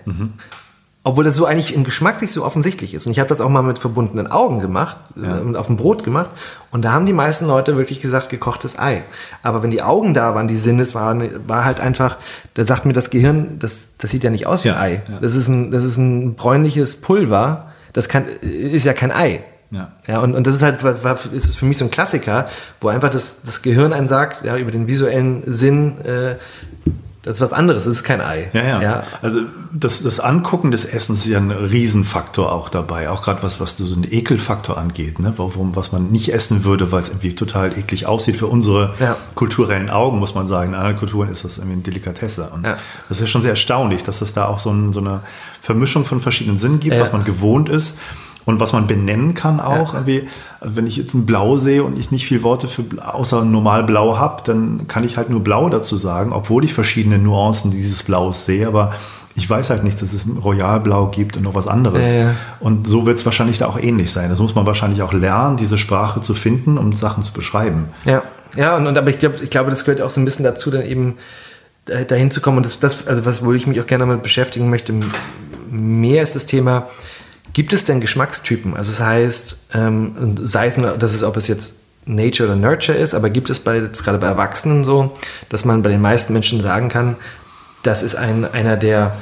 Obwohl 1.02 1.24
das 1.24 1.34
so 1.34 1.46
eigentlich 1.46 1.74
im 1.74 1.82
Geschmack 1.84 2.20
nicht 2.20 2.30
so 2.30 2.44
offensichtlich 2.44 2.92
ist. 2.92 3.06
Und 3.06 3.12
ich 3.12 3.18
habe 3.20 3.28
das 3.30 3.40
auch 3.40 3.48
mal 3.48 3.62
mit 3.62 3.78
verbundenen 3.78 4.26
Augen 4.30 4.58
gemacht 4.58 4.98
Ja. 5.16 5.38
äh, 5.38 5.40
und 5.40 5.56
auf 5.56 5.66
dem 5.66 5.76
Brot 5.78 6.04
gemacht. 6.04 6.28
Und 6.70 6.84
da 6.84 6.92
haben 6.92 7.06
die 7.06 7.14
meisten 7.14 7.46
Leute 7.46 7.78
wirklich 7.78 8.02
gesagt, 8.02 8.28
gekochtes 8.28 8.78
Ei. 8.78 9.02
Aber 9.42 9.62
wenn 9.62 9.70
die 9.70 9.82
Augen 9.82 10.12
da 10.12 10.34
waren, 10.34 10.46
die 10.46 10.56
Sinnes 10.56 10.94
waren, 10.94 11.30
war 11.48 11.64
halt 11.64 11.80
einfach, 11.80 12.18
da 12.52 12.66
sagt 12.66 12.84
mir 12.84 12.92
das 12.92 13.08
Gehirn, 13.08 13.58
das, 13.58 13.96
das 13.96 14.10
sieht 14.10 14.24
ja 14.24 14.30
nicht 14.30 14.46
aus 14.46 14.62
wie 14.64 14.68
Ja, 14.68 14.76
ein 14.76 14.80
Ei. 14.92 15.02
ja. 15.08 15.20
Das, 15.20 15.34
ist 15.36 15.48
ein, 15.48 15.70
das 15.70 15.84
ist 15.84 15.96
ein 15.96 16.34
bräunliches 16.34 17.00
Pulver. 17.00 17.68
Das 17.94 18.10
kann, 18.10 18.26
ist 18.42 18.84
ja 18.84 18.92
kein 18.92 19.10
Ei. 19.10 19.42
Ja. 19.70 19.92
Ja, 20.06 20.18
und, 20.18 20.34
und 20.34 20.46
das 20.46 20.56
ist 20.56 20.62
halt, 20.62 20.84
war, 20.84 21.02
war- 21.02 21.18
ist 21.32 21.46
es 21.46 21.56
für 21.56 21.64
mich 21.64 21.78
so 21.78 21.84
ein 21.86 21.90
Klassiker, 21.90 22.46
wo 22.80 22.88
einfach 22.88 23.08
das, 23.08 23.42
das 23.42 23.62
Gehirn 23.62 23.92
einen 23.94 24.06
sagt, 24.08 24.44
ja, 24.44 24.56
über 24.58 24.70
den 24.72 24.86
visuellen 24.86 25.44
Sinn, 25.46 25.96
äh, 26.04 26.34
das 27.22 27.36
ist 27.36 27.40
was 27.42 27.52
anderes, 27.52 27.84
das 27.84 27.96
ist 27.96 28.04
kein 28.04 28.20
Ei. 28.22 28.48
Ja, 28.54 28.62
ja. 28.62 28.82
ja. 28.82 29.02
Also 29.20 29.40
das, 29.72 30.02
das 30.02 30.20
Angucken 30.20 30.70
des 30.70 30.84
Essens 30.86 31.20
ist 31.20 31.26
ja 31.26 31.38
ein 31.38 31.50
Riesenfaktor 31.50 32.50
auch 32.50 32.68
dabei. 32.70 33.10
Auch 33.10 33.22
gerade 33.22 33.42
was, 33.42 33.60
was 33.60 33.76
so 33.76 33.84
einen 33.94 34.06
Ekelfaktor 34.10 34.78
angeht, 34.78 35.18
ne? 35.18 35.34
Warum, 35.36 35.76
was 35.76 35.92
man 35.92 36.10
nicht 36.10 36.32
essen 36.32 36.64
würde, 36.64 36.92
weil 36.92 37.02
es 37.02 37.08
irgendwie 37.10 37.34
total 37.34 37.76
eklig 37.76 38.06
aussieht. 38.06 38.36
Für 38.36 38.46
unsere 38.46 38.94
Ja. 38.98 39.16
kulturellen 39.34 39.90
Augen, 39.90 40.18
muss 40.18 40.34
man 40.34 40.46
sagen. 40.46 40.70
In 40.70 40.74
anderen 40.76 40.96
Kulturen 40.96 41.28
ist 41.30 41.44
das 41.44 41.58
irgendwie 41.58 41.74
eine 41.74 41.82
Delikatesse. 41.82 42.50
Und 42.54 42.64
Ja. 42.64 42.78
das 43.08 43.18
ist 43.18 43.20
ja 43.20 43.26
schon 43.26 43.42
sehr 43.42 43.50
erstaunlich, 43.50 44.02
dass 44.02 44.22
es 44.22 44.32
da 44.32 44.46
auch 44.46 44.58
so, 44.58 44.70
ein, 44.70 44.92
so 44.94 45.00
eine 45.00 45.20
Vermischung 45.60 46.06
von 46.06 46.20
verschiedenen 46.22 46.58
Sinnen 46.58 46.80
gibt, 46.80 46.98
was 46.98 47.12
man 47.12 47.24
gewohnt 47.24 47.68
ist. 47.68 47.98
Und 48.50 48.60
was 48.60 48.72
man 48.72 48.86
benennen 48.86 49.34
kann 49.34 49.60
auch, 49.60 49.94
Ja. 49.94 50.00
irgendwie, 50.00 50.28
wenn 50.60 50.86
ich 50.86 50.96
jetzt 50.96 51.14
ein 51.14 51.24
Blau 51.24 51.56
sehe 51.56 51.82
und 51.84 51.98
ich 51.98 52.10
nicht 52.10 52.26
viel 52.26 52.42
Worte 52.42 52.68
für 52.68 52.84
außer 53.02 53.44
normal 53.44 53.84
Blau 53.84 54.18
habe, 54.18 54.42
dann 54.44 54.86
kann 54.88 55.04
ich 55.04 55.16
halt 55.16 55.30
nur 55.30 55.40
Blau 55.42 55.68
dazu 55.70 55.96
sagen, 55.96 56.32
obwohl 56.32 56.64
ich 56.64 56.74
verschiedene 56.74 57.18
Nuancen 57.18 57.70
dieses 57.70 58.02
Blaus 58.02 58.44
sehe, 58.44 58.66
aber 58.66 58.92
ich 59.36 59.48
weiß 59.48 59.70
halt 59.70 59.84
nicht, 59.84 60.02
dass 60.02 60.12
es 60.12 60.26
Royalblau 60.44 61.06
gibt 61.06 61.36
und 61.36 61.44
noch 61.44 61.54
was 61.54 61.66
anderes. 61.68 62.12
Ja, 62.12 62.18
ja. 62.20 62.34
Und 62.58 62.86
so 62.86 63.06
wird 63.06 63.18
es 63.18 63.24
wahrscheinlich 63.24 63.58
da 63.58 63.66
auch 63.66 63.78
ähnlich 63.78 64.10
sein. 64.12 64.28
Das 64.28 64.40
muss 64.40 64.54
man 64.54 64.66
wahrscheinlich 64.66 65.00
auch 65.02 65.12
lernen, 65.12 65.56
diese 65.56 65.78
Sprache 65.78 66.20
zu 66.20 66.34
finden, 66.34 66.76
um 66.76 66.92
Sachen 66.94 67.22
zu 67.22 67.32
beschreiben. 67.32 67.86
Ja, 68.04 68.22
ja, 68.56 68.76
und, 68.76 68.86
und 68.88 68.98
aber 68.98 69.08
ich 69.08 69.18
glaube, 69.20 69.36
ich 69.42 69.48
glaube, 69.48 69.70
das 69.70 69.84
gehört 69.84 70.02
auch 70.02 70.10
so 70.10 70.20
ein 70.20 70.24
bisschen 70.24 70.44
dazu, 70.44 70.70
dann 70.72 70.82
eben 70.84 71.14
da- 71.84 72.02
dahin 72.02 72.32
zu 72.32 72.40
kommen. 72.40 72.56
Und 72.56 72.66
das, 72.66 72.80
das, 72.80 73.06
also 73.06 73.24
was, 73.24 73.44
wo 73.44 73.52
ich 73.52 73.68
mich 73.68 73.80
auch 73.80 73.86
gerne 73.86 74.04
damit 74.04 74.22
beschäftigen 74.24 74.68
möchte, 74.68 74.92
mehr 75.70 76.22
ist 76.22 76.34
das 76.34 76.46
Thema, 76.46 76.86
gibt 77.52 77.72
es 77.72 77.84
denn 77.84 78.00
Geschmackstypen? 78.00 78.76
Also 78.76 78.90
das 78.92 79.00
heißt, 79.00 79.66
ähm, 79.74 80.34
sei 80.42 80.66
es, 80.66 80.76
nur- 80.76 80.96
das 80.98 81.14
ist, 81.14 81.22
ob 81.22 81.36
es 81.36 81.48
jetzt 81.48 81.74
Nature 82.06 82.48
oder 82.50 82.56
Nurture 82.56 82.96
ist, 82.96 83.14
aber 83.14 83.30
gibt 83.30 83.50
es 83.50 83.60
bei, 83.60 83.78
jetzt 83.78 84.04
gerade 84.04 84.18
bei 84.18 84.26
Erwachsenen 84.26 84.84
so, 84.84 85.12
dass 85.48 85.64
man 85.64 85.82
bei 85.82 85.90
den 85.90 86.00
meisten 86.00 86.32
Menschen 86.32 86.60
sagen 86.60 86.88
kann, 86.88 87.16
das 87.82 88.02
ist 88.02 88.14
ein, 88.14 88.44
einer, 88.50 88.76
der 88.76 89.16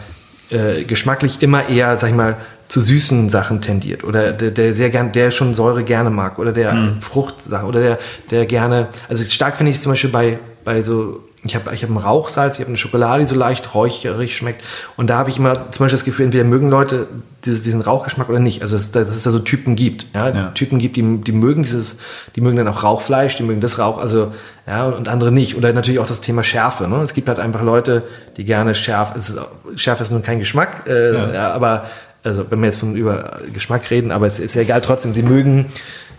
äh, 0.51 0.85
geschmacklich 0.85 1.43
immer 1.43 1.69
eher, 1.69 1.97
sag 1.97 2.11
ich 2.11 2.17
mal, 2.17 2.37
zu 2.69 2.81
süßen 2.81 3.31
Sachen 3.31 3.63
tendiert 3.63 4.05
oder 4.05 4.33
der, 4.33 4.51
der 4.51 4.77
sehr 4.77 4.91
gern, 4.91 5.11
der 5.13 5.31
schon 5.31 5.55
Säure 5.55 5.85
gerne 5.85 6.11
mag 6.11 6.39
oder 6.39 6.53
der 6.53 6.97
Fruchtsachen 7.01 7.67
oder 7.67 7.81
der, 7.81 7.99
der 8.31 8.47
gerne, 8.47 8.89
also 9.09 9.25
stark 9.25 9.57
finde 9.57 9.73
ich 9.73 9.81
zum 9.81 9.93
Beispiel 9.93 10.11
bei, 10.11 10.39
bei 10.65 10.83
so, 10.83 11.25
ich 11.45 11.55
habe 11.55 11.73
ich 11.75 11.83
hab 11.83 11.91
ein 11.91 11.97
Rauchsalz, 11.97 12.57
ich 12.57 12.61
habe 12.61 12.69
eine 12.69 12.79
Schokolade, 12.79 13.21
die 13.21 13.29
so 13.29 13.37
leicht 13.37 13.75
räucherig 13.75 14.37
schmeckt 14.37 14.63
und 14.97 15.09
da 15.09 15.19
habe 15.19 15.31
ich 15.31 15.39
immer 15.39 15.71
zum 15.71 15.85
Beispiel 15.85 15.89
das 15.91 16.05
Gefühl, 16.05 16.27
entweder 16.27 16.45
mögen 16.45 16.69
Leute 16.69 17.07
dieses, 17.45 17.63
diesen 17.63 17.81
Rauchgeschmack 17.81 18.29
oder 18.29 18.41
nicht, 18.41 18.63
also 18.63 18.77
dass, 18.77 18.91
dass 18.91 19.09
es 19.09 19.23
da 19.23 19.31
so 19.31 19.39
Typen 19.39 19.77
gibt, 19.77 20.07
ja? 20.15 20.29
Ja. 20.31 20.49
Typen 20.51 20.79
gibt, 20.79 20.97
die, 20.97 21.19
die 21.19 21.33
mögen 21.33 21.63
dieses, 21.63 21.99
die 22.35 22.41
mögen 22.41 22.57
dann 22.57 22.67
auch 22.67 22.83
Rauchfleisch, 22.83 23.37
die 23.37 23.45
mögen 23.45 23.61
das 23.61 23.79
Rauch, 23.79 23.99
also 23.99 24.33
ja, 24.67 24.87
und, 24.87 24.95
und 24.95 25.09
andere 25.09 25.31
nicht. 25.31 25.57
Oder 25.57 25.73
natürlich 25.73 26.01
auch 26.01 26.07
das 26.07 26.21
Thema 26.21 26.43
Schärfe. 26.43 26.89
Ne? 26.89 26.97
Es 26.97 27.15
gibt 27.15 27.29
halt 27.29 27.39
einfach 27.39 27.63
Leute, 27.63 28.03
die 28.37 28.45
gerne 28.45 28.75
scharf, 28.75 29.15
es 29.17 29.31
ist, 29.31 29.39
Schärfe 29.77 30.03
ist 30.03 30.11
nun 30.11 30.23
kein 30.23 30.41
Geschmack, 30.41 30.89
äh, 30.89 31.15
Ja. 31.15 31.33
ja. 31.33 31.53
aber 31.53 31.85
also 32.25 32.45
wenn 32.51 32.59
wir 32.59 32.67
jetzt 32.67 32.81
von 32.81 32.97
über 32.97 33.41
Geschmack 33.55 33.91
reden, 33.91 34.11
aber 34.11 34.27
es 34.27 34.41
ist 34.41 34.55
ja 34.55 34.63
egal 34.63 34.81
trotzdem, 34.81 35.15
sie 35.15 35.23
mögen 35.23 35.67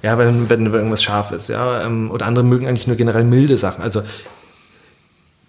ja, 0.02 0.18
wenn, 0.18 0.50
wenn 0.50 0.66
irgendwas 0.66 1.04
scharf 1.04 1.32
ist, 1.32 1.50
ja, 1.50 1.82
ähm, 1.82 2.10
oder 2.10 2.26
andere 2.26 2.46
mögen 2.46 2.68
eigentlich 2.68 2.88
nur 2.88 2.96
generell 2.96 3.26
milde 3.26 3.58
Sachen. 3.58 3.84
Also 3.84 4.02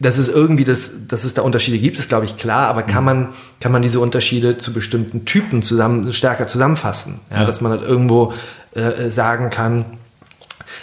dass 0.00 0.16
es 0.16 0.28
irgendwie 0.28 0.64
das, 0.64 1.06
dass 1.06 1.24
es 1.24 1.34
da 1.34 1.42
Unterschiede 1.42 1.78
gibt, 1.78 1.98
ist 1.98 2.08
glaube 2.08 2.24
ich 2.24 2.36
klar, 2.36 2.68
aber 2.68 2.82
kann 2.82 3.04
man, 3.04 3.28
kann 3.60 3.70
man 3.70 3.82
diese 3.82 4.00
Unterschiede 4.00 4.56
zu 4.58 4.72
bestimmten 4.72 5.26
Typen 5.26 5.62
zusammen, 5.62 6.12
stärker 6.12 6.46
zusammenfassen? 6.46 7.20
Ja, 7.30 7.38
ja. 7.38 7.44
Dass 7.44 7.60
man 7.60 7.72
halt 7.72 7.82
irgendwo 7.82 8.32
äh, 8.74 9.10
sagen 9.10 9.50
kann, 9.50 9.84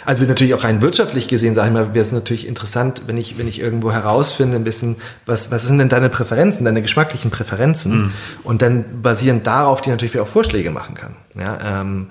also 0.04 0.24
natürlich 0.24 0.54
auch 0.54 0.64
rein 0.64 0.80
wirtschaftlich 0.80 1.28
gesehen, 1.28 1.54
sage 1.54 1.68
ich 1.68 1.74
mal, 1.74 1.94
wäre 1.94 2.02
es 2.02 2.12
natürlich 2.12 2.46
interessant, 2.46 3.02
wenn 3.06 3.16
ich, 3.16 3.38
wenn 3.38 3.48
ich 3.48 3.60
irgendwo 3.60 3.92
herausfinde, 3.92 4.56
ein 4.56 4.64
bisschen, 4.64 4.96
was, 5.26 5.50
was 5.50 5.66
sind 5.66 5.78
denn 5.78 5.88
deine 5.88 6.08
Präferenzen, 6.08 6.64
deine 6.64 6.82
geschmacklichen 6.82 7.30
Präferenzen? 7.30 7.98
Mhm. 7.98 8.12
Und 8.44 8.62
dann 8.62 9.02
basierend 9.02 9.46
darauf, 9.46 9.80
die 9.80 9.90
natürlich 9.90 10.18
auch 10.20 10.28
Vorschläge 10.28 10.70
machen 10.70 10.94
kann. 10.94 11.16
Ja, 11.36 11.80
ähm, 11.80 12.06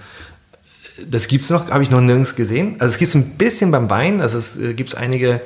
das 1.10 1.28
gibt 1.28 1.44
es 1.44 1.50
noch, 1.50 1.70
habe 1.70 1.84
ich 1.84 1.92
noch 1.92 2.02
nirgends 2.02 2.36
gesehen. 2.36 2.76
Also 2.80 2.94
es 2.94 2.98
gibt 2.98 3.10
es 3.10 3.16
ein 3.16 3.38
bisschen 3.38 3.72
beim 3.72 3.90
Wein, 3.90 4.20
also 4.22 4.38
es 4.38 4.58
äh, 4.58 4.74
gibt 4.74 4.96
einige 4.98 5.42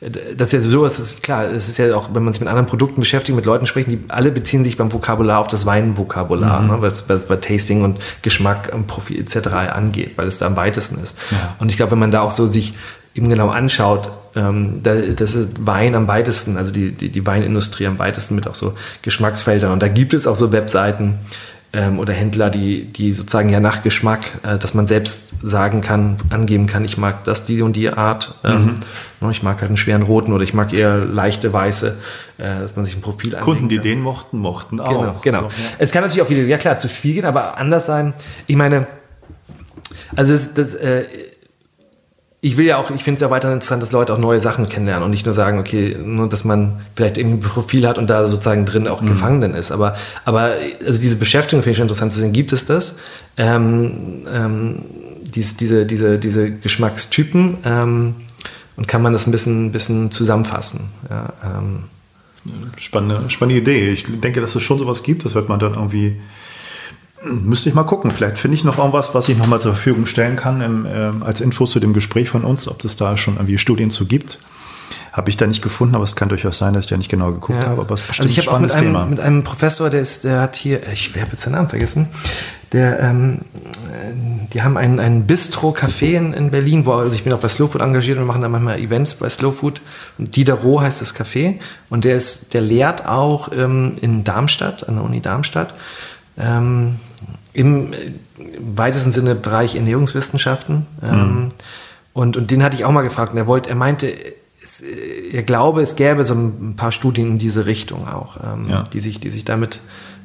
das 0.00 0.52
ist 0.52 0.64
ja 0.64 0.70
sowas, 0.70 0.96
das 0.98 1.12
ist 1.12 1.22
klar, 1.22 1.44
es 1.44 1.68
ist 1.68 1.78
ja 1.78 1.94
auch, 1.96 2.10
wenn 2.12 2.24
man 2.24 2.32
sich 2.32 2.40
mit 2.40 2.48
anderen 2.48 2.66
Produkten 2.66 3.00
beschäftigt, 3.00 3.34
mit 3.36 3.46
Leuten 3.46 3.66
sprechen, 3.66 3.90
die 3.90 4.00
alle 4.08 4.30
beziehen 4.32 4.64
sich 4.64 4.76
beim 4.76 4.92
Vokabular 4.92 5.38
auf 5.38 5.48
das 5.48 5.66
Weinvokabular, 5.66 6.60
mhm. 6.60 6.68
ne, 6.68 6.76
was 6.80 7.02
bei, 7.02 7.16
bei, 7.16 7.36
Tasting 7.36 7.82
und 7.82 7.98
Geschmack, 8.22 8.72
Profil 8.86 9.20
etc. 9.20 9.48
angeht, 9.72 10.12
weil 10.16 10.26
es 10.26 10.38
da 10.38 10.46
am 10.46 10.56
weitesten 10.56 11.00
ist. 11.00 11.16
Ja. 11.30 11.56
Und 11.58 11.70
ich 11.70 11.76
glaube, 11.76 11.92
wenn 11.92 12.00
man 12.00 12.10
da 12.10 12.22
auch 12.22 12.32
so 12.32 12.48
sich 12.48 12.74
eben 13.14 13.28
genau 13.28 13.48
anschaut, 13.48 14.10
ähm, 14.36 14.80
da, 14.82 14.94
das 14.94 15.34
ist 15.34 15.50
Wein 15.64 15.94
am 15.94 16.08
weitesten, 16.08 16.56
also 16.56 16.72
die, 16.72 16.90
die, 16.90 17.08
die 17.08 17.24
Weinindustrie 17.26 17.86
am 17.86 17.98
weitesten 17.98 18.34
mit 18.34 18.48
auch 18.48 18.56
so 18.56 18.74
Geschmacksfeldern. 19.02 19.70
Und 19.70 19.82
da 19.82 19.88
gibt 19.88 20.12
es 20.12 20.26
auch 20.26 20.36
so 20.36 20.50
Webseiten, 20.50 21.18
ähm, 21.74 21.98
oder 21.98 22.12
Händler, 22.12 22.50
die, 22.50 22.84
die 22.84 23.12
sozusagen 23.12 23.48
ja 23.48 23.60
nach 23.60 23.82
Geschmack, 23.82 24.38
äh, 24.44 24.58
dass 24.58 24.74
man 24.74 24.86
selbst 24.86 25.34
sagen 25.42 25.80
kann, 25.80 26.16
angeben 26.30 26.66
kann, 26.66 26.84
ich 26.84 26.96
mag 26.96 27.24
das, 27.24 27.44
die 27.44 27.62
und 27.62 27.74
die 27.74 27.90
Art. 27.90 28.36
Ähm, 28.44 28.64
mhm. 28.64 28.74
Ne, 29.20 29.30
ich 29.32 29.42
mag 29.42 29.60
halt 29.60 29.68
einen 29.68 29.76
schweren 29.76 30.02
roten 30.02 30.32
oder 30.32 30.44
ich 30.44 30.54
mag 30.54 30.72
eher 30.72 30.98
leichte 30.98 31.52
weiße, 31.52 31.98
äh, 32.38 32.42
dass 32.42 32.76
man 32.76 32.86
sich 32.86 32.96
ein 32.96 33.02
Profil 33.02 33.32
Kunden, 33.32 33.68
die 33.68 33.78
den 33.78 34.00
mochten, 34.00 34.38
mochten 34.38 34.80
auch. 34.80 34.88
Genau, 34.88 35.20
genau. 35.22 35.40
So, 35.40 35.46
ja. 35.46 35.70
Es 35.78 35.90
kann 35.90 36.02
natürlich 36.02 36.22
auch 36.22 36.30
wieder, 36.30 36.42
ja 36.42 36.58
klar, 36.58 36.78
zu 36.78 36.88
viel 36.88 37.14
gehen, 37.14 37.24
aber 37.24 37.58
anders 37.58 37.86
sein. 37.86 38.14
Ich 38.46 38.56
meine, 38.56 38.86
also 40.14 40.32
das, 40.32 40.54
das 40.54 40.74
äh, 40.74 41.04
ich 42.44 42.58
will 42.58 42.66
ja 42.66 42.76
auch, 42.76 42.90
ich 42.90 43.02
finde 43.02 43.16
es 43.16 43.20
ja 43.22 43.30
weiter 43.30 43.50
interessant, 43.50 43.82
dass 43.82 43.92
Leute 43.92 44.12
auch 44.12 44.18
neue 44.18 44.38
Sachen 44.38 44.68
kennenlernen 44.68 45.02
und 45.02 45.10
nicht 45.10 45.24
nur 45.24 45.32
sagen, 45.32 45.58
okay, 45.58 45.96
nur 45.98 46.28
dass 46.28 46.44
man 46.44 46.82
vielleicht 46.94 47.16
irgendwie 47.16 47.38
ein 47.38 47.40
Profil 47.40 47.88
hat 47.88 47.96
und 47.96 48.10
da 48.10 48.28
sozusagen 48.28 48.66
drin 48.66 48.86
auch 48.86 49.00
mhm. 49.00 49.06
gefangen 49.06 49.54
ist. 49.54 49.72
Aber, 49.72 49.96
aber 50.26 50.52
also 50.84 51.00
diese 51.00 51.16
Beschäftigung 51.16 51.62
finde 51.62 51.70
ich 51.70 51.76
schon 51.78 51.84
interessant 51.84 52.12
zu 52.12 52.20
sehen. 52.20 52.34
Gibt 52.34 52.52
es 52.52 52.66
das? 52.66 52.96
Ähm, 53.38 54.26
ähm, 54.30 54.82
dies, 55.22 55.56
diese, 55.56 55.86
diese, 55.86 56.18
diese 56.18 56.50
Geschmackstypen 56.50 57.56
ähm, 57.64 58.14
und 58.76 58.88
kann 58.88 59.00
man 59.00 59.14
das 59.14 59.26
ein 59.26 59.32
bisschen, 59.32 59.72
bisschen 59.72 60.10
zusammenfassen? 60.10 60.90
Ja, 61.08 61.32
ähm. 61.44 61.84
spannende, 62.76 63.30
spannende 63.30 63.58
Idee. 63.58 63.90
Ich 63.90 64.04
denke, 64.20 64.42
dass 64.42 64.54
es 64.54 64.62
schon 64.62 64.78
sowas 64.78 65.02
gibt. 65.02 65.24
Das 65.24 65.34
wird 65.34 65.48
man 65.48 65.60
dann 65.60 65.74
irgendwie 65.74 66.20
Müsste 67.24 67.68
ich 67.68 67.74
mal 67.74 67.84
gucken. 67.84 68.10
Vielleicht 68.10 68.38
finde 68.38 68.56
ich 68.56 68.64
noch 68.64 68.78
irgendwas, 68.78 69.14
was 69.14 69.28
ich 69.28 69.38
nochmal 69.38 69.60
zur 69.60 69.72
Verfügung 69.72 70.06
stellen 70.06 70.36
kann 70.36 70.60
im, 70.60 70.86
äh, 70.86 71.24
als 71.24 71.40
Info 71.40 71.66
zu 71.66 71.80
dem 71.80 71.92
Gespräch 71.92 72.28
von 72.28 72.44
uns, 72.44 72.68
ob 72.68 72.84
es 72.84 72.96
da 72.96 73.16
schon 73.16 73.34
irgendwie 73.34 73.58
Studien 73.58 73.90
zu 73.90 74.06
gibt. 74.06 74.38
Habe 75.12 75.30
ich 75.30 75.36
da 75.36 75.46
nicht 75.46 75.62
gefunden, 75.62 75.94
aber 75.94 76.04
es 76.04 76.16
kann 76.16 76.28
durchaus 76.28 76.58
sein, 76.58 76.74
dass 76.74 76.84
ich 76.84 76.90
da 76.90 76.96
nicht 76.96 77.10
genau 77.10 77.32
geguckt 77.32 77.62
ja. 77.62 77.68
habe. 77.68 77.80
Aber 77.80 77.94
es 77.94 78.02
ist 78.02 78.08
bestimmt 78.08 78.28
also 78.28 78.40
ich 78.40 78.46
habe 78.46 78.56
auch 78.56 78.60
mit 78.60 78.74
einem, 78.74 78.86
Thema. 78.86 79.06
mit 79.06 79.20
einem 79.20 79.44
Professor, 79.44 79.88
der 79.88 80.00
ist, 80.00 80.24
der 80.24 80.40
hat 80.40 80.56
hier, 80.56 80.86
ich 80.92 81.14
habe 81.16 81.30
jetzt 81.30 81.46
den 81.46 81.52
Namen 81.52 81.68
vergessen, 81.68 82.08
der, 82.72 83.00
ähm, 83.00 83.38
die 84.52 84.62
haben 84.62 84.76
einen, 84.76 84.98
einen 84.98 85.26
Bistro-Café 85.26 86.16
in, 86.16 86.32
in, 86.32 86.50
Berlin, 86.50 86.84
wo 86.84 86.92
also 86.92 87.14
ich 87.14 87.22
bin 87.22 87.32
auch 87.32 87.38
bei 87.38 87.48
Slow 87.48 87.70
Food 87.70 87.80
engagiert 87.80 88.18
und 88.18 88.26
machen 88.26 88.42
da 88.42 88.48
manchmal 88.48 88.80
Events 88.80 89.14
bei 89.14 89.28
Slow 89.28 89.52
Food. 89.52 89.80
Und 90.18 90.34
Diderot 90.34 90.82
heißt 90.82 91.00
das 91.00 91.14
Café 91.14 91.60
und 91.88 92.04
der 92.04 92.16
ist, 92.16 92.52
der 92.52 92.60
lehrt 92.60 93.06
auch 93.06 93.50
ähm, 93.56 93.96
in 94.00 94.24
Darmstadt, 94.24 94.88
an 94.88 94.96
der 94.96 95.04
Uni 95.04 95.20
Darmstadt. 95.20 95.74
Ähm, 96.36 96.96
im 97.54 97.92
weitesten 98.58 99.12
Sinne 99.12 99.34
Bereich 99.34 99.76
Ernährungswissenschaften. 99.76 100.86
Ähm, 101.02 101.18
mhm. 101.18 101.48
und, 102.12 102.36
und 102.36 102.50
den 102.50 102.62
hatte 102.62 102.76
ich 102.76 102.84
auch 102.84 102.92
mal 102.92 103.02
gefragt 103.02 103.32
und 103.32 103.38
er 103.38 103.46
wollte, 103.46 103.70
er 103.70 103.76
meinte, 103.76 104.12
es, 104.62 104.82
er 104.82 105.42
glaube, 105.42 105.82
es 105.82 105.96
gäbe 105.96 106.24
so 106.24 106.34
ein 106.34 106.74
paar 106.76 106.92
Studien 106.92 107.28
in 107.28 107.38
diese 107.38 107.66
Richtung 107.66 108.06
auch, 108.08 108.38
ähm, 108.42 108.68
ja. 108.68 108.84
die, 108.92 109.00
sich, 109.00 109.20
die 109.20 109.30
sich 109.30 109.44
damit 109.44 109.80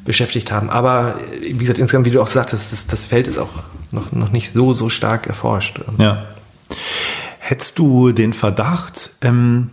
beschäftigt 0.05 0.51
haben. 0.51 0.69
Aber 0.69 1.19
wie 1.41 1.57
gesagt, 1.57 1.79
insgesamt, 1.79 2.05
wie 2.05 2.11
du 2.11 2.21
auch 2.21 2.27
sagtest, 2.27 2.71
das, 2.71 2.87
das 2.87 3.05
Feld 3.05 3.27
ist 3.27 3.37
auch 3.37 3.63
noch, 3.91 4.11
noch 4.11 4.31
nicht 4.31 4.51
so, 4.51 4.73
so 4.73 4.89
stark 4.89 5.27
erforscht. 5.27 5.79
Ja. 5.97 6.25
Hättest 7.37 7.79
du 7.79 8.11
den 8.11 8.33
Verdacht, 8.33 9.11
ähm, 9.21 9.71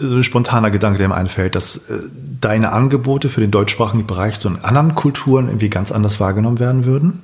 ein 0.00 0.22
spontaner 0.22 0.70
Gedanke, 0.70 0.98
der 0.98 1.08
mir 1.08 1.14
einfällt, 1.14 1.54
dass 1.54 1.76
äh, 1.76 1.98
deine 2.40 2.72
Angebote 2.72 3.28
für 3.28 3.40
den 3.40 3.50
deutschsprachigen 3.50 4.06
Bereich 4.06 4.36
so 4.38 4.48
in 4.48 4.64
anderen 4.64 4.94
Kulturen 4.94 5.48
irgendwie 5.48 5.70
ganz 5.70 5.90
anders 5.90 6.20
wahrgenommen 6.20 6.60
werden 6.60 6.84
würden? 6.84 7.22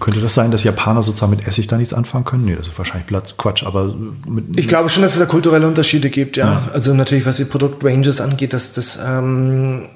Könnte 0.00 0.20
das 0.20 0.34
sein, 0.34 0.50
dass 0.50 0.64
Japaner 0.64 1.02
sozusagen 1.02 1.30
mit 1.30 1.46
Essig 1.46 1.68
da 1.68 1.78
nichts 1.78 1.94
anfangen 1.94 2.24
können? 2.24 2.44
Nee, 2.44 2.56
das 2.56 2.68
ist 2.68 2.76
wahrscheinlich 2.76 3.06
Quatsch, 3.38 3.64
aber 3.64 3.94
mit, 4.28 4.58
Ich 4.58 4.66
glaube 4.66 4.90
schon, 4.90 5.02
dass 5.02 5.12
es 5.12 5.20
da 5.20 5.26
kulturelle 5.26 5.66
Unterschiede 5.66 6.10
gibt, 6.10 6.36
ja. 6.36 6.44
ja. 6.44 6.68
Also 6.72 6.92
natürlich, 6.92 7.24
was 7.24 7.36
die 7.36 7.44
Produktranges 7.44 8.20
angeht, 8.20 8.52
dass 8.52 8.72
das 8.72 8.98
ähm, 9.02 9.86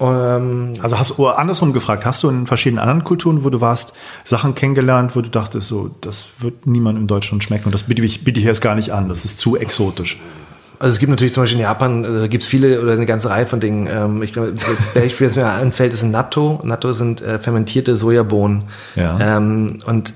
ähm, 0.00 0.74
also 0.82 0.98
hast 0.98 1.18
du 1.18 1.28
andersrum 1.28 1.72
gefragt, 1.72 2.06
hast 2.06 2.22
du 2.22 2.28
in 2.28 2.46
verschiedenen 2.46 2.80
anderen 2.80 3.04
Kulturen, 3.04 3.44
wo 3.44 3.50
du 3.50 3.60
warst, 3.60 3.92
Sachen 4.24 4.54
kennengelernt, 4.54 5.14
wo 5.14 5.20
du 5.20 5.28
dachtest, 5.28 5.68
so, 5.68 5.90
das 6.00 6.28
wird 6.38 6.66
niemand 6.66 6.98
in 6.98 7.06
Deutschland 7.06 7.44
schmecken 7.44 7.66
und 7.66 7.72
das 7.72 7.84
biete 7.84 8.02
ich, 8.02 8.24
biete 8.24 8.40
ich 8.40 8.46
jetzt 8.46 8.62
gar 8.62 8.74
nicht 8.74 8.92
an, 8.92 9.08
das 9.08 9.24
ist 9.24 9.38
zu 9.38 9.56
exotisch. 9.56 10.18
Also 10.80 10.94
es 10.94 10.98
gibt 10.98 11.10
natürlich 11.10 11.34
zum 11.34 11.42
Beispiel 11.42 11.58
in 11.58 11.64
Japan, 11.64 12.04
äh, 12.04 12.20
da 12.20 12.26
gibt 12.26 12.42
es 12.42 12.48
viele 12.48 12.80
oder 12.80 12.92
eine 12.92 13.04
ganze 13.04 13.28
Reihe 13.28 13.44
von 13.44 13.60
Dingen. 13.60 13.86
Ähm, 13.86 14.22
ich 14.22 14.32
glaube, 14.32 14.54
das 14.54 14.94
Beispiel, 14.94 15.26
das 15.26 15.36
mir 15.36 15.44
anfällt, 15.46 15.92
ist 15.92 16.02
ein 16.02 16.10
Natto. 16.10 16.58
Natto 16.64 16.94
sind 16.94 17.20
äh, 17.20 17.38
fermentierte 17.38 17.96
Sojabohnen. 17.96 18.64
Ja. 18.96 19.36
Ähm, 19.36 19.80
und 19.84 20.14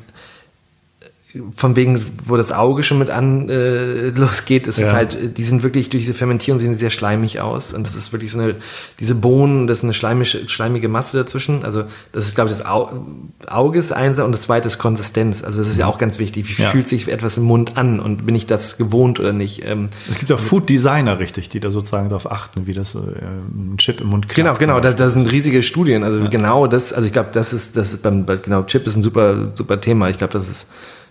von 1.56 1.74
wegen, 1.74 2.00
wo 2.26 2.36
das 2.36 2.52
Auge 2.52 2.82
schon 2.84 2.98
mit 2.98 3.10
an 3.10 3.48
äh, 3.48 4.08
losgeht, 4.10 4.66
ist 4.66 4.78
ja. 4.78 4.86
es 4.86 4.92
halt, 4.92 5.36
die 5.36 5.42
sind 5.42 5.62
wirklich 5.62 5.90
durch 5.90 6.04
diese 6.04 6.14
Fermentierung 6.14 6.60
sehen 6.60 6.74
sehr 6.74 6.90
schleimig 6.90 7.40
aus 7.40 7.74
und 7.74 7.84
das 7.84 7.96
ist 7.96 8.12
wirklich 8.12 8.30
so 8.30 8.38
eine, 8.38 8.54
diese 9.00 9.16
Bohnen, 9.16 9.66
das 9.66 9.78
ist 9.78 9.84
eine 9.84 9.94
schleimige, 9.94 10.48
schleimige 10.48 10.88
Masse 10.88 11.16
dazwischen. 11.16 11.64
Also 11.64 11.84
das 12.12 12.26
ist, 12.26 12.36
glaube 12.36 12.50
ich, 12.50 12.56
das 12.56 12.66
Au 12.66 13.04
Auge 13.48 13.78
ist 13.78 13.92
eins 13.92 14.18
und 14.18 14.32
das 14.32 14.42
zweite 14.42 14.68
ist 14.68 14.78
Konsistenz. 14.78 15.42
Also 15.42 15.60
das 15.60 15.68
ist 15.68 15.78
ja 15.78 15.86
auch 15.86 15.98
ganz 15.98 16.18
wichtig. 16.18 16.46
Wie 16.48 16.62
ja. 16.62 16.70
fühlt 16.70 16.88
sich 16.88 17.08
etwas 17.08 17.36
im 17.36 17.44
Mund 17.44 17.76
an 17.76 17.98
und 17.98 18.26
bin 18.26 18.34
ich 18.34 18.46
das 18.46 18.78
gewohnt 18.78 19.18
oder 19.18 19.32
nicht? 19.32 19.64
Ähm, 19.64 19.88
es 20.08 20.18
gibt 20.18 20.30
auch 20.30 20.38
Food 20.38 20.68
Designer, 20.68 21.18
richtig, 21.18 21.48
die 21.48 21.58
da 21.58 21.72
sozusagen 21.72 22.08
darauf 22.08 22.30
achten, 22.30 22.66
wie 22.66 22.74
das 22.74 22.94
äh, 22.94 22.98
ein 22.98 23.76
Chip 23.78 24.00
im 24.00 24.08
Mund 24.08 24.28
kriegt. 24.28 24.36
Genau, 24.36 24.54
genau, 24.54 24.80
da, 24.80 24.92
da 24.92 25.08
sind 25.08 25.30
riesige 25.32 25.62
Studien. 25.62 26.04
Also 26.04 26.20
ja. 26.20 26.28
genau 26.28 26.68
das, 26.68 26.92
also 26.92 27.06
ich 27.06 27.12
glaube, 27.12 27.30
das 27.32 27.52
ist, 27.52 27.76
das 27.76 27.92
ist 27.92 28.02
beim, 28.02 28.24
genau, 28.24 28.62
Chip 28.62 28.86
ist 28.86 28.96
ein 28.96 29.02
super, 29.02 29.50
super 29.54 29.80
Thema. 29.80 30.08
Ich 30.10 30.18
glaube, 30.18 30.32
das 30.32 30.48
ist 30.48 30.68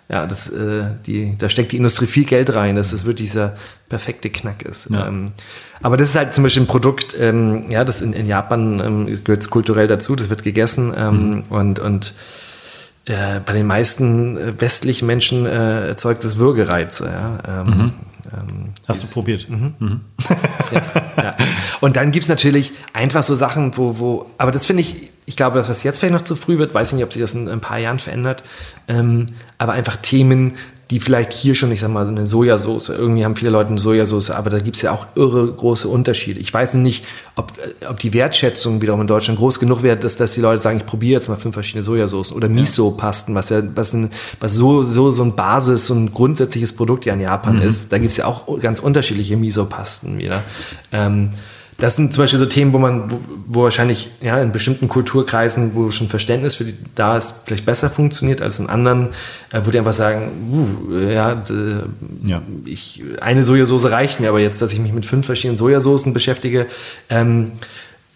ja, 0.09 0.25
das, 0.25 0.49
äh, 0.49 0.85
die, 1.05 1.37
da 1.37 1.49
steckt 1.49 1.71
die 1.71 1.77
Industrie 1.77 2.07
viel 2.07 2.25
Geld 2.25 2.53
rein, 2.53 2.75
dass 2.75 2.91
das 2.91 3.05
wirklich 3.05 3.29
dieser 3.29 3.55
perfekte 3.89 4.29
Knack 4.29 4.63
ist. 4.63 4.89
Ja. 4.89 5.07
Ähm, 5.07 5.31
aber 5.81 5.97
das 5.97 6.09
ist 6.09 6.15
halt 6.15 6.33
zum 6.33 6.43
Beispiel 6.43 6.63
ein 6.63 6.67
Produkt, 6.67 7.15
ähm, 7.19 7.65
ja, 7.69 7.83
das 7.83 8.01
in, 8.01 8.13
in 8.13 8.27
Japan 8.27 8.79
ähm, 8.79 9.23
gehört 9.23 9.41
es 9.41 9.49
kulturell 9.49 9.87
dazu, 9.87 10.15
das 10.15 10.29
wird 10.29 10.43
gegessen 10.43 10.93
ähm, 10.95 11.29
mhm. 11.29 11.43
und, 11.49 11.79
und 11.79 12.13
äh, 13.05 13.39
bei 13.45 13.53
den 13.53 13.67
meisten 13.67 14.37
äh, 14.37 14.61
westlichen 14.61 15.07
Menschen 15.07 15.45
äh, 15.45 15.87
erzeugt 15.87 16.23
es 16.23 16.37
Würgereize. 16.37 17.05
Ja? 17.05 17.61
Ähm, 17.61 17.67
mhm. 17.67 17.91
Ähm, 18.31 18.73
Hast 18.87 19.03
du 19.03 19.07
probiert? 19.07 19.49
Mhm. 19.49 19.73
Mhm. 19.79 20.01
Ja, 20.71 20.81
ja. 21.17 21.37
Und 21.81 21.97
dann 21.97 22.11
gibt 22.11 22.23
es 22.23 22.29
natürlich 22.29 22.71
einfach 22.93 23.21
so 23.21 23.35
Sachen, 23.35 23.77
wo, 23.77 23.99
wo 23.99 24.25
aber 24.37 24.51
das 24.51 24.65
finde 24.65 24.81
ich, 24.81 25.11
ich 25.25 25.35
glaube, 25.35 25.57
dass 25.57 25.67
das 25.67 25.83
jetzt 25.83 25.99
vielleicht 25.99 26.13
noch 26.13 26.23
zu 26.23 26.35
früh 26.35 26.57
wird, 26.57 26.73
weiß 26.73 26.93
nicht, 26.93 27.03
ob 27.03 27.13
sich 27.13 27.21
das 27.21 27.33
in, 27.35 27.47
ein 27.47 27.61
paar 27.61 27.77
Jahren 27.77 27.99
verändert, 27.99 28.43
ähm, 28.87 29.27
aber 29.57 29.73
einfach 29.73 29.97
Themen, 29.97 30.55
die 30.93 30.99
vielleicht 30.99 31.33
hier 31.33 31.55
schon, 31.55 31.71
ich 31.71 31.79
sag 31.79 31.89
mal, 31.89 32.07
eine 32.07 32.27
Sojasauce, 32.27 32.89
irgendwie 32.89 33.25
haben 33.25 33.35
viele 33.35 33.49
Leute 33.49 33.71
eine 33.71 33.79
Sojasauce, 33.79 34.29
aber 34.29 34.51
da 34.51 34.59
gibt 34.59 34.75
es 34.75 34.83
ja 34.83 34.91
auch 34.91 35.07
irre 35.15 35.51
große 35.51 35.87
Unterschiede. 35.87 36.39
Ich 36.39 36.53
weiß 36.53 36.75
nicht, 36.75 37.03
ob, 37.35 37.51
äh, 37.57 37.87
ob 37.87 37.97
die 37.97 38.13
Wertschätzung 38.13 38.79
wiederum 38.79 39.01
in 39.01 39.07
Deutschland 39.07 39.39
groß 39.39 39.59
genug 39.59 39.81
wäre, 39.81 39.97
dass, 39.97 40.17
dass 40.17 40.33
die 40.33 40.41
Leute 40.41 40.61
sagen, 40.61 40.77
ich 40.77 40.85
probiere 40.85 41.13
jetzt 41.13 41.29
mal 41.29 41.35
fünf 41.35 41.55
verschiedene 41.55 41.83
Sojasaucen 41.83 42.37
oder 42.37 42.47
Miso-Pasten, 42.47 43.33
was 43.33 43.49
ja 43.49 43.63
was, 43.73 43.93
ein, 43.93 44.11
was 44.39 44.53
so, 44.53 44.83
so, 44.83 45.09
so 45.09 45.23
ein 45.23 45.35
Basis, 45.35 45.87
so 45.87 45.95
ein 45.95 46.13
grundsätzliches 46.13 46.73
Produkt 46.73 47.05
ja 47.05 47.15
in 47.15 47.21
Japan 47.21 47.55
mhm. 47.55 47.63
ist. 47.63 47.91
Da 47.91 47.97
gibt 47.97 48.11
es 48.11 48.17
ja 48.17 48.25
auch 48.25 48.59
ganz 48.59 48.79
unterschiedliche 48.79 49.35
Miso-Pasten 49.35 50.19
wieder. 50.19 50.43
Ähm, 50.91 51.31
das 51.83 51.97
sind 51.97 52.13
zum 52.13 52.23
Beispiel 52.23 52.39
so 52.39 52.45
Themen, 52.45 52.71
wo 52.71 52.77
man, 52.77 53.11
wo, 53.11 53.19
wo, 53.45 53.63
wahrscheinlich 53.63 54.09
ja, 54.21 54.41
in 54.41 54.53
bestimmten 54.53 54.87
Kulturkreisen, 54.87 55.75
wo 55.75 55.91
schon 55.91 56.07
Verständnis 56.07 56.55
für 56.55 56.63
die 56.63 56.73
da 56.95 57.17
ist, 57.17 57.41
vielleicht 57.43 57.65
besser 57.65 57.89
funktioniert 57.89 58.41
als 58.41 58.57
in 58.57 58.69
anderen, 58.69 59.09
äh, 59.51 59.59
wo 59.65 59.69
die 59.69 59.79
einfach 59.79 59.91
sagen, 59.91 60.31
uh, 60.49 60.97
ja, 60.97 61.43
ja, 62.23 62.41
Ich, 62.63 63.03
eine 63.19 63.43
Sojasauce 63.43 63.91
reicht 63.91 64.21
mir, 64.21 64.29
aber 64.29 64.39
jetzt, 64.39 64.61
dass 64.61 64.71
ich 64.71 64.79
mich 64.79 64.93
mit 64.93 65.05
fünf 65.05 65.25
verschiedenen 65.25 65.57
Sojasoßen 65.57 66.13
beschäftige, 66.13 66.67
ähm, 67.09 67.51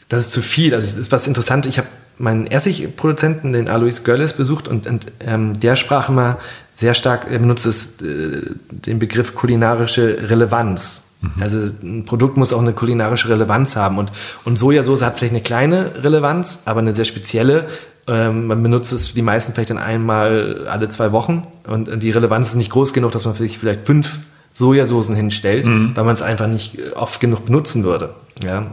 das 0.07 0.21
ist 0.21 0.31
zu 0.31 0.41
viel. 0.41 0.73
Also 0.73 0.87
es 0.87 0.95
ist 0.95 1.11
was 1.11 1.27
interessant. 1.27 1.65
Ich 1.65 1.77
habe 1.77 1.89
meinen 2.17 2.47
Essigproduzenten, 2.47 3.51
den 3.51 3.67
Alois 3.67 4.05
Görles, 4.05 4.31
besucht 4.31 4.69
und, 4.69 4.87
und 4.87 5.07
ähm, 5.19 5.59
der 5.59 5.75
sprach 5.75 6.07
immer 6.07 6.37
sehr 6.73 6.93
stark, 6.93 7.29
er 7.29 7.39
benutzt 7.39 7.65
es, 7.65 8.01
äh, 8.01 8.43
den 8.69 8.97
Begriff 8.97 9.35
kulinarische 9.35 10.29
Relevanz. 10.29 11.06
Mhm. 11.21 11.41
Also 11.41 11.59
ein 11.81 12.05
Produkt 12.05 12.37
muss 12.37 12.53
auch 12.53 12.61
eine 12.61 12.73
kulinarische 12.73 13.29
Relevanz 13.29 13.75
haben 13.75 13.97
und, 13.97 14.11
und 14.45 14.57
Sojasauce 14.57 15.01
hat 15.01 15.17
vielleicht 15.17 15.33
eine 15.33 15.41
kleine 15.41 15.91
Relevanz, 16.03 16.63
aber 16.65 16.79
eine 16.79 16.93
sehr 16.93 17.05
spezielle. 17.05 17.65
Ähm, 18.07 18.47
man 18.47 18.63
benutzt 18.63 18.93
es 18.93 19.13
die 19.13 19.21
meisten 19.21 19.53
vielleicht 19.53 19.69
dann 19.69 19.77
einmal 19.77 20.67
alle 20.67 20.89
zwei 20.89 21.11
Wochen 21.11 21.47
und 21.67 22.01
die 22.01 22.11
Relevanz 22.11 22.49
ist 22.49 22.55
nicht 22.55 22.71
groß 22.71 22.93
genug, 22.93 23.11
dass 23.11 23.25
man 23.25 23.35
sich 23.35 23.57
vielleicht 23.57 23.85
fünf 23.85 24.19
Sojasoßen 24.51 25.15
hinstellt, 25.15 25.65
mhm. 25.65 25.91
weil 25.95 26.03
man 26.03 26.15
es 26.15 26.21
einfach 26.21 26.47
nicht 26.47 26.77
oft 26.95 27.19
genug 27.19 27.45
benutzen 27.45 27.83
würde. 27.83 28.11
Ja. 28.43 28.67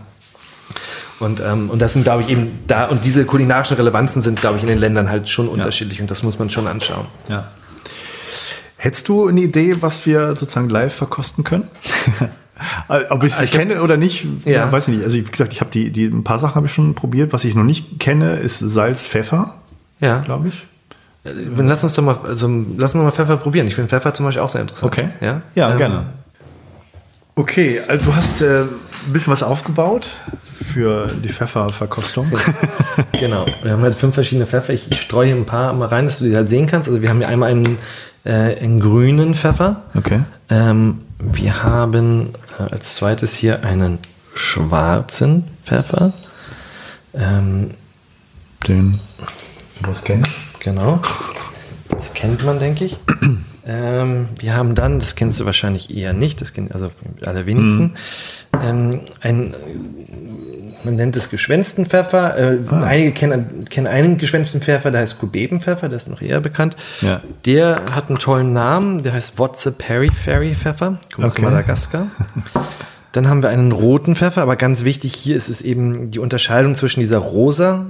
Und, 1.20 1.40
ähm, 1.40 1.70
und 1.70 1.78
das 1.80 1.92
sind, 1.92 2.03
glaube 2.03 2.22
ich, 2.22 2.28
eben 2.28 2.61
da, 2.66 2.86
und 2.86 3.05
diese 3.05 3.24
kulinarischen 3.24 3.76
Relevanzen 3.76 4.20
sind, 4.20 4.40
glaube 4.40 4.57
ich, 4.57 4.62
in 4.62 4.68
den 4.68 4.78
Ländern 4.78 5.11
halt 5.11 5.28
schon 5.28 5.47
ja. 5.47 5.53
unterschiedlich 5.53 6.01
und 6.01 6.11
das 6.11 6.22
muss 6.22 6.38
man 6.38 6.51
schon 6.51 6.66
anschauen. 6.66 7.07
Ja. 7.28 7.51
Hättest 8.85 9.09
du 9.09 9.28
eine 9.28 9.41
Idee, 9.41 9.76
was 9.80 10.05
wir 10.05 10.37
sozusagen 10.37 10.68
live 10.68 10.95
verkosten 10.95 11.43
können? 11.43 11.68
Ob 13.09 13.24
ich 13.24 13.32
es 13.32 13.39
also, 13.39 13.57
kenne 13.57 13.80
oder 13.80 13.97
nicht, 13.97 14.26
ja. 14.45 14.70
weiß 14.70 14.89
ich 14.89 14.97
nicht. 14.97 15.05
Also 15.05 15.16
wie 15.16 15.22
gesagt, 15.22 15.55
ich 15.55 15.62
habe 15.62 15.70
die, 15.70 15.91
die 15.91 16.05
ein 16.05 16.22
paar 16.22 16.39
Sachen 16.39 16.57
habe 16.57 16.66
ich 16.66 16.72
schon 16.74 16.95
probiert. 16.95 17.32
Was 17.32 17.47
ich 17.47 17.55
noch 17.55 17.64
nicht 17.64 17.99
kenne, 17.99 18.37
ist 18.37 18.59
Salz, 18.59 19.07
Pfeffer. 19.07 19.55
Ja, 20.01 20.18
glaube 20.18 20.49
ich. 20.49 20.66
Äh, 21.24 21.32
lass 21.57 21.82
uns 21.82 21.95
doch 21.95 22.03
mal, 22.03 22.14
also 22.24 22.47
lass 22.76 22.95
uns 22.95 23.03
mal 23.05 23.11
Pfeffer 23.11 23.39
probieren. 23.39 23.66
Ich 23.68 23.74
finde 23.74 23.89
Pfeffer 23.89 24.12
zum 24.12 24.26
Beispiel 24.26 24.43
auch 24.43 24.51
sehr 24.51 24.61
interessant. 24.61 24.93
Okay. 24.93 25.09
Ja, 25.22 25.41
ja 25.55 25.70
ähm, 25.70 25.78
gerne. 25.78 26.07
Okay, 27.37 27.80
also 27.89 28.05
du 28.05 28.14
hast 28.14 28.43
äh, 28.43 28.64
ein 28.64 29.12
bisschen 29.14 29.32
was 29.32 29.43
aufgebaut 29.43 30.11
für 30.74 31.07
die 31.07 31.30
Pfefferverkostung. 31.30 32.30
genau. 33.18 33.47
Wir 33.62 33.72
haben 33.72 33.82
halt 33.82 33.95
fünf 33.95 34.14
verschiedene 34.14 34.47
Pfeffer. 34.47 34.74
Ich, 34.74 34.93
ich 34.93 35.01
streue 35.01 35.35
ein 35.35 35.47
paar 35.47 35.72
mal 35.72 35.89
rein, 35.89 36.05
dass 36.05 36.18
du 36.18 36.26
die 36.26 36.37
halt 36.37 36.51
sehen 36.51 36.66
kannst. 36.66 36.87
Also 36.87 37.01
wir 37.01 37.09
haben 37.09 37.18
hier 37.18 37.28
einmal 37.28 37.51
einen, 37.51 37.78
äh, 38.25 38.57
einen 38.59 38.81
grünen 38.81 39.35
Pfeffer. 39.35 39.83
Okay. 39.95 40.20
Ähm, 40.51 41.01
wir 41.18 41.62
haben 41.62 42.31
äh, 42.59 42.72
als 42.72 42.97
zweites 42.97 43.35
hier 43.35 43.64
einen 43.64 43.99
schwarzen 44.35 45.45
Pfeffer. 45.64 46.12
Ähm, 47.14 47.70
Den, 48.66 48.99
was 49.81 50.03
kennt? 50.03 50.29
Genau. 50.61 51.01
Das 51.91 52.14
kennt 52.14 52.45
man, 52.45 52.59
denke 52.59 52.85
ich. 52.87 52.97
Ähm, 53.66 54.29
wir 54.39 54.55
haben 54.55 54.75
dann, 54.75 55.01
das 55.01 55.14
kennst 55.14 55.41
du 55.41 55.47
wahrscheinlich 55.47 55.97
eher 55.97 56.12
nicht, 56.12 56.43
das 56.43 56.53
kennen 56.53 56.70
also 56.72 56.91
allerwenigsten, 57.25 57.83
mhm. 57.85 58.61
ähm, 58.62 59.01
ein, 59.22 59.55
man 60.85 60.97
nennt 60.97 61.16
es 61.16 61.30
geschwänzten 61.30 61.87
Pfeffer. 61.87 62.37
Äh, 62.37 62.59
ah. 62.68 62.82
Einige 62.82 63.12
kennen, 63.12 63.64
kennen 63.68 63.87
einen 63.87 64.18
geschwänzten 64.18 64.61
Pfeffer, 64.61 64.91
der 64.91 65.01
heißt 65.01 65.18
Kubebenpfeffer, 65.18 65.89
der 65.89 65.97
ist 65.97 66.09
noch 66.09 66.22
eher 66.22 66.41
bekannt. 66.41 66.76
Ja. 67.01 67.20
Der 67.45 67.82
hat 67.93 68.09
einen 68.09 68.18
tollen 68.18 68.53
Namen, 68.53 69.03
der 69.03 69.12
heißt 69.12 69.39
Wotze 69.39 69.72
Perry 69.72 70.11
Fairy 70.11 70.55
Pfeffer, 70.55 70.99
kommt 71.12 71.14
okay. 71.14 71.24
aus 71.24 71.39
Madagaskar. 71.39 72.07
Dann 73.12 73.28
haben 73.28 73.43
wir 73.43 73.49
einen 73.51 73.70
roten 73.70 74.16
Pfeffer, 74.16 74.43
aber 74.43 74.57
ganz 74.57 74.82
wichtig 74.82 75.14
hier 75.14 75.37
ist 75.37 75.49
es 75.49 75.62
eben 75.62 76.11
die 76.11 76.18
Unterscheidung 76.18 76.74
zwischen 76.74 76.99
dieser 76.99 77.18
rosa 77.18 77.87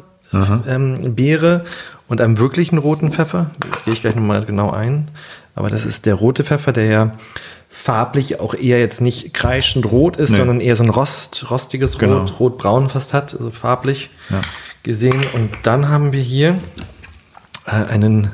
ähm, 0.68 1.14
Beere 1.14 1.64
und 2.08 2.20
einem 2.20 2.38
wirklichen 2.38 2.78
roten 2.78 3.10
Pfeffer. 3.10 3.50
Da 3.58 3.68
gehe 3.84 3.94
ich 3.94 4.00
gleich 4.00 4.14
nochmal 4.14 4.44
genau 4.44 4.70
ein. 4.70 5.10
Aber 5.54 5.70
das 5.70 5.86
ist 5.86 6.06
der 6.06 6.14
rote 6.14 6.44
Pfeffer, 6.44 6.72
der 6.72 6.84
ja 6.84 7.12
farblich 7.74 8.38
auch 8.40 8.54
eher 8.54 8.78
jetzt 8.78 9.00
nicht 9.00 9.34
kreischend 9.34 9.90
rot 9.90 10.16
ist, 10.16 10.30
nee. 10.30 10.36
sondern 10.36 10.60
eher 10.60 10.76
so 10.76 10.84
ein 10.84 10.90
Rost, 10.90 11.50
rostiges 11.50 11.98
genau. 11.98 12.20
Rot, 12.20 12.40
rot-braun 12.40 12.88
fast 12.88 13.12
hat, 13.12 13.34
also 13.34 13.50
farblich 13.50 14.10
ja. 14.30 14.40
gesehen. 14.84 15.20
Und 15.34 15.50
dann 15.64 15.88
haben 15.88 16.12
wir 16.12 16.20
hier 16.20 16.56
äh, 17.66 17.72
einen, 17.72 18.30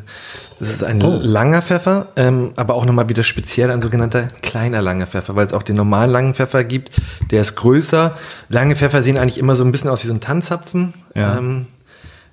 das 0.59 0.69
ist 0.69 0.85
ein 0.85 1.03
oh. 1.03 1.19
langer 1.23 1.63
Pfeffer, 1.63 2.09
ähm, 2.17 2.53
aber 2.57 2.75
auch 2.75 2.85
nochmal 2.85 3.09
wieder 3.09 3.25
speziell 3.25 3.71
ein 3.71 3.81
sogenannter 3.81 4.29
kleiner 4.43 4.83
langer 4.83 5.07
Pfeffer, 5.07 5.35
weil 5.37 5.47
es 5.47 5.55
auch 5.55 5.63
den 5.63 5.77
normalen 5.77 6.11
langen 6.11 6.35
Pfeffer 6.35 6.63
gibt, 6.63 6.93
der 7.31 7.41
ist 7.41 7.57
größer. 7.57 8.19
Lange 8.51 8.77
Pfeffer 8.77 9.01
sehen 9.01 9.17
eigentlich 9.17 9.39
immer 9.39 9.57
so 9.57 9.65
ein 9.65 9.73
bisschen 9.73 9.89
aus 9.89 10.05
wie 10.05 10.09
so 10.09 10.15
ein 10.15 10.21
Tanzapfen. 10.21 10.93
Ja. 11.15 11.39
Ähm, 11.39 11.67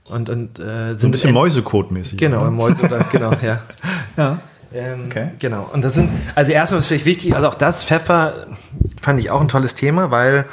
und, 0.09 0.29
und 0.29 0.59
äh, 0.59 0.89
sind 0.89 0.99
so 0.99 1.07
ein 1.07 1.11
bisschen 1.11 1.33
Mäusekot-mäßig. 1.33 2.17
Genau, 2.17 2.49
Mäuse 2.51 2.83
oder, 2.83 2.99
genau, 3.11 3.31
ja. 3.41 3.61
ja. 4.17 4.39
Ähm, 4.73 5.05
okay. 5.07 5.29
Genau. 5.39 5.69
Und 5.73 5.83
das 5.83 5.93
sind, 5.93 6.09
also 6.35 6.51
erstmal 6.51 6.79
ist 6.79 6.87
vielleicht 6.87 7.05
wichtig, 7.05 7.35
also 7.35 7.47
auch 7.47 7.55
das 7.55 7.83
Pfeffer 7.83 8.47
fand 9.01 9.19
ich 9.19 9.31
auch 9.31 9.41
ein 9.41 9.47
tolles 9.47 9.75
Thema, 9.75 10.11
weil 10.11 10.45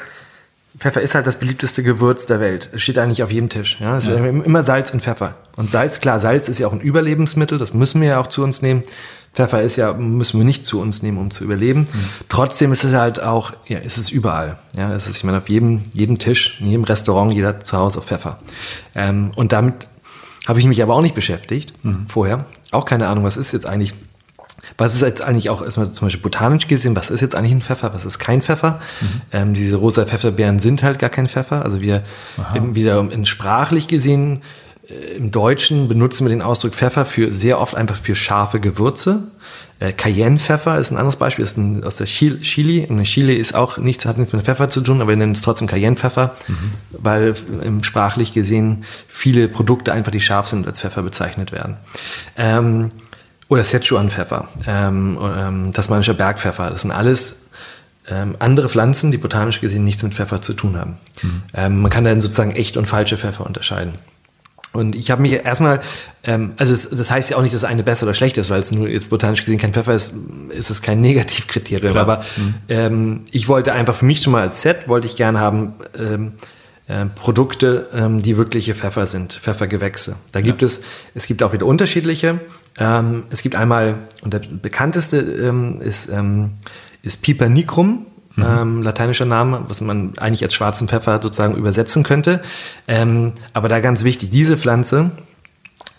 Pfeffer 0.79 1.01
ist 1.01 1.15
halt 1.15 1.27
das 1.27 1.37
beliebteste 1.37 1.83
Gewürz 1.83 2.27
der 2.27 2.41
Welt. 2.41 2.71
Es 2.75 2.83
steht 2.83 2.99
eigentlich 2.99 3.23
auf 3.23 3.31
jedem 3.31 3.49
Tisch. 3.49 3.79
Ja? 3.81 3.97
Es 3.97 4.07
ja. 4.07 4.15
ist 4.15 4.47
immer 4.47 4.63
Salz 4.63 4.93
und 4.93 5.03
Pfeffer. 5.03 5.37
Und 5.57 5.71
Salz, 5.71 6.01
klar, 6.01 6.19
Salz 6.19 6.49
ist 6.49 6.59
ja 6.59 6.67
auch 6.67 6.73
ein 6.73 6.81
Überlebensmittel, 6.81 7.59
das 7.59 7.75
müssen 7.75 8.01
wir 8.01 8.09
ja 8.09 8.21
auch 8.21 8.27
zu 8.27 8.43
uns 8.43 8.61
nehmen. 8.61 8.83
Pfeffer 9.35 9.63
ist 9.63 9.77
ja, 9.77 9.93
müssen 9.93 10.39
wir 10.39 10.45
nicht 10.45 10.65
zu 10.65 10.81
uns 10.81 11.03
nehmen, 11.03 11.19
um 11.19 11.31
zu 11.31 11.43
überleben. 11.45 11.81
Mhm. 11.81 12.09
Trotzdem 12.29 12.71
ist 12.71 12.85
es 12.85 12.95
halt 12.95 13.21
auch, 13.21 13.53
ja, 13.67 13.79
ist 13.79 13.99
es 13.99 14.11
überall. 14.11 14.59
Ja, 14.77 14.93
es 14.93 15.09
ist, 15.09 15.17
ich 15.17 15.25
meine, 15.25 15.39
auf 15.39 15.49
jedem, 15.49 15.83
jedem 15.93 16.19
Tisch, 16.19 16.61
in 16.61 16.69
jedem 16.69 16.85
Restaurant, 16.85 17.33
jeder 17.33 17.61
zu 17.61 17.77
Hause 17.77 17.99
auf 17.99 18.07
Pfeffer. 18.07 18.39
Ähm, 18.95 19.33
und 19.35 19.53
damit 19.53 19.89
habe 20.47 20.61
ich 20.61 20.67
mich 20.67 20.83
aber 20.83 20.95
auch 20.95 21.03
nicht 21.03 21.15
beschäftigt 21.15 21.73
mhm. 21.83 22.07
vorher. 22.09 22.45
Auch 22.75 22.85
keine 22.85 23.09
Ahnung, 23.09 23.25
was 23.25 23.37
ist 23.37 23.53
jetzt 23.53 23.67
eigentlich, 23.67 23.95
was 24.77 24.95
ist 24.95 25.03
jetzt 25.03 25.23
eigentlich 25.23 25.51
auch 25.51 25.63
erstmal 25.63 25.91
zum 25.91 26.07
Beispiel 26.07 26.23
botanisch 26.23 26.69
gesehen, 26.69 26.97
was 26.97 27.11
ist 27.11 27.21
jetzt 27.21 27.35
eigentlich 27.35 27.53
ein 27.53 27.63
Pfeffer, 27.63 27.95
was 27.95 28.05
ist 28.05 28.19
kein 28.19 28.43
Pfeffer? 28.43 28.81
Mhm. 29.01 29.07
Ähm, 29.33 29.55
diese 29.55 29.77
rosa 29.77 30.05
Pfefferbeeren 30.05 30.59
sind 30.59 30.83
halt 30.83 30.99
gar 30.99 31.11
kein 31.11 31.29
Pfeffer. 31.29 31.65
Also 31.65 31.81
wir 31.81 32.03
eben 32.55 32.75
wieder 32.75 32.99
in 33.11 33.27
sprachlich 33.27 33.89
gesehen 33.89 34.43
im 35.17 35.31
Deutschen 35.31 35.89
benutzen 35.89 36.27
wir 36.27 36.31
den 36.31 36.43
Ausdruck 36.43 36.75
Pfeffer 36.75 37.07
für 37.07 37.33
sehr 37.33 37.61
oft 37.61 37.75
einfach 37.75 37.97
für 37.97 38.15
scharfe 38.15 38.61
Gewürze. 38.61 39.29
Äh, 39.81 39.93
Cayenne-Pfeffer 39.93 40.79
ist 40.79 40.91
ein 40.91 40.97
anderes 40.97 41.17
Beispiel, 41.17 41.43
ist 41.43 41.57
ein, 41.57 41.85
aus 41.85 41.97
der 41.97 42.07
Chili. 42.07 42.87
Und 42.89 43.03
Chili 43.05 43.35
ist 43.35 43.55
auch 43.55 43.79
nichts, 43.79 44.05
hat 44.05 44.19
nichts 44.19 44.33
mit 44.33 44.45
Pfeffer 44.45 44.69
zu 44.69 44.83
tun, 44.83 45.01
aber 45.01 45.11
wir 45.11 45.17
nennen 45.17 45.33
es 45.33 45.43
trotzdem 45.43 45.69
Cayenne-Pfeffer, 45.69 46.37
mhm. 46.49 46.73
weil 46.93 47.35
sprachlich 47.83 48.35
gesehen 48.35 48.85
viele 49.09 49.49
Produkte 49.49 49.93
einfach, 49.93 50.13
die 50.13 50.21
scharf 50.21 50.49
sind, 50.49 50.67
als 50.67 50.81
Pfeffer 50.81 51.03
bezeichnet 51.03 51.51
werden. 51.51 51.77
Ähm, 52.37 52.91
oder 53.49 53.65
Szechuan-Pfeffer, 53.65 54.49
ähm, 54.67 55.19
ähm, 55.21 55.73
tasmanischer 55.73 56.15
Bergpfeffer. 56.15 56.71
Das 56.71 56.83
sind 56.83 56.91
alles 56.91 57.49
ähm, 58.11 58.37
andere 58.39 58.69
Pflanzen, 58.69 59.11
die 59.11 59.19
botanisch 59.19 59.61
gesehen 59.61 59.85
nichts 59.85 60.03
mit 60.03 60.15
Pfeffer 60.15 60.43
zu 60.43 60.53
tun 60.53 60.77
haben. 60.77 60.99
Mhm. 61.23 61.43
Ähm, 61.55 61.83
man 61.83 61.91
kann 61.91 62.05
dann 62.05 62.21
sozusagen 62.21 62.53
echt 62.53 62.77
und 62.77 62.87
falsche 62.87 63.17
Pfeffer 63.17 63.47
unterscheiden. 63.47 63.95
Und 64.75 64.97
ich 64.97 65.11
habe 65.13 65.23
mich 65.23 65.33
erstmal, 65.33 65.81
ähm, 66.25 66.53
also 66.59 66.75
es, 66.75 66.91
das 66.91 67.11
heißt 67.11 67.31
ja 67.31 67.37
auch 67.37 67.43
nicht, 67.43 67.55
dass 67.55 67.63
eine 67.63 67.85
besser 67.85 68.07
oder 68.07 68.15
schlechter 68.15 68.41
ist, 68.41 68.51
weil 68.51 68.61
es 68.61 68.73
nur 68.73 68.89
jetzt 68.89 69.09
botanisch 69.09 69.41
gesehen 69.41 69.59
kein 69.59 69.73
Pfeffer 69.73 69.95
ist, 69.95 70.13
ist 70.51 70.69
es 70.69 70.83
kein 70.83 71.01
Negativkriterium. 71.01 71.93
Klar. 71.93 72.03
Aber 72.03 72.25
mhm. 72.37 72.55
ähm, 72.69 73.21
ich 73.31 73.49
wollte 73.49 73.73
einfach 73.73 73.95
für 73.95 74.05
mich 74.05 74.21
schon 74.21 74.33
mal 74.33 74.43
als 74.43 74.63
Set, 74.63 74.89
wollte 74.89 75.07
ich 75.07 75.17
gerne 75.17 75.39
haben, 75.39 75.75
ähm, 75.97 76.33
äh, 76.87 77.07
Produkte, 77.07 77.89
ähm, 77.95 78.21
die 78.21 78.37
wirkliche 78.37 78.75
Pfeffer 78.75 79.07
sind, 79.07 79.33
Pfeffergewächse. 79.33 80.17
Da 80.33 80.41
gibt 80.41 80.61
ja. 80.61 80.67
es, 80.67 80.83
es 81.15 81.27
gibt 81.27 81.43
auch 81.43 81.53
wieder 81.53 81.67
unterschiedliche. 81.67 82.41
Ähm, 82.77 83.25
es 83.31 83.43
gibt 83.43 83.55
einmal, 83.55 83.95
und 84.23 84.35
der 84.35 84.41
bekannteste 84.41 85.19
ähm, 85.19 85.81
ist, 85.81 86.09
ähm, 86.11 86.51
ist 87.03 87.23
Piper 87.23 87.49
nicrum 87.49 88.07
mhm. 88.37 88.45
ähm, 88.45 88.83
lateinischer 88.83 89.25
Name, 89.25 89.65
was 89.69 89.81
man 89.81 90.13
eigentlich 90.19 90.43
als 90.43 90.55
schwarzen 90.55 90.89
Pfeffer 90.89 91.21
sozusagen 91.23 91.57
übersetzen 91.57 92.03
könnte. 92.03 92.41
Ähm, 92.89 93.33
aber 93.53 93.69
da 93.69 93.81
ganz 93.81 94.05
wichtig, 94.05 94.31
diese 94.31 94.57
Pflanze, 94.57 95.13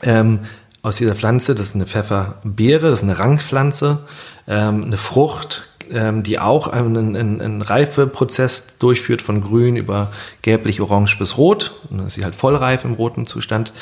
ähm, 0.02 0.42
aus 0.82 0.98
dieser 0.98 1.16
Pflanze, 1.16 1.56
das 1.56 1.70
ist 1.70 1.76
eine 1.76 1.88
Pfefferbeere, 1.88 2.90
das 2.90 3.00
ist 3.00 3.10
eine 3.10 3.18
Rangpflanze, 3.18 4.00
ähm, 4.48 4.84
eine 4.84 4.98
Frucht, 4.98 5.64
ähm, 5.92 6.24
die 6.24 6.40
auch 6.40 6.68
einen, 6.68 7.16
einen, 7.16 7.42
einen 7.42 7.62
Reifeprozess 7.62 8.78
durchführt 8.78 9.22
von 9.22 9.42
grün 9.42 9.78
über 9.78 10.12
gelblich, 10.42 10.82
orange 10.82 11.18
bis 11.18 11.38
rot. 11.38 11.72
Und 11.90 11.98
dann 11.98 12.08
ist 12.08 12.16
sie 12.16 12.24
halt 12.24 12.36
vollreif 12.36 12.86
im 12.86 12.94
roten 12.94 13.26
Zustand. 13.26 13.74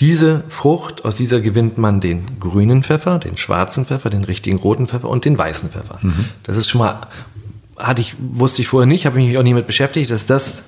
Diese 0.00 0.42
Frucht, 0.48 1.04
aus 1.04 1.16
dieser 1.16 1.40
gewinnt 1.40 1.78
man 1.78 2.00
den 2.00 2.40
grünen 2.40 2.82
Pfeffer, 2.82 3.18
den 3.18 3.36
schwarzen 3.36 3.86
Pfeffer, 3.86 4.10
den 4.10 4.24
richtigen 4.24 4.58
roten 4.58 4.88
Pfeffer 4.88 5.08
und 5.08 5.24
den 5.24 5.38
weißen 5.38 5.70
Pfeffer. 5.70 5.98
Mhm. 6.02 6.26
Das 6.42 6.56
ist 6.56 6.68
schon 6.68 6.80
mal 6.80 7.00
hatte 7.82 8.00
ich, 8.00 8.14
wusste 8.18 8.62
ich 8.62 8.68
vorher 8.68 8.86
nicht, 8.86 9.06
habe 9.06 9.16
mich 9.16 9.36
auch 9.38 9.42
nie 9.42 9.54
mit 9.54 9.66
beschäftigt, 9.66 10.10
dass 10.10 10.26
das 10.26 10.64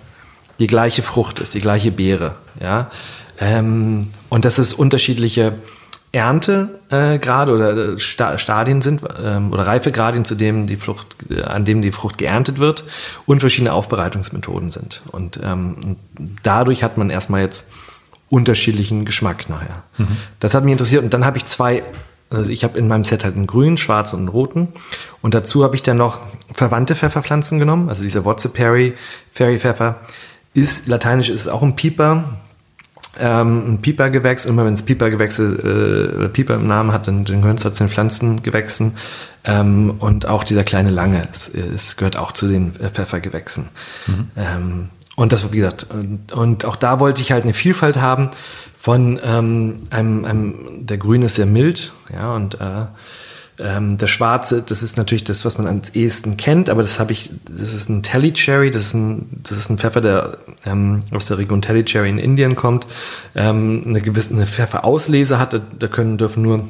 die 0.59 0.67
gleiche 0.67 1.03
Frucht 1.03 1.41
ist, 1.41 1.55
die 1.55 1.61
gleiche 1.61 1.91
Beere. 1.91 2.37
Ja? 2.61 2.91
Ähm, 3.41 4.11
und 4.29 4.45
dass 4.45 4.59
es 4.59 4.73
unterschiedliche 4.73 5.55
Erntegrade 6.13 7.51
äh, 7.51 7.55
oder 7.55 7.77
äh, 7.77 7.99
Sta 7.99 8.39
Stadien 8.39 8.83
sind 8.83 9.03
ähm, 9.21 9.51
oder 9.51 9.67
Reifegradien, 9.67 10.25
zu 10.25 10.37
dem 10.37 10.69
die 10.69 10.77
Frucht, 10.77 11.17
äh, 11.29 11.43
an 11.43 11.65
dem 11.65 11.83
die 11.83 11.91
Frucht 11.91 12.19
geerntet 12.19 12.59
wird 12.59 12.85
und 13.27 13.41
verschiedene 13.41 13.73
Aufbereitungsmethoden 13.73 14.71
sind. 14.71 15.03
Und 15.11 15.41
ähm, 15.43 15.97
dadurch 16.43 16.85
hat 16.85 16.97
man 16.97 17.11
erstmal 17.11 17.41
jetzt 17.41 17.73
unterschiedlichen 18.31 19.05
Geschmack 19.05 19.49
nachher. 19.49 19.83
Mhm. 19.99 20.17
Das 20.39 20.55
hat 20.55 20.65
mich 20.65 20.73
interessiert 20.73 21.03
und 21.03 21.13
dann 21.13 21.25
habe 21.25 21.39
ich 21.39 21.47
zwei 21.47 21.83
also 22.31 22.51
ich 22.51 22.65
habe 22.65 22.79
in 22.79 22.89
meinem 22.89 23.05
Set 23.05 23.25
halt 23.25 23.37
einen 23.37 23.47
grünen, 23.47 23.77
schwarzen 23.77 24.17
und 24.17 24.23
einen 24.23 24.29
roten. 24.29 24.69
Und 25.23 25.35
dazu 25.35 25.63
habe 25.65 25.77
ich 25.77 25.83
dann 25.83 25.97
noch 25.97 26.21
verwandte 26.53 26.97
Pfefferpflanzen 26.97 27.59
genommen. 27.59 27.89
Also 27.89 28.03
dieser 28.03 28.25
Wotze 28.25 28.49
Perry, 28.49 28.95
Fairy 29.33 29.59
Pfeffer, 29.59 30.01
ist 30.53 30.87
lateinisch 30.87 31.29
ist 31.29 31.49
auch 31.49 31.63
ein 31.63 31.77
Pieper. 31.77 32.25
ähm, 33.21 33.75
ein 33.75 33.83
Piepergewächs. 33.83 34.45
Immer 34.45 34.65
wenn 34.65 34.75
es 34.75 34.83
Piepergewächse 34.83 36.25
äh, 36.25 36.29
Pieper 36.29 36.57
im 36.57 36.67
Namen 36.67 36.93
hat, 36.93 37.07
dann, 37.07 37.25
dann 37.25 37.41
gehören 37.41 37.57
es 37.57 37.63
zu 37.63 37.71
den 37.71 37.89
Pflanzengewächsen. 37.89 38.97
Ähm, 39.45 39.95
und 39.99 40.27
auch 40.27 40.43
dieser 40.43 40.65
kleine 40.65 40.91
Lange, 40.91 41.23
es, 41.33 41.49
es 41.49 41.97
gehört 41.97 42.17
auch 42.17 42.33
zu 42.33 42.49
den 42.49 42.75
äh, 42.81 42.89
Pfeffergewächsen. 42.89 43.69
Mhm. 44.07 44.29
Ähm, 44.37 44.89
und 45.17 45.33
das, 45.33 45.53
wie 45.53 45.57
gesagt, 45.57 45.87
und, 45.91 46.33
und, 46.33 46.65
auch 46.65 46.77
da 46.77 47.01
wollte 47.01 47.21
ich 47.21 47.33
halt 47.33 47.45
eine 47.45 47.55
Vielfalt 47.55 47.97
haben 47.97 48.31
von 48.79 49.19
ähm, 49.23 49.77
einem, 49.91 50.25
einem, 50.25 50.87
der 50.87 50.99
Grüne 50.99 51.27
ist 51.27 51.37
sehr 51.37 51.47
mild, 51.47 51.93
ja, 52.13 52.35
und 52.35 52.61
äh, 52.61 52.87
ähm, 53.59 53.99
der 53.99 54.09
Schwarze, 54.09 54.63
das 54.63 54.83
ist 54.83 54.97
natürlich 54.97 55.25
das, 55.25 55.45
was 55.45 55.59
man 55.59 55.69
am 55.69 55.83
ehesten 55.93 56.37
kennt, 56.37 56.69
aber 56.69 56.83
das 56.83 56.99
habe 56.99 57.13
ich, 57.13 57.31
das 57.49 57.73
ist 57.73 57.89
ein 57.89 58.03
Telly 58.03 58.33
Cherry, 58.33 58.71
das 58.71 58.87
ist 58.87 58.95
ein, 58.95 59.41
das 59.45 59.57
ist 59.57 59.71
ein 59.71 59.79
Pfeffer, 59.79 60.01
der 60.01 60.39
ähm, 60.65 61.01
aus 61.13 61.27
der 61.27 61.39
Region 61.39 61.63
Telly 61.63 61.85
Cherry 61.85 62.11
in 62.11 62.19
Indien 62.19 62.57
kommt, 62.57 62.87
ähm, 63.37 63.85
eine 63.87 64.01
gewisse 64.01 64.35
eine 64.35 64.47
Pfefferauslese 64.47 65.39
hat, 65.39 65.53
da, 65.53 65.61
da 65.79 65.87
können 65.87 66.19
dürfen 66.19 66.43
nur 66.43 66.69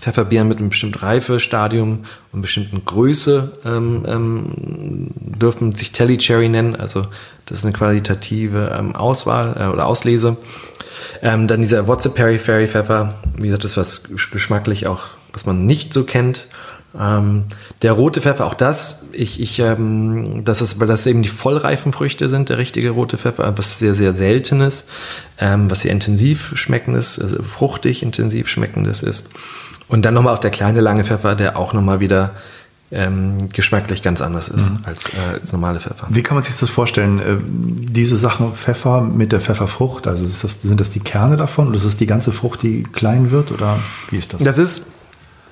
Pfefferbeeren 0.00 0.48
mit 0.48 0.58
einem 0.58 0.70
bestimmten 0.70 0.98
Reifestadium 0.98 2.00
und 2.32 2.42
bestimmten 2.42 2.84
Größe 2.84 3.52
ähm, 3.64 4.04
ähm, 4.06 5.10
dürfen 5.14 5.74
sich 5.74 5.92
Telly 5.92 6.18
Cherry 6.18 6.48
nennen, 6.48 6.76
also 6.76 7.06
das 7.46 7.58
ist 7.58 7.64
eine 7.64 7.74
qualitative 7.74 8.76
ähm, 8.78 8.96
Auswahl 8.96 9.56
äh, 9.58 9.72
oder 9.72 9.86
Auslese. 9.86 10.36
Ähm, 11.22 11.46
dann 11.46 11.60
dieser 11.60 11.86
What's 11.86 12.06
a 12.06 12.10
Perry 12.10 12.38
Fairy 12.38 12.66
Pfeffer, 12.66 13.14
wie 13.36 13.44
gesagt, 13.44 13.64
das 13.64 13.72
ist 13.72 13.76
was 13.76 14.30
geschmacklich 14.30 14.86
auch 14.86 15.02
was 15.34 15.46
man 15.46 15.66
nicht 15.66 15.92
so 15.92 16.04
kennt. 16.04 16.46
Ähm, 16.98 17.44
der 17.82 17.92
rote 17.92 18.20
Pfeffer, 18.20 18.46
auch 18.46 18.54
das, 18.54 19.06
ich, 19.12 19.40
ich, 19.40 19.58
ähm, 19.58 20.44
das 20.44 20.62
ist, 20.62 20.78
weil 20.78 20.86
das 20.86 21.06
eben 21.06 21.22
die 21.22 21.28
vollreifen 21.28 21.92
Früchte 21.92 22.28
sind, 22.28 22.48
der 22.48 22.58
richtige 22.58 22.90
rote 22.90 23.18
Pfeffer, 23.18 23.52
was 23.58 23.80
sehr, 23.80 23.94
sehr 23.94 24.12
seltenes, 24.12 24.86
ähm, 25.40 25.68
was 25.70 25.80
sehr 25.80 25.90
intensiv 25.90 26.52
schmeckendes, 26.54 27.18
also 27.18 27.42
fruchtig 27.42 28.04
intensiv 28.04 28.46
schmeckendes 28.46 29.02
ist. 29.02 29.30
Und 29.88 30.04
dann 30.04 30.14
nochmal 30.14 30.34
auch 30.34 30.38
der 30.40 30.50
kleine 30.50 30.80
lange 30.80 31.04
Pfeffer, 31.04 31.34
der 31.34 31.56
auch 31.56 31.72
nochmal 31.72 32.00
wieder 32.00 32.30
ähm, 32.90 33.48
geschmacklich 33.52 34.02
ganz 34.02 34.20
anders 34.20 34.48
ist 34.48 34.70
mhm. 34.70 34.78
als, 34.84 35.08
äh, 35.08 35.34
als 35.34 35.52
normale 35.52 35.80
Pfeffer. 35.80 36.06
Wie 36.10 36.22
kann 36.22 36.36
man 36.36 36.44
sich 36.44 36.56
das 36.56 36.70
vorstellen? 36.70 37.18
Äh, 37.18 37.36
diese 37.42 38.16
Sachen 38.16 38.54
Pfeffer 38.54 39.00
mit 39.00 39.32
der 39.32 39.40
Pfefferfrucht, 39.40 40.06
also 40.06 40.22
das, 40.22 40.62
sind 40.62 40.80
das 40.80 40.90
die 40.90 41.00
Kerne 41.00 41.36
davon 41.36 41.68
oder 41.68 41.76
ist 41.76 41.84
es 41.84 41.96
die 41.96 42.06
ganze 42.06 42.30
Frucht, 42.30 42.62
die 42.62 42.84
klein 42.84 43.30
wird 43.30 43.50
oder 43.52 43.78
wie 44.10 44.16
ist 44.16 44.32
das? 44.32 44.42
Das 44.42 44.58
ist 44.58 44.86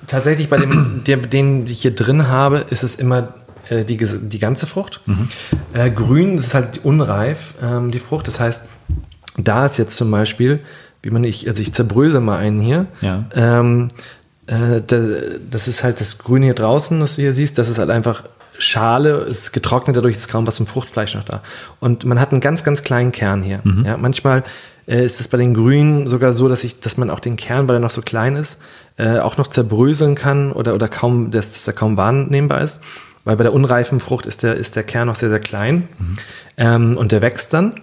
tatsächlich 0.07 0.49
bei 0.49 0.57
dem, 0.57 1.03
der, 1.07 1.17
den 1.17 1.67
ich 1.67 1.81
hier 1.81 1.93
drin 1.93 2.27
habe, 2.29 2.65
ist 2.69 2.83
es 2.83 2.95
immer 2.95 3.33
äh, 3.69 3.83
die, 3.83 3.97
die 3.97 4.39
ganze 4.39 4.65
Frucht. 4.65 5.01
Mhm. 5.05 5.27
Äh, 5.73 5.91
grün, 5.91 6.37
das 6.37 6.47
ist 6.47 6.53
halt 6.53 6.85
unreif, 6.85 7.55
ähm, 7.61 7.91
die 7.91 7.99
Frucht. 7.99 8.27
Das 8.27 8.39
heißt, 8.39 8.69
da 9.37 9.65
ist 9.65 9.77
jetzt 9.77 9.97
zum 9.97 10.11
Beispiel, 10.11 10.61
wie 11.01 11.09
man 11.09 11.23
ich, 11.23 11.47
also 11.47 11.61
ich 11.61 11.73
zerbröse 11.73 12.19
mal 12.19 12.37
einen 12.37 12.59
hier. 12.59 12.85
Ja. 13.01 13.25
Ähm, 13.35 13.89
äh, 14.47 14.81
da, 14.85 14.99
das 15.49 15.67
ist 15.67 15.83
halt 15.83 15.99
das 15.99 16.17
Grüne 16.17 16.45
hier 16.45 16.55
draußen, 16.55 16.99
was 17.01 17.15
du 17.15 17.21
hier 17.21 17.33
siehst. 17.33 17.57
Das 17.57 17.69
ist 17.69 17.77
halt 17.77 17.89
einfach 17.89 18.23
Schale, 18.59 19.19
ist 19.21 19.51
getrocknet, 19.51 19.97
dadurch 19.97 20.15
ist 20.15 20.29
kaum 20.29 20.45
was 20.45 20.57
vom 20.57 20.67
Fruchtfleisch 20.67 21.15
noch 21.15 21.23
da. 21.23 21.41
Und 21.79 22.05
man 22.05 22.19
hat 22.19 22.31
einen 22.31 22.41
ganz, 22.41 22.63
ganz 22.63 22.83
kleinen 22.83 23.11
Kern 23.11 23.41
hier. 23.41 23.61
Mhm. 23.63 23.85
Ja, 23.85 23.97
manchmal 23.97 24.43
äh, 24.87 25.05
ist 25.05 25.19
es 25.19 25.27
bei 25.27 25.37
den 25.37 25.53
Grünen 25.53 26.07
sogar 26.07 26.33
so, 26.33 26.47
dass, 26.47 26.63
ich, 26.63 26.79
dass 26.79 26.97
man 26.97 27.09
auch 27.09 27.19
den 27.19 27.35
Kern, 27.35 27.67
weil 27.67 27.77
er 27.77 27.79
noch 27.79 27.89
so 27.89 28.01
klein 28.01 28.35
ist, 28.35 28.59
äh, 28.97 29.19
auch 29.19 29.37
noch 29.37 29.47
zerbröseln 29.47 30.15
kann 30.15 30.51
oder, 30.51 30.75
oder 30.75 30.87
kaum, 30.87 31.31
dass, 31.31 31.53
dass 31.53 31.67
er 31.67 31.73
kaum 31.73 31.97
wahrnehmbar 31.97 32.61
ist. 32.61 32.81
Weil 33.25 33.37
bei 33.37 33.43
der 33.43 33.53
unreifen 33.53 33.99
Frucht 33.99 34.25
ist 34.25 34.43
der, 34.43 34.55
ist 34.55 34.75
der 34.75 34.83
Kern 34.83 35.07
noch 35.07 35.15
sehr, 35.15 35.29
sehr 35.29 35.39
klein 35.39 35.87
mhm. 35.97 36.17
ähm, 36.57 36.97
und 36.97 37.11
der 37.11 37.21
wächst 37.21 37.53
dann. 37.53 37.81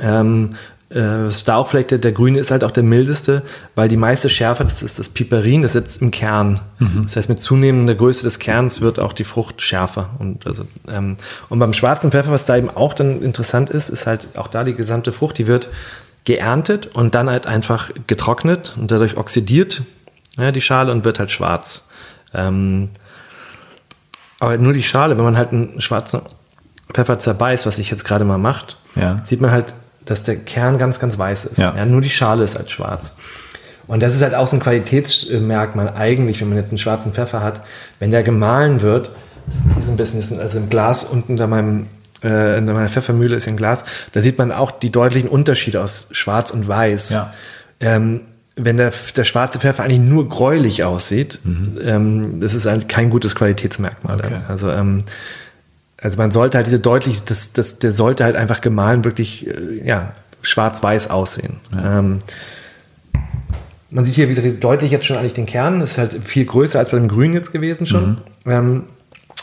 Ähm, 0.00 0.56
äh, 0.94 1.30
da 1.44 1.56
auch 1.56 1.68
vielleicht 1.68 1.90
der, 1.90 1.98
der, 1.98 2.12
grüne 2.12 2.38
ist 2.38 2.50
halt 2.50 2.64
auch 2.64 2.70
der 2.70 2.82
mildeste, 2.82 3.42
weil 3.74 3.88
die 3.88 3.96
meiste 3.96 4.28
Schärfe, 4.28 4.64
das 4.64 4.82
ist 4.82 4.98
das 4.98 5.08
Piperin, 5.08 5.62
das 5.62 5.72
sitzt 5.72 6.02
im 6.02 6.10
Kern. 6.10 6.60
Mhm. 6.78 7.02
Das 7.02 7.16
heißt, 7.16 7.28
mit 7.28 7.40
zunehmender 7.40 7.94
Größe 7.94 8.22
des 8.22 8.38
Kerns 8.38 8.80
wird 8.80 8.98
auch 8.98 9.12
die 9.12 9.24
Frucht 9.24 9.62
schärfer. 9.62 10.10
Und, 10.18 10.46
also, 10.46 10.64
ähm, 10.88 11.16
und 11.48 11.58
beim 11.58 11.72
schwarzen 11.72 12.10
Pfeffer, 12.10 12.30
was 12.30 12.44
da 12.44 12.56
eben 12.56 12.70
auch 12.70 12.94
dann 12.94 13.22
interessant 13.22 13.70
ist, 13.70 13.88
ist 13.88 14.06
halt 14.06 14.28
auch 14.36 14.48
da 14.48 14.64
die 14.64 14.74
gesamte 14.74 15.12
Frucht, 15.12 15.38
die 15.38 15.46
wird 15.46 15.68
geerntet 16.24 16.86
und 16.94 17.14
dann 17.14 17.28
halt 17.28 17.46
einfach 17.46 17.90
getrocknet 18.06 18.74
und 18.76 18.90
dadurch 18.90 19.16
oxidiert 19.16 19.82
ja, 20.36 20.52
die 20.52 20.60
Schale 20.60 20.92
und 20.92 21.04
wird 21.04 21.18
halt 21.18 21.30
schwarz. 21.30 21.90
Ähm, 22.32 22.90
aber 24.38 24.58
nur 24.58 24.72
die 24.72 24.82
Schale, 24.82 25.16
wenn 25.16 25.24
man 25.24 25.36
halt 25.36 25.52
einen 25.52 25.80
schwarzen 25.80 26.22
Pfeffer 26.92 27.18
zerbeißt, 27.18 27.66
was 27.66 27.78
ich 27.78 27.90
jetzt 27.90 28.04
gerade 28.04 28.24
mal 28.24 28.38
macht, 28.38 28.76
ja. 28.96 29.20
sieht 29.24 29.40
man 29.40 29.50
halt, 29.50 29.74
dass 30.04 30.22
der 30.22 30.36
Kern 30.36 30.78
ganz, 30.78 30.98
ganz 30.98 31.18
weiß 31.18 31.46
ist. 31.46 31.58
Ja. 31.58 31.74
ja. 31.76 31.86
nur 31.86 32.00
die 32.00 32.10
Schale 32.10 32.44
ist 32.44 32.56
halt 32.56 32.70
schwarz. 32.70 33.16
Und 33.86 34.02
das 34.02 34.14
ist 34.14 34.22
halt 34.22 34.34
auch 34.34 34.46
so 34.46 34.56
ein 34.56 34.60
Qualitätsmerkmal 34.60 35.94
eigentlich, 35.94 36.40
wenn 36.40 36.48
man 36.48 36.58
jetzt 36.58 36.70
einen 36.70 36.78
schwarzen 36.78 37.12
Pfeffer 37.12 37.42
hat. 37.42 37.62
Wenn 37.98 38.10
der 38.10 38.22
gemahlen 38.22 38.80
wird, 38.80 39.10
so 39.80 39.90
ein 39.90 39.96
bisschen, 39.96 40.40
also 40.40 40.58
im 40.58 40.68
Glas 40.68 41.04
unten 41.04 41.36
da 41.36 41.46
meinem, 41.46 41.88
äh, 42.22 42.58
in 42.58 42.66
meiner 42.66 42.88
Pfeffermühle 42.88 43.36
ist 43.36 43.48
ein 43.48 43.56
Glas, 43.56 43.84
da 44.12 44.20
sieht 44.20 44.38
man 44.38 44.52
auch 44.52 44.70
die 44.70 44.90
deutlichen 44.90 45.28
Unterschiede 45.28 45.82
aus 45.82 46.08
schwarz 46.12 46.50
und 46.50 46.66
weiß. 46.66 47.10
Ja. 47.10 47.34
Ähm, 47.80 48.22
wenn 48.54 48.76
der, 48.76 48.92
der 49.16 49.24
schwarze 49.24 49.58
Pfeffer 49.58 49.82
eigentlich 49.82 50.00
nur 50.00 50.28
gräulich 50.28 50.84
aussieht, 50.84 51.40
mhm. 51.42 51.78
ähm, 51.82 52.40
das 52.40 52.54
ist 52.54 52.66
halt 52.66 52.88
kein 52.88 53.10
gutes 53.10 53.34
Qualitätsmerkmal. 53.34 54.18
Okay. 54.18 54.36
Also, 54.48 54.70
ähm, 54.70 55.04
also 56.02 56.18
man 56.18 56.30
sollte 56.32 56.58
halt 56.58 56.66
diese 56.66 56.80
deutlich, 56.80 57.24
das, 57.24 57.52
das, 57.52 57.78
der 57.78 57.92
sollte 57.92 58.24
halt 58.24 58.36
einfach 58.36 58.60
gemahlen 58.60 59.04
wirklich 59.04 59.46
äh, 59.46 59.86
ja, 59.86 60.12
schwarz-weiß 60.42 61.10
aussehen. 61.10 61.60
Ja. 61.74 61.98
Ähm, 61.98 62.18
man 63.90 64.04
sieht 64.04 64.14
hier, 64.14 64.28
wie 64.28 64.34
gesagt, 64.34 64.64
deutlich 64.64 64.90
jetzt 64.90 65.06
schon 65.06 65.16
eigentlich 65.16 65.34
den 65.34 65.46
Kern. 65.46 65.80
Das 65.80 65.92
ist 65.92 65.98
halt 65.98 66.24
viel 66.24 66.46
größer 66.46 66.78
als 66.78 66.90
bei 66.90 66.98
dem 66.98 67.08
Grün 67.08 67.34
jetzt 67.34 67.52
gewesen 67.52 67.86
schon. 67.86 68.20
Mhm. 68.44 68.50
Ähm, 68.50 68.82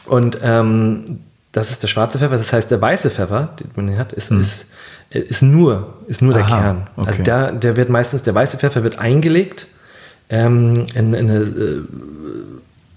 und 0.07 0.39
ähm, 0.41 1.19
das 1.51 1.71
ist 1.71 1.83
der 1.83 1.87
schwarze 1.87 2.19
Pfeffer. 2.19 2.37
Das 2.37 2.51
heißt, 2.51 2.69
der 2.71 2.81
weiße 2.81 3.11
Pfeffer, 3.11 3.49
den 3.59 3.69
man 3.75 3.87
hier 3.89 3.97
hat, 3.97 4.11
ist, 4.13 4.31
mhm. 4.31 4.41
ist 4.41 4.65
ist 5.09 5.41
nur, 5.41 5.95
ist 6.07 6.21
nur 6.21 6.33
der 6.33 6.43
Aha, 6.43 6.61
Kern. 6.61 6.77
Also 6.95 7.01
okay. 7.01 7.09
Also 7.09 7.23
der, 7.23 7.51
der 7.53 7.77
wird 7.77 7.89
meistens, 7.89 8.23
der 8.23 8.35
weiße 8.35 8.57
Pfeffer 8.57 8.83
wird 8.83 8.99
eingelegt 8.99 9.67
ähm, 10.29 10.85
in, 10.93 11.13
in 11.13 11.29
eine, 11.29 11.39
äh, 11.39 11.81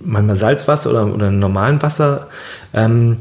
manchmal 0.00 0.36
Salzwasser 0.36 0.90
oder, 0.90 1.06
oder 1.06 1.30
normalen 1.30 1.80
Wasser. 1.80 2.28
Ähm, 2.74 3.20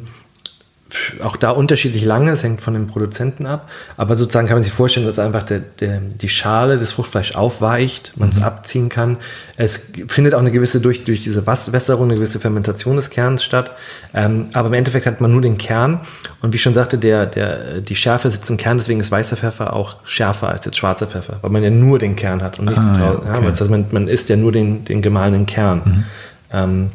auch 1.24 1.38
da 1.38 1.52
unterschiedlich 1.52 2.04
lange, 2.04 2.32
es 2.32 2.44
hängt 2.44 2.62
von 2.62 2.74
dem 2.74 2.88
Produzenten 2.88 3.46
ab. 3.46 3.70
Aber 3.98 4.18
sozusagen 4.18 4.48
kann 4.48 4.58
man 4.58 4.64
sich 4.64 4.74
vorstellen, 4.74 5.06
dass 5.06 5.20
einfach 5.20 5.44
der, 5.44 5.60
der, 5.60 6.00
die 6.00 6.30
Schale 6.30 6.78
des 6.78 6.92
Fruchtfleisch 6.92 7.36
aufweicht, 7.36 8.14
man 8.16 8.30
mhm. 8.30 8.36
es 8.36 8.42
abziehen 8.42 8.90
kann. 8.90 9.18
Es 9.58 9.92
findet 10.08 10.34
auch 10.34 10.40
eine 10.40 10.52
gewisse, 10.52 10.82
durch, 10.82 11.04
durch 11.04 11.24
diese 11.24 11.46
Wässerung, 11.46 12.06
eine 12.06 12.16
gewisse 12.16 12.40
Fermentation 12.40 12.96
des 12.96 13.10
Kerns 13.10 13.44
statt. 13.44 13.72
Ähm, 14.14 14.48
aber 14.54 14.68
im 14.68 14.74
Endeffekt 14.74 15.06
hat 15.06 15.22
man 15.22 15.32
nur 15.32 15.42
den 15.42 15.58
Kern. 15.58 16.02
Und 16.42 16.52
wie 16.54 16.58
ich 16.58 16.64
schon 16.64 16.74
sagte, 16.74 16.98
der, 16.98 17.26
der, 17.26 17.82
die 17.82 17.96
Schärfe 17.96 18.32
sitzt 18.32 18.50
im 18.50 18.58
Kern, 18.58 18.78
deswegen 18.78 19.00
ist 19.00 19.12
weißer 19.12 19.38
Pfeffer 19.38 19.74
auch 19.74 19.96
schärfer 20.04 20.50
als 20.50 20.66
jetzt 20.66 20.78
schwarzer 20.78 21.08
Pfeffer, 21.08 21.38
weil 21.42 21.52
man 21.52 21.64
ja 21.64 21.70
nur 21.70 22.00
den 22.00 22.16
Kern 22.16 22.42
hat 22.42 22.60
und 22.60 22.66
nichts 22.66 22.88
ah, 22.88 22.98
draus. 22.98 23.22
Ja, 23.26 23.32
okay. 23.32 23.42
ja, 23.44 23.48
also 23.48 23.66
man, 23.66 23.86
man 23.92 24.08
isst 24.08 24.30
ja 24.30 24.36
nur 24.36 24.52
den, 24.52 24.84
den 24.86 25.02
gemahlenen 25.02 25.46
Kern. 25.46 25.82
Mhm. 25.86 26.04
Ähm, 26.52 26.88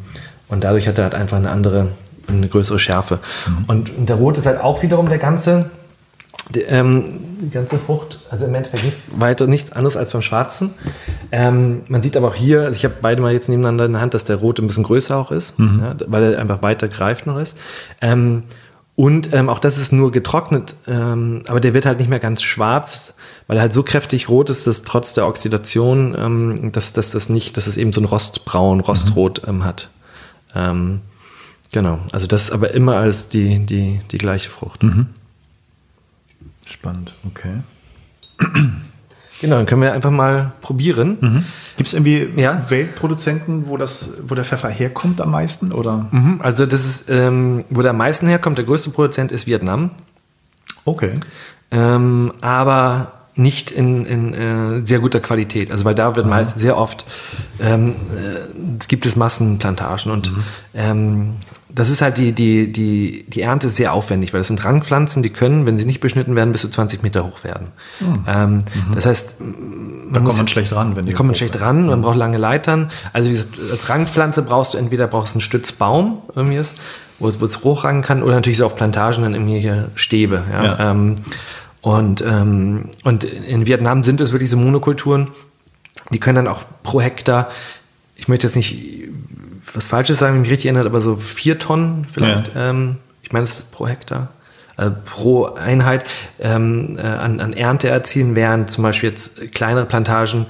und 0.48 0.64
dadurch 0.64 0.86
hat 0.86 0.98
er 0.98 1.04
halt 1.04 1.14
einfach 1.14 1.36
eine 1.38 1.50
andere 1.50 1.88
eine 2.28 2.48
größere 2.48 2.78
Schärfe. 2.78 3.18
Mhm. 3.46 3.64
Und, 3.66 3.96
und, 3.96 4.08
der 4.08 4.16
Rot 4.16 4.38
ist 4.38 4.46
halt 4.46 4.60
auch 4.60 4.82
wiederum 4.82 5.08
der 5.08 5.18
ganze, 5.18 5.70
die, 6.50 6.60
ähm, 6.60 7.04
die 7.40 7.50
ganze 7.50 7.78
Frucht, 7.78 8.20
also 8.30 8.46
im 8.46 8.54
Endeffekt 8.54 8.84
nichts 8.84 9.02
weiter, 9.16 9.46
nichts 9.46 9.72
anderes 9.72 9.96
als 9.96 10.12
beim 10.12 10.22
Schwarzen. 10.22 10.74
Ähm, 11.32 11.82
man 11.88 12.02
sieht 12.02 12.16
aber 12.16 12.28
auch 12.28 12.34
hier, 12.34 12.62
also 12.62 12.76
ich 12.76 12.84
habe 12.84 12.94
beide 13.00 13.20
mal 13.22 13.32
jetzt 13.32 13.48
nebeneinander 13.48 13.86
in 13.86 13.92
der 13.92 14.00
Hand, 14.00 14.14
dass 14.14 14.24
der 14.24 14.36
Rote 14.36 14.62
ein 14.62 14.66
bisschen 14.66 14.84
größer 14.84 15.16
auch 15.16 15.30
ist, 15.30 15.58
mhm. 15.58 15.80
ja, 15.82 15.94
weil 16.06 16.34
er 16.34 16.40
einfach 16.40 16.62
weiter 16.62 16.88
greift 16.88 17.26
noch 17.26 17.38
ist. 17.38 17.56
Ähm, 18.00 18.44
und 18.96 19.34
ähm, 19.34 19.50
auch 19.50 19.58
das 19.58 19.76
ist 19.76 19.92
nur 19.92 20.10
getrocknet, 20.10 20.74
ähm, 20.88 21.42
aber 21.48 21.60
der 21.60 21.74
wird 21.74 21.84
halt 21.84 21.98
nicht 21.98 22.08
mehr 22.08 22.18
ganz 22.18 22.42
schwarz, 22.42 23.16
weil 23.46 23.58
er 23.58 23.62
halt 23.62 23.74
so 23.74 23.82
kräftig 23.82 24.30
rot 24.30 24.48
ist, 24.48 24.66
dass 24.66 24.82
trotz 24.82 25.12
der 25.12 25.26
Oxidation, 25.26 26.16
ähm, 26.18 26.72
dass, 26.72 26.94
dass 26.94 27.10
das 27.10 27.28
nicht, 27.28 27.58
dass 27.58 27.66
es 27.66 27.76
eben 27.76 27.92
so 27.92 28.00
ein 28.00 28.06
Rostbraun, 28.06 28.80
Rostrot 28.80 29.46
mhm. 29.46 29.64
hat. 29.64 29.90
Ähm, 31.66 31.72
Genau, 31.72 31.98
also 32.12 32.26
das 32.26 32.44
ist 32.44 32.50
aber 32.52 32.72
immer 32.72 32.96
als 32.96 33.28
die, 33.28 33.64
die, 33.66 34.00
die 34.10 34.18
gleiche 34.18 34.50
Frucht. 34.50 34.82
Mhm. 34.82 35.06
Spannend, 36.64 37.14
okay. 37.26 37.60
Genau, 39.40 39.56
dann 39.56 39.66
können 39.66 39.82
wir 39.82 39.92
einfach 39.92 40.10
mal 40.10 40.52
probieren. 40.62 41.18
Mhm. 41.20 41.44
Gibt 41.76 41.88
es 41.88 41.94
irgendwie 41.94 42.28
ja? 42.36 42.64
Weltproduzenten, 42.70 43.68
wo, 43.68 43.76
das, 43.76 44.14
wo 44.26 44.34
der 44.34 44.44
Pfeffer 44.44 44.68
herkommt 44.68 45.20
am 45.20 45.30
meisten? 45.30 45.72
Oder? 45.72 46.06
Mhm, 46.10 46.40
also 46.42 46.64
das 46.64 46.86
ist, 46.86 47.10
ähm, 47.10 47.64
wo 47.68 47.82
der 47.82 47.90
am 47.90 47.98
meisten 47.98 48.28
herkommt, 48.28 48.56
der 48.56 48.64
größte 48.64 48.90
Produzent 48.90 49.32
ist 49.32 49.46
Vietnam. 49.46 49.90
Okay. 50.84 51.20
Ähm, 51.70 52.32
aber 52.40 53.12
nicht 53.34 53.70
in, 53.70 54.06
in 54.06 54.32
äh, 54.32 54.86
sehr 54.86 55.00
guter 55.00 55.20
Qualität. 55.20 55.70
Also 55.70 55.84
weil 55.84 55.94
da 55.94 56.16
wird 56.16 56.26
meist 56.26 56.58
sehr 56.58 56.78
oft 56.78 57.04
ähm, 57.60 57.90
äh, 57.90 58.76
gibt 58.88 59.04
es 59.04 59.16
Massenplantagen 59.16 60.10
und 60.10 60.32
mhm. 60.32 61.34
Ähm, 61.76 61.80
das 61.82 61.90
ist 61.90 62.02
halt 62.02 62.18
die, 62.18 62.32
die, 62.32 62.72
die, 62.72 63.24
die 63.28 63.42
Ernte 63.42 63.68
ist 63.68 63.76
sehr 63.76 63.92
aufwendig, 63.92 64.32
weil 64.32 64.40
das 64.40 64.48
sind 64.48 64.64
Rangpflanzen, 64.64 65.22
die 65.22 65.30
können, 65.30 65.66
wenn 65.66 65.78
sie 65.78 65.84
nicht 65.84 66.00
beschnitten 66.00 66.34
werden, 66.34 66.52
bis 66.52 66.62
zu 66.62 66.68
20 66.68 67.02
Meter 67.02 67.24
hoch 67.24 67.44
werden. 67.44 67.68
Mhm. 68.00 68.24
Ähm, 68.26 68.54
mhm. 68.56 68.62
Das 68.94 69.06
heißt, 69.06 69.40
man 69.40 70.12
da 70.12 70.20
kommt 70.20 70.36
man 70.36 70.48
schlecht 70.48 70.74
ran, 70.74 70.96
wenn 70.96 71.04
die. 71.04 71.12
Da 71.12 71.16
kommt 71.16 71.28
man 71.28 71.34
schlecht 71.34 71.60
ran, 71.60 71.86
man 71.86 72.02
braucht 72.02 72.16
lange 72.16 72.38
Leitern. 72.38 72.90
Also 73.12 73.30
wie 73.30 73.34
gesagt, 73.34 73.58
als 73.70 73.88
Rangpflanze 73.88 74.42
brauchst 74.42 74.74
du 74.74 74.78
entweder 74.78 75.06
brauchst 75.06 75.34
einen 75.34 75.40
Stützbaum, 75.42 76.22
irgendwie 76.34 76.56
ist, 76.56 76.76
wo 77.18 77.28
es, 77.28 77.40
wo 77.40 77.44
es 77.44 77.62
hochrangen 77.62 78.02
kann, 78.02 78.22
oder 78.22 78.34
natürlich 78.34 78.58
so 78.58 78.66
auf 78.66 78.76
Plantagen 78.76 79.22
dann 79.22 79.34
irgendwie 79.34 79.60
hier 79.60 79.90
Stäbe. 79.94 80.42
Ja? 80.50 80.64
ja. 80.64 80.90
Ähm, 80.90 81.16
und, 81.82 82.20
ähm, 82.20 82.86
und 83.04 83.22
in 83.22 83.66
Vietnam 83.66 84.02
sind 84.02 84.20
es 84.20 84.32
wirklich 84.32 84.50
so 84.50 84.56
Monokulturen, 84.56 85.30
die 86.12 86.18
können 86.18 86.36
dann 86.36 86.48
auch 86.48 86.62
pro 86.82 87.00
Hektar, 87.00 87.48
ich 88.16 88.28
möchte 88.28 88.46
jetzt 88.46 88.56
nicht 88.56 89.05
was 89.76 89.88
Falsches 89.88 90.18
sagen, 90.18 90.34
wenn 90.34 90.42
mich 90.42 90.50
richtig 90.50 90.66
erinnert, 90.66 90.86
aber 90.86 91.02
so 91.02 91.16
vier 91.16 91.58
Tonnen 91.58 92.06
vielleicht. 92.12 92.54
Ja. 92.54 92.70
Ähm, 92.70 92.96
ich 93.22 93.32
meine, 93.32 93.44
das 93.44 93.58
ist 93.58 93.72
pro 93.72 93.86
Hektar. 93.86 94.28
Äh, 94.76 94.90
pro 94.90 95.46
Einheit 95.54 96.04
ähm, 96.38 96.98
äh, 96.98 97.02
an, 97.02 97.40
an 97.40 97.52
Ernte 97.52 97.88
erzielen, 97.88 98.34
während 98.34 98.70
zum 98.70 98.82
Beispiel 98.82 99.10
jetzt 99.10 99.52
kleinere 99.52 99.86
Plantagen 99.86 100.46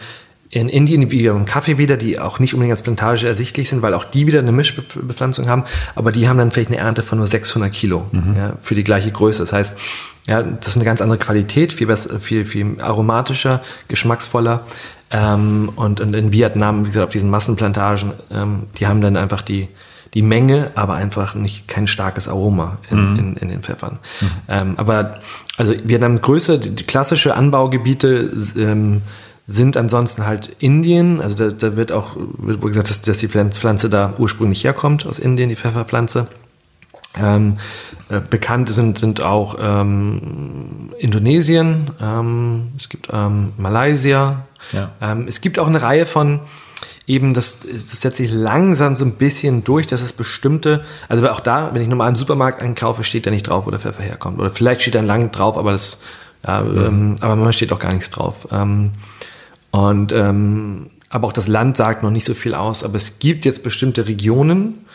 in 0.60 0.70
Indien, 0.70 1.10
wie 1.10 1.28
beim 1.28 1.44
Kaffee 1.44 1.76
wieder, 1.76 1.98
die 1.98 2.18
auch 2.18 2.38
nicht 2.38 2.54
unbedingt 2.54 2.72
als 2.72 2.82
Plantage 2.82 3.26
ersichtlich 3.26 3.68
sind, 3.68 3.82
weil 3.82 3.92
auch 3.92 4.04
die 4.04 4.26
wieder 4.26 4.38
eine 4.38 4.52
Mischbepflanzung 4.52 5.48
haben, 5.48 5.64
aber 5.94 6.12
die 6.12 6.28
haben 6.28 6.38
dann 6.38 6.50
vielleicht 6.50 6.70
eine 6.70 6.78
Ernte 6.78 7.02
von 7.02 7.18
nur 7.18 7.26
600 7.26 7.70
Kilo 7.72 8.06
mhm. 8.10 8.34
ja, 8.36 8.52
für 8.62 8.74
die 8.74 8.84
gleiche 8.84 9.10
Größe. 9.10 9.42
Das 9.42 9.52
heißt, 9.52 9.78
ja, 10.26 10.42
das 10.42 10.68
ist 10.68 10.76
eine 10.76 10.86
ganz 10.86 11.02
andere 11.02 11.18
Qualität, 11.18 11.72
viel, 11.72 11.86
besser, 11.86 12.20
viel, 12.20 12.46
viel 12.46 12.80
aromatischer, 12.80 13.60
geschmacksvoller. 13.88 14.66
Ähm, 15.10 15.70
und, 15.76 16.00
und, 16.00 16.14
in 16.14 16.32
Vietnam, 16.32 16.86
wie 16.86 16.88
gesagt, 16.88 17.06
auf 17.06 17.12
diesen 17.12 17.30
Massenplantagen, 17.30 18.14
ähm, 18.30 18.62
die 18.78 18.86
haben 18.86 19.00
dann 19.02 19.16
einfach 19.16 19.42
die, 19.42 19.68
die 20.14 20.22
Menge, 20.22 20.70
aber 20.74 20.94
einfach 20.94 21.34
nicht 21.34 21.68
kein 21.68 21.86
starkes 21.86 22.28
Aroma 22.28 22.78
in, 22.90 23.12
mhm. 23.12 23.18
in, 23.18 23.36
in 23.36 23.48
den 23.50 23.60
Pfeffern. 23.60 23.98
Mhm. 24.20 24.26
Ähm, 24.48 24.74
aber 24.78 25.20
also 25.58 25.74
Vietnam 25.84 26.20
Größe, 26.20 26.58
die, 26.58 26.70
die 26.70 26.84
klassische 26.84 27.36
Anbaugebiete 27.36 28.30
ähm, 28.56 29.02
sind 29.46 29.76
ansonsten 29.76 30.26
halt 30.26 30.56
Indien. 30.58 31.20
Also 31.20 31.36
da, 31.36 31.50
da 31.50 31.76
wird 31.76 31.92
auch 31.92 32.16
wird 32.16 32.60
gesagt, 32.60 32.90
dass, 32.90 33.02
dass 33.02 33.18
die 33.18 33.28
Pflanze 33.28 33.88
da 33.88 34.14
ursprünglich 34.18 34.64
herkommt 34.64 35.06
aus 35.06 35.18
Indien, 35.18 35.48
die 35.48 35.56
Pfefferpflanze. 35.56 36.26
Ähm, 37.18 37.56
äh, 38.10 38.20
bekannt 38.20 38.68
sind, 38.68 38.98
sind 38.98 39.22
auch 39.22 39.56
ähm, 39.58 40.90
Indonesien, 40.98 41.90
ähm, 41.98 42.72
es 42.76 42.90
gibt 42.90 43.08
ähm, 43.10 43.54
Malaysia. 43.56 44.44
Ja. 44.72 44.90
Ähm, 45.00 45.24
es 45.26 45.40
gibt 45.40 45.58
auch 45.58 45.66
eine 45.66 45.80
Reihe 45.80 46.04
von 46.04 46.40
eben, 47.06 47.32
das, 47.32 47.60
das 47.60 48.00
setzt 48.00 48.18
sich 48.18 48.30
langsam 48.30 48.96
so 48.96 49.04
ein 49.04 49.12
bisschen 49.12 49.64
durch, 49.64 49.86
dass 49.86 50.02
es 50.02 50.12
bestimmte, 50.12 50.84
also 51.08 51.26
auch 51.28 51.40
da, 51.40 51.70
wenn 51.72 51.80
ich 51.80 51.88
normal 51.88 52.08
einen 52.08 52.16
Supermarkt 52.16 52.62
einkaufe, 52.62 53.04
steht 53.04 53.26
da 53.26 53.30
nicht 53.30 53.48
drauf, 53.48 53.66
wo 53.66 53.70
der 53.70 53.80
Pfeffer 53.80 54.02
herkommt. 54.02 54.38
Oder 54.38 54.50
vielleicht 54.50 54.82
steht 54.82 54.94
da 54.94 55.00
lang 55.00 55.30
drauf, 55.32 55.56
aber 55.56 55.72
das, 55.72 56.00
ja, 56.46 56.60
mhm. 56.60 56.78
Ähm, 56.78 57.16
aber 57.20 57.36
manchmal 57.36 57.52
steht 57.52 57.72
auch 57.72 57.78
gar 57.78 57.92
nichts 57.92 58.10
drauf. 58.10 58.46
Und 59.76 60.12
aber 61.08 61.28
auch 61.28 61.32
das 61.32 61.48
Land 61.48 61.76
sagt 61.76 62.02
noch 62.02 62.10
nicht 62.10 62.24
so 62.24 62.34
viel 62.34 62.54
aus. 62.54 62.84
Aber 62.84 62.96
es 62.96 63.18
gibt 63.18 63.44
jetzt 63.44 63.62
bestimmte 63.62 64.08
Regionen, 64.08 64.86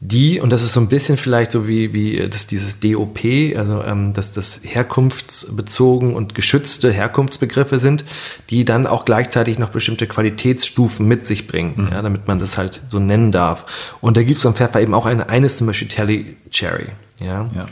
die, 0.00 0.40
und 0.40 0.50
das 0.50 0.62
ist 0.62 0.74
so 0.74 0.80
ein 0.80 0.88
bisschen 0.88 1.16
vielleicht 1.16 1.50
so 1.50 1.66
wie, 1.66 1.92
wie 1.92 2.28
das, 2.28 2.46
dieses 2.46 2.78
DOP, 2.78 3.18
also 3.56 3.82
ähm, 3.82 4.12
dass 4.12 4.32
das 4.32 4.60
herkunftsbezogen 4.62 6.14
und 6.14 6.36
geschützte 6.36 6.92
Herkunftsbegriffe 6.92 7.80
sind, 7.80 8.04
die 8.48 8.64
dann 8.64 8.86
auch 8.86 9.04
gleichzeitig 9.04 9.58
noch 9.58 9.70
bestimmte 9.70 10.06
Qualitätsstufen 10.06 11.06
mit 11.06 11.26
sich 11.26 11.48
bringen, 11.48 11.74
mhm. 11.76 11.88
ja, 11.90 12.00
damit 12.00 12.28
man 12.28 12.38
das 12.38 12.56
halt 12.56 12.80
so 12.88 13.00
nennen 13.00 13.32
darf. 13.32 13.66
Und 14.00 14.16
da 14.16 14.22
gibt 14.22 14.38
es 14.38 14.46
am 14.46 14.54
Pfeffer 14.54 14.80
eben 14.80 14.94
auch 14.94 15.06
eine, 15.06 15.28
eines 15.28 15.58
zum 15.58 15.66
Beispiel 15.66 15.88
Telly 15.88 16.36
Cherry. 16.50 16.86
Ja. 17.20 17.50
ja. 17.54 17.66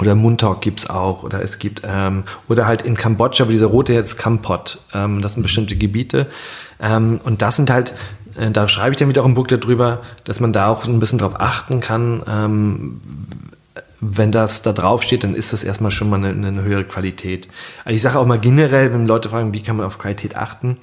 Oder 0.00 0.14
Muntok 0.14 0.60
gibt 0.60 0.80
es 0.80 0.90
auch. 0.90 1.22
Oder 1.22 1.42
es 1.42 1.58
gibt, 1.58 1.82
ähm, 1.84 2.24
oder 2.48 2.66
halt 2.66 2.82
in 2.82 2.96
Kambodscha, 2.96 3.48
wie 3.48 3.52
dieser 3.52 3.66
rote 3.66 3.92
jetzt 3.92 4.18
Kampot. 4.18 4.78
Ähm, 4.94 5.20
das 5.20 5.34
sind 5.34 5.42
bestimmte 5.42 5.76
Gebiete. 5.76 6.26
Ähm, 6.80 7.20
und 7.22 7.42
das 7.42 7.56
sind 7.56 7.70
halt 7.70 7.94
äh, 8.36 8.50
da 8.50 8.68
schreibe 8.68 8.92
ich 8.92 8.96
dann 8.96 9.08
wieder 9.08 9.22
auch 9.22 9.26
im 9.26 9.34
Buch 9.34 9.46
darüber, 9.46 10.00
dass 10.24 10.40
man 10.40 10.52
da 10.52 10.68
auch 10.68 10.86
ein 10.86 11.00
bisschen 11.00 11.18
drauf 11.18 11.40
achten 11.40 11.80
kann. 11.80 12.22
Ähm, 12.28 13.00
wenn 14.00 14.32
das 14.32 14.62
da 14.62 14.72
drauf 14.72 15.02
steht, 15.02 15.24
dann 15.24 15.34
ist 15.34 15.52
das 15.52 15.62
erstmal 15.62 15.90
schon 15.90 16.08
mal 16.08 16.16
eine, 16.16 16.30
eine 16.30 16.62
höhere 16.62 16.84
Qualität. 16.84 17.48
Also 17.84 17.94
ich 17.94 18.02
sage 18.02 18.18
auch 18.18 18.26
mal 18.26 18.38
generell, 18.38 18.92
wenn 18.92 19.06
Leute 19.06 19.28
fragen, 19.28 19.52
wie 19.52 19.62
kann 19.62 19.76
man 19.76 19.86
auf 19.86 19.98
Qualität 19.98 20.36
achten, 20.36 20.78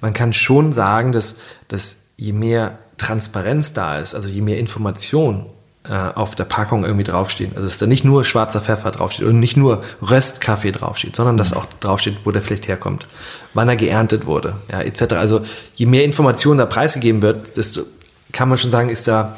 man 0.00 0.12
kann 0.12 0.32
schon 0.32 0.72
sagen, 0.72 1.12
dass, 1.12 1.38
dass 1.68 2.02
je 2.16 2.32
mehr 2.32 2.78
Transparenz 2.98 3.72
da 3.72 3.98
ist, 3.98 4.14
also 4.14 4.28
je 4.28 4.40
mehr 4.40 4.58
Information 4.58 5.46
auf 5.94 6.34
der 6.34 6.44
Packung 6.44 6.84
irgendwie 6.84 7.04
draufstehen. 7.04 7.52
Also 7.54 7.66
dass 7.66 7.78
da 7.78 7.86
nicht 7.86 8.04
nur 8.04 8.24
schwarzer 8.24 8.60
Pfeffer 8.60 8.90
draufsteht 8.90 9.26
und 9.26 9.40
nicht 9.40 9.56
nur 9.56 9.82
Röstkaffee 10.02 10.72
draufsteht, 10.72 11.16
sondern 11.16 11.36
dass 11.36 11.52
auch 11.52 11.66
draufsteht, 11.80 12.18
wo 12.24 12.30
der 12.30 12.42
vielleicht 12.42 12.68
herkommt, 12.68 13.06
wann 13.54 13.68
er 13.68 13.76
geerntet 13.76 14.26
wurde, 14.26 14.56
ja, 14.70 14.80
etc. 14.80 15.14
Also 15.14 15.42
je 15.74 15.86
mehr 15.86 16.04
Informationen 16.04 16.58
da 16.58 16.66
preisgegeben 16.66 17.22
wird, 17.22 17.56
desto 17.56 17.82
kann 18.32 18.48
man 18.48 18.58
schon 18.58 18.70
sagen, 18.70 18.88
ist 18.88 19.08
da 19.08 19.36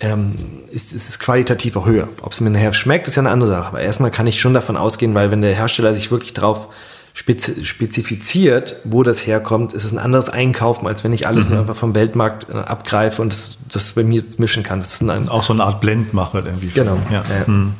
ähm, 0.00 0.34
ist, 0.70 0.94
ist 0.94 1.08
es 1.08 1.18
qualitativ 1.18 1.76
auch 1.76 1.86
höher. 1.86 2.08
Ob 2.22 2.32
es 2.32 2.40
mir 2.40 2.50
nachher 2.50 2.72
schmeckt, 2.72 3.06
ist 3.06 3.16
ja 3.16 3.22
eine 3.22 3.30
andere 3.30 3.50
Sache. 3.50 3.66
Aber 3.66 3.80
erstmal 3.80 4.10
kann 4.10 4.26
ich 4.26 4.40
schon 4.40 4.54
davon 4.54 4.76
ausgehen, 4.76 5.14
weil 5.14 5.30
wenn 5.30 5.42
der 5.42 5.54
Hersteller 5.54 5.92
sich 5.94 6.10
wirklich 6.10 6.32
drauf 6.32 6.68
spezifiziert, 7.12 8.76
wo 8.84 9.02
das 9.02 9.26
herkommt, 9.26 9.72
ist 9.72 9.84
es 9.84 9.92
ein 9.92 9.98
anderes 9.98 10.28
Einkaufen, 10.28 10.86
als 10.86 11.04
wenn 11.04 11.12
ich 11.12 11.26
alles 11.26 11.46
mhm. 11.46 11.52
nur 11.52 11.60
einfach 11.62 11.76
vom 11.76 11.94
Weltmarkt 11.94 12.46
äh, 12.48 12.56
abgreife 12.56 13.20
und 13.20 13.32
das, 13.32 13.58
das 13.70 13.92
bei 13.92 14.04
mir 14.04 14.22
mischen 14.38 14.62
kann. 14.62 14.80
Das 14.80 14.94
ist 14.94 15.02
ein, 15.02 15.28
auch 15.28 15.42
so 15.42 15.52
eine 15.52 15.64
Art 15.64 15.80
Blendmache 15.80 16.38
irgendwie. 16.38 16.68
Genau. 16.68 16.98
Ja. 17.10 17.22
Ja. 17.22 17.48
Mhm. 17.52 17.74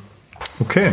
Okay. 0.59 0.93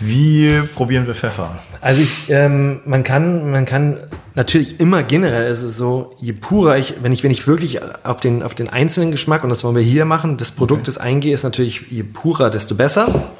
Wie 0.00 0.62
probieren 0.74 1.06
wir 1.06 1.14
Pfeffer? 1.14 1.58
Also 1.82 2.00
ich, 2.02 2.30
ähm, 2.30 2.80
man 2.86 3.04
kann, 3.04 3.50
man 3.50 3.66
kann 3.66 3.98
natürlich 4.34 4.80
immer 4.80 5.02
generell 5.02 5.50
ist 5.50 5.62
es 5.62 5.76
so, 5.76 6.14
je 6.18 6.32
purer 6.32 6.78
ich, 6.78 6.94
wenn 7.02 7.12
ich, 7.12 7.22
wenn 7.22 7.30
ich 7.30 7.46
wirklich 7.46 7.80
auf 8.04 8.16
den, 8.16 8.42
auf 8.42 8.54
den 8.54 8.68
einzelnen 8.70 9.10
Geschmack, 9.10 9.44
und 9.44 9.50
das 9.50 9.62
wollen 9.64 9.76
wir 9.76 9.82
hier 9.82 10.06
machen, 10.06 10.38
des 10.38 10.52
Produktes 10.52 10.96
okay. 10.96 11.06
eingehe, 11.06 11.34
ist 11.34 11.42
natürlich, 11.42 11.86
je 11.90 12.02
purer, 12.02 12.50
desto 12.50 12.74
besser. 12.74 13.30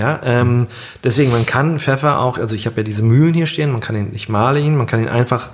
Ja, 0.00 0.18
ähm, 0.24 0.66
deswegen, 1.04 1.30
man 1.30 1.44
kann 1.44 1.78
Pfeffer 1.78 2.20
auch, 2.20 2.38
also 2.38 2.56
ich 2.56 2.64
habe 2.64 2.78
ja 2.78 2.82
diese 2.82 3.02
Mühlen 3.02 3.34
hier 3.34 3.46
stehen, 3.46 3.70
man 3.70 3.82
kann 3.82 3.94
ihn, 3.94 4.12
ich 4.14 4.30
male 4.30 4.58
ihn, 4.58 4.76
man 4.76 4.86
kann 4.86 5.00
ihn 5.02 5.08
einfach 5.08 5.50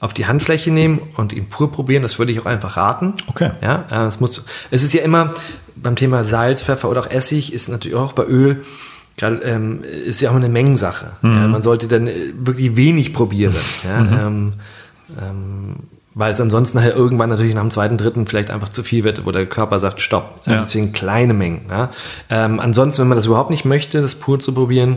auf 0.00 0.12
die 0.12 0.26
Handfläche 0.26 0.70
nehmen 0.70 1.00
und 1.16 1.32
ihn 1.32 1.48
pur 1.48 1.72
probieren. 1.72 2.02
Das 2.02 2.18
würde 2.18 2.30
ich 2.30 2.38
auch 2.38 2.44
einfach 2.44 2.76
raten. 2.76 3.14
Okay. 3.28 3.52
Ja, 3.62 3.86
äh, 3.90 4.06
es 4.06 4.20
muss, 4.20 4.44
es 4.70 4.82
ist 4.82 4.92
ja 4.92 5.02
immer 5.02 5.32
beim 5.74 5.96
Thema 5.96 6.24
Salz, 6.24 6.62
Pfeffer 6.62 6.90
oder 6.90 7.00
auch 7.00 7.10
Essig, 7.10 7.54
ist 7.54 7.68
natürlich 7.70 7.96
auch 7.96 8.12
bei 8.12 8.24
Öl, 8.24 8.64
gerade 9.16 9.36
ähm, 9.38 9.82
ist 9.82 10.20
ja 10.20 10.30
auch 10.30 10.36
eine 10.36 10.50
Mengensache. 10.50 11.12
Mhm. 11.22 11.32
Ja, 11.32 11.48
man 11.48 11.62
sollte 11.62 11.88
dann 11.88 12.06
äh, 12.06 12.14
wirklich 12.34 12.76
wenig 12.76 13.14
probieren. 13.14 13.54
Ja, 13.82 14.00
mhm. 14.00 14.12
ähm, 14.12 14.52
ähm, 15.22 15.76
weil 16.16 16.32
es 16.32 16.40
ansonsten 16.40 16.78
nachher 16.78 16.96
irgendwann 16.96 17.28
natürlich 17.28 17.54
nach 17.54 17.60
dem 17.60 17.70
zweiten, 17.70 17.98
dritten 17.98 18.26
vielleicht 18.26 18.50
einfach 18.50 18.70
zu 18.70 18.82
viel 18.82 19.04
wird, 19.04 19.26
wo 19.26 19.32
der 19.32 19.44
Körper 19.44 19.78
sagt, 19.78 20.00
stopp. 20.00 20.40
Ja. 20.46 20.60
Deswegen 20.60 20.92
kleine 20.92 21.34
Mengen. 21.34 21.66
Ja. 21.68 21.90
Ähm, 22.30 22.58
ansonsten, 22.58 23.02
wenn 23.02 23.08
man 23.08 23.16
das 23.16 23.26
überhaupt 23.26 23.50
nicht 23.50 23.66
möchte, 23.66 24.00
das 24.00 24.14
pur 24.14 24.40
zu 24.40 24.54
probieren, 24.54 24.96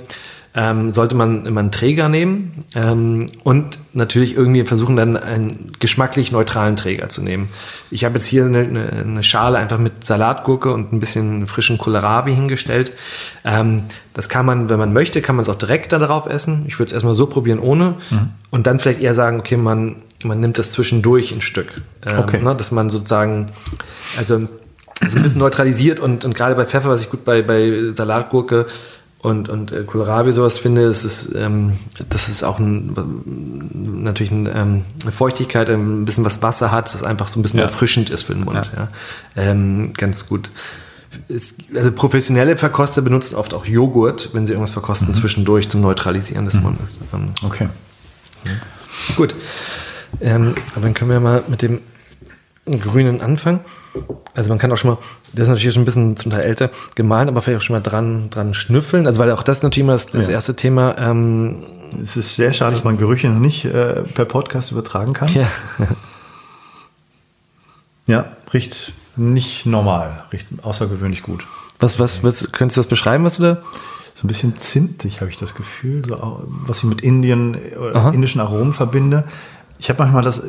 ähm, 0.55 0.93
sollte 0.93 1.15
man 1.15 1.45
immer 1.45 1.59
einen 1.59 1.71
Träger 1.71 2.07
nehmen 2.07 2.63
ähm, 2.73 3.29
und 3.43 3.79
natürlich 3.93 4.35
irgendwie 4.35 4.63
versuchen, 4.63 4.95
dann 4.95 5.17
einen 5.17 5.73
geschmacklich 5.79 6.31
neutralen 6.31 6.77
Träger 6.77 7.09
zu 7.09 7.21
nehmen. 7.21 7.49
Ich 7.91 8.05
habe 8.05 8.15
jetzt 8.15 8.25
hier 8.25 8.45
eine, 8.45 8.89
eine, 9.05 9.21
Schale 9.21 9.57
einfach 9.57 9.77
mit 9.77 10.05
Salatgurke 10.05 10.73
und 10.73 10.93
ein 10.93 11.01
bisschen 11.01 11.47
frischen 11.47 11.77
Kohlrabi 11.77 12.33
hingestellt. 12.33 12.93
Ähm, 13.43 13.83
das 14.13 14.29
kann 14.29 14.45
man, 14.45 14.69
wenn 14.69 14.79
man 14.79 14.93
möchte, 14.93 15.21
kann 15.21 15.35
man 15.35 15.43
es 15.43 15.49
auch 15.49 15.55
direkt 15.55 15.91
da 15.91 15.99
drauf 15.99 16.27
essen. 16.27 16.63
Ich 16.67 16.79
würde 16.79 16.87
es 16.87 16.93
erstmal 16.93 17.15
so 17.15 17.27
probieren 17.27 17.59
ohne 17.59 17.95
mhm. 18.09 18.29
und 18.51 18.67
dann 18.67 18.79
vielleicht 18.79 19.01
eher 19.01 19.13
sagen, 19.13 19.39
okay, 19.39 19.57
man, 19.57 19.97
man 20.23 20.39
nimmt 20.39 20.57
das 20.57 20.71
zwischendurch 20.71 21.31
ein 21.31 21.41
Stück. 21.41 21.67
Ähm, 22.05 22.19
okay. 22.19 22.41
Ne, 22.41 22.55
dass 22.55 22.71
man 22.71 22.89
sozusagen, 22.89 23.51
also 24.17 24.47
ist 25.01 25.15
ein 25.15 25.23
bisschen 25.23 25.39
neutralisiert 25.39 25.99
und, 25.99 26.25
und 26.25 26.35
gerade 26.35 26.55
bei 26.55 26.65
Pfeffer, 26.65 26.89
was 26.89 27.01
ich 27.01 27.09
gut 27.09 27.23
bei, 27.23 27.41
bei 27.41 27.93
Salatgurke 27.93 28.65
und, 29.19 29.49
und 29.49 29.71
äh, 29.71 29.83
Kohlrabi 29.83 30.31
sowas 30.31 30.57
finde, 30.57 30.83
ist 30.83 31.03
es, 31.03 31.33
ähm, 31.35 31.73
das 32.09 32.29
ist 32.29 32.43
auch 32.43 32.59
ein, 32.59 32.93
natürlich 34.03 34.31
ein, 34.31 34.45
ähm, 34.47 34.85
eine 35.03 35.11
Feuchtigkeit, 35.11 35.69
ein 35.69 36.05
bisschen 36.05 36.25
was 36.25 36.41
Wasser 36.41 36.71
hat, 36.71 36.93
das 36.93 37.03
einfach 37.03 37.27
so 37.27 37.39
ein 37.39 37.43
bisschen 37.43 37.59
ja. 37.59 37.65
erfrischend 37.65 38.09
ist 38.09 38.23
für 38.23 38.33
den 38.33 38.45
Mund. 38.45 38.71
Ja. 38.73 38.87
ja. 39.35 39.51
Ähm, 39.51 39.93
ganz 39.93 40.27
gut. 40.27 40.49
Es, 41.27 41.55
also 41.75 41.91
professionelle 41.91 42.55
Verkoster 42.55 43.01
benutzen 43.01 43.35
oft 43.35 43.53
auch 43.53 43.65
Joghurt, 43.65 44.29
wenn 44.33 44.45
sie 44.45 44.53
irgendwas 44.53 44.71
verkosten, 44.71 45.09
mhm. 45.09 45.15
zwischendurch 45.15 45.69
zum 45.69 45.81
Neutralisieren 45.81 46.45
des 46.45 46.55
mhm. 46.55 46.61
Mundes. 46.61 46.87
Ähm, 47.13 47.29
okay. 47.43 47.67
Ja. 48.45 48.51
Gut. 49.15 49.35
Ähm, 50.21 50.55
aber 50.75 50.81
dann 50.81 50.93
können 50.93 51.11
wir 51.11 51.19
mal 51.19 51.43
mit 51.47 51.61
dem 51.61 51.79
Grünen 52.65 53.21
anfangen. 53.21 53.61
Also 54.33 54.49
man 54.49 54.59
kann 54.59 54.71
auch 54.71 54.77
schon 54.77 54.91
mal, 54.91 54.97
der 55.33 55.43
ist 55.43 55.49
natürlich 55.49 55.73
schon 55.73 55.83
ein 55.83 55.85
bisschen 55.85 56.17
zum 56.17 56.31
Teil 56.31 56.41
älter, 56.41 56.69
gemahlen, 56.95 57.27
aber 57.27 57.41
vielleicht 57.41 57.61
auch 57.61 57.65
schon 57.65 57.75
mal 57.75 57.81
dran, 57.81 58.29
dran 58.29 58.53
schnüffeln. 58.53 59.07
Also 59.07 59.19
weil 59.21 59.31
auch 59.31 59.43
das 59.43 59.63
natürlich 59.63 59.83
immer 59.83 59.93
das, 59.93 60.07
das 60.07 60.27
ja. 60.27 60.33
erste 60.33 60.55
Thema. 60.55 60.95
Ähm, 60.97 61.63
es 62.01 62.17
ist 62.17 62.35
sehr 62.35 62.53
schade, 62.53 62.75
dass 62.75 62.83
man 62.83 62.97
Gerüche 62.97 63.29
noch 63.29 63.39
nicht 63.39 63.65
äh, 63.65 64.03
per 64.03 64.25
Podcast 64.25 64.71
übertragen 64.71 65.13
kann. 65.13 65.33
Ja. 65.33 65.47
ja, 68.07 68.31
riecht 68.53 68.93
nicht 69.15 69.65
normal, 69.65 70.23
richtig, 70.31 70.63
außergewöhnlich 70.63 71.23
gut. 71.23 71.45
Was, 71.79 71.99
was, 71.99 72.23
was, 72.23 72.51
könntest 72.51 72.77
du 72.77 72.81
das 72.81 72.87
beschreiben, 72.87 73.23
was 73.23 73.37
du 73.37 73.43
da? 73.43 73.57
So 74.13 74.25
ein 74.25 74.27
bisschen 74.27 74.57
zimtig 74.57 75.21
habe 75.21 75.29
ich 75.29 75.37
das 75.37 75.55
Gefühl, 75.55 76.05
so, 76.05 76.43
was 76.47 76.79
ich 76.79 76.83
mit 76.83 77.01
Indien, 77.01 77.55
äh, 77.55 77.95
Aha. 77.95 78.11
indischen 78.11 78.41
Aromen 78.41 78.73
verbinde. 78.73 79.23
Ich 79.79 79.89
habe 79.89 80.03
manchmal 80.03 80.23
das, 80.23 80.39
äh, 80.39 80.43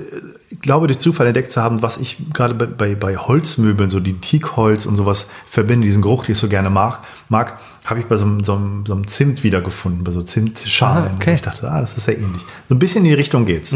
ich 0.50 0.60
glaube, 0.60 0.86
durch 0.88 0.98
Zufall 0.98 1.26
entdeckt 1.26 1.52
zu 1.52 1.62
haben, 1.62 1.82
was 1.82 1.96
ich 1.96 2.32
gerade 2.32 2.54
bei, 2.54 2.66
bei, 2.66 2.94
bei 2.94 3.16
Holzmöbeln, 3.16 3.88
so 3.88 4.00
die 4.00 4.18
Teakholz 4.18 4.86
und 4.86 4.96
sowas 4.96 5.30
verbinde, 5.46 5.86
diesen 5.86 6.02
Geruch, 6.02 6.24
den 6.24 6.32
ich 6.32 6.38
so 6.38 6.48
gerne 6.48 6.68
mag, 6.70 7.00
mag 7.28 7.58
habe 7.84 8.00
ich 8.00 8.06
bei 8.06 8.16
so 8.16 8.24
einem, 8.24 8.44
so, 8.44 8.60
so 8.86 8.92
einem 8.92 9.08
Zimt 9.08 9.42
wiedergefunden, 9.42 10.04
bei 10.04 10.12
so 10.12 10.20
Zimtschalen. 10.22 11.12
Ah, 11.12 11.16
okay. 11.16 11.34
Ich 11.36 11.42
dachte, 11.42 11.70
ah, 11.70 11.80
das 11.80 11.96
ist 11.96 12.06
ja 12.08 12.12
ähnlich. 12.14 12.42
So 12.68 12.74
ein 12.74 12.78
bisschen 12.78 12.98
in 13.04 13.10
die 13.10 13.14
Richtung 13.14 13.46
geht's. 13.46 13.74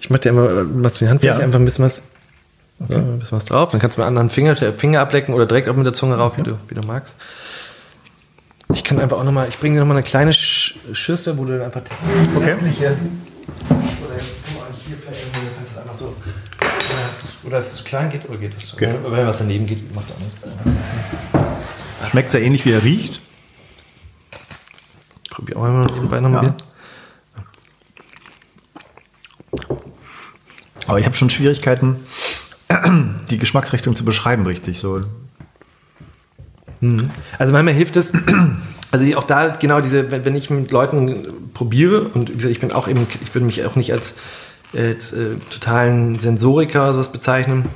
Ich 0.00 0.10
mach 0.10 0.18
dir 0.18 0.30
immer 0.30 0.48
äh, 0.48 0.64
was 0.82 0.98
für 0.98 1.04
die 1.04 1.10
Hand, 1.10 1.22
Ja. 1.22 1.36
einfach 1.36 1.58
ein 1.58 1.64
bisschen 1.64 1.84
was, 1.84 2.02
ja, 2.88 2.96
ein 2.96 3.18
bisschen 3.18 3.36
was 3.36 3.44
drauf. 3.44 3.70
Dann 3.70 3.80
kannst 3.80 3.96
du 3.96 4.00
mit 4.00 4.08
anderen 4.08 4.30
Finger, 4.30 4.54
Finger 4.56 5.00
ablecken 5.00 5.34
oder 5.34 5.46
direkt 5.46 5.68
auch 5.68 5.76
mit 5.76 5.86
der 5.86 5.92
Zunge 5.92 6.16
rauf, 6.16 6.38
wie, 6.38 6.42
du, 6.42 6.58
wie 6.68 6.74
du 6.74 6.82
magst. 6.86 7.16
Ich 8.72 8.82
kann 8.84 8.98
einfach 9.00 9.18
auch 9.18 9.24
nochmal, 9.24 9.48
ich 9.48 9.58
bringe 9.58 9.74
dir 9.76 9.80
nochmal 9.80 9.96
eine 9.96 10.04
kleine 10.04 10.32
Sch 10.32 10.78
Schüssel, 10.92 11.38
wo 11.38 11.44
du 11.44 11.52
dann 11.52 11.62
einfach 11.66 11.82
die 11.82 12.36
Okay. 12.36 12.50
restliche, 12.50 12.96
oder 14.04 14.16
hier 14.86 14.96
vielleicht 14.96 15.22
irgendwo, 15.22 15.40
du 15.40 15.54
kannst 15.56 15.70
es 15.72 15.78
einfach 15.78 15.94
so, 15.94 16.16
oder 17.44 17.56
dass 17.56 17.68
es 17.68 17.76
zu 17.76 17.84
klein 17.84 18.10
geht, 18.10 18.28
oder 18.28 18.38
geht 18.38 18.54
das? 18.54 18.74
Okay. 18.74 18.94
Wenn, 19.02 19.12
wenn 19.12 19.26
was 19.26 19.38
daneben 19.38 19.66
geht, 19.66 19.94
macht 19.94 20.06
auch 20.10 20.18
nichts. 20.18 20.44
Schmeckt 22.10 22.32
sehr 22.32 22.42
ähnlich, 22.42 22.64
wie 22.64 22.72
er 22.72 22.82
riecht. 22.82 23.20
Probier 25.30 25.56
auch 25.56 25.64
einmal 25.64 25.86
nebenbei 25.86 26.20
nochmal 26.20 26.46
Ja. 26.46 26.56
Aber 30.88 30.98
ich 31.00 31.04
habe 31.04 31.16
schon 31.16 31.30
Schwierigkeiten, 31.30 32.06
die 33.30 33.38
Geschmacksrichtung 33.38 33.96
zu 33.96 34.04
beschreiben, 34.04 34.46
richtig. 34.46 34.78
So, 34.78 35.00
Also 37.38 37.52
manchmal 37.52 37.74
hilft 37.74 37.96
es, 37.96 38.12
also 38.90 39.16
auch 39.16 39.24
da 39.24 39.48
genau 39.48 39.80
diese, 39.80 40.10
wenn, 40.10 40.24
wenn 40.24 40.36
ich 40.36 40.50
mit 40.50 40.70
Leuten 40.70 41.26
probiere 41.54 42.02
und 42.02 42.30
wie 42.30 42.34
gesagt, 42.34 42.52
ich 42.52 42.60
bin 42.60 42.72
auch 42.72 42.88
eben, 42.88 43.06
ich 43.24 43.34
würde 43.34 43.46
mich 43.46 43.64
auch 43.64 43.76
nicht 43.76 43.92
als 43.92 44.16
äh, 44.74 44.88
jetzt, 44.88 45.12
äh, 45.12 45.36
totalen 45.50 46.18
Sensoriker 46.18 46.84
oder 46.84 46.94
sowas 46.94 47.12
bezeichnen. 47.12 47.66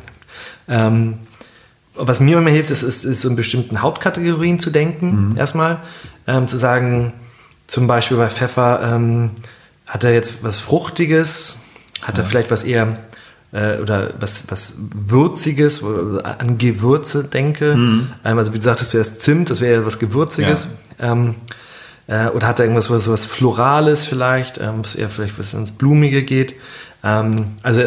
Ähm, 0.68 1.18
was 1.94 2.20
mir 2.20 2.38
immer 2.38 2.50
hilft, 2.50 2.70
ist, 2.70 2.82
ist, 2.82 3.04
ist 3.04 3.20
so 3.20 3.28
in 3.28 3.36
bestimmten 3.36 3.82
Hauptkategorien 3.82 4.58
zu 4.58 4.70
denken, 4.70 5.34
erstmal. 5.36 5.80
Ähm, 6.26 6.48
zu 6.48 6.56
sagen, 6.56 7.12
zum 7.66 7.86
Beispiel 7.86 8.16
bei 8.16 8.28
Pfeffer, 8.28 8.80
ähm, 8.94 9.32
hat 9.86 10.04
er 10.04 10.14
jetzt 10.14 10.42
was 10.42 10.58
Fruchtiges, 10.58 11.64
hat 12.02 12.16
er 12.16 12.24
vielleicht 12.24 12.50
was 12.50 12.62
eher 12.62 12.96
äh, 13.52 13.78
oder 13.78 14.14
was, 14.20 14.46
was 14.48 14.78
Würziges, 14.94 15.82
an 15.84 16.58
Gewürze 16.58 17.24
denke. 17.24 17.72
Ähm, 17.72 18.38
also 18.38 18.52
wie 18.52 18.58
du 18.58 18.64
sagtest, 18.64 18.90
zuerst 18.90 19.22
Zimt, 19.22 19.50
das 19.50 19.60
wäre 19.60 19.80
ja 19.80 19.86
was 19.86 19.98
Gewürziges. 19.98 20.68
Ähm, 20.98 21.34
äh, 22.06 22.28
oder 22.28 22.46
hat 22.48 22.58
er 22.58 22.64
irgendwas 22.64 22.90
was, 22.90 23.08
was 23.08 23.26
Florales 23.26 24.04
vielleicht, 24.04 24.58
ähm, 24.58 24.80
was 24.82 24.94
eher 24.94 25.08
vielleicht 25.08 25.38
was 25.38 25.54
ins 25.54 25.70
Blumige 25.70 26.22
geht. 26.22 26.54
Ähm, 27.02 27.54
also 27.62 27.82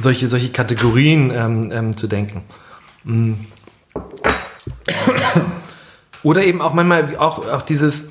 solche, 0.00 0.28
solche 0.28 0.50
Kategorien 0.50 1.30
ähm, 1.34 1.70
ähm, 1.72 1.96
zu 1.96 2.06
denken. 2.06 2.42
Mm. 3.04 3.34
Oder 6.22 6.44
eben 6.44 6.60
auch 6.60 6.72
manchmal 6.72 7.16
auch, 7.16 7.48
auch 7.48 7.62
dieses, 7.62 8.10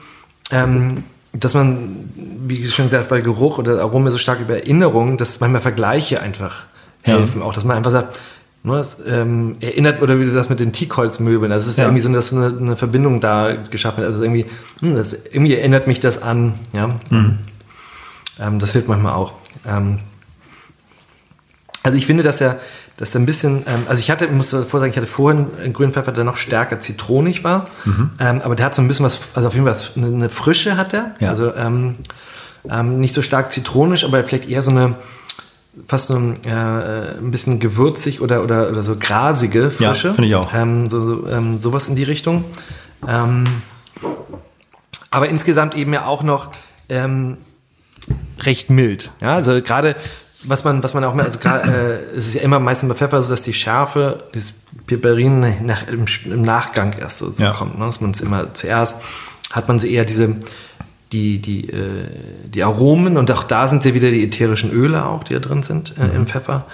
ähm, 0.52 1.04
dass 1.34 1.54
man, 1.54 2.10
wie 2.16 2.68
schon 2.68 2.90
gesagt, 2.90 3.10
bei 3.10 3.22
Geruch 3.22 3.58
oder 3.58 3.80
Aroma 3.82 4.10
so 4.10 4.18
stark 4.18 4.42
über 4.42 4.56
Erinnerungen, 4.56 5.18
dass 5.18 5.40
manchmal 5.40 5.62
Vergleiche 5.62 6.22
einfach 6.22 6.66
Ja. 7.06 7.18
helfen. 7.18 7.42
Auch, 7.42 7.54
dass 7.54 7.64
man 7.66 7.78
einfach 7.78 7.92
sagt, 7.92 8.20
ne, 8.64 8.78
das, 8.78 8.98
ähm, 9.08 9.56
erinnert, 9.60 10.02
oder 10.02 10.20
wie 10.20 10.26
du 10.26 10.32
das 10.32 10.50
mit 10.50 10.60
den 10.60 10.72
Teakholzmöbeln, 10.72 11.52
also 11.52 11.64
es 11.66 11.70
ist 11.72 11.78
ja. 11.78 11.84
Ja. 11.86 11.90
irgendwie 11.90 12.02
so, 12.04 12.12
dass 12.14 12.32
eine, 12.34 12.56
eine 12.58 12.76
Verbindung 12.76 13.20
da 13.20 13.54
geschaffen 13.54 13.98
wird. 14.04 14.08
Also 14.14 14.22
irgendwie, 14.24 14.46
hm, 14.82 14.96
das, 14.96 15.14
irgendwie 15.26 15.56
erinnert 15.56 15.88
mich 15.88 16.00
das 16.00 16.22
an, 16.22 16.54
ja. 16.74 16.92
Ähm, 18.40 18.60
das 18.60 18.72
hilft 18.74 18.88
manchmal 18.88 19.14
auch. 19.14 19.34
Ähm, 19.68 20.00
also 21.84 21.98
ich 21.98 22.06
finde, 22.06 22.22
dass 22.24 22.40
er, 22.42 22.60
dass 22.98 23.16
er 23.16 23.22
ein 23.22 23.26
bisschen, 23.26 23.64
ähm, 23.68 23.84
also 23.88 24.00
ich 24.00 24.12
hatte, 24.12 24.26
ich 24.26 24.32
muss 24.32 24.52
davor 24.52 24.80
sagen, 24.80 24.92
ich 24.92 24.98
hatte 24.98 25.08
vorhin 25.08 25.48
einen 25.64 25.74
grünen 25.74 25.94
Pfeffer, 25.94 26.12
der 26.12 26.24
noch 26.24 26.38
stärker 26.38 26.80
zitronig 26.80 27.44
war, 27.44 27.66
ähm, 28.20 28.42
aber 28.44 28.56
der 28.56 28.68
hat 28.68 28.76
so 28.76 28.82
ein 28.84 28.88
bisschen 28.88 29.06
was, 29.06 29.20
also 29.34 29.48
auf 29.48 29.54
jeden 29.56 29.66
Fall 29.66 29.74
was, 29.74 29.98
eine, 29.98 30.08
eine 30.08 30.30
Frische 30.30 30.78
hat 30.78 30.94
er, 30.94 31.16
Ja. 31.20 31.30
also 31.30 31.52
ähm, 31.56 31.96
nicht 33.00 33.14
so 33.14 33.24
stark 33.24 33.52
zitronisch, 33.52 34.04
aber 34.04 34.24
vielleicht 34.24 34.48
eher 34.48 34.62
so 34.62 34.70
eine, 34.70 34.96
fast 35.88 36.08
so 36.08 36.16
ein, 36.16 36.36
äh, 36.46 37.18
ein 37.18 37.32
bisschen 37.32 37.60
gewürzig 37.60 38.22
oder, 38.22 38.44
oder, 38.44 38.70
oder 38.70 38.84
so 38.84 38.96
grasige 39.00 39.72
Ja, 39.80 39.90
Frische. 39.94 40.14
finde 40.14 40.28
ich 40.28 40.36
auch. 40.36 40.54
Ähm, 40.54 40.90
so, 40.90 41.06
so, 41.22 41.28
ähm, 41.28 41.60
sowas 41.60 41.88
in 41.88 41.96
die 41.96 42.04
Richtung. 42.04 42.44
Ähm, 43.08 43.46
aber 45.12 45.30
insgesamt 45.30 45.76
eben 45.76 45.94
ja 45.94 46.06
auch 46.06 46.24
noch 46.24 46.52
ähm, 46.90 47.38
recht 48.42 48.70
mild. 48.70 49.12
Ja, 49.22 49.36
also 49.36 49.62
gerade 49.62 49.96
was 50.44 50.64
man, 50.64 50.82
was 50.84 50.94
man 50.96 51.04
auch, 51.04 51.16
also 51.16 51.38
gerade, 51.40 51.70
äh, 52.14 52.18
es 52.18 52.28
ist 52.30 52.34
ja 52.34 52.42
immer 52.42 52.60
meistens 52.60 52.90
bei 52.90 52.96
Pfeffer 52.96 53.22
so, 53.22 53.30
dass 53.30 53.44
die 53.44 53.54
Schärfe, 53.54 54.24
dieses 54.34 54.54
Piperin 54.88 55.66
nach, 55.66 55.88
im, 55.88 56.06
im 56.26 56.42
Nachgang 56.42 56.94
erst 57.00 57.18
so, 57.20 57.32
so 57.32 57.44
Ja. 57.44 57.54
kommt. 57.54 57.78
Ne? 57.78 57.86
Dass 57.86 58.02
man 58.02 58.12
es 58.12 58.22
immer 58.22 58.54
zuerst 58.54 59.04
hat 59.52 59.68
man 59.68 59.80
so 59.80 59.86
eher 59.88 60.06
diese 60.06 60.36
die, 61.12 61.40
die, 61.40 61.70
äh, 61.70 62.08
die 62.46 62.64
Aromen 62.64 63.18
und 63.18 63.30
auch 63.32 63.44
da 63.44 63.68
sind 63.68 63.84
ja 63.84 63.94
wieder 63.94 64.12
die 64.12 64.24
ätherischen 64.24 64.72
Öle 64.72 65.06
auch, 65.06 65.24
die 65.24 65.34
da 65.34 65.40
drin 65.40 65.64
sind 65.64 65.96
äh, 65.98 66.16
im 66.16 66.28
Pfeffer, 66.28 66.66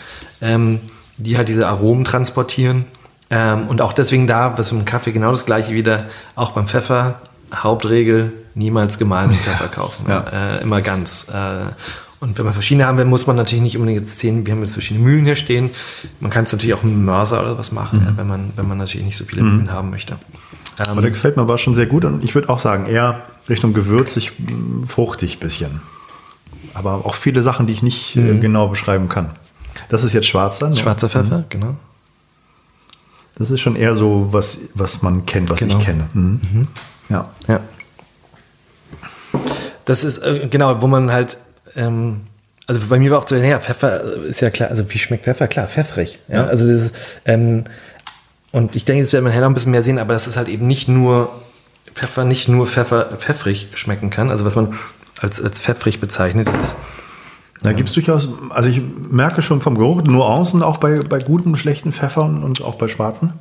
ähm, 0.42 0.80
die 1.18 1.38
halt 1.38 1.50
diese 1.50 1.68
Aromen 1.68 2.06
transportieren. 2.06 2.86
Ähm, 3.30 3.68
und 3.68 3.82
auch 3.82 3.94
deswegen 3.94 4.28
da, 4.28 4.58
was 4.58 4.72
im 4.72 4.86
Kaffee 4.86 5.12
genau 5.12 5.32
das 5.32 5.46
gleiche 5.46 5.74
wieder, 5.74 6.06
auch 6.36 6.52
beim 6.52 6.68
Pfeffer, 6.68 7.22
Hauptregel, 7.54 8.32
niemals 8.54 8.98
gemahlenen 8.98 9.38
Pfeffer 9.44 9.68
kaufen. 9.68 10.06
Ja. 10.08 10.24
Äh, 10.58 10.62
immer 10.62 10.82
ganz. 10.82 11.28
Und 12.20 12.38
wenn 12.38 12.46
man 12.46 12.54
verschiedene 12.54 12.86
haben 12.88 12.98
will, 12.98 13.06
muss 13.06 13.28
man 13.28 13.36
natürlich 13.36 13.62
nicht 13.62 13.78
unbedingt 13.78 14.02
jetzt 14.02 14.18
zehn, 14.18 14.46
wir 14.46 14.54
haben 14.54 14.62
jetzt 14.62 14.74
verschiedene 14.74 15.06
Mühlen 15.06 15.24
hier 15.26 15.36
stehen. 15.36 15.70
Man 16.20 16.32
kann 16.32 16.46
es 16.46 16.52
natürlich 16.52 16.74
auch 16.74 16.82
mit 16.84 16.94
einem 16.94 17.06
Mörser 17.06 17.42
oder 17.42 17.58
was 17.60 17.72
machen, 17.72 18.02
ja, 18.06 18.18
wenn, 18.18 18.28
man, 18.28 18.52
wenn 18.56 18.68
man 18.68 18.80
natürlich 18.80 19.06
nicht 19.06 19.16
so 19.18 19.24
viele 19.24 19.44
Mühlen 19.44 19.72
haben 19.72 19.92
möchte. 19.92 20.14
Ähm, 20.80 20.86
Aber 20.88 21.02
der 21.02 21.12
gefällt 21.12 21.36
mir 21.38 21.44
aber 21.44 21.58
schon 21.60 21.74
sehr 21.76 21.86
gut 21.86 22.06
und 22.06 22.24
ich 22.24 22.34
würde 22.34 22.50
auch 22.50 22.58
sagen, 22.60 22.86
eher 22.88 23.22
Richtung 23.48 23.74
gewürzig, 23.74 24.34
mh, 24.40 24.88
fruchtig 24.88 25.40
bisschen. 25.40 25.82
Aber 26.74 27.06
auch 27.06 27.14
viele 27.16 27.42
Sachen, 27.44 27.68
die 27.68 27.74
ich 27.74 27.84
nicht 27.84 28.16
äh, 28.16 28.38
genau 28.40 28.68
beschreiben 28.68 29.10
kann. 29.10 29.32
Das 29.90 30.04
ist 30.04 30.14
jetzt 30.14 30.28
schwarzer. 30.28 30.70
ne? 30.70 30.76
schwarzer 30.76 31.10
Pfeffer, 31.10 31.46
genau. 31.50 31.76
Das 33.38 33.52
ist 33.52 33.62
schon 33.62 33.76
eher 33.76 33.94
so, 33.96 34.30
was, 34.32 34.58
was 34.74 35.04
man 35.04 35.28
kennt, 35.28 35.52
was 35.52 35.60
Genau. 35.60 35.78
ich 35.78 35.86
kenne. 35.86 36.10
Mhm. 36.14 36.40
Ja. 37.10 37.30
Ja. 37.48 37.60
Das 39.86 40.04
ist 40.04 40.18
äh, 40.18 40.48
genau, 40.50 40.82
wo 40.82 40.88
man 40.88 41.12
halt, 41.12 41.38
ähm, 41.76 42.22
also 42.66 42.82
bei 42.90 43.00
mir 43.00 43.12
war 43.12 43.20
auch 43.20 43.28
so, 43.28 43.36
naja, 43.36 43.60
Pfeffer 43.60 44.02
ist 44.26 44.42
ja 44.42 44.50
klar, 44.50 44.70
also 44.70 44.84
wie 44.92 45.00
schmeckt 45.00 45.24
Pfeffer? 45.26 45.48
Klar, 45.48 45.68
pfeffrig. 45.68 46.20
Ja, 46.28 46.36
Ja. 46.38 46.44
also 46.48 46.68
das 46.68 46.84
ist, 46.84 46.96
ähm, 47.26 47.64
und 48.52 48.76
ich 48.76 48.86
denke, 48.86 49.04
das 49.04 49.14
werden 49.14 49.26
wir 49.26 49.30
nachher 49.30 49.42
noch 49.42 49.50
ein 49.50 49.54
bisschen 49.54 49.72
mehr 49.72 49.84
sehen, 49.84 50.00
aber 50.00 50.14
dass 50.14 50.28
es 50.28 50.36
halt 50.38 50.48
eben 50.48 50.68
nicht 50.68 50.88
nur 50.88 51.30
Pfeffer, 51.94 52.26
nicht 52.26 52.48
nur 52.48 52.66
Pfeffer 52.68 53.06
pfeffrig 53.18 53.70
schmecken 53.74 54.10
kann, 54.10 54.30
also 54.32 54.46
was 54.46 54.56
man 54.56 54.74
als, 55.20 55.42
als 55.42 55.60
pfeffrig 55.62 56.00
bezeichnet, 56.00 56.48
das 56.48 56.56
ist, 56.74 56.78
Da 57.64 57.72
gibt 57.74 57.90
es 57.90 57.96
durchaus, 57.96 58.30
also 58.52 58.70
ich 58.70 58.82
merke 59.10 59.42
schon 59.42 59.62
vom 59.62 59.78
Geruch 59.78 60.04
Nuancen 60.04 60.62
auch 60.62 60.78
bei, 60.78 61.00
bei 61.00 61.20
guten, 61.20 61.56
schlechten 61.56 61.92
Pfeffern 61.92 62.44
und 62.44 62.62
auch 62.62 62.76
bei 62.76 62.88
schwarzen. 62.88 63.34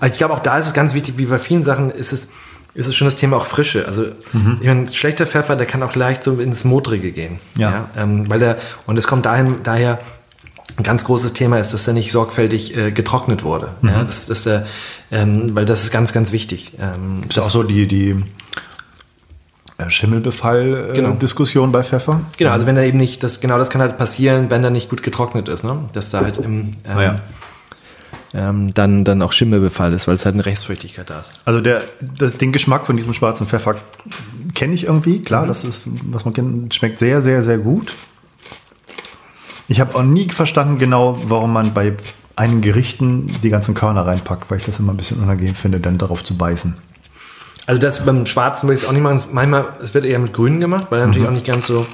Also 0.00 0.12
ich 0.12 0.18
glaube, 0.18 0.34
auch 0.34 0.40
da 0.42 0.58
ist 0.58 0.66
es 0.66 0.74
ganz 0.74 0.92
wichtig, 0.94 1.16
wie 1.16 1.26
bei 1.26 1.38
vielen 1.38 1.62
Sachen 1.62 1.90
ist 1.90 2.12
es, 2.12 2.28
ist 2.74 2.86
es 2.86 2.94
schon 2.96 3.06
das 3.06 3.16
Thema 3.16 3.36
auch 3.36 3.46
Frische. 3.46 3.86
Also 3.86 4.06
ich 4.60 4.66
meine, 4.66 4.86
schlechter 4.92 5.26
Pfeffer, 5.26 5.56
der 5.56 5.66
kann 5.66 5.82
auch 5.82 5.94
leicht 5.94 6.24
so 6.24 6.32
ins 6.40 6.64
Modrige 6.64 7.12
gehen. 7.12 7.38
Ja. 7.56 7.88
ähm, 7.96 8.30
weil 8.30 8.38
der, 8.40 8.56
und 8.86 8.96
es 8.96 9.06
kommt 9.06 9.26
dahin, 9.26 9.56
daher, 9.62 9.98
ein 10.78 10.84
ganz 10.84 11.04
großes 11.04 11.34
Thema 11.34 11.58
ist, 11.58 11.74
dass 11.74 11.86
er 11.86 11.92
nicht 11.92 12.10
sorgfältig 12.10 12.74
äh, 12.74 12.92
getrocknet 12.92 13.44
wurde. 13.44 13.68
Ja, 13.82 14.04
das, 14.04 14.24
das, 14.24 14.46
äh, 14.46 14.62
ähm, 15.10 15.54
weil 15.54 15.66
das 15.66 15.82
ist 15.82 15.90
ganz, 15.90 16.14
ganz 16.14 16.32
wichtig. 16.32 16.72
Ähm, 16.80 17.24
Ist 17.28 17.36
ja 17.36 17.42
auch 17.42 17.50
so 17.50 17.62
die, 17.62 17.86
die 17.86 18.24
äh, 19.76 19.90
Schimmelbefall-Diskussion 19.90 21.66
Genau. 21.66 21.78
bei 21.78 21.84
Pfeffer. 21.84 22.20
Genau, 22.38 22.52
also 22.52 22.66
wenn 22.66 22.76
er 22.78 22.84
eben 22.84 22.96
nicht, 22.98 23.22
das, 23.22 23.40
genau 23.40 23.58
das 23.58 23.68
kann 23.68 23.82
halt 23.82 23.98
passieren, 23.98 24.48
wenn 24.48 24.64
er 24.64 24.70
nicht 24.70 24.88
gut 24.88 25.02
getrocknet 25.02 25.48
ist, 25.48 25.62
ne? 25.62 25.78
Dass 25.92 26.08
da 26.10 26.22
halt 26.22 26.38
im, 26.38 26.44
ähm, 26.44 26.72
Ah 26.96 27.02
ja. 27.02 27.18
Ähm, 28.34 28.72
dann, 28.74 29.04
dann 29.04 29.22
auch 29.22 29.32
Schimmelbefall 29.32 29.92
ist, 29.92 30.08
weil 30.08 30.14
es 30.14 30.24
halt 30.24 30.34
eine 30.34 30.46
Rechtsfeuchtigkeit 30.46 31.08
da 31.10 31.20
ist. 31.20 31.40
Also 31.44 31.60
der, 31.60 31.82
das, 32.18 32.36
den 32.36 32.52
Geschmack 32.52 32.86
von 32.86 32.96
diesem 32.96 33.14
schwarzen 33.14 33.46
Pfeffer 33.46 33.76
kenne 34.54 34.74
ich 34.74 34.84
irgendwie. 34.84 35.20
Klar, 35.22 35.46
das 35.46 35.64
ist, 35.64 35.88
was 36.04 36.24
man 36.24 36.32
kennt, 36.34 36.74
schmeckt 36.74 36.98
sehr, 36.98 37.22
sehr, 37.22 37.42
sehr 37.42 37.58
gut. 37.58 37.94
Ich 39.68 39.80
habe 39.80 39.94
auch 39.94 40.02
nie 40.02 40.28
verstanden 40.28 40.78
genau, 40.78 41.18
warum 41.26 41.52
man 41.52 41.74
bei 41.74 41.94
einigen 42.36 42.62
Gerichten 42.62 43.32
die 43.42 43.50
ganzen 43.50 43.74
Körner 43.74 44.06
reinpackt, 44.06 44.50
weil 44.50 44.58
ich 44.58 44.64
das 44.64 44.78
immer 44.78 44.92
ein 44.92 44.96
bisschen 44.96 45.22
unangenehm 45.22 45.54
finde, 45.54 45.80
dann 45.80 45.98
darauf 45.98 46.24
zu 46.24 46.36
beißen. 46.36 46.76
Also 47.66 47.80
das 47.80 48.04
beim 48.04 48.26
Schwarzen 48.26 48.66
würde 48.66 48.78
ich 48.78 48.82
es 48.82 48.88
auch 48.88 48.92
nicht 48.92 49.02
machen. 49.02 49.20
Manchmal, 49.32 49.66
es 49.82 49.94
wird 49.94 50.04
eher 50.04 50.18
mit 50.18 50.32
Grünen 50.32 50.58
gemacht, 50.58 50.86
weil 50.90 51.00
er 51.00 51.06
natürlich 51.06 51.28
auch 51.28 51.32
nicht 51.32 51.46
ganz 51.46 51.66
so 51.66 51.86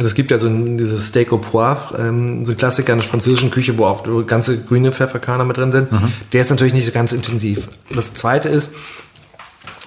Also 0.00 0.08
es 0.08 0.14
gibt 0.14 0.30
ja 0.30 0.38
so 0.38 0.46
ein, 0.46 0.78
dieses 0.78 1.08
Steak 1.08 1.30
au 1.30 1.36
poivre, 1.36 1.98
ähm, 1.98 2.46
so 2.46 2.52
ein 2.52 2.56
Klassiker 2.56 2.94
in 2.94 3.00
der 3.00 3.06
französischen 3.06 3.50
Küche, 3.50 3.76
wo 3.76 3.84
auch 3.84 4.02
ganze 4.26 4.64
grüne 4.64 4.92
Pfefferkörner 4.92 5.44
mit 5.44 5.58
drin 5.58 5.72
sind. 5.72 5.92
Mhm. 5.92 6.10
Der 6.32 6.40
ist 6.40 6.48
natürlich 6.48 6.72
nicht 6.72 6.86
so 6.86 6.90
ganz 6.90 7.12
intensiv. 7.12 7.68
Das 7.94 8.14
zweite 8.14 8.48
ist, 8.48 8.74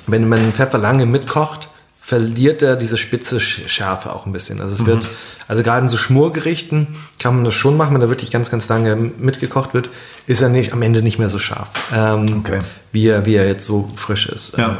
wenn 0.06 0.30
man 0.30 0.38
den 0.38 0.54
Pfeffer 0.54 0.78
lange 0.78 1.08
mitkocht, 1.08 1.68
verliert 2.00 2.62
er 2.62 2.76
diese 2.76 2.98
spitze 2.98 3.42
Schärfe 3.42 4.14
auch 4.14 4.28
ein 4.28 4.32
bisschen. 4.32 4.62
Also 4.62 4.76
es 4.76 4.82
mhm. 4.82 4.86
wird, 4.86 5.08
also 5.48 5.64
gerade 5.64 5.82
in 5.82 5.90
so 5.90 5.98
Schmorgerichten 5.98 6.90
kann 7.18 7.34
man 7.34 7.44
das 7.44 7.56
schon 7.56 7.76
machen, 7.76 7.96
wenn 7.96 8.02
er 8.02 8.10
wirklich 8.10 8.30
ganz, 8.30 8.52
ganz 8.52 8.70
lange 8.70 8.96
mitgekocht 8.96 9.74
wird, 9.74 9.90
ist 10.28 10.44
er 10.44 10.50
nicht 10.50 10.74
am 10.74 10.84
Ende 10.84 11.02
nicht 11.02 11.18
mehr 11.18 11.32
so 11.32 11.40
scharf, 11.40 11.70
ähm, 11.92 12.44
okay. 12.46 12.60
wie, 12.92 13.08
er, 13.08 13.26
wie 13.26 13.34
er 13.34 13.48
jetzt 13.48 13.66
so 13.66 13.92
frisch 13.96 14.28
ist. 14.28 14.60
Ja. 14.60 14.78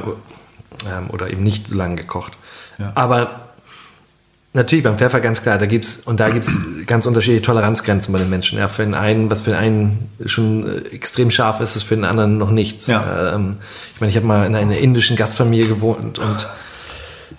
Ähm, 0.96 1.10
oder 1.10 1.32
eben 1.32 1.42
nicht 1.42 1.70
so 1.70 1.74
lange 1.74 1.96
gekocht. 1.96 2.34
Ja. 2.78 2.92
Aber 2.94 3.43
Natürlich, 4.56 4.84
beim 4.84 5.00
Pfeffer 5.00 5.20
ganz 5.20 5.42
klar, 5.42 5.58
da 5.58 5.66
gibt's, 5.66 6.02
und 6.06 6.20
da 6.20 6.30
gibt 6.30 6.46
es 6.46 6.60
ganz 6.86 7.08
unterschiedliche 7.08 7.42
Toleranzgrenzen 7.42 8.14
bei 8.14 8.20
den 8.20 8.30
Menschen. 8.30 8.60
Ja, 8.60 8.68
für 8.68 8.84
den 8.84 8.94
einen, 8.94 9.32
was 9.32 9.42
für 9.42 9.52
den 9.52 9.60
einen 9.60 10.12
schon 10.26 10.68
äh, 10.68 10.96
extrem 10.96 11.32
scharf 11.32 11.60
ist, 11.60 11.76
ist 11.76 11.84
für 11.84 11.96
den 11.96 12.06
anderen 12.06 12.38
noch 12.38 12.52
nichts. 12.52 12.86
Ja. 12.86 13.34
Ähm, 13.34 13.58
ich 13.96 14.00
meine, 14.00 14.12
ich 14.12 14.16
habe 14.16 14.28
mal 14.28 14.46
in 14.46 14.56
einer 14.56 14.78
indischen 14.78 15.18
Gastfamilie 15.18 15.68
gewohnt 15.68 16.20
und 16.20 16.48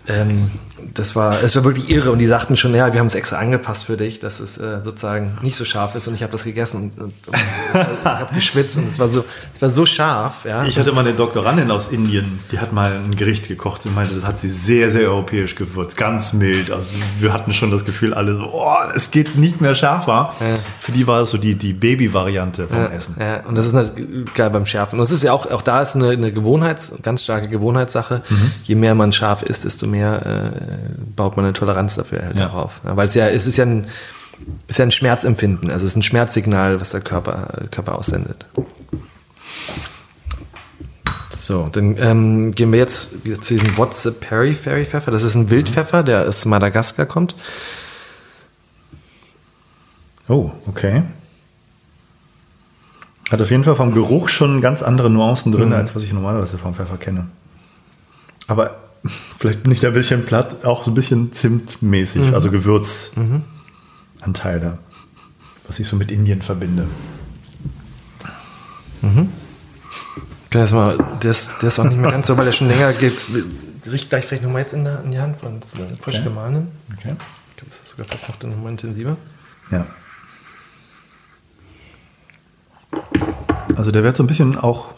ähm, 0.08 0.50
das 0.92 1.16
war, 1.16 1.42
es 1.42 1.56
war 1.56 1.64
wirklich 1.64 1.90
irre 1.90 2.10
und 2.10 2.18
die 2.18 2.26
sagten 2.26 2.56
schon, 2.56 2.74
ja, 2.74 2.92
wir 2.92 3.00
haben 3.00 3.06
es 3.06 3.14
extra 3.14 3.38
angepasst 3.38 3.84
für 3.84 3.96
dich, 3.96 4.20
dass 4.20 4.40
es 4.40 4.58
äh, 4.58 4.82
sozusagen 4.82 5.38
nicht 5.42 5.56
so 5.56 5.64
scharf 5.64 5.94
ist 5.94 6.08
und 6.08 6.14
ich 6.14 6.22
habe 6.22 6.32
das 6.32 6.44
gegessen 6.44 6.92
und, 6.96 7.04
und, 7.04 7.28
und 7.28 7.34
ich 7.34 8.04
habe 8.04 8.34
geschwitzt 8.34 8.76
und 8.76 8.88
es 8.88 8.98
war 8.98 9.08
so, 9.08 9.24
es 9.54 9.62
war 9.62 9.70
so 9.70 9.86
scharf. 9.86 10.44
Ja. 10.44 10.64
Ich 10.64 10.78
hatte 10.78 10.92
mal 10.92 11.00
eine 11.00 11.14
Doktorandin 11.14 11.70
aus 11.70 11.88
Indien, 11.88 12.40
die 12.52 12.58
hat 12.58 12.72
mal 12.72 12.92
ein 12.92 13.14
Gericht 13.16 13.48
gekocht. 13.48 13.82
Sie 13.82 13.90
meinte, 13.90 14.14
das 14.14 14.24
hat 14.24 14.38
sie 14.38 14.48
sehr, 14.48 14.90
sehr 14.90 15.08
europäisch 15.08 15.54
gewürzt, 15.54 15.96
ganz 15.96 16.32
mild. 16.32 16.70
Also 16.70 16.98
wir 17.18 17.32
hatten 17.32 17.52
schon 17.52 17.70
das 17.70 17.84
Gefühl, 17.84 18.14
alle 18.14 18.36
so, 18.36 18.44
oh, 18.52 18.76
es 18.94 19.10
geht 19.10 19.36
nicht 19.36 19.60
mehr 19.60 19.74
schärfer. 19.74 20.34
Ja. 20.40 20.54
Für 20.78 20.92
die 20.92 21.06
war 21.06 21.22
es 21.22 21.30
so 21.30 21.38
die, 21.38 21.54
die 21.54 21.72
Baby-Variante 21.72 22.68
vom 22.68 22.78
ja, 22.78 22.86
Essen. 22.86 23.16
Ja, 23.18 23.46
und 23.46 23.54
das 23.54 23.66
ist 23.66 23.72
natürlich 23.72 24.32
geil 24.34 24.50
beim 24.50 24.66
Schärfen. 24.66 24.98
Und 24.98 25.04
das 25.04 25.10
ist 25.10 25.22
ja 25.22 25.32
auch, 25.32 25.50
auch 25.50 25.62
da 25.62 25.82
ist 25.82 25.96
eine, 25.96 26.10
eine 26.10 26.32
Gewohnheits, 26.32 26.92
ganz 27.02 27.22
starke 27.22 27.48
Gewohnheitssache. 27.48 28.22
Mhm. 28.28 28.50
Je 28.64 28.74
mehr 28.74 28.94
man 28.94 29.12
scharf 29.12 29.42
isst, 29.42 29.64
desto 29.64 29.86
mehr 29.86 30.26
äh, 30.26 30.73
baut 31.16 31.36
man 31.36 31.44
eine 31.44 31.54
Toleranz 31.54 31.94
dafür 31.94 32.22
halt 32.22 32.38
ja. 32.38 32.48
auch 32.48 32.54
auf. 32.54 32.80
Weil 32.82 33.08
es 33.08 33.14
ja, 33.14 33.28
es 33.28 33.46
ist 33.46 33.56
ja 33.56 33.64
ein, 33.64 33.86
ist 34.66 34.78
ja 34.78 34.84
ein 34.84 34.90
Schmerzempfinden, 34.90 35.70
also 35.70 35.86
es 35.86 35.92
ist 35.92 35.96
ein 35.96 36.02
Schmerzsignal, 36.02 36.80
was 36.80 36.90
der 36.90 37.00
Körper, 37.00 37.66
Körper 37.70 37.96
aussendet. 37.96 38.46
So, 41.30 41.68
dann 41.70 41.96
ähm, 41.98 42.50
gehen 42.52 42.72
wir 42.72 42.78
jetzt 42.78 43.10
zu 43.22 43.54
diesem 43.54 43.76
What's 43.76 44.02
the 44.02 44.10
Perry 44.10 44.54
Fairy 44.54 44.86
Pfeffer. 44.86 45.10
Das 45.10 45.22
ist 45.22 45.34
ein 45.34 45.50
Wildpfeffer, 45.50 46.02
der 46.02 46.26
aus 46.26 46.46
Madagaskar 46.46 47.06
kommt. 47.06 47.34
Oh, 50.26 50.52
okay. 50.66 51.02
Hat 53.30 53.42
auf 53.42 53.50
jeden 53.50 53.64
Fall 53.64 53.76
vom 53.76 53.92
Geruch 53.92 54.28
schon 54.28 54.60
ganz 54.60 54.82
andere 54.82 55.10
Nuancen 55.10 55.52
drin, 55.52 55.68
mhm. 55.68 55.74
als 55.74 55.94
was 55.94 56.02
ich 56.02 56.12
normalerweise 56.12 56.56
vom 56.56 56.74
Pfeffer 56.74 56.96
kenne. 56.96 57.26
Aber 58.46 58.83
vielleicht 59.38 59.62
bin 59.62 59.72
ich 59.72 59.80
da 59.80 59.88
ein 59.88 59.94
bisschen 59.94 60.24
platt, 60.24 60.64
auch 60.64 60.84
so 60.84 60.90
ein 60.90 60.94
bisschen 60.94 61.32
Zimtmäßig, 61.32 62.28
mhm. 62.28 62.34
also 62.34 62.50
Gewürzanteil 62.50 64.60
da, 64.60 64.78
was 65.66 65.78
ich 65.78 65.86
so 65.86 65.96
mit 65.96 66.10
Indien 66.10 66.42
verbinde. 66.42 66.86
Mhm. 69.02 69.28
Das, 70.50 70.72
mal, 70.72 70.96
das, 71.20 71.50
das 71.60 71.74
ist 71.74 71.78
auch 71.80 71.84
nicht 71.84 71.98
mehr 71.98 72.12
ganz 72.12 72.28
so, 72.28 72.38
weil 72.38 72.46
er 72.46 72.52
schon 72.52 72.68
länger 72.68 72.92
geht. 72.92 73.28
Riecht 73.86 74.08
gleich 74.08 74.24
vielleicht 74.24 74.44
nochmal 74.44 74.62
jetzt 74.62 74.72
in, 74.72 74.84
der, 74.84 75.02
in 75.02 75.10
die 75.10 75.18
Hand 75.18 75.40
von 75.40 75.60
frisch 75.62 76.14
okay. 76.14 76.22
gemahlenen. 76.22 76.68
Okay. 76.96 77.14
Ich 77.50 77.56
glaube, 77.56 77.70
das 77.70 77.80
ist 77.80 77.88
sogar 77.88 78.06
fast 78.06 78.28
noch 78.28 78.50
nochmal 78.50 78.70
intensiver. 78.70 79.16
Ja. 79.70 79.86
Also 83.76 83.90
der 83.90 84.04
wird 84.04 84.16
so 84.16 84.22
ein 84.22 84.26
bisschen 84.26 84.56
auch 84.56 84.90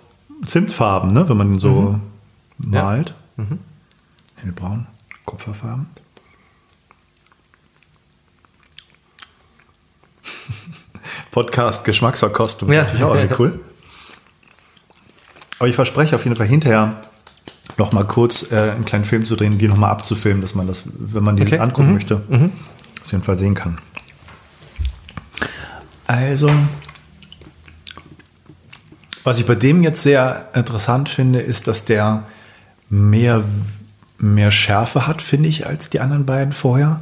Zimtfarben, 0.44 1.12
ne? 1.12 1.28
wenn 1.28 1.36
man 1.36 1.54
ihn 1.54 1.58
so 1.58 1.98
mhm. 2.58 2.70
malt. 2.70 3.14
Ja. 3.38 3.44
Mhm 3.44 3.58
hellbraun, 4.46 4.86
kupferfarben. 5.24 5.88
Podcast 11.32 11.84
Geschmacksverkostung 11.84 12.72
ja. 12.72 12.82
natürlich 12.82 13.02
auch 13.02 13.14
irgendwie 13.14 13.34
cool. 13.38 13.60
Aber 15.58 15.68
ich 15.68 15.74
verspreche 15.74 16.14
auf 16.14 16.24
jeden 16.24 16.36
Fall 16.36 16.46
hinterher 16.46 17.00
noch 17.76 17.92
mal 17.92 18.04
kurz 18.04 18.52
äh, 18.52 18.72
einen 18.72 18.84
kleinen 18.84 19.04
Film 19.04 19.26
zu 19.26 19.34
drehen, 19.36 19.58
die 19.58 19.66
noch 19.68 19.76
mal 19.76 19.90
abzufilmen, 19.90 20.42
dass 20.42 20.54
man 20.54 20.66
das, 20.68 20.82
wenn 20.84 21.24
man 21.24 21.36
die 21.36 21.42
okay. 21.42 21.58
angucken 21.58 21.88
mhm. 21.88 21.94
möchte, 21.94 22.22
mhm. 22.28 22.52
auf 23.02 23.10
jeden 23.10 23.24
Fall 23.24 23.36
sehen 23.36 23.54
kann. 23.54 23.78
Also, 26.06 26.48
was 29.24 29.40
ich 29.40 29.46
bei 29.46 29.56
dem 29.56 29.82
jetzt 29.82 30.02
sehr 30.02 30.50
interessant 30.54 31.08
finde, 31.08 31.40
ist, 31.40 31.66
dass 31.66 31.84
der 31.84 32.22
mehr 32.88 33.42
mehr 34.18 34.50
Schärfe 34.50 35.06
hat, 35.06 35.22
finde 35.22 35.48
ich, 35.48 35.66
als 35.66 35.90
die 35.90 36.00
anderen 36.00 36.26
beiden 36.26 36.52
vorher. 36.52 37.00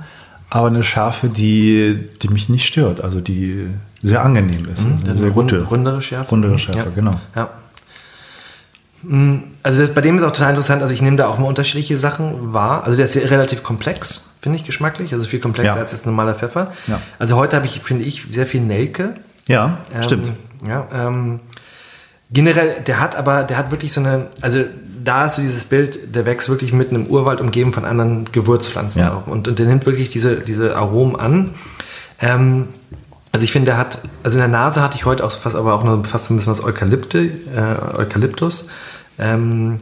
Aber 0.51 0.69
eine 0.69 0.85
Schärfe, 0.85 1.29
die, 1.29 2.09
die 2.23 2.29
mich 2.29 2.49
nicht 2.49 2.67
stört, 2.67 3.03
also 3.03 3.21
die 3.21 3.69
sehr 4.03 4.23
angenehm 4.23 4.69
ist. 4.73 4.87
Mhm, 4.87 4.99
eine 5.05 5.17
sehr 5.17 5.31
gute. 5.31 5.63
Rundere 5.63 6.03
Schärfe. 6.03 6.31
Rundere 6.31 6.59
Schärfe, 6.59 6.79
ja. 6.79 6.95
genau. 6.95 7.21
Ja. 7.35 7.51
Mm, 9.03 9.45
also 9.63 9.87
bei 9.93 10.01
dem 10.01 10.17
ist 10.17 10.23
auch 10.23 10.33
total 10.33 10.51
interessant, 10.51 10.83
also 10.83 10.95
ich 10.95 11.03
nehme 11.03 11.17
da 11.17 11.27
auch 11.29 11.39
mal 11.39 11.47
unterschiedliche 11.47 11.99
Sachen 11.99 12.53
wahr. 12.53 12.85
Also 12.85 12.97
der 12.97 13.07
ist 13.07 13.17
relativ 13.17 13.63
komplex, 13.63 14.35
finde 14.41 14.59
ich, 14.59 14.65
geschmacklich. 14.65 15.13
Also 15.13 15.27
viel 15.27 15.41
komplexer 15.41 15.75
ja. 15.75 15.81
als 15.81 15.93
jetzt 15.93 16.07
normaler 16.07 16.35
Pfeffer. 16.35 16.73
Ja. 16.87 17.01
Also 17.19 17.37
heute 17.37 17.57
habe 17.57 17.67
ich, 17.67 17.81
finde 17.81 18.05
ich, 18.05 18.27
sehr 18.31 18.47
viel 18.47 18.61
Nelke. 18.61 19.15
Ja, 19.47 19.79
ähm, 19.95 20.03
stimmt. 20.03 20.33
Ja, 20.67 20.87
ähm, 20.95 21.41
generell, 22.35 22.83
der 22.87 23.01
hat 23.01 23.17
aber, 23.17 23.45
der 23.45 23.57
hat 23.57 23.71
wirklich 23.71 23.93
so 23.93 24.01
eine, 24.01 24.27
also 24.43 24.65
da 25.03 25.25
ist 25.25 25.37
so 25.37 25.43
dieses 25.43 25.65
Bild, 25.65 26.15
der 26.15 26.27
wächst 26.27 26.49
wirklich 26.49 26.73
mitten 26.73 26.95
im 26.97 27.07
Urwald, 27.07 27.41
umgeben 27.41 27.73
von 27.73 27.85
anderen 27.85 28.31
Gewürzpflanzen 28.33 29.03
ja. 29.03 29.15
auch. 29.15 29.27
Und, 29.27 29.49
und 29.49 29.59
der 29.59 29.67
nimmt 29.67 29.87
wirklich 29.87 30.11
diese, 30.11 30.37
diese 30.37 30.77
Aromen 30.77 31.17
an. 31.17 31.51
Ähm, 32.21 32.69
also 33.33 33.45
ich 33.45 33.53
finde, 33.53 33.67
der 33.67 33.79
hat, 33.79 34.01
also 34.23 34.37
in 34.37 34.41
der 34.41 34.49
Nase 34.49 34.83
hatte 34.83 34.97
ich 34.97 35.05
heute 35.05 35.25
auch 35.25 35.33
fast, 35.33 35.57
aber 35.57 35.75
auch 35.75 35.85
noch 35.85 36.05
fast 36.07 36.31
ein 36.31 36.37
bisschen 36.37 36.53
was 36.53 36.63
Eukalypte, 36.63 37.31
äh, 37.55 37.97
Eukalyptus. 37.99 38.69
Ähm, 39.19 39.79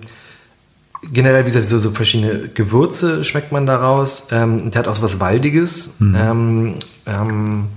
generell, 1.13 1.43
wie 1.43 1.47
gesagt, 1.47 1.69
so, 1.69 1.79
so, 1.79 1.91
verschiedene 1.91 2.49
Gewürze 2.49 3.25
schmeckt 3.25 3.53
man 3.53 3.67
daraus. 3.67 4.29
Ähm, 4.31 4.71
der 4.71 4.81
hat 4.81 4.89
auch 4.89 4.95
so 4.95 5.03
was 5.03 5.21
Waldiges. 5.21 5.97
Mhm. 6.01 6.17
Ähm, 6.17 6.75
ähm, 7.07 7.69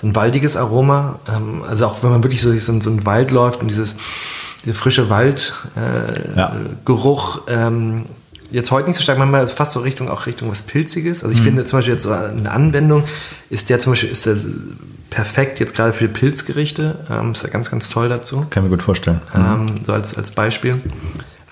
so 0.00 0.06
ein 0.06 0.14
waldiges 0.14 0.56
Aroma. 0.56 1.18
Ähm, 1.34 1.62
also 1.66 1.86
auch 1.86 2.02
wenn 2.02 2.10
man 2.10 2.22
wirklich 2.22 2.40
so 2.40 2.52
so, 2.52 2.80
so 2.80 2.90
einen 2.90 3.06
Wald 3.06 3.30
läuft 3.30 3.60
und 3.60 3.68
dieses 3.68 3.96
dieser 4.64 4.74
frische 4.74 5.08
Waldgeruch. 5.10 5.76
Äh, 7.48 7.50
ja. 7.50 7.66
ähm, 7.66 8.06
jetzt 8.50 8.70
heute 8.70 8.88
nicht 8.88 8.96
so 8.96 9.02
stark, 9.02 9.18
manchmal 9.18 9.48
fast 9.48 9.72
so 9.72 9.80
Richtung 9.80 10.08
auch 10.08 10.26
Richtung 10.26 10.50
was 10.50 10.62
Pilziges. 10.62 11.22
Also 11.24 11.34
ich 11.34 11.40
mhm. 11.40 11.46
finde 11.46 11.64
zum 11.64 11.78
Beispiel 11.78 11.94
jetzt 11.94 12.02
so 12.02 12.12
eine 12.12 12.50
Anwendung 12.50 13.04
ist 13.50 13.70
der 13.70 13.80
zum 13.80 13.92
Beispiel 13.92 14.10
ist 14.10 14.26
der 14.26 14.36
perfekt 15.10 15.60
jetzt 15.60 15.74
gerade 15.74 15.92
für 15.92 16.08
die 16.08 16.12
Pilzgerichte. 16.12 16.96
Ähm, 17.10 17.32
ist 17.32 17.42
ja 17.42 17.48
ganz, 17.48 17.70
ganz 17.70 17.88
toll 17.88 18.08
dazu. 18.08 18.46
Kann 18.50 18.64
mir 18.64 18.70
gut 18.70 18.82
vorstellen. 18.82 19.20
Ähm, 19.34 19.66
so 19.84 19.92
als, 19.92 20.16
als 20.16 20.32
Beispiel. 20.32 20.80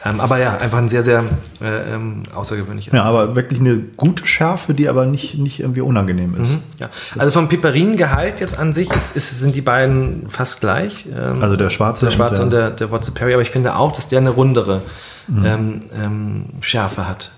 Ähm, 0.04 0.20
aber 0.20 0.38
ja, 0.38 0.56
einfach 0.58 0.78
ein 0.78 0.88
sehr, 0.88 1.02
sehr 1.02 1.24
äh, 1.62 1.94
ähm, 1.94 2.24
außergewöhnlicher. 2.34 2.94
Ja, 2.94 3.04
aber 3.04 3.34
wirklich 3.36 3.60
eine 3.60 3.78
gute 3.96 4.26
Schärfe, 4.26 4.74
die 4.74 4.88
aber 4.88 5.06
nicht, 5.06 5.38
nicht 5.38 5.60
irgendwie 5.60 5.80
unangenehm 5.80 6.34
ist. 6.42 6.52
Mhm, 6.52 6.62
ja. 6.78 6.90
Also 7.16 7.32
vom 7.32 7.48
Piperingehalt 7.48 8.40
jetzt 8.40 8.58
an 8.58 8.74
sich 8.74 8.90
ist, 8.90 9.16
ist, 9.16 9.38
sind 9.40 9.54
die 9.54 9.62
beiden 9.62 10.28
fast 10.28 10.60
gleich. 10.60 11.06
Ähm, 11.06 11.42
also 11.42 11.56
der 11.56 11.70
schwarze, 11.70 12.04
der 12.04 12.12
schwarze 12.12 12.42
und 12.42 12.52
der, 12.52 12.70
und 12.70 12.80
der, 12.80 12.88
der 12.88 12.90
Wotze 12.90 13.12
Perry, 13.12 13.32
aber 13.32 13.42
ich 13.42 13.50
finde 13.50 13.76
auch, 13.76 13.92
dass 13.92 14.08
der 14.08 14.18
eine 14.18 14.30
rundere 14.30 14.82
mhm. 15.26 15.44
Ähm, 15.46 15.80
ähm, 15.98 16.44
Schärfe 16.60 17.08
hat. 17.08 17.30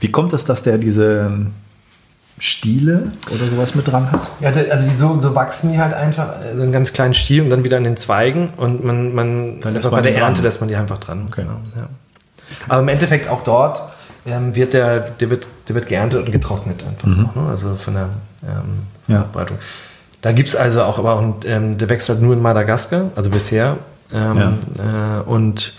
Wie 0.00 0.10
kommt 0.10 0.32
es, 0.32 0.46
dass 0.46 0.62
der 0.62 0.78
diese 0.78 1.30
Stiele 2.38 3.12
oder 3.34 3.46
sowas 3.46 3.74
mit 3.74 3.88
dran 3.88 4.10
hat? 4.10 4.30
Ja, 4.40 4.52
also 4.70 4.88
die, 4.88 4.96
so, 4.96 5.20
so 5.20 5.34
wachsen 5.34 5.72
die 5.72 5.78
halt 5.78 5.92
einfach, 5.92 6.36
so 6.54 6.62
einen 6.62 6.72
ganz 6.72 6.92
kleinen 6.92 7.14
Stiel 7.14 7.42
und 7.42 7.50
dann 7.50 7.64
wieder 7.64 7.76
an 7.76 7.84
den 7.84 7.96
Zweigen 7.96 8.48
und 8.56 8.84
man, 8.84 9.14
man, 9.14 9.60
dann 9.60 9.78
bei 9.90 10.00
der 10.00 10.16
Ernte 10.16 10.40
lässt 10.42 10.60
man 10.60 10.68
die 10.68 10.76
einfach 10.76 10.98
dran. 10.98 11.26
Okay. 11.28 11.42
Genau, 11.42 11.58
ja. 11.74 11.88
Aber 12.68 12.80
im 12.80 12.88
Endeffekt 12.88 13.28
auch 13.28 13.42
dort 13.42 13.82
ähm, 14.26 14.54
wird 14.54 14.74
der, 14.74 15.00
der 15.00 15.30
wird, 15.30 15.46
der 15.68 15.74
wird 15.74 15.88
geerntet 15.88 16.26
und 16.26 16.32
getrocknet 16.32 16.84
einfach. 16.86 17.06
Mhm. 17.06 17.22
Noch, 17.22 17.34
ne? 17.36 17.48
Also 17.48 17.74
von 17.74 17.94
der 17.94 18.08
ähm, 18.42 18.82
ja. 19.08 19.20
Verbreitung. 19.22 19.58
Da 20.20 20.32
gibt 20.32 20.48
es 20.48 20.56
also 20.56 20.82
auch, 20.82 20.98
aber 20.98 21.16
und, 21.16 21.44
ähm, 21.44 21.78
der 21.78 21.88
wächst 21.88 22.08
halt 22.08 22.20
nur 22.20 22.32
in 22.32 22.42
Madagaskar, 22.42 23.10
also 23.14 23.30
bisher. 23.30 23.76
Ähm, 24.12 24.58
ja. 24.76 25.20
Äh, 25.20 25.22
und 25.22 25.74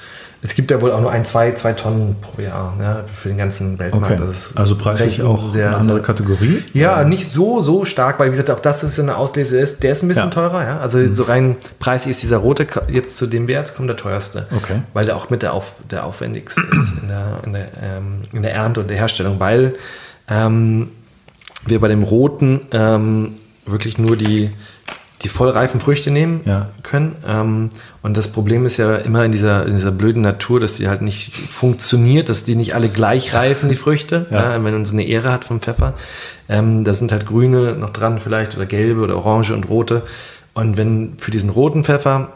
es 0.48 0.56
gibt 0.56 0.72
ja 0.72 0.80
wohl 0.80 0.94
auch 0.94 1.02
nur 1.02 1.12
ein, 1.12 1.26
zwei, 1.26 1.52
zwei 1.52 1.74
Tonnen 1.74 2.16
pro 2.22 2.42
Jahr 2.42 2.74
ja, 2.80 3.04
für 3.14 3.28
den 3.28 3.38
ganzen 3.38 3.78
Weltmarkt. 3.80 4.22
Okay. 4.22 4.32
also 4.56 4.78
preislich 4.78 5.22
auch 5.22 5.52
sehr, 5.52 5.68
eine 5.68 5.78
andere 5.78 6.02
Kategorie? 6.02 6.64
Ja, 6.72 7.04
nicht 7.04 7.28
so, 7.28 7.62
so 7.62 7.84
stark, 7.84 8.18
weil 8.18 8.28
wie 8.28 8.32
gesagt, 8.32 8.50
auch 8.50 8.62
das 8.62 8.82
ist 8.82 8.98
eine 8.98 9.18
Auslese 9.18 9.60
ist, 9.60 9.84
der 9.84 9.92
ist 9.92 10.04
ein 10.04 10.08
bisschen 10.08 10.30
ja. 10.30 10.30
teurer. 10.30 10.64
Ja? 10.64 10.78
Also 10.80 11.00
mhm. 11.00 11.14
so 11.14 11.24
rein 11.24 11.58
preislich 11.80 12.12
ist 12.12 12.24
dieser 12.24 12.38
rote 12.38 12.66
jetzt 12.88 13.18
zu 13.18 13.28
dem 13.28 13.50
Wert 13.50 13.76
kommt 13.76 13.90
der 13.90 13.98
teuerste. 13.98 14.48
Okay. 14.56 14.84
Weil 14.94 15.06
der 15.06 15.18
auch 15.18 15.30
mit 15.30 15.42
der, 15.42 15.52
auf, 15.52 15.74
der 15.92 16.06
aufwendigste 16.06 16.62
ist 16.62 17.02
in 17.02 17.10
der, 17.10 17.40
in, 17.46 17.52
der, 17.52 17.66
ähm, 17.84 18.22
in 18.32 18.42
der 18.42 18.54
Ernte 18.54 18.80
und 18.80 18.90
der 18.90 18.96
Herstellung, 18.96 19.42
weil 19.42 19.76
ähm, 20.30 20.92
wir 21.66 21.82
bei 21.82 21.90
dem 21.90 22.04
roten 22.04 22.62
ähm, 22.72 23.34
wirklich 23.66 23.98
nur 23.98 24.16
die, 24.16 24.50
die 25.24 25.30
vollreifen 25.30 25.80
Früchte 25.80 26.12
nehmen 26.12 26.42
Ja. 26.46 26.68
können. 26.84 27.16
Ähm, 27.28 27.70
und 28.04 28.18
das 28.18 28.28
Problem 28.32 28.66
ist 28.66 28.78
ja 28.78 28.96
immer 28.98 29.26
in 29.26 29.32
dieser, 29.32 29.66
in 29.66 29.74
dieser 29.74 29.92
blöden 29.92 30.22
Natur, 30.22 30.60
dass 30.60 30.76
die 30.76 30.88
halt 30.88 31.02
nicht 31.02 31.36
funktioniert, 31.36 32.30
dass 32.30 32.44
die 32.44 32.56
nicht 32.56 32.76
alle 32.76 32.88
gleich 32.90 33.34
reifen, 33.34 33.70
die 33.70 33.76
Früchte. 33.76 34.28
Ja. 34.32 34.44
Ja. 34.56 34.64
wenn 34.64 34.74
man 34.74 34.86
so 34.86 34.94
eine 34.94 35.04
Ehre 35.06 35.32
hat 35.32 35.46
vom 35.46 35.60
Pfeffer. 35.62 35.94
Ähm, 36.50 36.84
da 36.84 36.94
sind 36.94 37.12
halt 37.12 37.26
grüne 37.26 37.74
noch 37.74 37.90
dran 37.90 38.20
vielleicht 38.20 38.56
oder 38.56 38.66
gelbe 38.66 39.02
oder 39.02 39.16
orange 39.18 39.52
und 39.54 39.68
rote. 39.70 40.04
Und 40.54 40.78
wenn 40.78 41.14
für 41.18 41.32
diesen 41.32 41.50
roten 41.50 41.84
Pfeffer 41.84 42.30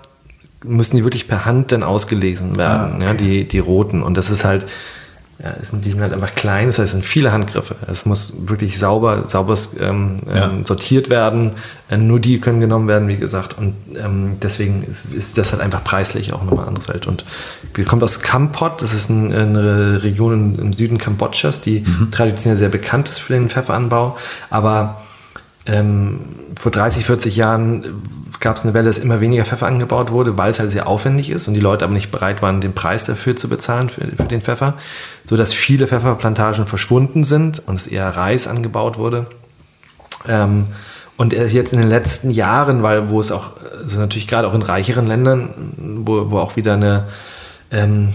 müssen 0.64 0.96
die 0.98 1.04
wirklich 1.04 1.28
per 1.28 1.46
Hand 1.46 1.72
dann 1.72 1.82
ausgelesen 1.84 2.56
werden, 2.58 2.92
Ah, 2.94 2.96
okay. 2.96 3.06
ja, 3.06 3.14
die, 3.14 3.48
die 3.48 3.60
roten. 3.60 4.04
Und 4.04 4.16
das 4.18 4.30
ist 4.30 4.44
halt, 4.46 4.66
ja, 5.44 5.56
es 5.60 5.70
sind, 5.70 5.86
die 5.86 5.92
sind 5.92 6.02
halt 6.02 6.14
einfach 6.14 6.36
klein, 6.36 6.68
das 6.68 6.78
heißt, 6.78 6.86
es 6.88 6.92
sind 6.92 7.04
viele 7.06 7.32
Handgriffe. 7.32 7.76
Es 7.88 8.06
muss 8.06 8.48
wirklich 8.48 8.78
sauber, 8.78 9.28
sauber 9.28 9.58
ähm, 9.80 10.20
Ja. 10.28 10.50
ähm, 10.52 10.66
sortiert 10.66 11.10
werden. 11.10 11.54
Äh, 11.90 11.98
nur 11.98 12.20
die 12.20 12.40
können 12.40 12.60
genommen 12.60 12.88
werden, 12.88 13.08
wie 13.08 13.18
gesagt. 13.18 13.58
Und 13.58 13.74
ähm, 13.98 14.38
deswegen 14.42 14.84
ist, 14.84 15.14
ist 15.14 15.40
das 15.40 15.52
halt 15.52 15.64
einfach 15.64 15.84
preislich 15.84 16.32
auch 16.34 16.44
nochmal 16.44 16.68
eine 16.68 16.78
andere 16.78 16.94
Welt. 16.94 17.08
Und 17.08 17.26
wir 17.74 17.86
kommt 17.86 18.04
aus 18.04 18.20
Kampot, 18.22 18.84
das 18.84 18.94
ist 18.94 19.10
ein, 19.10 19.34
eine 19.34 20.04
Region 20.04 20.60
im, 20.60 20.74
Süden 20.74 21.00
Kambodschas, 21.00 21.60
die 21.62 21.86
traditionell 22.12 22.60
sehr 22.60 22.70
bekannt 22.70 23.10
ist 23.10 23.20
für 23.20 23.34
den 23.34 23.50
Pfefferanbau. 23.50 24.18
Aber 24.52 25.02
ähm, 25.66 26.20
vor 26.60 26.72
30, 26.72 27.06
40 27.06 27.36
Jahren 27.36 27.86
gab 28.42 28.58
es 28.58 28.64
eine 28.64 28.74
Welle, 28.74 28.88
dass 28.88 28.98
immer 28.98 29.22
weniger 29.22 29.46
Pfeffer 29.46 29.68
angebaut 29.68 30.12
wurde, 30.12 30.38
weil 30.38 30.52
es 30.52 30.60
halt 30.60 30.72
sehr 30.72 30.88
aufwendig 30.88 31.30
ist 31.30 31.48
und 31.48 31.54
die 31.54 31.60
Leute 31.60 31.86
aber 31.86 31.94
nicht 31.94 32.12
bereit 32.12 32.42
waren, 32.42 32.60
den 32.60 32.74
Preis 32.74 33.06
dafür 33.06 33.36
zu 33.36 33.48
bezahlen 33.48 33.90
für, 33.90 34.02
für 34.02 34.28
den 34.28 34.42
Pfeffer, 34.42 34.74
so 35.26 35.38
dass 35.38 35.54
viele 35.54 35.88
Pfefferplantagen 35.88 36.66
verschwunden 36.66 37.24
sind 37.24 37.60
und 37.68 37.76
es 37.76 37.88
eher 37.88 38.10
Reis 38.10 38.48
angebaut 38.48 38.98
wurde. 38.98 39.28
Ähm, 40.28 40.68
und 41.18 41.34
erst 41.34 41.54
jetzt 41.54 41.72
in 41.72 41.80
den 41.80 41.90
letzten 41.90 42.32
Jahren, 42.32 42.82
weil 42.82 43.10
wo 43.10 43.20
es 43.20 43.32
auch, 43.32 43.52
also 43.78 44.00
natürlich 44.00 44.28
gerade 44.28 44.48
auch 44.48 44.56
in 44.56 44.64
reicheren 44.64 45.06
Ländern, 45.06 45.50
wo, 46.04 46.32
wo 46.32 46.40
auch 46.40 46.56
wieder 46.56 46.74
eine, 46.74 47.08
ähm, 47.70 48.12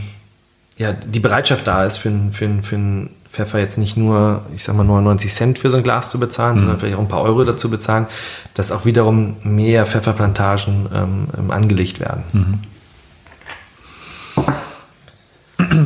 ja, 0.76 0.92
die 0.92 1.20
Bereitschaft 1.20 1.66
da 1.66 1.84
ist, 1.84 1.98
für, 1.98 2.12
für, 2.32 2.48
für 2.62 3.08
Pfeffer 3.36 3.58
jetzt 3.58 3.76
nicht 3.76 3.96
nur, 3.98 4.42
ich 4.54 4.64
sag 4.64 4.74
mal, 4.76 4.84
99 4.84 5.32
Cent 5.32 5.58
für 5.58 5.70
so 5.70 5.76
ein 5.76 5.82
Glas 5.82 6.10
zu 6.10 6.18
bezahlen, 6.18 6.58
sondern 6.58 6.78
vielleicht 6.78 6.96
auch 6.96 7.00
ein 7.00 7.08
paar 7.08 7.22
Euro 7.22 7.44
dazu 7.44 7.70
bezahlen, 7.70 8.06
dass 8.54 8.72
auch 8.72 8.86
wiederum 8.86 9.36
mehr 9.42 9.84
Pfefferplantagen 9.84 10.88
ähm, 10.94 11.28
ähm, 11.36 11.50
angelegt 11.50 12.00
werden. 12.00 12.24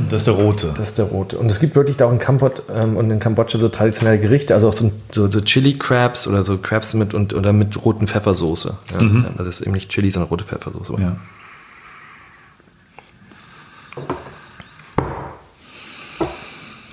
Das 0.08 0.22
ist 0.22 0.26
der 0.26 0.34
rote. 0.34 0.72
Das 0.76 0.88
ist 0.88 0.98
der 0.98 1.06
rote. 1.06 1.38
Und 1.38 1.50
es 1.50 1.58
gibt 1.60 1.74
wirklich 1.74 1.96
da 1.96 2.06
auch 2.06 2.12
in 2.12 2.18
Kampot 2.18 2.62
ähm, 2.72 2.96
und 2.96 3.10
in 3.10 3.18
Kambodscha 3.18 3.58
so 3.58 3.68
traditionelle 3.68 4.20
Gerichte, 4.20 4.54
also 4.54 4.68
auch 4.68 4.72
so, 4.72 4.92
so, 5.10 5.28
so 5.28 5.40
Chili 5.40 5.78
Crabs 5.78 6.26
oder 6.26 6.44
so 6.44 6.58
Crabs 6.58 6.94
mit 6.94 7.14
und 7.14 7.34
oder 7.34 7.52
mit 7.52 7.84
roten 7.84 8.06
Pfeffersoße. 8.06 8.76
Ja, 8.92 8.98
Also 9.38 9.44
das 9.44 9.46
ist 9.46 9.60
eben 9.62 9.72
nicht 9.72 9.90
Chili, 9.90 10.10
sondern 10.10 10.28
rote 10.28 10.44
Pfeffersoße. 10.44 10.94
Ja. 10.98 11.16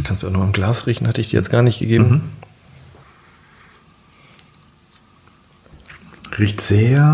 Kannst 0.08 0.24
du 0.24 0.28
auch 0.28 0.32
noch 0.32 0.44
im 0.44 0.54
Glas 0.54 0.88
riechen, 0.88 1.06
hatte 1.06 1.20
ich 1.20 1.32
dir 1.32 1.36
jetzt 1.36 1.50
gar 1.50 1.62
nicht 1.62 1.80
gegeben. 1.80 2.32
Riecht 6.40 6.62
sehr 6.62 7.14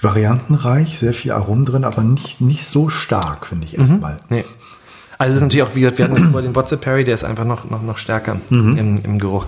variantenreich, 0.00 0.98
sehr 0.98 1.14
viel 1.14 1.30
Aromen 1.30 1.66
drin, 1.66 1.84
aber 1.84 2.02
nicht, 2.02 2.40
nicht 2.40 2.66
so 2.66 2.88
stark, 2.88 3.46
finde 3.46 3.64
ich 3.66 3.78
erstmal. 3.78 4.16
Nee. 4.28 4.44
Also 5.18 5.30
es 5.30 5.36
ist 5.36 5.42
natürlich 5.42 5.62
auch, 5.62 5.76
wie 5.76 5.80
gesagt, 5.82 5.98
wir 5.98 6.06
hatten 6.06 6.16
jetzt 6.16 6.26
über 6.30 6.42
den 6.42 6.52
Botze 6.52 6.78
Perry, 6.78 7.04
der 7.04 7.14
ist 7.14 7.22
einfach 7.22 7.44
noch, 7.44 7.70
noch, 7.70 7.82
noch 7.82 7.98
stärker 7.98 8.40
im, 8.50 8.96
im 8.96 9.18
Geruch. 9.20 9.46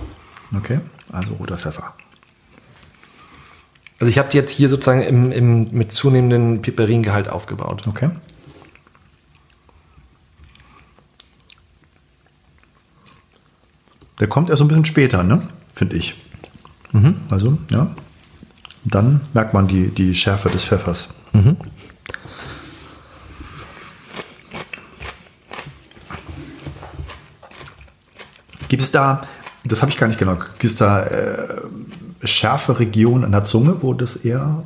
Okay, 0.55 0.79
also 1.11 1.33
roter 1.33 1.57
Pfeffer. 1.57 1.93
Also 3.99 4.09
ich 4.09 4.17
habe 4.19 4.29
die 4.29 4.37
jetzt 4.37 4.51
hier 4.51 4.69
sozusagen 4.69 5.01
im, 5.01 5.33
im, 5.33 5.71
mit 5.71 5.91
zunehmendem 5.91 6.61
Piperinngehalt 6.61 7.27
aufgebaut. 7.27 7.87
Okay. 7.87 8.09
Der 14.19 14.27
kommt 14.27 14.49
erst 14.49 14.59
so 14.59 14.65
ein 14.65 14.67
bisschen 14.67 14.85
später, 14.85 15.23
ne? 15.23 15.47
Finde 15.73 15.95
ich. 15.95 16.15
Also, 17.29 17.57
ja. 17.71 17.91
Dann 18.85 19.21
merkt 19.33 19.53
man 19.53 19.67
die, 19.67 19.87
die 19.87 20.13
Schärfe 20.13 20.49
des 20.49 20.63
Pfeffers. 20.63 21.09
Gibt 28.67 28.81
es 28.81 28.91
da, 28.91 29.21
das 29.63 29.81
habe 29.81 29.91
ich 29.91 29.97
gar 29.97 30.07
nicht 30.07 30.19
genau, 30.19 30.35
gibt 30.35 30.63
es 30.63 30.75
da 30.75 31.03
äh, 31.03 31.61
schärfe 32.23 32.79
Regionen 32.79 33.23
an 33.23 33.31
der 33.31 33.43
Zunge, 33.43 33.77
wo 33.81 33.93
das 33.93 34.15
eher, 34.17 34.63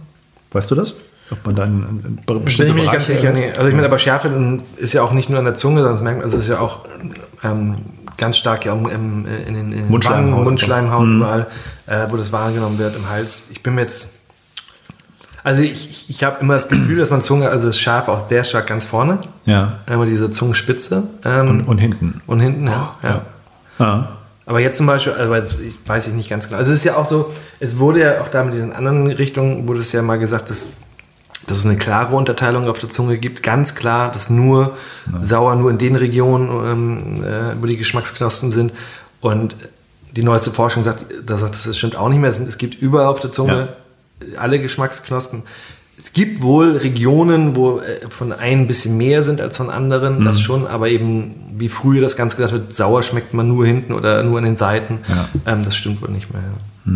weißt 0.51 0.71
du 0.71 0.75
das? 0.75 0.95
Ob 1.29 1.45
man 1.45 1.55
da 1.55 1.65
in, 1.65 1.81
in 2.05 2.15
Bin 2.25 2.45
bestimmte 2.45 2.69
ich 2.69 2.75
mir 2.75 2.81
nicht 2.81 2.93
ganz 2.93 3.07
sicher. 3.07 3.33
Nee. 3.33 3.51
Also 3.51 3.67
ich 3.67 3.75
meine, 3.75 3.87
aber 3.87 3.99
Schärfe 3.99 4.61
ist 4.77 4.93
ja 4.93 5.01
auch 5.01 5.11
nicht 5.11 5.29
nur 5.29 5.39
an 5.39 5.45
der 5.45 5.55
Zunge, 5.55 5.81
sondern 5.81 6.03
merkt 6.03 6.17
man, 6.19 6.25
also 6.25 6.37
es 6.37 6.43
ist 6.43 6.49
ja 6.49 6.59
auch 6.59 6.85
ähm, 7.43 7.75
ganz 8.17 8.37
stark 8.37 8.65
ja 8.65 8.73
auch 8.73 8.87
im, 8.87 9.25
äh, 9.25 9.43
in 9.47 9.53
den, 9.53 9.71
in 9.71 9.89
Mundschleimhaut. 9.89 10.31
Wangen, 10.33 10.43
Mundschleimhaut 10.43 11.07
überall, 11.07 11.47
äh, 11.85 12.07
wo 12.09 12.17
das 12.17 12.31
wahrgenommen 12.31 12.77
wird, 12.79 12.95
im 12.95 13.09
Hals. 13.09 13.49
Ich 13.51 13.61
bin 13.63 13.75
mir 13.75 13.81
jetzt, 13.81 14.15
also 15.43 15.61
ich, 15.61 15.89
ich, 15.89 16.09
ich 16.09 16.23
habe 16.23 16.37
immer 16.41 16.55
das 16.55 16.67
Gefühl, 16.67 16.97
dass 16.97 17.09
man 17.09 17.21
Zunge, 17.21 17.49
also 17.49 17.67
das 17.67 17.79
Scharf 17.79 18.07
auch 18.07 18.25
sehr 18.27 18.43
stark 18.43 18.67
ganz 18.67 18.85
vorne, 18.85 19.19
Ja. 19.45 19.79
immer 19.91 20.05
diese 20.05 20.29
Zungenspitze 20.31 21.03
ähm, 21.23 21.49
Und, 21.49 21.67
und 21.67 21.77
hinten. 21.77 22.21
und 22.27 22.39
hinten, 22.39 22.67
ja. 22.67 22.95
ja. 23.03 23.21
Ja. 23.79 24.09
Aber 24.47 24.59
jetzt 24.61 24.77
zum 24.77 24.87
Beispiel, 24.87 25.13
also 25.13 25.35
jetzt 25.35 25.59
ich, 25.61 25.75
weiß 25.85 26.07
ich 26.07 26.13
nicht 26.13 26.29
ganz 26.29 26.47
genau. 26.47 26.57
Also 26.57 26.71
es 26.71 26.79
ist 26.79 26.85
ja 26.85 26.95
auch 26.95 27.05
so, 27.05 27.33
es 27.59 27.77
wurde 27.79 27.99
ja 27.99 28.21
auch 28.21 28.29
da 28.29 28.43
mit 28.43 28.53
diesen 28.53 28.73
anderen 28.73 29.05
Richtungen, 29.07 29.67
wurde 29.67 29.81
es 29.81 29.91
ja 29.91 30.01
mal 30.01 30.17
gesagt, 30.19 30.49
dass, 30.49 30.67
dass 31.45 31.59
es 31.59 31.65
eine 31.65 31.77
klare 31.77 32.15
Unterteilung 32.15 32.67
auf 32.67 32.79
der 32.79 32.89
Zunge 32.89 33.17
gibt. 33.17 33.43
Ganz 33.43 33.75
klar, 33.75 34.11
dass 34.11 34.29
nur 34.29 34.75
sauer 35.21 35.55
nur 35.55 35.69
in 35.69 35.77
den 35.77 35.95
Regionen, 35.95 36.49
ähm, 36.49 37.23
äh, 37.23 37.61
wo 37.61 37.65
die 37.67 37.77
Geschmacksknospen 37.77 38.51
sind. 38.51 38.73
Und 39.21 39.55
die 40.15 40.23
neueste 40.23 40.51
Forschung 40.51 40.83
sagt, 40.83 41.05
da 41.25 41.37
sagt, 41.37 41.55
das 41.55 41.77
stimmt 41.77 41.95
auch 41.95 42.09
nicht 42.09 42.19
mehr. 42.19 42.29
Es, 42.29 42.57
gibt 42.57 42.81
überall 42.81 43.07
auf 43.07 43.19
der 43.19 43.31
Zunge 43.31 43.69
alle 44.37 44.59
Geschmacksknospen. 44.59 45.43
Es 45.99 46.13
gibt 46.13 46.41
wohl 46.41 46.77
Regionen, 46.77 47.55
wo 47.55 47.79
äh, 47.79 48.09
von 48.09 48.31
einem 48.31 48.61
ein 48.61 48.67
bisschen 48.67 48.97
mehr 48.97 49.23
sind 49.23 49.41
als 49.41 49.57
von 49.57 49.69
anderen, 49.69 50.23
das 50.23 50.39
schon, 50.39 50.67
aber 50.67 50.89
eben 50.89 51.55
wie 51.57 51.69
früher 51.69 52.01
das 52.01 52.15
Ganze 52.15 52.37
gesagt 52.37 52.53
wird, 52.53 52.73
sauer 52.73 53.01
schmeckt 53.01 53.33
man 53.33 53.47
nur 53.47 53.65
hinten 53.65 53.93
oder 53.93 54.21
nur 54.21 54.37
an 54.37 54.43
den 54.43 54.55
Seiten. 54.55 54.99
Ja. 55.07 55.29
Ähm, 55.45 55.65
das 55.65 55.75
stimmt 55.75 56.01
wohl 56.01 56.09
nicht 56.09 56.31
mehr. 56.31 56.43
Ja. 56.85 56.91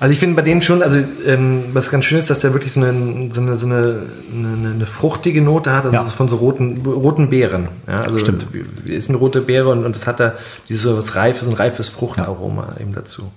Also 0.00 0.12
ich 0.12 0.18
finde 0.18 0.36
bei 0.36 0.42
denen 0.42 0.62
schon, 0.62 0.82
also 0.82 0.98
ähm, 1.26 1.64
was 1.72 1.90
ganz 1.90 2.04
schön 2.04 2.18
ist, 2.18 2.28
dass 2.30 2.40
der 2.40 2.52
wirklich 2.52 2.72
so 2.72 2.80
eine, 2.80 3.30
so 3.32 3.40
eine, 3.40 3.56
so 3.56 3.66
eine, 3.66 4.02
eine, 4.32 4.70
eine 4.74 4.86
fruchtige 4.86 5.42
Note 5.42 5.72
hat, 5.72 5.84
also 5.84 5.96
Ja. 5.96 6.04
von 6.04 6.28
so 6.28 6.36
roten, 6.36 6.82
roten 6.84 7.30
Beeren. 7.30 7.68
Ja, 7.86 8.02
also 8.02 8.18
Stimmt. 8.18 8.46
Ist 8.86 9.08
eine 9.10 9.18
rote 9.18 9.40
Beere 9.40 9.68
und, 9.70 9.84
und 9.84 9.94
das 9.94 10.06
hat 10.06 10.18
da 10.20 10.34
dieses 10.68 10.82
so 10.82 10.96
was 10.96 11.14
Reifes, 11.14 11.46
ein 11.46 11.54
reifes 11.54 11.88
Fruchtaroma 11.88 12.68
eben 12.80 12.92
dazu. 12.94 13.30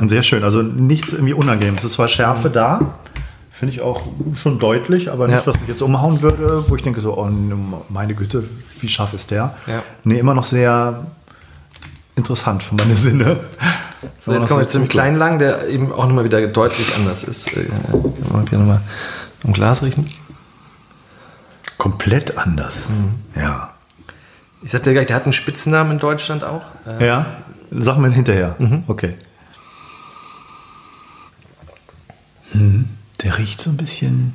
Und 0.00 0.08
sehr 0.08 0.22
schön. 0.22 0.44
Also 0.44 0.62
nichts 0.62 1.12
irgendwie 1.12 1.34
Unangenehmes. 1.34 1.82
Es 1.82 1.90
ist 1.90 1.94
zwar 1.94 2.08
Schärfe 2.08 2.50
da, 2.50 2.94
finde 3.50 3.74
ich 3.74 3.80
auch 3.80 4.02
schon 4.34 4.58
deutlich, 4.58 5.10
aber 5.10 5.26
nicht, 5.26 5.36
Ja. 5.36 5.46
was 5.46 5.58
mich 5.60 5.68
jetzt 5.68 5.82
umhauen 5.82 6.20
würde, 6.22 6.64
wo 6.68 6.76
ich 6.76 6.82
denke 6.82 7.00
so, 7.00 7.16
oh 7.16 7.28
meine 7.90 8.14
Güte, 8.14 8.44
wie 8.80 8.88
scharf 8.88 9.12
ist 9.14 9.30
der? 9.30 9.54
Ja. 9.66 9.82
Nee, 10.04 10.18
immer 10.18 10.34
noch 10.34 10.44
sehr 10.44 11.06
interessant 12.16 12.62
für 12.62 12.74
meine 12.74 12.96
Sinne. 12.96 13.40
So, 14.24 14.32
jetzt 14.32 14.48
kommen 14.48 14.60
wir 14.60 14.68
zum 14.68 14.88
kleinen 14.88 15.16
Lang, 15.16 15.38
der 15.38 15.68
eben 15.68 15.92
auch 15.92 16.06
nochmal 16.06 16.24
wieder 16.24 16.44
deutlich 16.48 16.96
anders 16.96 17.22
ist. 17.24 17.52
Äh, 17.56 17.66
Kann 17.66 18.14
man 18.32 18.46
hier 18.48 18.58
nochmal 18.58 18.80
im 19.44 19.52
Glas 19.52 19.82
riechen. 19.82 20.08
Komplett 21.78 22.36
anders. 22.38 22.88
Mhm. 22.90 23.40
Ja. 23.40 23.74
Ich 24.62 24.72
sagte 24.72 24.90
ja 24.90 24.94
gleich, 24.94 25.06
der 25.06 25.16
hat 25.16 25.24
einen 25.24 25.32
Spitzennamen 25.32 25.92
in 25.92 25.98
Deutschland 25.98 26.42
auch. 26.42 26.64
Äh, 26.86 27.06
Ja, 27.06 27.42
sag 27.70 27.98
mal 27.98 28.12
hinterher. 28.12 28.56
Okay. 28.88 29.14
Mhm. 32.52 32.88
Der 33.22 33.38
riecht 33.38 33.60
so 33.60 33.70
ein 33.70 33.76
bisschen. 33.76 34.34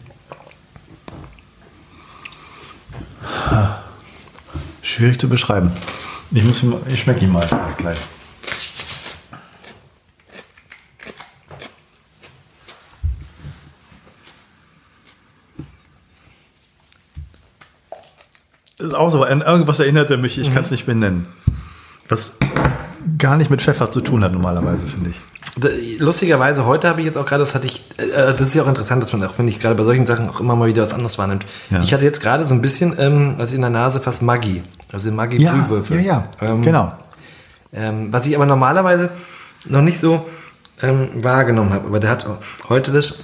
Ha. 3.50 3.82
Schwierig 4.82 5.20
zu 5.20 5.28
beschreiben. 5.30 5.72
Ich, 6.34 6.44
muss 6.44 6.64
ich 6.88 7.02
schmecke 7.02 7.26
ihn 7.26 7.32
mal 7.32 7.48
gleich. 7.78 7.98
Das 18.78 18.88
ist 18.88 18.94
auch 18.96 19.12
so, 19.12 19.24
an 19.24 19.42
irgendwas 19.42 19.80
erinnert 19.80 20.10
er 20.10 20.18
mich, 20.18 20.40
ich 20.40 20.54
kann 20.54 20.64
es 20.64 20.72
nicht 20.72 20.86
benennen. 20.86 21.28
Was 22.08 22.38
gar 23.18 23.38
nicht 23.38 23.52
mit 23.52 23.62
Pfeffer 23.62 23.92
zu 23.92 24.02
tun 24.02 24.24
hat 24.24 24.32
normalerweise, 24.32 24.86
finde 24.86 25.12
ich. 25.12 26.00
Lustigerweise, 26.00 26.66
heute 26.66 26.88
habe 26.88 27.02
ich 27.02 27.06
jetzt 27.06 27.18
auch 27.18 27.26
gerade, 27.26 27.42
das 27.42 27.54
hatte 27.54 27.68
ich, 27.68 27.84
äh, 27.98 28.34
das 28.34 28.42
ist 28.42 28.54
ja 28.54 28.64
auch 28.64 28.68
interessant, 28.68 29.04
dass 29.04 29.12
man 29.12 29.24
auch, 29.24 29.34
finde 29.34 29.52
ich, 29.52 29.60
gerade 29.60 29.76
bei 29.76 29.84
solchen 29.84 30.06
Sachen 30.06 30.30
auch 30.30 30.40
immer 30.40 30.56
mal 30.56 30.68
wieder 30.68 30.82
was 30.82 30.94
anderes 30.94 31.18
wahrnimmt. 31.18 31.46
Ja. 31.70 31.82
Ich 31.82 31.94
hatte 31.94 32.06
jetzt 32.06 32.22
gerade 32.22 32.46
so 32.46 32.56
ein 32.56 32.62
bisschen, 32.62 32.96
ähm, 32.98 33.36
also 33.38 33.54
in 33.54 33.62
der 33.62 33.70
Nase 33.70 34.00
fast 34.00 34.22
Maggi, 34.22 34.64
also 34.94 35.12
Maggi 35.12 35.42
Ja, 35.42 35.54
Brühwürfel. 35.54 36.00
ja, 36.02 36.24
ja, 36.42 36.48
Ähm, 36.48 36.62
genau. 36.62 36.92
Ähm, 37.74 38.12
was 38.12 38.26
ich 38.26 38.36
aber 38.36 38.46
normalerweise 38.46 39.10
noch 39.68 39.82
nicht 39.82 40.00
so 40.00 40.28
ähm, 40.82 41.10
wahrgenommen 41.24 41.72
habe. 41.72 41.88
Aber 41.88 42.00
der 42.00 42.10
hat 42.10 42.26
heute 42.70 42.92
das. 42.92 43.24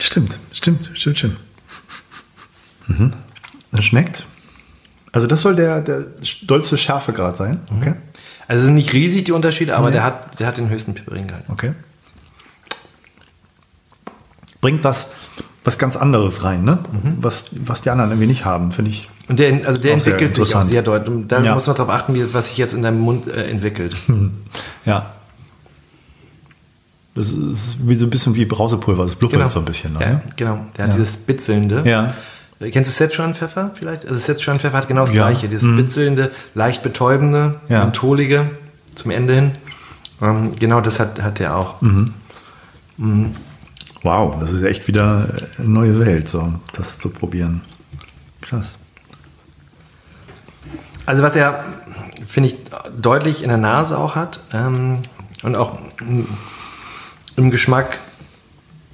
Stimmt, 0.00 0.38
stimmt, 0.52 0.90
stimmt, 0.94 1.18
stimmt. 1.18 1.36
Mhm. 2.88 3.12
Das 3.70 3.84
schmeckt. 3.84 4.26
Also 5.12 5.26
das 5.26 5.42
soll 5.42 5.54
der, 5.54 5.80
der 5.82 6.06
dollste 6.42 6.76
Schärfegrad 6.78 7.36
sein. 7.36 7.60
Okay. 7.78 7.94
Also 8.48 8.60
es 8.60 8.64
sind 8.64 8.74
nicht 8.74 8.92
riesig 8.92 9.24
die 9.24 9.32
Unterschiede, 9.32 9.76
aber 9.76 9.90
der, 9.90 10.02
hat, 10.02 10.40
der 10.40 10.46
hat 10.46 10.56
den 10.56 10.68
höchsten 10.68 10.94
Pipperingehalt. 10.94 11.44
Okay. 11.48 11.72
Bringt 14.60 14.84
was, 14.84 15.14
was 15.64 15.78
ganz 15.78 15.96
anderes 15.96 16.44
rein, 16.44 16.64
ne? 16.64 16.78
Was, 17.20 17.46
was 17.52 17.82
die 17.82 17.90
anderen 17.90 18.10
irgendwie 18.10 18.26
nicht 18.28 18.44
haben, 18.44 18.72
finde 18.72 18.90
ich. 18.90 19.08
Und 19.32 19.38
der, 19.38 19.66
also 19.66 19.80
der 19.80 19.94
entwickelt 19.94 20.34
sich 20.34 20.54
auch 20.54 20.60
sehr 20.60 20.82
deutlich. 20.82 21.08
Und 21.16 21.28
Da 21.28 21.40
Ja. 21.42 21.54
muss 21.54 21.66
man 21.66 21.74
darauf 21.74 21.90
achten, 21.94 22.12
wie, 22.12 22.34
was 22.34 22.48
sich 22.48 22.58
jetzt 22.58 22.74
in 22.74 22.82
deinem 22.82 23.00
Mund 23.00 23.28
äh, 23.28 23.44
entwickelt. 23.44 23.96
Ja. 24.84 25.06
Das 27.14 27.30
ist 27.32 27.76
wie 27.86 27.94
so 27.94 28.04
ein 28.04 28.10
bisschen 28.10 28.34
wie 28.34 28.44
Brausepulver, 28.44 29.04
das 29.04 29.14
blubbert 29.14 29.50
so 29.50 29.60
ein 29.60 29.64
bisschen. 29.64 29.94
ja, 29.98 30.00
Ne? 30.00 30.22
genau. 30.36 30.66
Der 30.76 30.84
hat 30.84 30.90
Ja. 30.92 30.98
dieses 30.98 31.14
Spitzelnde. 31.14 31.82
Ja. 31.86 32.12
Kennst 32.60 32.90
du 32.90 32.94
Szechuan-Pfeffer 32.94 33.70
vielleicht? 33.72 34.06
Also 34.06 34.18
Szechuan-Pfeffer 34.20 34.76
hat 34.76 34.88
genau 34.88 35.00
das 35.00 35.14
Ja. 35.14 35.28
gleiche. 35.30 35.48
Dieses 35.48 35.66
Mhm. 35.66 36.28
leicht 36.54 36.82
betäubende, 36.82 37.54
Ja. 37.70 37.84
mentholige 37.84 38.50
zum 38.94 39.12
Ende 39.12 39.34
hin. 39.34 39.50
Ähm, 40.20 40.56
genau 40.56 40.82
das 40.82 41.00
hat, 41.00 41.22
hat 41.22 41.38
der 41.38 41.56
auch. 41.56 41.80
Mhm. 41.80 42.10
Wow, 44.02 44.36
das 44.40 44.50
ist 44.52 44.62
echt 44.62 44.88
wieder 44.88 45.28
eine 45.58 45.68
neue 45.68 45.98
Welt, 46.00 46.28
so 46.28 46.52
das 46.74 46.98
zu 46.98 47.08
probieren. 47.08 47.62
Krass. 48.42 48.76
Also 51.06 51.22
was 51.22 51.34
er, 51.36 51.64
finde 52.26 52.50
ich, 52.50 52.56
deutlich 53.00 53.42
in 53.42 53.48
der 53.48 53.58
Nase 53.58 53.98
auch 53.98 54.14
hat 54.14 54.40
ähm, 54.52 54.98
und 55.42 55.56
auch 55.56 55.78
im 57.36 57.50
Geschmack 57.50 57.98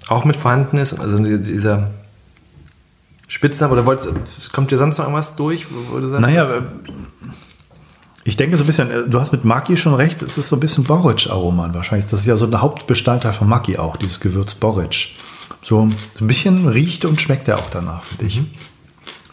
auch 0.08 0.24
mit 0.24 0.36
vorhanden 0.36 0.78
ist. 0.78 0.98
Also 0.98 1.18
die- 1.18 1.42
dieser 1.42 1.90
Spitzname, 3.26 3.74
oder 3.74 3.84
wolltest, 3.84 4.52
kommt 4.52 4.70
dir 4.70 4.78
sonst 4.78 4.96
noch 4.98 5.04
irgendwas 5.04 5.36
durch, 5.36 5.66
wo, 5.70 5.98
du 6.00 6.08
sagst, 6.08 6.22
Naja, 6.22 6.42
was- 6.44 6.50
äh, 6.52 6.62
ich 8.24 8.36
denke 8.36 8.56
so 8.56 8.64
ein 8.64 8.66
bisschen, 8.66 8.90
äh, 8.90 9.02
du 9.06 9.20
hast 9.20 9.32
mit 9.32 9.44
Maki 9.44 9.76
schon 9.76 9.94
recht, 9.94 10.22
es 10.22 10.38
ist 10.38 10.48
so 10.48 10.56
ein 10.56 10.60
bisschen 10.60 10.84
Borage-Aroma 10.84 11.70
wahrscheinlich. 11.74 12.06
Das 12.10 12.20
ist 12.20 12.26
ja 12.26 12.36
so 12.36 12.46
ein 12.46 12.60
Hauptbestandteil 12.60 13.32
von 13.34 13.48
Maki 13.48 13.76
auch, 13.78 13.96
dieses 13.98 14.20
Gewürz 14.20 14.54
Borage. 14.54 15.10
So, 15.62 15.88
so 16.14 16.24
ein 16.24 16.26
bisschen 16.26 16.68
riecht 16.68 17.04
und 17.04 17.20
schmeckt 17.20 17.48
er 17.48 17.58
auch 17.58 17.68
danach, 17.70 18.02
finde 18.04 18.24
ich. 18.26 18.40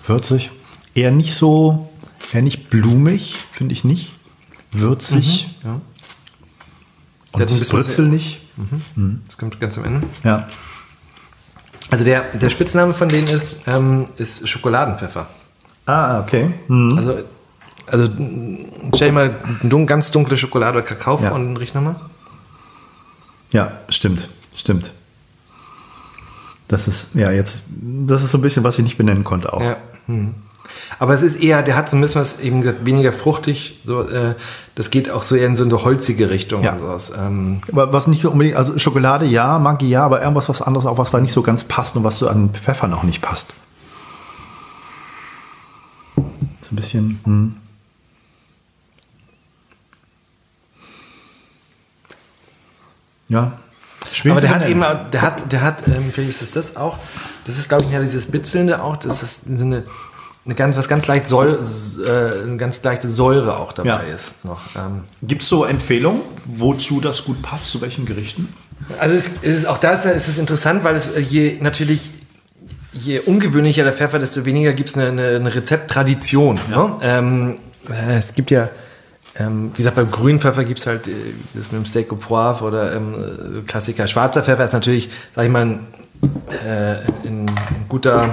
Würzig. 0.08 0.52
Eher 0.94 1.12
nicht 1.12 1.36
so, 1.36 1.90
eher 2.34 2.42
nicht 2.42 2.70
blumig, 2.70 3.36
finde 3.52 3.74
ich 3.74 3.84
nicht. 3.84 4.14
Würzig. 4.72 5.48
ja. 5.64 5.70
Der 5.72 5.80
Und 7.32 7.42
hat 7.42 7.50
ein 7.52 7.60
bisschen- 7.60 7.76
britzelig. 7.80 8.42
das 9.28 9.38
kommt 9.38 9.60
ganz 9.60 9.78
am 9.78 9.86
Ende. 9.86 10.08
Ja. 10.24 10.48
Also 11.92 12.04
der, 12.04 12.22
der 12.34 12.50
Spitzname 12.50 12.94
von 12.94 13.10
denen 13.10 13.28
ist, 13.28 13.58
ähm, 13.68 14.08
ist 14.18 14.48
Schokoladenpfeffer. 14.48 15.28
Ah, 15.86 16.20
okay. 16.20 16.52
Mhm. 16.68 16.98
Also, 16.98 17.20
also 17.88 18.06
stell 18.96 19.10
dir 19.10 19.12
mal 19.12 19.36
dun 19.64 19.86
ganz 19.86 20.12
dunkle 20.12 20.36
Schokolade 20.38 20.78
oder 20.80 20.86
Kakao 20.88 21.18
vor 21.18 21.26
Ja. 21.28 21.32
und 21.34 21.58
riech 21.58 21.74
nochmal. 21.74 21.96
Ja, 23.52 23.72
stimmt, 23.90 24.28
stimmt. 24.54 24.94
Das 26.68 26.88
ist, 26.88 27.14
ja, 27.14 27.32
jetzt, 27.32 27.62
das 27.70 28.24
ist 28.24 28.32
so 28.32 28.40
ein 28.40 28.42
bisschen, 28.42 28.64
was 28.64 28.78
ich 28.80 28.84
nicht 28.84 28.98
benennen 28.98 29.24
konnte 29.24 29.54
auch. 29.54 29.62
Ja. 29.62 29.78
Hm. 30.08 30.34
Aber 31.00 31.14
es 31.14 31.22
ist 31.22 31.36
eher, 31.36 31.64
der 31.64 31.76
hat 31.76 31.90
so 31.90 31.98
ein 31.98 32.02
bisschen 32.02 32.22
was 32.22 32.40
eben 32.40 32.62
gesagt, 32.62 32.86
weniger 32.86 33.12
fruchtig. 33.12 33.80
So, 33.86 34.02
äh, 34.02 34.36
das 34.76 34.92
geht 34.92 35.10
auch 35.10 35.24
so 35.24 35.36
eher 35.36 35.48
in 35.48 35.56
so 35.56 35.64
eine 35.64 35.84
holzige 35.84 36.30
Richtung. 36.30 36.64
Ja. 36.64 36.78
Sowas. 36.78 37.12
Ähm, 37.18 37.62
Aber 37.72 37.94
was 37.94 38.08
nicht 38.08 38.26
unbedingt, 38.26 38.56
also 38.56 38.78
Schokolade 38.78 39.26
ja, 39.26 39.60
Maggi 39.60 39.90
ja, 39.90 40.04
aber 40.04 40.22
irgendwas 40.22 40.50
was 40.50 40.62
anderes 40.62 40.86
auch, 40.86 40.98
was 40.98 41.12
da 41.12 41.20
nicht 41.20 41.34
so 41.34 41.42
ganz 41.42 41.64
passt 41.64 41.96
und 41.96 42.04
was 42.04 42.18
so 42.18 42.28
an 42.28 42.50
Pfeffer 42.52 42.88
noch 42.88 43.04
nicht 43.04 43.22
passt. 43.22 43.54
So 46.16 46.72
ein 46.72 46.76
bisschen, 46.76 47.20
hm. 47.26 47.56
Ja. 53.28 53.54
Schwierig 54.12 54.38
aber 54.38 54.42
der 54.48 54.56
hat 54.56 54.70
eben, 54.70 55.12
der 55.12 55.22
hat, 55.22 55.52
der 55.52 55.62
hat, 55.62 55.88
ähm, 55.88 56.12
vielleicht 56.14 56.30
ist 56.30 56.42
es 56.42 56.52
das 56.52 56.76
auch. 56.76 56.98
Das 57.46 57.58
ist, 57.58 57.70
glaube 57.70 57.86
ich, 57.86 57.92
ja 57.92 58.02
dieses 58.02 58.28
Bitzelnde 58.28 58.82
auch. 58.82 58.98
Das 58.98 59.24
ist 59.24 59.46
so 59.46 59.64
eine, 59.64 59.84
eine 60.46 60.54
ganz, 60.56 60.78
was 60.78 60.88
ganz 60.88 61.08
leicht 61.08 61.28
Säure, 61.28 61.58
äh, 61.58 62.44
eine 62.44 62.58
ganz 62.58 62.84
leichte 62.84 63.10
Säure 63.10 63.58
auch 63.60 63.74
dabei 63.74 63.90
Ja. 63.90 63.98
ist 64.00 64.46
noch. 64.46 64.62
Ähm, 64.76 65.04
Gibt 65.24 65.42
es 65.42 65.48
so 65.48 65.66
Empfehlungen, 65.66 66.22
wozu 66.46 67.02
das 67.02 67.24
gut 67.26 67.42
passt, 67.42 67.70
zu 67.72 67.82
welchen 67.82 68.06
Gerichten? 68.06 68.54
Also 69.00 69.16
es, 69.16 69.28
es 69.42 69.58
ist 69.58 69.66
auch 69.68 69.80
da 69.80 69.92
ist, 69.92 70.06
es 70.06 70.28
ist 70.28 70.38
interessant, 70.38 70.84
weil 70.84 70.96
es 70.96 71.10
äh, 71.10 71.20
je 71.20 71.58
natürlich 71.62 72.12
je 72.94 73.20
ungewöhnlicher 73.20 73.84
der 73.84 73.94
Pfeffer, 73.94 74.20
desto 74.20 74.46
weniger 74.46 74.74
gibt 74.74 74.90
es 74.90 74.96
eine, 74.96 75.08
eine, 75.08 75.36
eine 75.36 75.54
Rezepttradition. 75.56 76.60
Ne? 76.70 76.94
Ähm, 77.02 77.56
äh, 77.90 78.18
es 78.18 78.34
gibt 78.36 78.52
ja, 78.52 78.70
ähm, 79.38 79.72
wie 79.74 79.78
gesagt, 79.78 79.96
beim 79.96 80.10
grünen 80.12 80.40
Pfeffer 80.40 80.64
gibt 80.64 80.80
es 80.80 80.88
halt 80.88 81.08
äh, 81.08 81.12
das 81.56 81.72
mit 81.72 81.82
dem 81.82 81.86
Steak 81.86 82.12
au 82.14 82.16
Poivre 82.16 82.64
oder 82.64 82.96
ähm, 82.96 83.16
äh, 83.16 83.62
Klassiker. 83.68 84.06
Schwarzer 84.08 84.44
Pfeffer 84.44 84.64
ist 84.66 84.74
natürlich, 84.74 85.10
sag 85.36 85.44
ich 85.46 85.52
mal, 85.52 85.64
ein, 85.66 85.80
äh, 86.66 87.28
ein 87.28 87.48
guter 87.90 88.30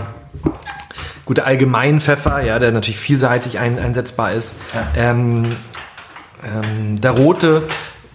guter 1.25 1.47
Allgemeinpfeffer, 1.47 2.43
ja, 2.43 2.59
der 2.59 2.73
natürlich 2.73 2.99
vielseitig 2.99 3.59
ein, 3.59 3.79
einsetzbar 3.79 4.33
ist. 4.33 4.57
Ähm, 4.97 5.45
ähm, 6.45 7.01
der 7.01 7.13
rote, 7.13 7.63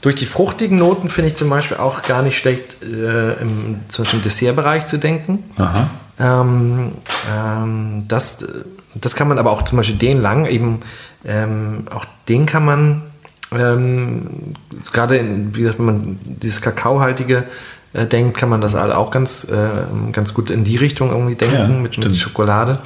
durch 0.01 0.15
die 0.15 0.25
fruchtigen 0.25 0.77
Noten 0.77 1.09
finde 1.09 1.29
ich 1.29 1.35
zum 1.35 1.49
Beispiel 1.49 1.77
auch 1.77 2.01
gar 2.01 2.21
nicht 2.21 2.37
schlecht, 2.37 2.81
äh, 2.83 3.33
im, 3.41 3.79
zum 3.87 4.03
Beispiel 4.03 4.19
im 4.19 4.23
Dessertbereich 4.23 4.85
zu 4.85 4.97
denken. 4.97 5.43
Ähm, 6.19 6.91
ähm, 7.33 8.05
das, 8.07 8.45
das 8.95 9.15
kann 9.15 9.27
man 9.27 9.37
aber 9.39 9.51
auch 9.51 9.61
zum 9.63 9.77
Beispiel 9.77 9.97
den 9.97 10.21
lang, 10.21 10.45
eben 10.45 10.81
ähm, 11.25 11.85
auch 11.93 12.05
den 12.27 12.45
kann 12.45 12.65
man 12.65 13.03
ähm, 13.51 14.53
gerade, 14.91 15.17
in, 15.17 15.55
wie 15.55 15.61
gesagt, 15.61 15.79
wenn 15.79 15.85
man 15.85 16.19
dieses 16.23 16.61
Kakaohaltige 16.61 17.45
äh, 17.93 18.05
denkt, 18.05 18.37
kann 18.37 18.49
man 18.49 18.61
das 18.61 18.75
auch 18.75 19.11
ganz, 19.11 19.45
äh, 19.45 20.11
ganz 20.11 20.33
gut 20.33 20.49
in 20.49 20.63
die 20.63 20.77
Richtung 20.77 21.09
irgendwie 21.11 21.35
denken 21.35 21.55
Ja, 21.55 21.67
mit, 21.67 21.97
mit. 21.97 22.15
Schokolade. 22.15 22.79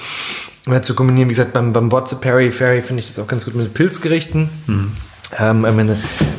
Und 0.66 0.86
zu 0.86 0.94
kombinieren, 0.94 1.30
wie 1.30 1.34
gesagt, 1.34 1.54
beim, 1.54 1.74
beim 1.74 1.92
Wotze 1.92 2.18
Perry 2.18 2.52
Ferry 2.52 2.82
finde 2.82 3.02
ich 3.02 3.08
das 3.08 3.18
auch 3.20 3.28
ganz 3.28 3.46
gut 3.46 3.56
mit 3.56 3.74
Pilzgerichten. 3.74 4.50
Mhm. 4.68 4.92
Ähm, 5.40 5.64
eine, 5.66 5.98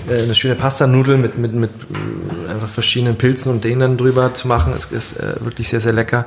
äh, 0.09 0.23
eine 0.23 0.35
schöne 0.35 0.55
Pastanudel 0.55 1.17
mit, 1.17 1.39
mit, 1.39 1.55
mit 1.55 1.71
äh, 1.71 2.53
einfach 2.53 2.69
verschiedenen 2.69 3.17
Pilzen 3.17 3.51
und 3.51 3.65
denen 3.65 3.81
dann 3.81 3.97
drüber 3.97 4.35
zu 4.35 4.47
machen, 4.49 4.75
ist, 4.75 4.93
ist 4.93 5.15
äh, 5.19 5.35
wirklich 5.41 5.69
sehr, 5.71 5.81
sehr 5.81 5.95
lecker. 5.95 6.27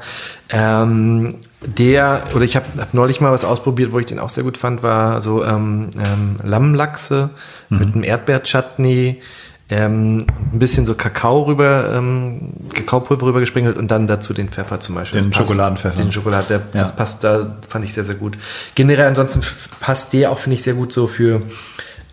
Ähm, 0.50 1.36
der, 1.62 2.24
oder 2.36 2.44
ich 2.44 2.56
habe 2.56 2.66
hab 2.78 2.94
neulich 2.94 3.22
mal 3.22 3.32
was 3.32 3.46
ausprobiert, 3.46 3.92
wo 3.92 4.00
ich 4.00 4.06
den 4.08 4.20
auch 4.20 4.30
sehr 4.30 4.44
gut 4.44 4.58
fand, 4.58 4.84
war 4.84 5.22
so 5.22 5.44
ähm, 5.44 5.90
ähm, 5.98 6.38
Lammlachse 6.44 7.30
Mhm. 7.70 7.78
mit 7.80 7.94
einem 7.96 8.04
Erdbeerchutney, 8.04 9.22
ähm, 9.70 10.28
ein 10.54 10.60
bisschen 10.60 10.86
so 10.86 10.94
Kakao 10.94 11.44
rüber, 11.44 11.92
ähm, 11.96 12.54
Kakaopulver 12.74 13.26
rüber 13.26 13.40
gesprinkelt 13.40 13.78
und 13.78 13.90
dann 13.90 14.06
dazu 14.08 14.34
den 14.34 14.50
Pfeffer 14.50 14.80
zum 14.80 14.94
Beispiel. 14.96 15.22
Den 15.22 15.32
passt- 15.32 15.48
Schokoladenpfeffer. 15.50 15.98
Den 16.02 16.12
Schokolade, 16.12 16.46
der, 16.50 16.58
Ja. 16.74 16.82
das 16.82 16.96
passt 16.96 17.24
da, 17.24 17.58
fand 17.68 17.84
ich 17.84 17.94
sehr, 17.94 18.04
sehr 18.04 18.16
gut. 18.16 18.38
Generell 18.76 19.08
ansonsten 19.08 19.42
passt 19.80 20.14
der 20.14 20.32
auch, 20.32 20.38
finde 20.38 20.56
ich, 20.56 20.62
sehr 20.64 20.76
gut 20.76 20.94
so 20.94 21.08
für 21.08 21.42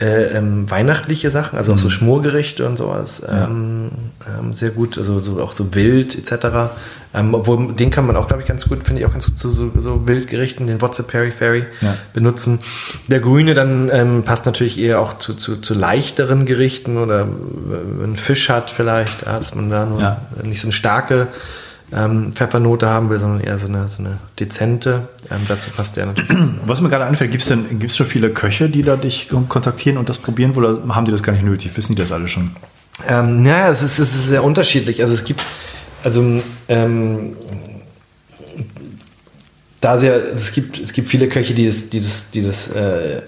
äh, 0.00 0.36
ähm, 0.36 0.68
weihnachtliche 0.70 1.30
Sachen, 1.30 1.56
also 1.58 1.72
auch 1.72 1.76
Mhm. 1.76 1.80
so 1.80 1.90
Schmorgerichte 1.90 2.66
und 2.66 2.76
sowas. 2.76 3.22
Ähm, 3.28 3.90
ähm, 4.26 4.52
sehr 4.54 4.70
gut, 4.70 4.98
also 4.98 5.20
so, 5.20 5.40
auch 5.40 5.52
so 5.52 5.74
wild 5.74 6.16
etc. 6.18 6.46
Ähm, 7.14 7.34
obwohl 7.34 7.74
den 7.74 7.90
kann 7.90 8.06
man 8.06 8.16
auch, 8.16 8.26
glaube 8.26 8.42
ich, 8.42 8.48
ganz 8.48 8.68
gut, 8.68 8.82
finde 8.84 9.00
ich 9.02 9.06
auch 9.06 9.12
ganz 9.12 9.26
gut 9.26 9.38
zu 9.38 9.52
so, 9.52 9.70
so 9.78 10.06
Wildgerichten, 10.08 10.66
den 10.66 10.80
Wotze 10.80 11.02
Perry 11.02 11.30
Ferry 11.30 11.66
Ja. 11.82 11.94
benutzen. 12.14 12.58
Der 13.08 13.20
grüne 13.20 13.54
dann 13.54 13.90
ähm, 13.92 14.22
passt 14.24 14.46
natürlich 14.46 14.78
eher 14.80 14.98
auch 15.00 15.18
zu, 15.18 15.34
zu, 15.34 15.56
zu 15.58 15.74
leichteren 15.74 16.46
Gerichten 16.46 16.96
oder 16.96 17.20
äh, 17.22 17.26
wenn 17.66 18.00
man 18.00 18.16
Fisch 18.16 18.48
hat 18.48 18.70
vielleicht, 18.70 19.26
ja, 19.26 19.38
dass 19.38 19.54
man 19.54 19.70
da 19.70 19.86
nur 19.86 20.00
Ja. 20.00 20.20
nicht 20.42 20.60
so 20.60 20.66
eine 20.66 20.72
starke 20.72 21.28
ähm, 21.94 22.32
Pfeffernote 22.32 22.88
haben 22.88 23.10
will, 23.10 23.20
sondern 23.20 23.40
eher 23.40 23.58
so 23.58 23.66
eine, 23.66 23.88
so 23.88 23.98
eine 23.98 24.18
dezente. 24.38 25.08
Ähm, 25.30 25.40
dazu 25.48 25.70
passt 25.70 25.96
der 25.96 26.06
natürlich. 26.06 26.50
Was 26.66 26.80
mir 26.80 26.88
gerade 26.88 27.04
einfällt, 27.04 27.30
gibt 27.30 27.42
es 27.42 27.48
denn 27.48 27.78
gibt's 27.78 27.96
schon 27.96 28.06
viele 28.06 28.30
Köche, 28.30 28.68
die 28.68 28.82
da 28.82 28.96
dich 28.96 29.28
kontaktieren 29.48 29.98
und 29.98 30.08
das 30.08 30.18
probieren 30.18 30.54
wollen, 30.54 30.82
oder 30.82 30.94
haben 30.94 31.04
die 31.04 31.12
das 31.12 31.22
gar 31.22 31.32
nicht 31.32 31.44
nötig? 31.44 31.76
Wissen 31.76 31.94
die 31.94 32.02
das 32.02 32.12
alle 32.12 32.28
schon? 32.28 32.52
Ähm, 33.08 33.42
naja, 33.42 33.68
es 33.70 33.82
ist, 33.82 33.98
es 33.98 34.14
ist 34.14 34.28
sehr 34.28 34.44
unterschiedlich. 34.44 35.02
Also 35.02 35.14
es 35.14 35.24
gibt, 35.24 35.42
also 36.02 36.42
ähm, 36.68 37.36
da 39.80 39.98
sehr, 39.98 40.14
also 40.14 40.34
es 40.34 40.52
gibt, 40.52 40.78
es 40.78 40.92
gibt 40.92 41.08
viele 41.08 41.28
Köche, 41.28 41.54
die 41.54 41.66
das, 41.66 41.90
die 41.90 42.00
das, 42.00 42.30
die 42.30 42.42
das 42.42 42.68
äh, 42.68 43.22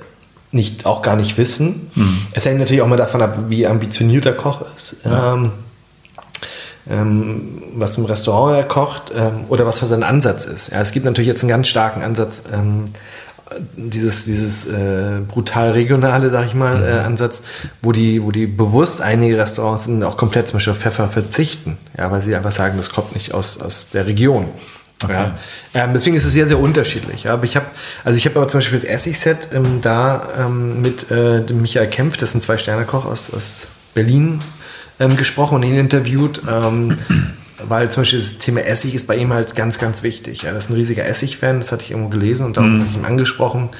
nicht, 0.53 0.87
auch 0.87 1.03
gar 1.03 1.17
nicht 1.17 1.37
wissen. 1.37 1.91
Es 2.33 2.47
hängt 2.47 2.61
natürlich 2.61 2.81
auch 2.83 2.87
mal 2.87 2.97
davon 2.97 3.21
ab, 3.21 3.37
wie 3.49 3.67
ambitioniert 3.67 4.25
der 4.25 4.35
Koch 4.35 4.63
ist. 4.77 4.99
Ähm, 5.05 5.51
ähm, 6.89 7.63
was 7.75 7.97
im 7.99 8.05
Restaurant 8.05 8.57
er 8.57 8.65
kocht 8.65 9.13
ähm, 9.17 9.45
oder 9.49 9.67
was 9.67 9.79
für 9.79 9.87
sein 9.87 10.03
Ansatz 10.03 10.45
ist. 10.45 10.73
Ja, 10.73 10.81
es 10.81 10.93
gibt 10.93 11.05
natürlich 11.05 11.29
jetzt 11.29 11.43
einen 11.43 11.51
ganz 11.51 11.69
starken 11.69 12.03
Ansatz, 12.03 12.43
ähm, 12.53 12.85
dieses, 13.77 14.25
dieses 14.25 14.67
äh, 14.67 15.21
brutal 15.27 15.71
regionale, 15.73 16.31
sag 16.31 16.47
ich 16.47 16.55
mal, 16.55 16.83
äh, 16.83 17.01
Ansatz, 17.01 17.43
wo 17.83 17.93
die, 17.93 18.23
wo 18.23 18.31
die 18.31 18.47
bewusst 18.47 19.01
einige 19.01 19.39
Restaurants 19.39 19.89
auch 20.03 20.17
komplett 20.17 20.49
zum 20.49 20.57
Beispiel 20.57 20.73
auf 20.73 20.79
Pfeffer 20.79 21.09
verzichten, 21.09 21.79
ja, 21.97 22.11
weil 22.11 22.23
sie 22.23 22.35
einfach 22.35 22.53
sagen, 22.53 22.77
das 22.77 22.91
kommt 22.91 23.15
nicht 23.15 23.35
aus, 23.35 23.61
aus 23.61 23.91
der 23.91 24.07
Region. 24.07 24.49
Okay. 25.03 25.13
Ja. 25.13 25.35
Ähm, 25.75 25.91
deswegen 25.93 26.17
ist 26.17 26.25
es 26.25 26.33
sehr, 26.33 26.47
sehr 26.47 26.59
unterschiedlich. 26.59 27.29
Aber 27.29 27.45
ich 27.45 27.57
habe, 27.57 27.67
also 28.05 28.17
ich 28.17 28.25
habe 28.27 28.37
aber 28.37 28.49
zum 28.49 28.59
Beispiel 28.59 28.79
das 28.79 28.89
Essigset 28.89 29.49
ähm, 29.53 29.81
da 29.83 30.29
ähm, 30.39 30.81
mit 30.81 31.11
äh, 31.11 31.45
dem 31.45 31.61
Michael 31.61 31.89
Kempf, 31.89 32.17
das 32.17 32.31
ist 32.31 32.37
ein 32.37 32.41
Zwei-Sterne-Koch 32.41 33.05
aus, 33.05 33.33
aus 33.33 33.69
Berlin, 33.95 34.41
ähm, 35.01 35.17
gesprochen 35.17 35.57
und 35.57 35.63
ihn 35.63 35.77
interviewt. 35.77 36.43
Ähm, 36.49 36.97
weil 37.69 37.91
zum 37.91 38.03
Beispiel 38.03 38.19
das 38.19 38.39
Thema 38.39 38.61
Essig 38.67 38.95
ist 38.95 39.07
bei 39.07 39.17
ihm 39.17 39.33
halt 39.33 39.55
ganz, 39.55 39.79
ganz 39.79 40.03
wichtig. 40.03 40.41
Das 40.41 40.65
ist 40.65 40.71
ein 40.71 40.75
riesiger 40.75 41.05
Essig-Fan, 41.05 41.59
das 41.59 41.73
hatte 41.73 41.85
ich 41.85 41.91
irgendwo 41.93 42.11
gelesen 42.11 42.47
und 42.47 42.57
darum 42.57 42.77
mm. 42.77 42.81
habe 42.81 42.91
ich 42.91 42.97
ihn 42.97 43.05
angesprochen 43.05 43.71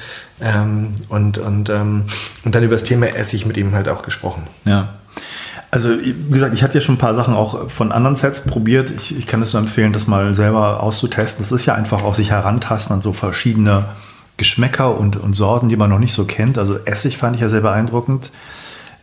ähm, 0.41 0.95
und, 1.09 1.37
und, 1.37 1.69
ähm, 1.69 2.05
und 2.43 2.55
dann 2.55 2.63
über 2.63 2.75
das 2.75 2.83
Thema 2.83 3.07
Essig 3.07 3.45
mit 3.45 3.57
ihm 3.57 3.73
halt 3.73 3.89
auch 3.89 4.03
gesprochen. 4.03 4.43
Ja. 4.65 4.95
Also, 5.71 5.89
wie 5.89 6.31
gesagt, 6.31 6.53
ich 6.53 6.63
hatte 6.63 6.75
ja 6.75 6.81
schon 6.81 6.95
ein 6.95 6.99
paar 6.99 7.15
Sachen 7.15 7.33
auch 7.33 7.69
von 7.69 7.91
anderen 7.91 8.15
Sets 8.15 8.45
probiert. 8.45 8.91
Ich, 8.91 9.17
ich 9.17 9.27
kann 9.27 9.41
es 9.41 9.51
nur 9.51 9.61
empfehlen, 9.61 9.91
das 9.91 10.07
mal 10.07 10.33
selber 10.33 10.81
auszutesten. 10.81 11.43
Das 11.43 11.51
ist 11.51 11.65
ja 11.65 11.75
einfach 11.75 12.03
auch 12.03 12.15
sich 12.15 12.31
herantasten 12.31 12.95
an 12.95 13.01
so 13.01 13.11
verschiedene 13.11 13.85
Geschmäcker 14.37 14.97
und, 14.97 15.17
und 15.17 15.33
Sorten, 15.33 15.67
die 15.67 15.75
man 15.75 15.89
noch 15.89 15.99
nicht 15.99 16.13
so 16.13 16.23
kennt. 16.23 16.57
Also 16.57 16.77
Essig 16.85 17.17
fand 17.17 17.35
ich 17.35 17.41
ja 17.41 17.49
sehr 17.49 17.61
beeindruckend. 17.61 18.31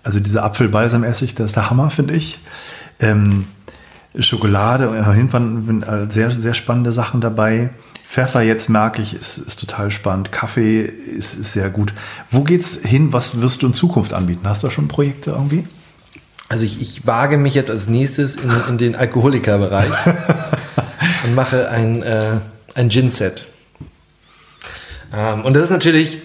Also 0.02 0.20
diese 0.20 0.42
Apfelbalsam-Essig, 0.42 1.34
das 1.34 1.46
ist 1.48 1.56
der 1.56 1.70
Hammer, 1.70 1.90
finde 1.90 2.14
ich. 2.14 2.38
Ähm, 3.00 3.46
Schokolade, 4.18 4.90
auf 5.06 5.16
jeden 5.16 5.30
Fall 5.30 6.06
sehr, 6.10 6.30
sehr 6.30 6.54
spannende 6.54 6.92
Sachen 6.92 7.20
dabei. 7.20 7.70
Pfeffer 8.06 8.42
jetzt 8.42 8.68
merke 8.68 9.00
ich, 9.00 9.14
ist, 9.14 9.38
ist 9.38 9.58
total 9.58 9.90
spannend. 9.90 10.32
Kaffee 10.32 10.82
ist, 10.82 11.34
ist 11.34 11.52
sehr 11.52 11.70
gut. 11.70 11.94
Wo 12.30 12.42
geht's 12.42 12.80
hin? 12.84 13.14
Was 13.14 13.40
wirst 13.40 13.62
du 13.62 13.68
in 13.68 13.74
Zukunft 13.74 14.12
anbieten? 14.12 14.46
Hast 14.46 14.62
du 14.62 14.68
schon 14.68 14.86
Projekte 14.86 15.30
irgendwie? 15.30 15.64
Also 16.50 16.66
ich, 16.66 16.82
ich 16.82 17.06
wage 17.06 17.38
mich 17.38 17.54
jetzt 17.54 17.70
als 17.70 17.88
nächstes 17.88 18.36
in, 18.36 18.50
in 18.68 18.76
den 18.76 18.96
Alkoholikerbereich 18.96 19.90
und 21.24 21.34
mache 21.34 21.70
ein, 21.70 22.02
äh, 22.02 22.40
ein 22.74 22.90
Gin-Set. 22.90 23.46
Ähm, 25.14 25.46
und 25.46 25.54
das 25.54 25.64
ist 25.64 25.70
natürlich, 25.70 26.18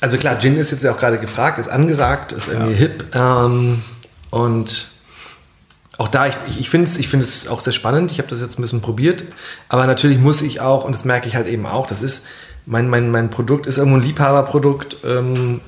also 0.00 0.16
klar, 0.16 0.38
Gin 0.38 0.56
ist 0.56 0.70
jetzt 0.70 0.84
ja 0.84 0.92
auch 0.92 0.98
gerade 0.98 1.18
gefragt, 1.18 1.58
ist 1.58 1.68
angesagt, 1.68 2.32
ist 2.32 2.48
irgendwie 2.48 2.72
ja. 2.72 2.78
hip. 2.78 3.14
Ähm, 3.14 3.82
und 4.30 4.88
auch 5.96 6.08
da, 6.08 6.28
ich, 6.28 6.36
ich 6.58 6.70
finde 6.70 6.86
es 6.86 6.98
ich 6.98 7.08
find 7.08 7.24
auch 7.50 7.60
sehr 7.60 7.72
spannend. 7.72 8.12
Ich 8.12 8.18
habe 8.18 8.28
das 8.28 8.40
jetzt 8.40 8.58
ein 8.58 8.62
bisschen 8.62 8.80
probiert. 8.80 9.24
Aber 9.68 9.86
natürlich 9.86 10.18
muss 10.18 10.42
ich 10.42 10.60
auch, 10.60 10.84
und 10.84 10.94
das 10.94 11.04
merke 11.04 11.26
ich 11.26 11.34
halt 11.34 11.48
eben 11.48 11.66
auch, 11.66 11.86
das 11.86 12.02
ist, 12.02 12.26
mein, 12.66 12.88
mein, 12.88 13.10
mein 13.10 13.30
Produkt 13.30 13.66
ist 13.66 13.78
irgendwo 13.78 13.96
ein 13.96 14.02
Liebhaberprodukt. 14.02 14.98
Ähm, 15.04 15.60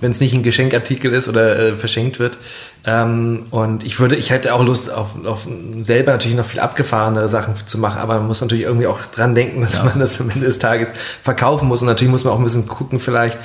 wenn 0.00 0.12
es 0.12 0.20
nicht 0.20 0.34
ein 0.34 0.42
Geschenkartikel 0.42 1.12
ist 1.12 1.28
oder 1.28 1.58
äh, 1.58 1.76
verschenkt 1.76 2.18
wird. 2.18 2.38
Ähm, 2.84 3.46
und 3.50 3.84
ich 3.84 3.98
würde, 3.98 4.16
ich 4.16 4.30
hätte 4.30 4.54
auch 4.54 4.62
Lust 4.62 4.92
auf, 4.92 5.24
auf 5.24 5.46
selber 5.82 6.12
natürlich 6.12 6.36
noch 6.36 6.46
viel 6.46 6.60
abgefahrenere 6.60 7.28
Sachen 7.28 7.54
zu 7.66 7.78
machen, 7.78 8.00
aber 8.00 8.18
man 8.18 8.28
muss 8.28 8.40
natürlich 8.40 8.64
irgendwie 8.64 8.86
auch 8.86 9.00
dran 9.06 9.34
denken, 9.34 9.60
dass 9.62 9.76
ja. 9.76 9.84
man 9.84 9.98
das 9.98 10.20
am 10.20 10.30
Ende 10.30 10.46
des 10.46 10.58
Tages 10.58 10.92
verkaufen 11.22 11.68
muss. 11.68 11.82
Und 11.82 11.88
natürlich 11.88 12.10
muss 12.10 12.24
man 12.24 12.32
auch 12.32 12.38
ein 12.38 12.44
bisschen 12.44 12.68
gucken, 12.68 13.00
vielleicht, 13.00 13.38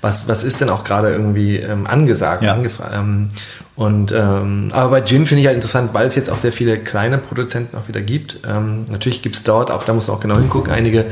was, 0.00 0.28
was 0.28 0.44
ist 0.44 0.60
denn 0.60 0.70
auch 0.70 0.84
gerade 0.84 1.10
irgendwie 1.10 1.56
ähm, 1.56 1.86
angesagt. 1.86 2.42
Ja. 2.42 2.58
Ähm, 2.92 3.30
und 3.76 4.12
ähm, 4.12 4.70
aber 4.74 4.90
bei 4.90 5.00
Gin 5.00 5.24
finde 5.24 5.40
ich 5.40 5.46
halt 5.46 5.56
interessant, 5.56 5.94
weil 5.94 6.06
es 6.06 6.14
jetzt 6.14 6.28
auch 6.28 6.36
sehr 6.36 6.52
viele 6.52 6.78
kleine 6.78 7.16
Produzenten 7.16 7.78
auch 7.78 7.88
wieder 7.88 8.02
gibt. 8.02 8.40
Ähm, 8.46 8.84
natürlich 8.90 9.22
gibt 9.22 9.36
es 9.36 9.42
dort, 9.42 9.70
auch 9.70 9.84
da 9.84 9.94
muss 9.94 10.08
man 10.08 10.16
auch 10.18 10.20
genau 10.20 10.36
hingucken, 10.36 10.70
einige 10.70 11.06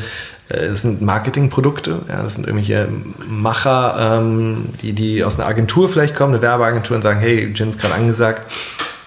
das 0.49 0.83
sind 0.83 1.03
Marketingprodukte, 1.03 2.01
ja, 2.09 2.23
das 2.23 2.37
sind 2.37 2.47
irgendwelche 2.47 2.89
Macher, 3.29 4.20
ähm, 4.20 4.66
die, 4.81 4.93
die 4.95 5.23
aus 5.23 5.39
einer 5.39 5.49
Agentur 5.49 5.89
vielleicht 5.89 6.15
kommen, 6.15 6.33
eine 6.33 6.43
Werbeagentur 6.43 6.97
und 6.97 7.03
sagen, 7.03 7.20
hey, 7.20 7.53
Gin 7.53 7.69
ist 7.69 7.79
gerade 7.79 7.95
angesagt, 7.95 8.51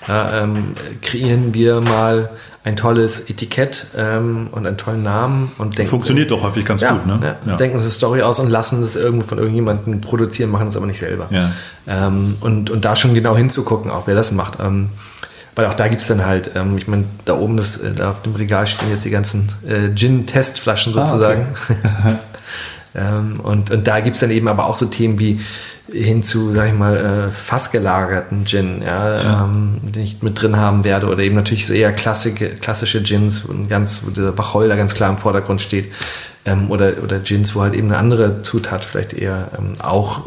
ja, 0.08 0.44
ähm, 0.44 0.76
kreieren 1.02 1.54
wir 1.54 1.82
mal 1.82 2.30
ein 2.64 2.76
tolles 2.76 3.22
Etikett 3.22 3.88
ähm, 3.98 4.50
und 4.52 4.68
einen 4.68 4.78
tollen 4.78 5.02
Namen 5.02 5.52
und 5.58 5.80
denken. 5.80 5.90
Funktioniert 5.90 6.30
so, 6.30 6.36
doch 6.36 6.44
häufig 6.44 6.64
ganz 6.64 6.82
ja, 6.82 6.92
gut, 6.92 7.08
ne? 7.08 7.36
Ja, 7.46 7.56
denken 7.56 7.76
uns 7.76 7.86
eine 7.86 7.92
Story 7.92 8.22
aus 8.22 8.40
und 8.40 8.50
lassen 8.50 8.82
das 8.82 8.96
irgendwo 8.96 9.26
von 9.26 9.40
irgendjemandem 9.40 10.00
produzieren, 10.02 10.52
machen 10.52 10.68
das 10.68 10.78
aber 10.78 10.86
nicht 10.86 11.00
selber. 11.00 11.28
Ähm, 11.88 12.38
und, 12.42 12.70
und 12.70 12.86
da 12.86 12.96
schon 12.96 13.16
genau 13.16 13.36
hinzugucken, 13.36 13.90
auch 13.90 14.06
wer 14.06 14.14
das 14.14 14.32
macht. 14.32 14.60
Ähm, 14.60 14.90
weil 15.56 15.66
auch 15.66 15.74
da 15.74 15.88
gibt 15.88 16.02
es 16.02 16.08
dann 16.08 16.26
halt, 16.26 16.52
ähm, 16.56 16.78
ich 16.78 16.88
meine, 16.88 17.06
da 17.26 17.36
oben 17.36 17.58
das, 17.58 17.78
äh, 17.78 17.92
da 17.94 18.12
auf 18.12 18.22
dem 18.22 18.36
Regal 18.36 18.68
stehen 18.68 18.90
jetzt 18.90 19.06
die 19.06 19.10
ganzen 19.10 19.52
äh, 19.68 19.94
Gin-Testflaschen 19.94 20.94
sozusagen. 20.94 21.48
Ah, 21.54 21.80
okay. 22.00 22.16
ähm, 23.18 23.40
und, 23.42 23.72
und 23.72 23.88
da 23.88 24.00
gibt 24.00 24.16
es 24.16 24.22
dann 24.22 24.32
eben 24.32 24.48
aber 24.48 24.66
auch 24.66 24.76
so 24.76 24.86
Themen 24.86 25.20
wie 25.20 25.40
hin 25.92 26.24
zu, 26.24 26.54
sag 26.54 26.68
ich 26.68 26.74
mal, 26.74 26.96
äh, 26.96 27.32
fassgelagerten 27.32 28.46
Gin, 28.46 28.82
ja, 28.82 29.22
ja. 29.22 29.44
Ähm, 29.44 29.80
den 29.82 30.04
ich 30.04 30.22
mit 30.22 30.42
drin 30.42 30.56
haben 30.56 30.84
werde. 30.86 31.08
Oder 31.08 31.24
eben 31.24 31.36
natürlich 31.36 31.68
so 31.68 31.74
eher 31.74 31.92
klassische, 31.92 32.50
klassische 32.50 33.02
Gins, 33.02 33.48
wo, 33.48 33.54
ganz, 33.68 34.04
wo 34.06 34.12
der 34.12 34.38
Wacholder 34.38 34.78
ganz 34.78 34.94
klar 34.94 35.10
im 35.10 35.18
Vordergrund 35.18 35.62
steht 35.62 35.92
ähm, 36.46 36.72
oder, 36.72 36.94
oder 37.04 37.20
Gins, 37.20 37.56
wo 37.56 37.62
halt 37.62 37.76
eben 37.76 37.88
eine 37.88 37.98
andere 37.98 38.42
Zutat 38.42 38.84
vielleicht 38.84 39.14
eher 39.14 39.50
ähm, 39.58 39.74
auch 39.82 40.26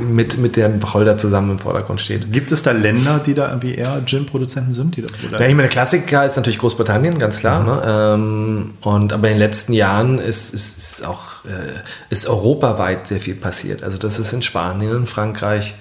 mit, 0.00 0.38
mit 0.38 0.56
dem 0.56 0.82
Wacholder 0.82 1.16
zusammen 1.16 1.52
im 1.52 1.58
Vordergrund 1.58 2.00
steht. 2.00 2.32
Gibt 2.32 2.52
es 2.52 2.62
da 2.62 2.70
Länder, 2.70 3.20
die 3.24 3.34
da 3.34 3.48
irgendwie 3.48 3.74
eher 3.74 4.00
Gin-Produzenten 4.04 4.74
sind? 4.74 4.96
Die 4.96 5.02
da, 5.02 5.08
ja, 5.38 5.46
ich 5.46 5.54
meine, 5.54 5.62
der 5.62 5.68
Klassiker 5.68 6.24
ist 6.24 6.36
natürlich 6.36 6.60
Großbritannien, 6.60 7.18
ganz 7.18 7.40
klar. 7.40 7.60
Mhm. 7.60 7.66
Ne? 7.66 7.82
Ähm, 7.86 8.70
und, 8.82 9.12
aber 9.12 9.28
in 9.28 9.34
den 9.34 9.40
letzten 9.40 9.72
Jahren 9.72 10.18
ist, 10.20 10.54
ist, 10.54 10.78
ist 10.78 11.06
auch 11.06 11.44
äh, 11.44 11.80
ist 12.10 12.28
europaweit 12.28 13.06
sehr 13.08 13.20
viel 13.20 13.34
passiert. 13.34 13.82
Also 13.82 13.98
das 13.98 14.18
ist 14.18 14.32
in 14.32 14.42
Spanien, 14.42 14.94
in 14.94 15.06
Frankreich, 15.06 15.74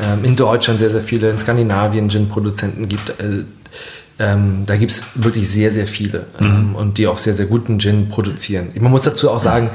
ähm, 0.00 0.24
in 0.24 0.36
Deutschland 0.36 0.78
sehr, 0.78 0.90
sehr 0.90 1.02
viele, 1.02 1.30
in 1.30 1.38
Skandinavien 1.38 2.08
Gin-Produzenten 2.08 2.88
gibt. 2.88 3.12
Äh, 4.20 4.30
ähm, 4.30 4.64
da 4.66 4.76
gibt 4.76 4.92
es 4.92 5.04
wirklich 5.14 5.48
sehr, 5.48 5.72
sehr 5.72 5.86
viele 5.86 6.26
ähm, 6.40 6.70
mhm. 6.70 6.74
und 6.76 6.98
die 6.98 7.06
auch 7.06 7.18
sehr, 7.18 7.34
sehr 7.34 7.46
guten 7.46 7.80
Gin 7.80 8.08
produzieren. 8.08 8.70
Man 8.78 8.90
muss 8.90 9.02
dazu 9.02 9.30
auch 9.30 9.38
sagen, 9.38 9.70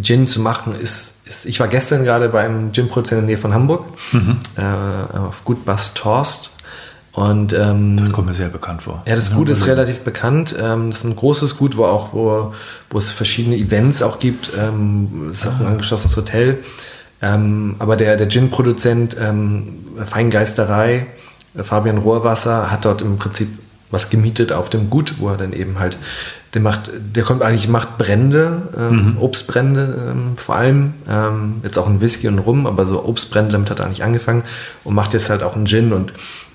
Gin 0.00 0.26
zu 0.26 0.40
machen 0.40 0.74
ist, 0.74 1.26
ist 1.26 1.46
ich 1.46 1.60
war 1.60 1.68
gestern 1.68 2.02
gerade 2.02 2.28
beim 2.28 2.72
Gin-Produzenten 2.72 3.24
in 3.24 3.28
der 3.28 3.36
Nähe 3.36 3.40
von 3.40 3.54
Hamburg 3.54 3.84
mhm. 4.12 4.38
äh, 4.56 5.16
auf 5.16 5.44
Gut 5.44 5.64
Bass 5.64 5.94
Torst 5.94 6.50
und, 7.12 7.52
ähm, 7.52 7.96
das 7.96 8.10
kommt 8.10 8.26
mir 8.26 8.34
sehr 8.34 8.48
bekannt 8.48 8.82
vor. 8.82 9.04
Ja, 9.06 9.14
das 9.14 9.32
Gut 9.32 9.48
ist 9.48 9.68
relativ 9.68 10.00
bekannt. 10.00 10.56
Ähm, 10.60 10.90
das 10.90 11.00
ist 11.00 11.04
ein 11.04 11.14
großes 11.14 11.56
Gut, 11.56 11.76
wo 11.76 11.84
auch, 11.84 12.12
wo, 12.12 12.52
wo 12.90 12.98
es 12.98 13.12
verschiedene 13.12 13.56
Events 13.56 14.02
auch 14.02 14.18
gibt. 14.18 14.50
Ähm, 14.58 15.30
ist 15.30 15.46
auch 15.46 15.60
ein 15.60 15.66
ah. 15.66 15.70
angeschlossenes 15.70 16.16
Hotel. 16.16 16.58
Ähm, 17.22 17.76
aber 17.78 17.94
der, 17.94 18.16
der 18.16 18.28
Gin-Produzent 18.28 19.16
ähm, 19.20 19.84
Feingeisterei, 20.04 21.06
äh, 21.56 21.62
Fabian 21.62 21.98
Rohrwasser, 21.98 22.72
hat 22.72 22.84
dort 22.84 23.00
im 23.00 23.16
Prinzip 23.16 23.48
was 23.94 24.10
gemietet 24.10 24.52
auf 24.52 24.68
dem 24.68 24.90
Gut, 24.90 25.14
wo 25.18 25.28
er 25.28 25.38
dann 25.38 25.54
eben 25.54 25.78
halt, 25.78 25.96
der 26.52 26.60
macht, 26.60 26.90
der 26.92 27.22
kommt 27.22 27.42
eigentlich, 27.42 27.68
macht 27.68 27.96
Brände, 27.96 28.62
ähm, 28.76 29.12
mhm. 29.12 29.18
Obstbrände 29.18 30.10
ähm, 30.10 30.36
vor 30.36 30.56
allem, 30.56 30.94
ähm, 31.08 31.60
jetzt 31.62 31.78
auch 31.78 31.86
ein 31.86 32.00
Whisky 32.02 32.28
und 32.28 32.38
Rum, 32.40 32.66
aber 32.66 32.84
so 32.84 33.02
Obstbrände, 33.04 33.52
damit 33.52 33.70
hat 33.70 33.78
er 33.78 33.86
eigentlich 33.86 34.04
angefangen 34.04 34.42
und 34.82 34.94
macht 34.94 35.14
jetzt 35.14 35.30
halt 35.30 35.42
auch 35.42 35.56
einen 35.56 35.66
Gin 35.66 35.92
und 35.92 36.12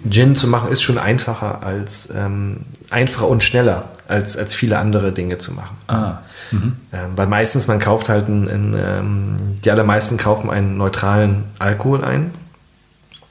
Gin 0.08 0.36
zu 0.36 0.48
machen 0.48 0.72
ist 0.72 0.82
schon 0.82 0.98
einfacher 0.98 1.64
als, 1.64 2.14
ähm, 2.16 2.58
einfacher 2.90 3.28
und 3.28 3.44
schneller 3.44 3.90
als, 4.08 4.38
als 4.38 4.54
viele 4.54 4.78
andere 4.78 5.12
Dinge 5.12 5.38
zu 5.38 5.54
machen. 5.54 5.78
Ah. 5.88 6.20
Mhm. 6.52 6.76
Ähm, 6.94 7.10
weil 7.16 7.28
meistens 7.28 7.68
man 7.68 7.80
kauft 7.80 8.10
halt 8.10 8.28
einen, 8.28 8.48
einen 8.48 8.74
ähm, 8.74 9.38
die 9.64 9.72
allermeisten 9.72 10.18
kaufen 10.18 10.50
einen 10.50 10.78
neutralen 10.78 11.46
Alkohol 11.60 12.04
ein 12.04 12.32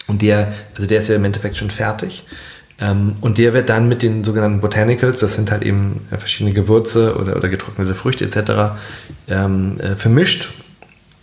und 0.08 0.22
der, 0.22 0.52
also 0.74 0.86
der 0.86 0.98
ist 0.98 1.08
ja 1.08 1.16
im 1.16 1.24
Endeffekt 1.24 1.56
schon 1.56 1.70
fertig. 1.70 2.24
Ähm, 2.80 3.16
und 3.20 3.38
der 3.38 3.54
wird 3.54 3.68
dann 3.68 3.88
mit 3.88 4.02
den 4.02 4.22
sogenannten 4.22 4.60
Botanicals, 4.60 5.20
das 5.20 5.34
sind 5.34 5.50
halt 5.50 5.62
eben 5.62 6.06
äh, 6.10 6.16
verschiedene 6.16 6.54
Gewürze 6.54 7.16
oder, 7.16 7.36
oder 7.36 7.48
getrocknete 7.48 7.94
Früchte 7.94 8.24
etc., 8.24 8.78
ähm, 9.28 9.80
äh, 9.80 9.96
vermischt. 9.96 10.50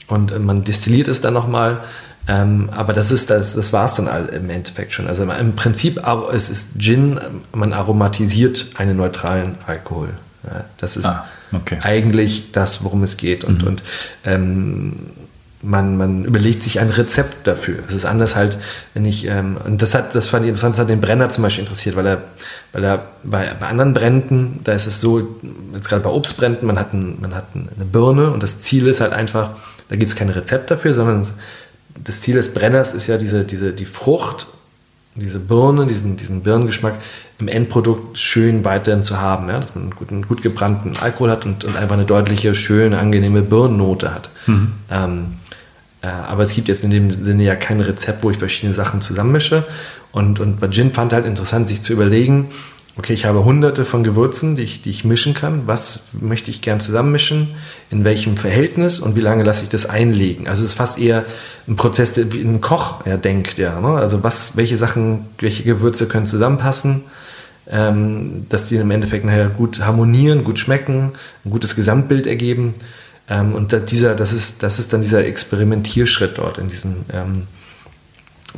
Und 0.08 0.32
äh, 0.32 0.40
man 0.40 0.64
destilliert 0.64 1.08
es 1.08 1.22
dann 1.22 1.34
nochmal. 1.34 1.82
Ähm, 2.28 2.70
aber 2.76 2.94
das 2.94 3.12
ist 3.12 3.30
das, 3.30 3.54
das 3.54 3.72
war 3.72 3.86
es 3.86 3.96
dann 3.96 4.10
im 4.30 4.50
Endeffekt 4.50 4.94
schon. 4.94 5.08
Also 5.08 5.24
im 5.24 5.56
Prinzip, 5.56 6.02
es 6.34 6.50
ist 6.50 6.80
Gin, 6.80 7.20
man 7.54 7.72
aromatisiert 7.72 8.72
einen 8.76 8.98
neutralen 8.98 9.58
Alkohol. 9.68 10.10
Ja, 10.44 10.66
das 10.78 10.98
ist 10.98 11.06
ah, 11.06 11.26
okay. 11.52 11.78
eigentlich 11.82 12.52
das, 12.52 12.84
worum 12.84 13.04
es 13.04 13.18
geht. 13.18 13.44
Und, 13.44 13.62
mhm. 13.62 13.68
und 13.68 13.84
ähm, 14.26 14.96
man, 15.66 15.98
man 15.98 16.26
überlegt 16.26 16.64
sich 16.64 16.80
ein 16.80 16.90
Rezept 16.90 17.48
dafür. 17.48 17.80
Es 17.88 17.94
ist 17.94 18.06
anders 18.06 18.36
halt, 18.36 18.58
wenn 18.94 19.06
ich, 19.06 19.26
ähm, 19.26 19.58
und 19.64 19.82
das 19.82 19.96
hat, 19.96 20.14
das 20.16 20.28
fand 20.28 20.46
ich 20.46 20.50
interessant, 20.50 20.76
das 20.76 20.82
hat 20.82 20.90
den 20.90 21.02
Brenner 21.02 21.30
zum 21.30 21.44
Beispiel 21.44 21.64
interessiert, 21.64 21.96
weil 21.96 22.06
er, 22.06 22.22
weil 22.72 22.84
er 22.84 23.08
bei, 23.24 23.54
bei 23.60 23.68
anderen 23.68 23.94
Bränden, 23.94 24.60
da 24.64 24.74
ist 24.74 24.86
es 24.86 25.02
so, 25.02 25.38
jetzt 25.74 25.90
gerade 25.90 26.04
bei 26.04 26.10
Obstbränden, 26.10 26.68
man 26.68 26.80
hat, 26.80 26.94
ein, 26.94 27.18
man 27.20 27.36
hat 27.36 27.46
eine 27.54 27.86
Birne 27.86 28.32
und 28.32 28.44
das 28.44 28.60
Ziel 28.60 28.88
ist 28.88 29.02
halt 29.02 29.14
einfach, 29.14 29.52
da 29.90 29.96
gibt 29.96 30.10
es 30.10 30.16
kein 30.16 30.30
Rezept 30.30 30.72
dafür, 30.72 30.94
sondern 30.94 31.28
das 32.04 32.22
Ziel 32.22 32.36
des 32.36 32.54
Brenners 32.54 32.94
ist 32.94 33.08
ja 33.08 33.18
diese, 33.18 33.44
diese, 33.44 33.74
die 33.74 33.86
Frucht 33.86 34.48
diese 35.16 35.40
Birne, 35.40 35.86
diesen, 35.86 36.18
diesen 36.18 36.42
Birnengeschmack 36.42 36.96
im 37.40 37.48
Endprodukt 37.48 38.20
schön 38.20 38.66
weiterhin 38.66 39.02
zu 39.02 39.20
haben. 39.20 39.48
Ja? 39.48 39.60
Dass 39.60 39.74
man 39.76 39.86
einen, 39.86 39.96
guten, 39.96 40.28
gut 40.28 40.42
gebrannten 40.42 40.98
Alkohol 40.98 41.32
hat 41.32 41.46
und, 41.46 41.64
und 41.64 41.78
einfach 41.78 41.96
eine 41.96 42.06
deutliche, 42.06 42.54
schöne, 42.54 43.00
angenehme 43.00 43.42
Birnennote 43.42 44.14
hat. 44.14 44.30
Mhm. 44.46 44.74
Ähm, 44.92 45.26
äh, 45.26 45.45
aber 46.10 46.44
es 46.44 46.54
gibt 46.54 46.68
jetzt 46.68 46.84
in 46.84 46.92
dem 46.92 47.10
Sinne 47.10 47.44
ja 47.44 47.56
kein 47.56 47.80
Rezept, 47.80 48.24
wo 48.24 48.32
ich 48.32 48.38
verschiedene 48.38 48.74
Sachen 48.74 49.02
zusammenmische. 49.02 49.64
Und, 50.12 50.40
und 50.40 50.60
bei 50.60 50.68
Gin 50.70 50.94
fand 50.94 51.14
halt 51.14 51.26
interessant, 51.26 51.68
sich 51.68 51.82
zu 51.82 51.94
überlegen, 51.94 52.50
okay, 52.98 53.14
ich 53.14 53.26
habe 53.26 53.44
hunderte 53.44 53.84
von 53.84 54.04
Gewürzen, 54.04 54.56
die 54.56 54.64
ich, 54.64 54.82
die 54.82 54.90
ich 54.90 55.04
mischen 55.04 55.34
kann. 55.34 55.64
Was 55.66 56.10
möchte 56.14 56.50
ich 56.50 56.62
gern 56.62 56.80
zusammenmischen? 56.80 57.50
In 57.92 58.04
welchem 58.04 58.38
Verhältnis? 58.38 59.00
Und 59.00 59.16
wie 59.16 59.22
lange 59.22 59.44
lasse 59.44 59.64
ich 59.64 59.70
das 59.70 59.86
einlegen? 59.86 60.48
Also 60.48 60.64
es 60.64 60.72
ist 60.72 60.78
fast 60.78 61.00
eher 61.00 61.26
ein 61.68 61.76
Prozess, 61.76 62.18
wie 62.32 62.42
ein 62.42 62.62
Koch 62.62 63.06
er 63.06 63.18
denkt, 63.18 63.58
ja. 63.58 63.80
Ne? 63.82 63.90
Also 63.90 64.24
was, 64.24 64.56
welche 64.56 64.78
Sachen, 64.78 65.26
welche 65.40 65.64
Gewürze 65.64 66.08
können 66.08 66.26
zusammenpassen? 66.26 67.04
Ähm, 67.68 68.46
dass 68.50 68.66
die 68.66 68.76
im 68.76 68.92
Endeffekt 68.92 69.26
nachher 69.26 69.50
gut 69.50 69.82
harmonieren, 69.82 70.44
gut 70.44 70.60
schmecken, 70.60 71.14
ein 71.44 71.50
gutes 71.50 71.76
Gesamtbild 71.76 72.28
ergeben. 72.28 72.76
Ähm, 73.30 73.54
und 73.56 73.74
da, 73.74 73.80
dieser, 73.80 74.16
das 74.16 74.34
ist, 74.34 74.64
das 74.64 74.80
ist 74.80 74.94
dann 74.94 75.02
dieser 75.02 75.26
Experimentierschritt 75.26 76.38
dort 76.38 76.58
in 76.58 76.68
diesem 76.68 77.06
ähm, 77.12 77.48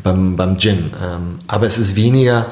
beim, 0.03 0.35
beim 0.35 0.57
Gin. 0.57 0.91
Ähm, 1.01 1.39
aber 1.47 1.65
es 1.65 1.77
ist 1.77 1.95
weniger 1.95 2.47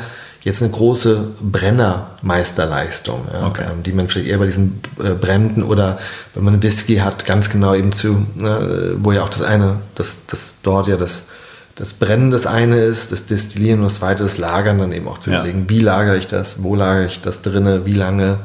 jetzt 0.46 0.62
eine 0.62 0.72
große 0.72 1.32
Brennermeisterleistung, 1.42 3.28
ja, 3.34 3.48
okay. 3.48 3.64
ähm, 3.66 3.82
die 3.82 3.92
man 3.92 4.08
vielleicht 4.08 4.30
eher 4.30 4.38
bei 4.38 4.46
diesen 4.46 4.80
äh, 5.00 5.10
Bränden 5.10 5.64
oder 5.64 5.98
wenn 6.36 6.44
man 6.44 6.54
einen 6.54 6.64
Whisky 6.64 6.98
hat, 6.98 7.26
ganz 7.26 7.50
genau 7.50 7.74
eben 7.74 7.92
zu, 7.92 8.26
ne, 8.36 8.96
wo 9.00 9.12
ja 9.12 9.24
auch 9.24 9.30
das 9.30 9.42
eine, 9.42 9.78
das, 9.96 10.28
das 10.28 10.60
dort 10.62 10.88
ja 10.88 10.98
das, 10.98 11.28
das 11.74 11.94
Brennen 11.94 12.30
das 12.30 12.46
eine 12.46 12.78
ist, 12.78 13.12
das 13.12 13.26
Destillieren 13.26 13.80
und 13.80 13.86
das 13.86 13.96
zweite 13.96 14.22
das 14.22 14.38
Lagern 14.38 14.78
dann 14.78 14.92
eben 14.92 15.08
auch 15.08 15.18
zu 15.18 15.32
ja. 15.32 15.40
überlegen, 15.40 15.68
wie 15.68 15.80
lagere 15.80 16.16
ich 16.16 16.28
das, 16.28 16.62
wo 16.62 16.76
lagere 16.76 17.08
ich 17.08 17.22
das 17.22 17.42
drinne, 17.42 17.88
wie 17.88 17.94
lange 17.94 18.38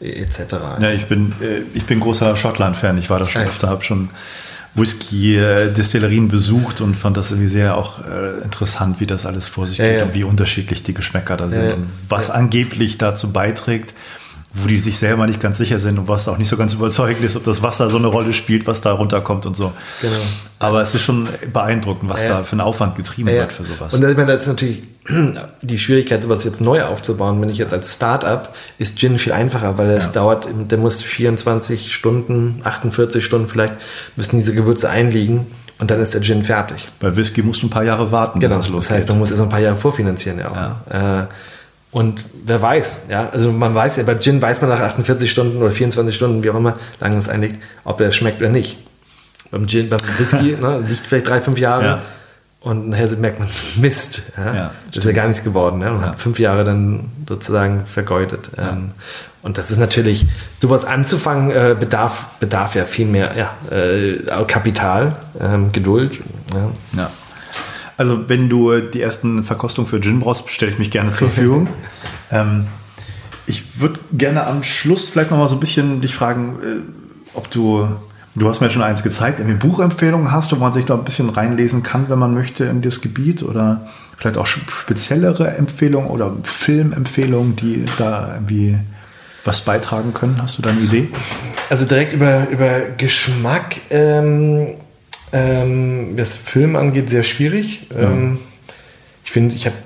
etc. 0.00 0.56
Ja, 0.80 0.90
ich 0.90 1.06
bin, 1.06 1.32
äh, 1.40 1.62
ich 1.74 1.84
bin 1.84 2.00
großer 2.00 2.36
Schottland-Fan, 2.36 2.98
ich 2.98 3.10
war 3.10 3.18
da 3.18 3.26
schon 3.26 3.42
öfter, 3.42 3.68
habe 3.68 3.84
schon 3.84 4.10
Whisky-Destillerien 4.76 6.28
besucht 6.28 6.80
und 6.80 6.94
fand 6.94 7.16
das 7.16 7.30
irgendwie 7.30 7.48
sehr 7.48 7.76
auch 7.76 8.00
äh, 8.04 8.42
interessant, 8.44 9.00
wie 9.00 9.06
das 9.06 9.24
alles 9.24 9.48
vor 9.48 9.66
sich 9.66 9.78
ja, 9.78 9.86
geht 9.86 9.98
ja. 9.98 10.04
und 10.04 10.14
wie 10.14 10.24
unterschiedlich 10.24 10.82
die 10.82 10.92
Geschmäcker 10.92 11.36
da 11.36 11.48
sind 11.48 11.64
ja, 11.64 11.74
und 11.74 11.86
was 12.08 12.30
angeblich 12.30 12.98
dazu 12.98 13.32
beiträgt, 13.32 13.94
wo 14.62 14.68
die 14.68 14.78
sich 14.78 14.98
selber 14.98 15.26
nicht 15.26 15.40
ganz 15.40 15.58
sicher 15.58 15.78
sind 15.78 15.98
und 15.98 16.08
was 16.08 16.28
auch 16.28 16.38
nicht 16.38 16.48
so 16.48 16.56
ganz 16.56 16.72
überzeugend 16.72 17.22
ist, 17.24 17.36
ob 17.36 17.44
das 17.44 17.62
Wasser 17.62 17.90
so 17.90 17.96
eine 17.96 18.06
Rolle 18.06 18.32
spielt, 18.32 18.66
was 18.66 18.80
da 18.80 18.92
runterkommt 18.92 19.46
und 19.46 19.56
so. 19.56 19.72
Genau. 20.00 20.16
Aber 20.58 20.80
es 20.80 20.94
ist 20.94 21.02
schon 21.02 21.28
beeindruckend, 21.52 22.10
was 22.10 22.22
ja. 22.22 22.28
da 22.28 22.44
für 22.44 22.56
ein 22.56 22.60
Aufwand 22.60 22.96
getrieben 22.96 23.28
ja. 23.28 23.36
wird 23.36 23.52
für 23.52 23.64
sowas. 23.64 23.94
Und 23.94 24.08
ich 24.08 24.16
meine, 24.16 24.32
das 24.32 24.42
ist 24.42 24.46
natürlich 24.48 24.82
die 25.62 25.78
Schwierigkeit, 25.78 26.22
sowas 26.22 26.44
jetzt 26.44 26.60
neu 26.60 26.82
aufzubauen. 26.84 27.40
Wenn 27.40 27.50
ich 27.50 27.58
jetzt 27.58 27.72
als 27.72 27.94
Startup 27.94 28.54
ist 28.78 28.98
Gin 28.98 29.18
viel 29.18 29.32
einfacher, 29.32 29.78
weil 29.78 29.90
es 29.90 30.06
ja. 30.06 30.12
dauert, 30.12 30.48
der 30.70 30.78
muss 30.78 31.02
24 31.02 31.94
Stunden, 31.94 32.60
48 32.64 33.24
Stunden 33.24 33.48
vielleicht, 33.48 33.74
müssen 34.16 34.36
diese 34.36 34.54
Gewürze 34.54 34.88
einliegen 34.88 35.46
und 35.78 35.90
dann 35.90 36.00
ist 36.00 36.14
der 36.14 36.22
Gin 36.22 36.44
fertig. 36.44 36.86
Bei 37.00 37.14
Whisky 37.16 37.42
musst 37.42 37.62
du 37.62 37.66
ein 37.66 37.70
paar 37.70 37.84
Jahre 37.84 38.10
warten, 38.10 38.40
genau. 38.40 38.56
bis 38.56 38.66
es 38.66 38.72
losgeht. 38.72 38.90
Das 38.90 38.96
heißt, 38.98 39.08
man 39.10 39.18
muss 39.18 39.30
erst 39.30 39.42
ein 39.42 39.48
paar 39.48 39.60
Jahre 39.60 39.76
vorfinanzieren 39.76 40.38
ja 40.38 40.48
auch. 40.50 40.56
Ja. 40.90 41.22
Äh, 41.22 41.26
und 41.90 42.24
wer 42.44 42.60
weiß, 42.60 43.06
ja, 43.08 43.28
also 43.30 43.52
man 43.52 43.74
weiß 43.74 43.96
ja, 43.96 44.02
bei 44.02 44.16
Gin 44.16 44.42
weiß 44.42 44.60
man 44.60 44.70
nach 44.70 44.80
48 44.80 45.30
Stunden 45.30 45.62
oder 45.62 45.70
24 45.70 46.14
Stunden, 46.14 46.42
wie 46.42 46.50
auch 46.50 46.56
immer, 46.56 46.76
lange 47.00 47.16
es 47.16 47.28
einlegt, 47.28 47.62
ob 47.84 47.98
der 47.98 48.10
schmeckt 48.12 48.40
oder 48.40 48.50
nicht. 48.50 48.76
Beim 49.50 49.66
Gin, 49.66 49.88
beim 49.88 50.00
Whisky, 50.18 50.56
ne, 50.60 50.84
liegt 50.86 51.06
vielleicht 51.06 51.28
drei, 51.28 51.40
fünf 51.40 51.58
Jahre 51.58 51.84
ja. 51.84 52.02
und 52.60 52.88
nachher 52.90 53.08
merkt 53.16 53.38
man, 53.38 53.48
Mist, 53.76 54.32
ja, 54.36 54.54
ja 54.54 54.70
das 54.88 54.98
ist 54.98 55.04
ja 55.04 55.12
gar 55.12 55.28
nichts 55.28 55.42
geworden. 55.42 55.80
Ja, 55.80 55.92
und 55.92 56.02
hat 56.02 56.20
fünf 56.20 56.38
Jahre 56.38 56.64
dann 56.64 57.08
sozusagen 57.28 57.86
vergeudet. 57.86 58.50
Ähm, 58.58 58.90
und 59.42 59.58
das 59.58 59.70
ist 59.70 59.78
natürlich, 59.78 60.26
sowas 60.60 60.84
anzufangen, 60.84 61.50
äh, 61.50 61.76
bedarf, 61.78 62.26
bedarf 62.40 62.74
ja 62.74 62.84
viel 62.84 63.06
mehr 63.06 63.30
ja, 63.36 63.54
äh, 63.74 64.44
Kapital, 64.48 65.14
ähm, 65.40 65.70
Geduld. 65.70 66.20
ja. 66.96 67.10
Also, 67.96 68.28
wenn 68.28 68.48
du 68.48 68.78
die 68.80 69.00
ersten 69.00 69.42
Verkostungen 69.44 69.88
für 69.88 70.00
Gin 70.00 70.20
brauchst, 70.20 70.50
stelle 70.50 70.72
ich 70.72 70.78
mich 70.78 70.90
gerne 70.90 71.12
zur 71.12 71.28
Verfügung. 71.28 71.68
ähm, 72.30 72.66
ich 73.46 73.80
würde 73.80 74.00
gerne 74.12 74.46
am 74.46 74.62
Schluss 74.62 75.08
vielleicht 75.08 75.30
noch 75.30 75.38
mal 75.38 75.48
so 75.48 75.56
ein 75.56 75.60
bisschen 75.60 76.00
dich 76.00 76.14
fragen, 76.14 76.56
äh, 76.62 77.36
ob 77.36 77.50
du, 77.50 77.88
du 78.34 78.48
hast 78.48 78.60
mir 78.60 78.70
schon 78.70 78.82
eins 78.82 79.02
gezeigt, 79.02 79.40
eine 79.40 79.54
Buchempfehlung 79.54 80.32
hast, 80.32 80.52
wo 80.52 80.56
man 80.56 80.72
sich 80.72 80.84
da 80.84 80.94
ein 80.94 81.04
bisschen 81.04 81.30
reinlesen 81.30 81.82
kann, 81.82 82.08
wenn 82.08 82.18
man 82.18 82.34
möchte 82.34 82.64
in 82.64 82.82
das 82.82 83.00
Gebiet 83.00 83.42
oder 83.42 83.88
vielleicht 84.16 84.36
auch 84.36 84.46
speziellere 84.46 85.56
Empfehlungen 85.56 86.08
oder 86.08 86.32
Filmempfehlungen, 86.42 87.56
die 87.56 87.84
da 87.98 88.34
irgendwie 88.34 88.78
was 89.44 89.60
beitragen 89.60 90.12
können. 90.12 90.42
Hast 90.42 90.58
du 90.58 90.62
da 90.62 90.70
eine 90.70 90.80
Idee? 90.80 91.08
Also 91.70 91.84
direkt 91.84 92.12
über, 92.12 92.48
über 92.50 92.80
Geschmack. 92.96 93.76
Ähm 93.90 94.74
ähm, 95.36 96.16
was 96.16 96.34
Film 96.34 96.76
angeht, 96.76 97.10
sehr 97.10 97.22
schwierig. 97.22 97.86
Ja. 97.90 98.10
Ähm, 98.10 98.38
ich 99.24 99.30
finde, 99.30 99.54
ich 99.54 99.66
habe. 99.66 99.76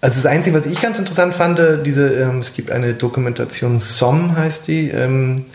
Also 0.00 0.20
das 0.20 0.26
Einzige, 0.26 0.54
was 0.54 0.66
ich 0.66 0.82
ganz 0.82 0.98
interessant 0.98 1.34
fand, 1.34 1.58
äh, 1.58 1.82
diese, 1.82 2.08
ähm, 2.08 2.40
es 2.40 2.52
gibt 2.52 2.70
eine 2.70 2.92
Dokumentation, 2.92 3.80
SOM 3.80 4.36
heißt 4.36 4.68
die, 4.68 4.90
ähm, 4.90 5.46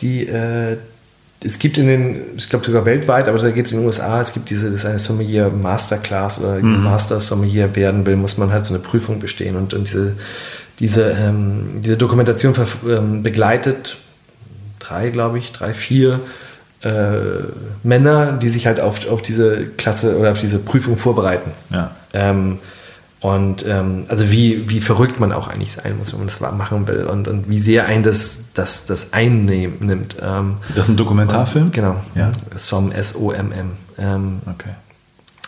die 0.00 0.26
äh, 0.26 0.78
es 1.44 1.60
gibt 1.60 1.78
in 1.78 1.86
den, 1.86 2.20
ich 2.36 2.48
glaube 2.48 2.66
sogar 2.66 2.84
weltweit, 2.84 3.28
aber 3.28 3.38
da 3.38 3.50
geht 3.50 3.66
es 3.66 3.72
in 3.72 3.78
den 3.78 3.86
USA, 3.86 4.20
es 4.20 4.32
gibt 4.32 4.50
diese, 4.50 4.66
das 4.66 4.80
ist 4.80 4.86
eine 4.86 4.98
Sommelier 4.98 5.50
Masterclass 5.50 6.40
oder 6.40 6.56
mhm. 6.56 6.82
Master 6.82 7.20
Sommelier 7.20 7.76
werden 7.76 8.04
will, 8.04 8.16
muss 8.16 8.36
man 8.36 8.50
halt 8.50 8.66
so 8.66 8.74
eine 8.74 8.82
Prüfung 8.82 9.20
bestehen 9.20 9.54
und, 9.54 9.72
und 9.72 9.86
diese, 9.86 10.14
diese, 10.80 11.10
ähm, 11.12 11.80
diese 11.80 11.96
Dokumentation 11.96 12.54
begleitet 13.22 13.98
drei, 14.80 15.10
glaube 15.10 15.38
ich, 15.38 15.52
drei, 15.52 15.72
vier 15.74 16.18
äh, 16.82 16.90
Männer, 17.82 18.32
die 18.32 18.48
sich 18.48 18.66
halt 18.66 18.80
auf, 18.80 19.08
auf 19.10 19.22
diese 19.22 19.66
Klasse 19.66 20.18
oder 20.18 20.32
auf 20.32 20.40
diese 20.40 20.58
Prüfung 20.58 20.96
vorbereiten. 20.96 21.50
Ja. 21.70 21.90
Ähm, 22.12 22.58
und 23.20 23.66
ähm, 23.66 24.06
also 24.08 24.30
wie, 24.30 24.70
wie 24.70 24.80
verrückt 24.80 25.18
man 25.18 25.32
auch 25.32 25.48
eigentlich 25.48 25.72
sein 25.72 25.98
muss, 25.98 26.12
wenn 26.12 26.20
man 26.20 26.28
das 26.28 26.40
machen 26.40 26.86
will 26.86 27.04
und, 27.04 27.26
und 27.26 27.48
wie 27.48 27.58
sehr 27.58 27.86
ein 27.86 28.04
das, 28.04 28.50
das, 28.54 28.86
das 28.86 29.12
einnimmt. 29.12 30.16
Ähm, 30.22 30.58
das 30.68 30.86
ist 30.86 30.90
ein 30.90 30.96
Dokumentarfilm? 30.96 31.66
Und, 31.66 31.72
genau. 31.72 31.96
Ja. 32.14 32.30
SOM, 32.56 32.92
S-O-M-M. 32.92 33.72
Ähm, 33.98 34.40
okay. 34.46 34.70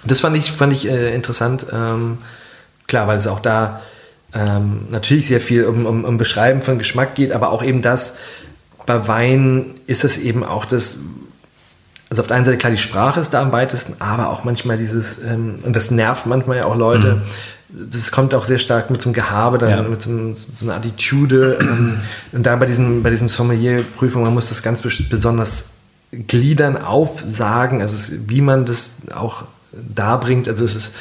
Das 0.04 0.18
fand 0.18 0.36
ich, 0.36 0.50
fand 0.50 0.72
ich 0.72 0.88
äh, 0.88 1.14
interessant. 1.14 1.66
Ähm, 1.72 2.18
klar, 2.88 3.06
weil 3.06 3.16
es 3.16 3.28
auch 3.28 3.40
da 3.40 3.80
ähm, 4.34 4.88
natürlich 4.90 5.28
sehr 5.28 5.40
viel 5.40 5.64
um, 5.64 5.86
um, 5.86 6.04
um 6.04 6.18
Beschreiben 6.18 6.62
von 6.62 6.78
Geschmack 6.78 7.14
geht, 7.14 7.30
aber 7.30 7.52
auch 7.52 7.62
eben 7.62 7.82
das, 7.82 8.16
bei 8.86 9.06
Wein 9.06 9.74
ist 9.86 10.04
es 10.04 10.18
eben 10.18 10.42
auch 10.42 10.64
das, 10.64 10.98
also 12.10 12.22
auf 12.22 12.26
der 12.26 12.36
einen 12.36 12.44
Seite 12.44 12.58
klar, 12.58 12.72
die 12.72 12.78
Sprache 12.78 13.20
ist 13.20 13.30
da 13.30 13.40
am 13.40 13.52
weitesten, 13.52 13.94
aber 14.00 14.30
auch 14.30 14.42
manchmal 14.42 14.76
dieses, 14.76 15.18
ähm, 15.22 15.60
und 15.62 15.76
das 15.76 15.92
nervt 15.92 16.26
manchmal 16.26 16.58
ja 16.58 16.64
auch 16.66 16.76
Leute. 16.76 17.16
Mhm. 17.16 17.88
Das 17.88 18.10
kommt 18.10 18.34
auch 18.34 18.44
sehr 18.44 18.58
stark 18.58 18.90
mit 18.90 19.00
so 19.00 19.08
einem 19.08 19.14
Gehabe, 19.14 19.58
dann 19.58 19.70
ja. 19.70 19.82
mit 19.82 20.02
so, 20.02 20.10
einem, 20.10 20.34
so, 20.34 20.64
einer 20.64 20.74
Attitude. 20.74 21.58
Ähm, 21.60 21.98
und 22.32 22.44
da 22.44 22.56
bei 22.56 22.66
diesem, 22.66 23.04
bei 23.04 23.10
diesem 23.10 23.28
Sommelier-Prüfung, 23.28 24.24
man 24.24 24.34
muss 24.34 24.48
das 24.48 24.64
ganz 24.64 24.82
besonders 24.82 25.66
gliedern, 26.10 26.76
aufsagen, 26.76 27.80
also 27.80 28.12
wie 28.26 28.40
man 28.40 28.66
das 28.66 29.02
auch 29.14 29.44
darbringt. 29.72 30.48
Also 30.48 30.64
es 30.64 30.74
ist, 30.74 30.94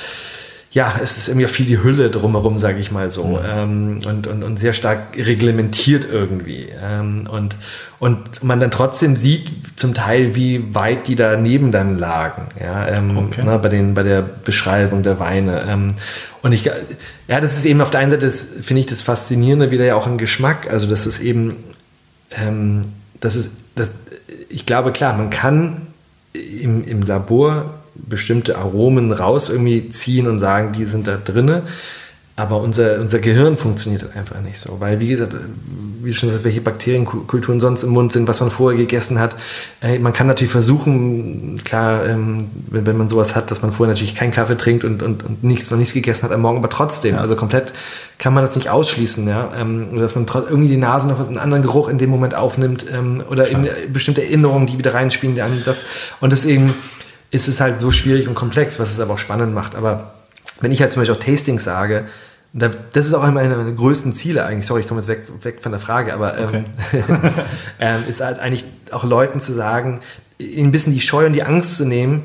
ja, 0.72 1.00
es 1.02 1.18
ist 1.18 1.30
irgendwie 1.30 1.48
viel 1.48 1.66
die 1.66 1.82
Hülle 1.82 2.12
drumherum, 2.12 2.60
sage 2.60 2.80
ich 2.80 2.92
mal 2.92 3.10
so. 3.10 3.40
Ähm, 3.44 4.02
und, 4.06 4.28
und, 4.28 4.44
und 4.44 4.60
sehr 4.60 4.74
stark 4.74 5.18
reglementiert 5.18 6.06
irgendwie. 6.12 6.68
Ähm, 6.84 7.28
und, 7.32 7.56
und 7.98 8.44
man 8.44 8.60
dann 8.60 8.70
trotzdem 8.70 9.16
sieht 9.16 9.50
zum 9.76 9.96
Teil, 9.96 10.36
wie 10.36 10.76
weit 10.76 11.08
die 11.08 11.16
daneben 11.16 11.72
dann 11.72 11.98
lagen. 11.98 12.44
Ja, 12.62 12.88
ähm, 12.88 13.18
okay. 13.18 13.42
na, 13.44 13.58
bei, 13.58 13.70
den, 13.70 13.96
bei 13.96 14.04
der 14.04 14.22
Beschreibung 14.22 15.02
der 15.02 15.20
Weine. 15.20 15.64
Ähm, 15.68 15.96
und 16.44 16.52
ich, 16.52 16.66
ja, 16.66 17.42
das 17.42 17.58
ist 17.58 17.66
eben 17.66 17.82
auf 17.82 17.90
der 17.90 18.02
einen 18.02 18.12
Seite, 18.12 18.30
finde 18.30 18.82
ich, 18.82 18.86
das 18.86 19.02
Faszinierende 19.02 19.72
wieder 19.72 19.86
ja 19.86 19.96
auch 19.96 20.06
im 20.06 20.20
Geschmack. 20.20 20.72
Also, 20.72 20.86
das 20.86 21.08
ist 21.08 21.20
eben, 21.20 21.56
ähm, 22.40 22.84
das 23.20 23.36
ist, 23.36 23.50
das, 23.76 23.90
ich 24.50 24.68
glaube, 24.68 24.92
klar, 24.92 25.18
man 25.18 25.32
kann 25.32 25.88
im, 26.34 26.84
im 26.84 27.02
Labor 27.02 27.79
bestimmte 28.08 28.58
Aromen 28.58 29.12
raus 29.12 29.50
irgendwie 29.50 29.90
ziehen 29.90 30.28
und 30.28 30.40
sagen, 30.40 30.74
die 30.74 30.86
sind 30.86 31.08
da 31.08 31.18
drinne. 31.18 31.64
Aber 32.40 32.62
unser, 32.62 33.02
unser 33.02 33.20
Gehirn 33.20 33.58
funktioniert 33.58 34.04
halt 34.04 34.16
einfach 34.16 34.40
nicht 34.40 34.58
so. 34.58 34.80
Weil, 34.80 35.02
wie 35.02 35.10
gesagt, 35.10 35.36
wie 36.02 36.14
schon 36.14 36.30
gesagt, 36.30 36.46
welche 36.46 36.62
Bakterienkulturen 36.62 37.60
sonst 37.60 37.84
im 37.84 37.90
Mund 37.90 38.14
sind, 38.14 38.30
was 38.30 38.40
man 38.40 38.50
vorher 38.50 38.78
gegessen 38.78 39.20
hat. 39.20 39.36
Äh, 39.82 40.00
man 40.00 40.14
kann 40.14 40.28
natürlich 40.28 40.52
versuchen, 40.52 41.60
klar, 41.66 42.08
ähm, 42.08 42.48
wenn, 42.70 42.86
wenn 42.86 42.98
man 42.98 43.10
sowas 43.10 43.36
hat, 43.36 43.52
dass 43.52 43.62
man 43.62 43.74
vorher 43.74 43.94
natürlich 43.94 44.16
keinen 44.16 44.32
Kaffee 44.32 44.56
trinkt 44.56 44.86
und, 44.86 45.04
und, 45.04 45.26
und 45.26 45.44
nichts, 45.44 45.70
noch 45.70 45.78
nichts 45.78 45.94
gegessen 45.94 46.24
hat 46.24 46.32
am 46.32 46.40
Morgen, 46.40 46.60
aber 46.60 46.70
trotzdem, 46.70 47.16
ja. 47.16 47.22
also 47.22 47.36
komplett 47.36 47.74
kann 48.20 48.34
man 48.34 48.42
das 48.42 48.56
nicht 48.56 48.70
ausschließen, 48.70 49.28
ja. 49.28 49.52
Ähm, 49.60 50.00
dass 50.00 50.16
man 50.16 50.26
irgendwie 50.26 50.70
die 50.70 50.78
Nase 50.78 51.10
noch 51.10 51.20
einen 51.20 51.38
anderen 51.38 51.64
Geruch 51.64 51.90
in 51.90 51.98
dem 51.98 52.10
Moment 52.10 52.36
aufnimmt 52.36 52.86
ähm, 52.94 53.22
oder 53.30 53.52
eben 53.52 53.68
bestimmte 53.92 54.24
Erinnerungen, 54.24 54.66
die 54.66 54.78
wieder 54.78 54.94
reinspielen. 54.94 55.36
Das, 55.66 55.84
und 56.22 56.32
das 56.32 56.46
eben 56.46 56.74
ist 57.32 57.48
es 57.48 57.62
halt 57.62 57.80
so 57.80 57.92
schwierig 57.92 58.28
und 58.28 58.36
komplex, 58.36 58.80
was 58.80 58.90
es 58.92 59.00
aber 59.00 59.14
auch 59.14 59.20
spannend 59.20 59.54
macht. 59.54 59.76
Aber 59.76 60.14
wenn 60.62 60.72
ich 60.72 60.82
halt 60.82 60.94
zum 60.94 61.02
Beispiel 61.02 61.16
auch 61.16 61.24
Tastings 61.24 61.64
sage, 61.64 62.06
das 62.52 63.06
ist 63.06 63.14
auch 63.14 63.22
einer 63.22 63.34
meiner 63.34 63.72
größten 63.72 64.12
Ziele 64.14 64.46
eigentlich. 64.46 64.66
Sorry, 64.66 64.82
ich 64.82 64.88
komme 64.88 65.00
jetzt 65.02 65.08
weg, 65.08 65.28
weg 65.44 65.62
von 65.62 65.72
der 65.72 65.80
Frage, 65.80 66.14
aber 66.14 66.38
ähm, 66.38 66.48
okay. 66.48 66.64
ähm, 67.80 68.04
ist 68.08 68.22
halt 68.22 68.40
eigentlich 68.40 68.66
auch 68.92 69.04
Leuten 69.04 69.40
zu 69.40 69.54
sagen, 69.54 70.00
ihnen 70.40 70.70
ein 70.70 70.72
bisschen 70.72 70.94
die 70.94 71.02
Scheu 71.02 71.28
und 71.28 71.34
die 71.34 71.44
Angst 71.44 71.78
zu 71.78 71.86
nehmen, 71.86 72.24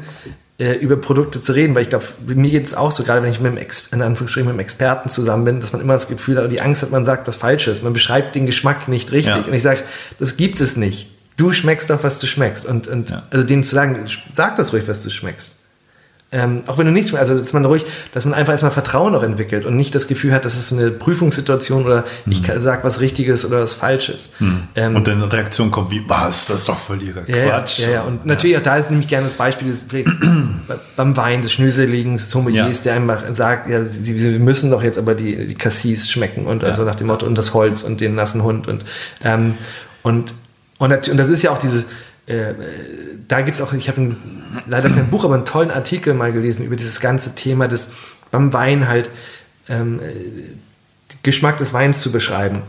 äh, 0.59 0.75
über 0.75 0.97
Produkte 0.97 1.41
zu 1.41 1.53
reden, 1.53 1.75
weil 1.75 1.83
ich 1.83 1.91
glaube, 1.91 2.07
mir 2.27 2.51
geht 2.51 2.65
es 2.65 2.75
auch 2.75 2.91
so, 2.91 3.03
gerade 3.03 3.23
wenn 3.23 3.31
ich 3.31 3.41
mit 3.41 3.51
einem, 3.51 3.59
Ex 3.59 3.89
in 3.93 4.01
Anführungsstrichen 4.01 4.47
mit 4.47 4.53
einem 4.53 4.61
Experten 4.61 5.09
zusammen 5.11 5.45
bin, 5.45 5.61
dass 5.61 5.73
man 5.73 5.83
immer 5.83 5.95
das 5.95 6.09
Gefühl 6.09 6.39
hat, 6.39 6.51
die 6.51 6.61
Angst 6.61 6.83
hat, 6.83 6.91
man 6.91 7.05
sagt 7.05 7.29
was 7.29 7.37
Falsches, 7.37 7.83
man 7.83 7.93
beschreibt 7.93 8.35
den 8.35 8.47
Geschmack 8.47 8.89
nicht 8.89 9.13
richtig. 9.13 9.35
Ja. 9.35 9.43
Und 9.43 9.53
ich 9.53 9.63
sage, 9.63 9.81
das 10.19 10.37
gibt 10.37 10.61
es 10.61 10.77
nicht. 10.77 11.11
Du 11.37 11.53
schmeckst 11.53 11.91
doch, 11.91 12.03
was 12.05 12.19
du 12.19 12.27
schmeckst. 12.27 12.67
Und, 12.67 12.87
und 12.87 13.11
ja. 13.11 13.25
also 13.31 13.45
denen 13.45 13.65
zu 13.65 13.75
sagen, 13.75 14.07
sag 14.33 14.57
das 14.57 14.73
ruhig, 14.73 14.85
was 14.87 15.03
du 15.03 15.11
schmeckst. 15.11 15.65
Ähm, 16.35 16.65
auch 16.67 16.79
wenn 16.79 16.87
du 16.87 16.93
nichts 16.93 17.13
mehr, 17.13 17.21
also 17.21 17.39
dass 17.39 17.53
man 17.53 17.65
ruhig, 17.65 17.87
dass 18.13 18.25
man 18.25 18.35
einfach 18.35 18.53
erstmal 18.53 18.73
Vertrauen 18.73 19.15
auch 19.15 19.23
entwickelt 19.23 19.65
und 19.65 19.77
nicht 19.77 19.95
das 19.95 20.09
Gefühl 20.09 20.33
hat, 20.33 20.45
dass 20.45 20.57
es 20.57 20.73
eine 20.73 20.91
Prüfungssituation 20.91 21.85
oder 21.85 22.05
mhm. 22.25 22.33
ich 22.33 22.43
sage 22.59 22.83
was 22.83 23.01
Richtiges 23.01 23.45
oder 23.45 23.63
was 23.63 23.75
Falsches. 23.75 24.33
Mhm. 24.41 24.63
Ähm, 24.75 24.97
und 24.97 25.07
dann 25.07 25.23
eine 25.23 25.33
Reaktion 25.33 25.71
kommt 25.71 25.93
wie, 25.93 26.03
was, 26.09 26.47
das 26.47 26.59
ist 26.59 26.69
doch 26.69 26.79
völliger 26.79 27.23
Quatsch. 27.23 27.79
Ja, 27.79 27.89
ja, 27.89 28.03
und 28.03 28.15
ja. 28.15 28.21
natürlich 28.25 28.57
auch 28.57 28.63
da 28.63 28.77
ist 28.77 28.91
nämlich 28.91 29.09
gerne 29.09 29.29
das 29.29 29.35
Beispiel 29.35 29.69
des 29.69 29.87
beim 30.97 31.17
Wein 31.17 31.43
des 31.43 31.53
Schnöseligen 31.53 32.15
des 32.15 32.29
Sommeliers, 32.31 32.83
der 32.83 32.95
einfach 32.95 33.23
sagt, 33.33 33.69
ja, 33.69 33.87
sie, 33.87 34.19
sie, 34.19 34.39
müssen 34.41 34.73
doch 34.73 34.83
jetzt 34.83 34.99
aber 34.99 35.15
die, 35.15 35.47
die 35.47 35.55
Cassis 35.55 36.11
schmecken 36.11 36.47
und 36.47 36.65
also 36.65 36.83
nach 36.83 36.97
dem 36.97 37.07
Motto 37.07 37.27
und 37.27 37.39
das 37.39 37.55
Holz 37.55 37.83
und 37.83 38.01
den 38.01 38.17
nassen 38.17 38.43
Hund 38.43 38.67
und 38.67 38.85
ähm, 39.23 39.55
und, 40.03 40.35
und, 40.79 40.91
das 40.91 41.29
ist 41.29 41.43
ja 41.43 41.51
auch 41.51 41.59
dieses 41.59 41.87
äh, 42.27 42.55
da 43.29 43.43
gibt 43.43 43.55
es 43.55 43.61
auch, 43.61 43.73
ich 43.75 43.89
habe 43.89 44.17
leider 44.67 44.89
kein 44.89 45.09
Buch, 45.11 45.25
aber 45.25 45.35
einen 45.35 45.45
tollen 45.45 45.71
Artikel 45.71 46.15
mal 46.15 46.33
gelesen 46.33 46.65
über 46.65 46.77
dieses 46.77 47.01
ganze 47.01 47.35
Thema 47.35 47.69
des 47.69 47.93
beim 48.31 48.53
Wein 48.53 48.89
halt 48.89 49.11
ähm, 49.69 50.01
Geschmack 51.23 51.59
des 51.59 51.73
Weins 51.73 52.01
zu 52.01 52.13
beschreiben 52.13 52.63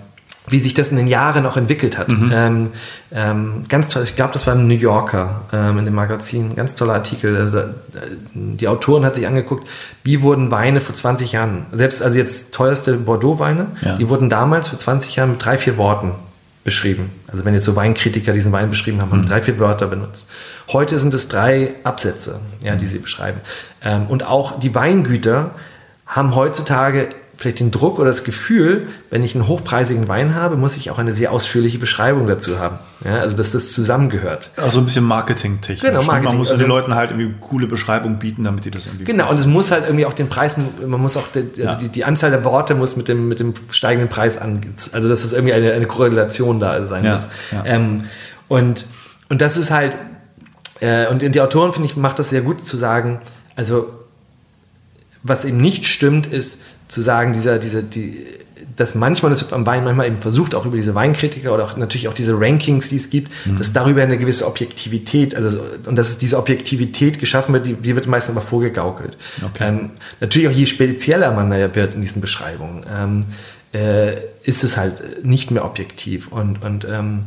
wie 0.47 0.59
sich 0.59 0.73
das 0.73 0.89
in 0.89 0.97
den 0.97 1.07
Jahren 1.07 1.45
auch 1.45 1.57
entwickelt 1.57 1.97
hat. 1.97 2.09
Mhm. 2.09 2.31
Ähm, 2.33 2.71
ähm, 3.11 3.65
ganz 3.67 3.89
toll, 3.89 4.03
ich 4.03 4.15
glaube, 4.15 4.33
das 4.33 4.45
war 4.45 4.53
ein 4.53 4.67
New 4.67 4.75
Yorker 4.75 5.41
ähm, 5.51 5.79
in 5.79 5.85
dem 5.85 5.95
Magazin, 5.95 6.55
ganz 6.55 6.75
toller 6.75 6.93
Artikel. 6.93 7.35
Also, 7.35 7.57
äh, 7.57 7.71
die 8.33 8.67
Autorin 8.67 9.05
hat 9.05 9.15
sich 9.15 9.25
angeguckt, 9.25 9.67
wie 10.03 10.21
wurden 10.21 10.51
Weine 10.51 10.81
vor 10.81 10.93
20 10.93 11.31
Jahren, 11.31 11.65
selbst 11.71 12.01
also 12.03 12.17
jetzt 12.17 12.53
teuerste 12.53 12.93
Bordeaux-Weine, 12.93 13.67
ja. 13.81 13.95
die 13.97 14.07
wurden 14.07 14.29
damals 14.29 14.69
vor 14.69 14.77
20 14.77 15.15
Jahren 15.15 15.31
mit 15.31 15.43
drei, 15.43 15.57
vier 15.57 15.77
Worten 15.77 16.11
beschrieben. 16.65 17.11
Also 17.27 17.45
wenn 17.45 17.53
jetzt 17.53 17.63
so 17.63 17.75
Weinkritiker 17.75 18.33
diesen 18.33 18.51
Wein 18.51 18.69
beschrieben 18.71 18.99
haben, 18.99 19.11
haben 19.11 19.21
mhm. 19.21 19.27
drei, 19.27 19.41
vier 19.41 19.59
Wörter 19.59 19.87
benutzt. 19.87 20.27
Heute 20.73 20.99
sind 20.99 21.13
es 21.13 21.29
drei 21.29 21.75
Absätze, 21.83 22.41
ja, 22.63 22.75
die 22.75 22.87
sie 22.87 22.97
beschreiben. 22.97 23.39
Ähm, 23.83 24.07
und 24.07 24.25
auch 24.25 24.59
die 24.59 24.73
Weingüter 24.73 25.51
haben 26.07 26.35
heutzutage 26.35 27.09
vielleicht 27.37 27.59
den 27.59 27.71
Druck 27.71 27.99
oder 27.99 28.07
das 28.07 28.23
Gefühl, 28.23 28.87
wenn 29.09 29.23
ich 29.23 29.35
einen 29.35 29.47
hochpreisigen 29.47 30.07
Wein 30.07 30.35
habe, 30.35 30.55
muss 30.55 30.77
ich 30.77 30.89
auch 30.89 30.97
eine 30.97 31.13
sehr 31.13 31.31
ausführliche 31.31 31.77
Beschreibung 31.77 32.27
dazu 32.27 32.59
haben. 32.59 32.79
Ja, 33.03 33.17
also 33.19 33.35
dass 33.35 33.51
das 33.51 33.73
zusammengehört. 33.73 34.51
Also 34.55 34.79
ein 34.79 34.85
bisschen 34.85 35.03
Marketing-technisch. 35.03 35.81
Genau, 35.81 35.99
ne? 35.99 36.07
Marketing. 36.07 36.29
Man 36.29 36.37
muss 36.37 36.51
also, 36.51 36.63
den 36.63 36.69
Leuten 36.69 36.95
halt 36.95 37.11
irgendwie 37.11 37.33
coole 37.41 37.67
Beschreibung 37.67 38.19
bieten, 38.19 38.45
damit 38.45 38.65
die 38.65 38.71
das 38.71 38.85
irgendwie. 38.85 39.03
Genau, 39.03 39.29
und 39.29 39.37
es 39.37 39.47
muss 39.47 39.71
halt 39.71 39.83
irgendwie 39.85 40.05
auch 40.05 40.13
den 40.13 40.29
Preis, 40.29 40.55
man 40.57 41.01
muss 41.01 41.17
auch, 41.17 41.27
den, 41.27 41.49
also 41.57 41.61
ja. 41.61 41.75
die, 41.75 41.89
die, 41.89 42.05
Anzahl 42.05 42.31
der 42.31 42.45
Worte 42.45 42.73
muss 42.73 42.95
mit 42.95 43.07
dem, 43.07 43.27
mit 43.27 43.39
dem 43.39 43.53
steigenden 43.69 44.09
Preis 44.09 44.37
an, 44.37 44.61
also 44.93 45.09
dass 45.09 45.23
es 45.23 45.33
irgendwie 45.33 45.53
eine, 45.53 45.73
eine 45.73 45.87
Korrelation 45.87 46.59
da 46.59 46.85
sein 46.85 47.03
ja, 47.03 47.11
muss. 47.13 47.27
Ähm, 47.65 48.05
und, 48.47 48.85
und 49.29 49.41
das 49.41 49.57
ist 49.57 49.71
halt, 49.71 49.97
äh, 50.79 51.07
und 51.07 51.21
die 51.21 51.41
Autoren, 51.41 51.73
finde 51.73 51.89
ich, 51.89 51.97
macht 51.97 52.19
das 52.19 52.29
sehr 52.29 52.41
gut 52.41 52.65
zu 52.65 52.77
sagen, 52.77 53.19
also 53.55 53.89
was 55.25 55.43
eben 55.43 55.57
nicht 55.57 55.87
stimmt, 55.87 56.27
ist, 56.27 56.61
zu 56.87 57.01
sagen, 57.01 57.33
dieser, 57.33 57.59
dieser, 57.59 57.81
die, 57.81 58.25
dass 58.75 58.95
manchmal, 58.95 59.29
das 59.29 59.51
am 59.53 59.65
Wein 59.65 59.83
manchmal 59.83 60.07
eben 60.07 60.19
versucht, 60.19 60.55
auch 60.55 60.65
über 60.65 60.75
diese 60.75 60.95
Weinkritiker 60.95 61.53
oder 61.53 61.65
auch 61.65 61.77
natürlich 61.77 62.07
auch 62.07 62.13
diese 62.13 62.39
Rankings, 62.39 62.89
die 62.89 62.97
es 62.97 63.09
gibt, 63.09 63.31
mhm. 63.45 63.57
dass 63.57 63.73
darüber 63.73 64.03
eine 64.03 64.17
gewisse 64.17 64.45
Objektivität, 64.47 65.35
also 65.35 65.59
und 65.85 65.95
dass 65.95 66.17
diese 66.17 66.37
Objektivität 66.37 67.19
geschaffen 67.19 67.53
wird, 67.53 67.65
die, 67.65 67.73
die 67.73 67.95
wird 67.95 68.07
meistens 68.07 68.35
aber 68.35 68.45
vorgegaukelt. 68.45 69.17
Okay. 69.43 69.67
Ähm, 69.67 69.89
natürlich 70.19 70.47
auch 70.49 70.53
je 70.53 70.65
spezieller 70.65 71.31
man 71.31 71.49
da 71.49 71.75
wird 71.75 71.95
in 71.95 72.01
diesen 72.01 72.21
Beschreibungen, 72.21 72.81
ähm, 72.93 73.25
äh, 73.73 74.15
ist 74.43 74.63
es 74.63 74.77
halt 74.77 75.25
nicht 75.25 75.51
mehr 75.51 75.65
objektiv 75.65 76.31
und, 76.31 76.61
und 76.63 76.85
ähm, 76.89 77.21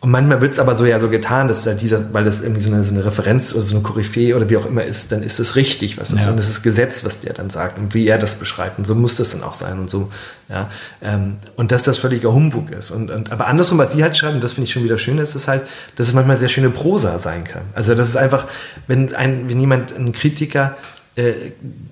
und 0.00 0.12
manchmal 0.12 0.40
wird 0.40 0.52
es 0.52 0.60
aber 0.60 0.76
so 0.76 0.86
ja 0.86 1.00
so 1.00 1.08
getan, 1.08 1.48
dass 1.48 1.64
da 1.64 1.74
dieser, 1.74 2.14
weil 2.14 2.24
das 2.24 2.40
irgendwie 2.40 2.60
so 2.60 2.72
eine, 2.72 2.84
so 2.84 2.92
eine 2.92 3.04
Referenz 3.04 3.52
oder 3.52 3.64
so 3.64 3.74
eine 3.74 3.82
Koryphäe 3.82 4.36
oder 4.36 4.48
wie 4.48 4.56
auch 4.56 4.66
immer 4.66 4.84
ist, 4.84 5.10
dann 5.10 5.24
ist 5.24 5.40
es 5.40 5.56
richtig, 5.56 5.98
was 5.98 6.12
ist. 6.12 6.26
Ja. 6.26 6.30
Und 6.30 6.36
das 6.36 6.48
ist 6.48 6.62
Gesetz, 6.62 7.04
was 7.04 7.20
der 7.20 7.32
dann 7.32 7.50
sagt 7.50 7.78
und 7.78 7.94
wie 7.94 8.06
er 8.06 8.16
das 8.16 8.36
beschreibt. 8.36 8.78
Und 8.78 8.84
so 8.84 8.94
muss 8.94 9.16
das 9.16 9.30
dann 9.30 9.42
auch 9.42 9.54
sein 9.54 9.76
und 9.80 9.90
so. 9.90 10.08
Ja. 10.48 10.70
Ähm, 11.02 11.38
und 11.56 11.72
dass 11.72 11.82
das 11.82 11.98
völliger 11.98 12.32
Humbug 12.32 12.70
ist. 12.70 12.92
Und, 12.92 13.10
und, 13.10 13.32
aber 13.32 13.48
andersrum, 13.48 13.78
was 13.78 13.90
sie 13.90 14.04
halt 14.04 14.16
schreiben, 14.16 14.38
das 14.40 14.52
finde 14.52 14.68
ich 14.68 14.72
schon 14.72 14.84
wieder 14.84 14.98
schön, 14.98 15.18
ist 15.18 15.34
es 15.34 15.48
halt, 15.48 15.62
dass 15.96 16.06
es 16.06 16.14
manchmal 16.14 16.36
sehr 16.36 16.48
schöne 16.48 16.70
Prosa 16.70 17.18
sein 17.18 17.42
kann. 17.42 17.62
Also 17.74 17.96
das 17.96 18.08
ist 18.08 18.16
einfach, 18.16 18.46
wenn, 18.86 19.16
ein, 19.16 19.50
wenn 19.50 19.58
jemand, 19.58 19.96
ein 19.96 20.12
Kritiker, 20.12 20.76
äh, 21.16 21.32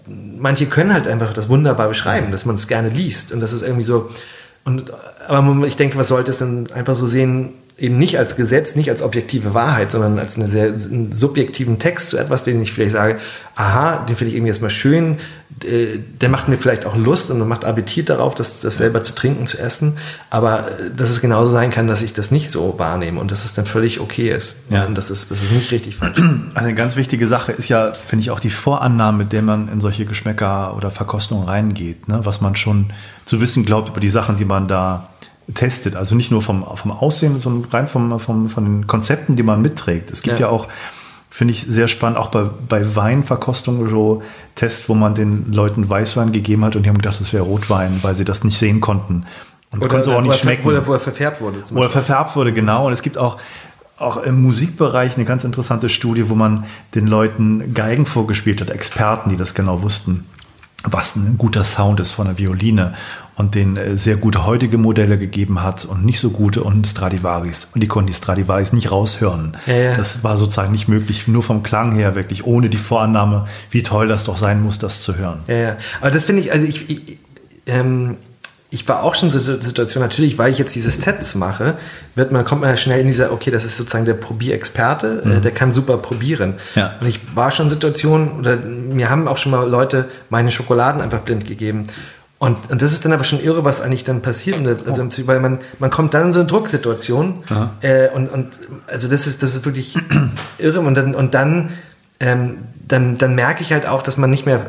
manche 0.07 0.67
können 0.67 0.95
halt 0.95 1.09
einfach 1.09 1.33
das 1.33 1.49
wunderbar 1.49 1.89
beschreiben, 1.89 2.31
dass 2.31 2.45
man 2.45 2.55
es 2.55 2.69
gerne 2.69 2.89
liest. 2.89 3.33
Und 3.33 3.41
das 3.41 3.53
ist 3.53 3.63
irgendwie 3.63 3.83
so. 3.83 4.11
Und, 4.65 4.93
aber 5.27 5.67
ich 5.67 5.75
denke, 5.75 5.99
was 5.99 6.07
sollte 6.07 6.31
es 6.31 6.39
dann 6.39 6.71
einfach 6.73 6.95
so 6.95 7.09
sehen, 7.09 7.55
eben 7.79 7.99
nicht 7.99 8.19
als 8.19 8.37
Gesetz, 8.37 8.75
nicht 8.75 8.89
als 8.89 9.03
objektive 9.03 9.53
Wahrheit, 9.53 9.91
sondern 9.91 10.19
als 10.19 10.39
einen 10.39 10.49
sehr 10.49 10.69
einen 10.69 11.13
subjektiven 11.13 11.79
Text 11.79 12.09
zu 12.09 12.17
etwas, 12.17 12.43
den 12.43 12.63
ich 12.63 12.73
vielleicht 12.73 12.93
sage, 12.93 13.19
aha, 13.55 14.07
den 14.07 14.17
finde 14.17 14.31
ich 14.31 14.37
irgendwie 14.37 14.49
erstmal 14.49 14.71
schön, 14.71 15.19
äh, 15.63 15.99
der 16.21 16.31
macht 16.31 16.49
mir 16.49 16.57
vielleicht 16.57 16.87
auch 16.87 16.97
Lust 16.97 17.31
und 17.31 17.47
macht 17.47 17.67
Appetit 17.67 18.09
darauf, 18.09 18.35
das, 18.35 18.63
das 18.63 18.79
selber 18.79 19.03
zu 19.03 19.15
trinken, 19.15 19.47
zu 19.47 19.59
essen, 19.59 19.99
aber 20.31 20.69
äh, 20.71 20.91
dass 20.97 21.11
es 21.11 21.21
genauso 21.21 21.53
sein 21.53 21.71
kann, 21.71 21.87
dass 21.87 22.01
ich 22.01 22.15
das 22.15 22.31
nicht 22.31 22.51
so 22.51 22.79
wahrnehme 22.79 23.21
und 23.21 23.31
dass 23.31 23.45
es 23.45 23.53
dann 23.53 23.67
völlig 23.67 24.01
okay 24.01 24.31
ist 24.31 24.71
ja. 24.71 24.87
und 24.87 24.95
dass 24.95 25.11
es, 25.11 25.29
dass 25.29 25.43
es 25.43 25.51
nicht 25.51 25.71
richtig 25.71 25.97
falsch 25.97 26.19
ist. 26.19 26.25
Also 26.55 26.69
eine 26.69 26.75
ganz 26.75 26.97
wichtige 26.97 27.29
Sache 27.29 27.53
ist 27.53 27.69
ja, 27.69 27.93
finde 27.93 28.23
ich, 28.23 28.31
auch 28.31 28.41
die 28.41 28.51
Vorannahme, 28.51 29.19
mit 29.19 29.33
der 29.33 29.43
man 29.43 29.69
in 29.69 29.83
solche 29.83 30.07
Geschmäcker 30.07 30.75
oder 30.75 30.91
Verkostungen 30.91 31.47
reingeht, 31.47 32.09
ne? 32.09 32.21
was 32.25 32.41
man 32.41 32.57
schon 32.57 32.87
zu 33.27 33.43
wissen 33.43 33.67
glaubt 33.67 33.91
über 33.91 34.01
die 34.01 34.09
Sachen, 34.09 34.37
die 34.37 34.47
man 34.47 34.67
da 34.67 35.11
testet. 35.55 35.97
Also 35.97 36.15
nicht 36.15 36.31
nur 36.31 36.43
vom, 36.43 36.65
vom 36.77 36.91
Aussehen, 36.91 37.41
sondern 37.41 37.71
rein 37.71 37.89
vom, 37.89 38.19
vom, 38.19 38.49
von 38.49 38.65
den 38.65 38.87
Konzepten, 38.87 39.37
die 39.37 39.43
man 39.43 39.63
mitträgt. 39.63 40.11
Es 40.11 40.23
gibt 40.23 40.41
ja, 40.41 40.47
ja 40.47 40.53
auch, 40.53 40.69
finde 41.31 41.55
ich 41.55 41.63
sehr 41.69 41.89
spannend, 41.89 42.19
auch 42.19 42.29
bei, 42.29 42.45
bei 42.69 42.97
Weinverkostungen 42.97 43.89
so 43.89 44.23
Tests, 44.55 44.89
wo 44.89 44.95
man 44.95 45.15
den 45.15 45.53
Leuten 45.53 45.89
Weißwein 45.89 46.33
gegeben 46.33 46.65
hat 46.65 46.77
und 46.77 46.83
die 46.83 46.89
haben 46.89 46.99
gedacht, 46.99 47.21
das 47.21 47.33
wäre 47.33 47.45
Rotwein, 47.45 47.99
weil 48.03 48.15
sie 48.15 48.25
das 48.25 48.43
nicht 48.45 48.59
sehen 48.59 48.81
konnten. 48.81 49.25
Und 49.71 49.81
oder, 49.81 49.89
konnten 49.89 50.11
auch 50.13 50.21
nicht 50.23 50.39
schmecken. 50.39 50.67
Oder 50.67 50.87
wo 50.87 50.93
er 50.93 51.01
verfärbt 51.01 51.41
wurde. 51.41 51.63
Wo 51.71 51.83
er 51.83 51.91
verfärbt 51.91 52.37
wurde, 52.37 52.53
genau. 52.53 52.87
Und 52.87 52.93
es 52.93 53.03
gibt 53.03 53.19
auch 53.19 53.39
auch 53.99 54.19
im 54.19 54.43
Musikbereich 54.43 55.17
eine 55.17 55.25
ganz 55.25 55.45
interessante 55.45 55.89
Studie, 55.89 56.29
wo 56.29 56.35
man 56.35 56.65
den 56.95 57.07
Leuten 57.07 57.73
Geigen 57.73 58.05
vorgespielt 58.05 58.61
hat, 58.61 58.69
Experten, 58.71 59.31
die 59.31 59.37
das 59.37 59.55
genau 59.55 59.83
wussten, 59.83 60.27
was 60.85 61.17
ein 61.17 61.37
guter 61.39 61.65
Sound 61.65 62.01
ist 62.01 62.13
von 62.13 62.27
der 62.27 62.39
Violine 62.39 62.95
und 63.37 63.55
denen 63.55 63.77
äh, 63.77 63.97
sehr 63.99 64.17
gute 64.17 64.47
heutige 64.47 64.79
Modelle 64.79 65.19
gegeben 65.19 65.63
hat 65.63 65.85
und 65.85 66.05
nicht 66.05 66.21
so 66.21 66.31
gute 66.31 66.63
und 66.63 66.87
Stradivaris. 66.87 67.71
Und 67.75 67.83
die 67.83 67.89
konnten 67.89 68.09
die 68.09 68.15
Stradivaris 68.15 68.73
nicht 68.73 68.91
raushören. 68.91 69.57
Ja, 69.67 69.75
ja. 69.75 69.95
Das 69.95 70.25
war 70.25 70.39
sozusagen 70.39 70.73
nicht 70.73 70.89
möglich, 70.89 71.29
nur 71.29 71.43
vom 71.43 71.63
Klang 71.63 71.95
her 71.95 72.15
wirklich, 72.15 72.45
ohne 72.47 72.71
die 72.71 72.79
Vorannahme, 72.79 73.47
wie 73.71 73.83
toll 73.83 74.09
das 74.09 74.25
doch 74.25 74.39
sein 74.39 74.63
muss, 74.63 74.79
das 74.79 75.03
zu 75.03 75.17
hören. 75.17 75.41
Ja, 75.49 75.55
ja. 75.55 75.77
Aber 76.01 76.11
das 76.11 76.25
finde 76.25 76.43
ich, 76.43 76.53
also 76.53 76.67
ich, 76.67 76.89
ich, 76.89 77.19
ähm, 77.67 78.17
ich 78.71 78.89
war 78.89 79.03
auch 79.05 79.15
schon 79.15 79.29
in 79.29 79.33
der 79.33 79.63
Situation, 79.63 80.03
natürlich, 80.03 80.39
weil 80.39 80.51
ich 80.51 80.59
jetzt 80.59 80.75
dieses 80.75 80.99
Tests 80.99 81.35
mache, 81.37 81.75
wird 82.17 82.33
man, 82.33 82.45
kommt 82.45 82.63
man 82.63 82.71
ja 82.71 82.77
schnell 82.77 83.01
in 83.01 83.07
dieser, 83.07 83.33
okay, 83.33 83.51
das 83.51 83.65
ist 83.65 83.77
sozusagen 83.77 84.05
der 84.05 84.15
Probierexperte, 84.15 85.23
äh, 85.25 85.29
mhm. 85.29 85.43
der 85.43 85.53
kann 85.53 85.73
super 85.73 85.99
probieren. 85.99 86.55
Ja. 86.75 86.95
Und 87.01 87.07
ich 87.07 87.21
war 87.37 87.53
schon 87.53 87.67
in 87.67 87.71
Situationen, 87.71 88.41
oder 88.41 88.57
mir 88.57 89.09
haben 89.09 89.29
auch 89.29 89.37
schon 89.37 89.53
mal 89.53 89.69
Leute 89.69 90.09
meine 90.31 90.51
Schokoladen 90.51 91.01
einfach 91.01 91.21
blind 91.21 91.47
gegeben. 91.47 91.87
Und, 92.39 92.71
und 92.71 92.83
das 92.83 92.93
ist 92.93 93.05
dann 93.05 93.13
aber 93.13 93.25
schon 93.25 93.43
irre, 93.43 93.65
was 93.65 93.81
eigentlich 93.81 94.05
dann 94.05 94.21
passiert. 94.21 94.59
Also, 94.87 95.03
oh. 95.03 95.27
weil 95.27 95.41
man, 95.41 95.59
man 95.79 95.91
kommt 95.91 96.13
dann 96.13 96.27
in 96.27 96.33
so 96.33 96.41
eine 96.41 96.49
Drucksituation. 96.49 97.45
Äh, 97.81 98.11
und, 98.11 98.29
und 98.29 98.59
also 98.89 99.09
das 99.09 99.27
ist, 99.27 99.43
das 99.43 99.55
ist 99.55 99.65
wirklich 99.65 99.97
irre. 100.59 100.81
Und 100.81 100.97
dann, 100.97 101.15
und 101.15 101.35
dann, 101.35 101.71
ähm, 102.21 102.59
dann, 102.87 103.17
dann 103.17 103.35
merke 103.35 103.63
ich 103.63 103.73
halt 103.73 103.87
auch, 103.87 104.03
dass 104.03 104.19
man 104.19 104.29
nicht 104.29 104.45
mehr, 104.45 104.67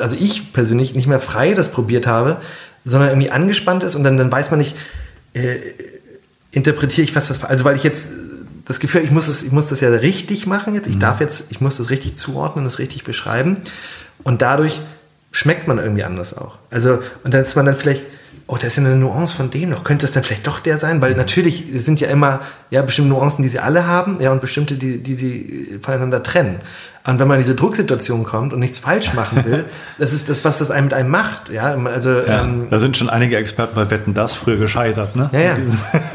also 0.00 0.16
ich 0.18 0.52
persönlich 0.52 0.96
nicht 0.96 1.06
mehr 1.06 1.20
frei 1.20 1.54
das 1.54 1.70
probiert 1.70 2.08
habe, 2.08 2.38
sondern 2.88 3.10
irgendwie 3.10 3.30
angespannt 3.30 3.84
ist 3.84 3.94
und 3.94 4.04
dann, 4.04 4.16
dann 4.16 4.30
weiß 4.30 4.50
man 4.50 4.58
nicht, 4.58 4.76
äh, 5.34 5.56
interpretiere 6.50 7.04
ich 7.04 7.14
was, 7.14 7.30
was, 7.30 7.44
also 7.44 7.64
weil 7.64 7.76
ich 7.76 7.84
jetzt 7.84 8.10
das 8.64 8.80
Gefühl, 8.80 9.02
ich 9.04 9.10
muss, 9.10 9.28
es, 9.28 9.42
ich 9.42 9.52
muss 9.52 9.68
das 9.68 9.80
ja 9.80 9.88
richtig 9.90 10.46
machen 10.46 10.74
jetzt, 10.74 10.88
ich 10.88 10.96
mhm. 10.96 11.00
darf 11.00 11.20
jetzt, 11.20 11.50
ich 11.50 11.60
muss 11.60 11.76
das 11.76 11.90
richtig 11.90 12.16
zuordnen, 12.16 12.64
das 12.64 12.78
richtig 12.78 13.04
beschreiben 13.04 13.60
und 14.24 14.42
dadurch 14.42 14.80
schmeckt 15.30 15.68
man 15.68 15.78
irgendwie 15.78 16.04
anders 16.04 16.36
auch. 16.36 16.58
Also, 16.70 17.00
und 17.24 17.34
dann 17.34 17.42
ist 17.42 17.54
man 17.54 17.66
dann 17.66 17.76
vielleicht 17.76 18.02
oh, 18.48 18.56
da 18.56 18.66
ist 18.66 18.76
ja 18.76 18.82
eine 18.82 18.96
Nuance 18.96 19.36
von 19.36 19.50
dem 19.50 19.70
noch. 19.70 19.84
Könnte 19.84 20.06
es 20.06 20.12
dann 20.12 20.24
vielleicht 20.24 20.46
doch 20.46 20.58
der 20.58 20.78
sein? 20.78 21.02
Weil 21.02 21.14
natürlich 21.14 21.66
sind 21.74 22.00
ja 22.00 22.08
immer 22.08 22.40
ja, 22.70 22.80
bestimmte 22.80 23.10
Nuancen, 23.10 23.42
die 23.42 23.48
sie 23.48 23.58
alle 23.58 23.86
haben, 23.86 24.20
ja, 24.20 24.32
und 24.32 24.40
bestimmte, 24.40 24.76
die, 24.76 25.02
die 25.02 25.14
sie 25.14 25.78
voneinander 25.82 26.22
trennen. 26.22 26.60
Und 27.06 27.18
wenn 27.18 27.28
man 27.28 27.36
in 27.36 27.42
diese 27.42 27.54
Drucksituation 27.54 28.24
kommt 28.24 28.54
und 28.54 28.60
nichts 28.60 28.78
falsch 28.78 29.12
machen 29.12 29.44
will, 29.46 29.66
das 29.98 30.12
ist 30.12 30.30
das, 30.30 30.44
was 30.46 30.58
das 30.58 30.70
einem 30.70 30.86
mit 30.86 30.94
einem 30.94 31.10
macht. 31.10 31.50
Ja, 31.50 31.74
also, 31.74 32.10
ja, 32.10 32.42
ähm, 32.42 32.68
da 32.70 32.78
sind 32.78 32.96
schon 32.96 33.10
einige 33.10 33.36
Experten 33.36 33.74
bei 33.74 33.90
Wetten 33.90 34.14
das 34.14 34.34
früher 34.34 34.56
gescheitert, 34.56 35.14
ne? 35.14 35.28
Ja, 35.32 35.40
ja. 35.40 35.54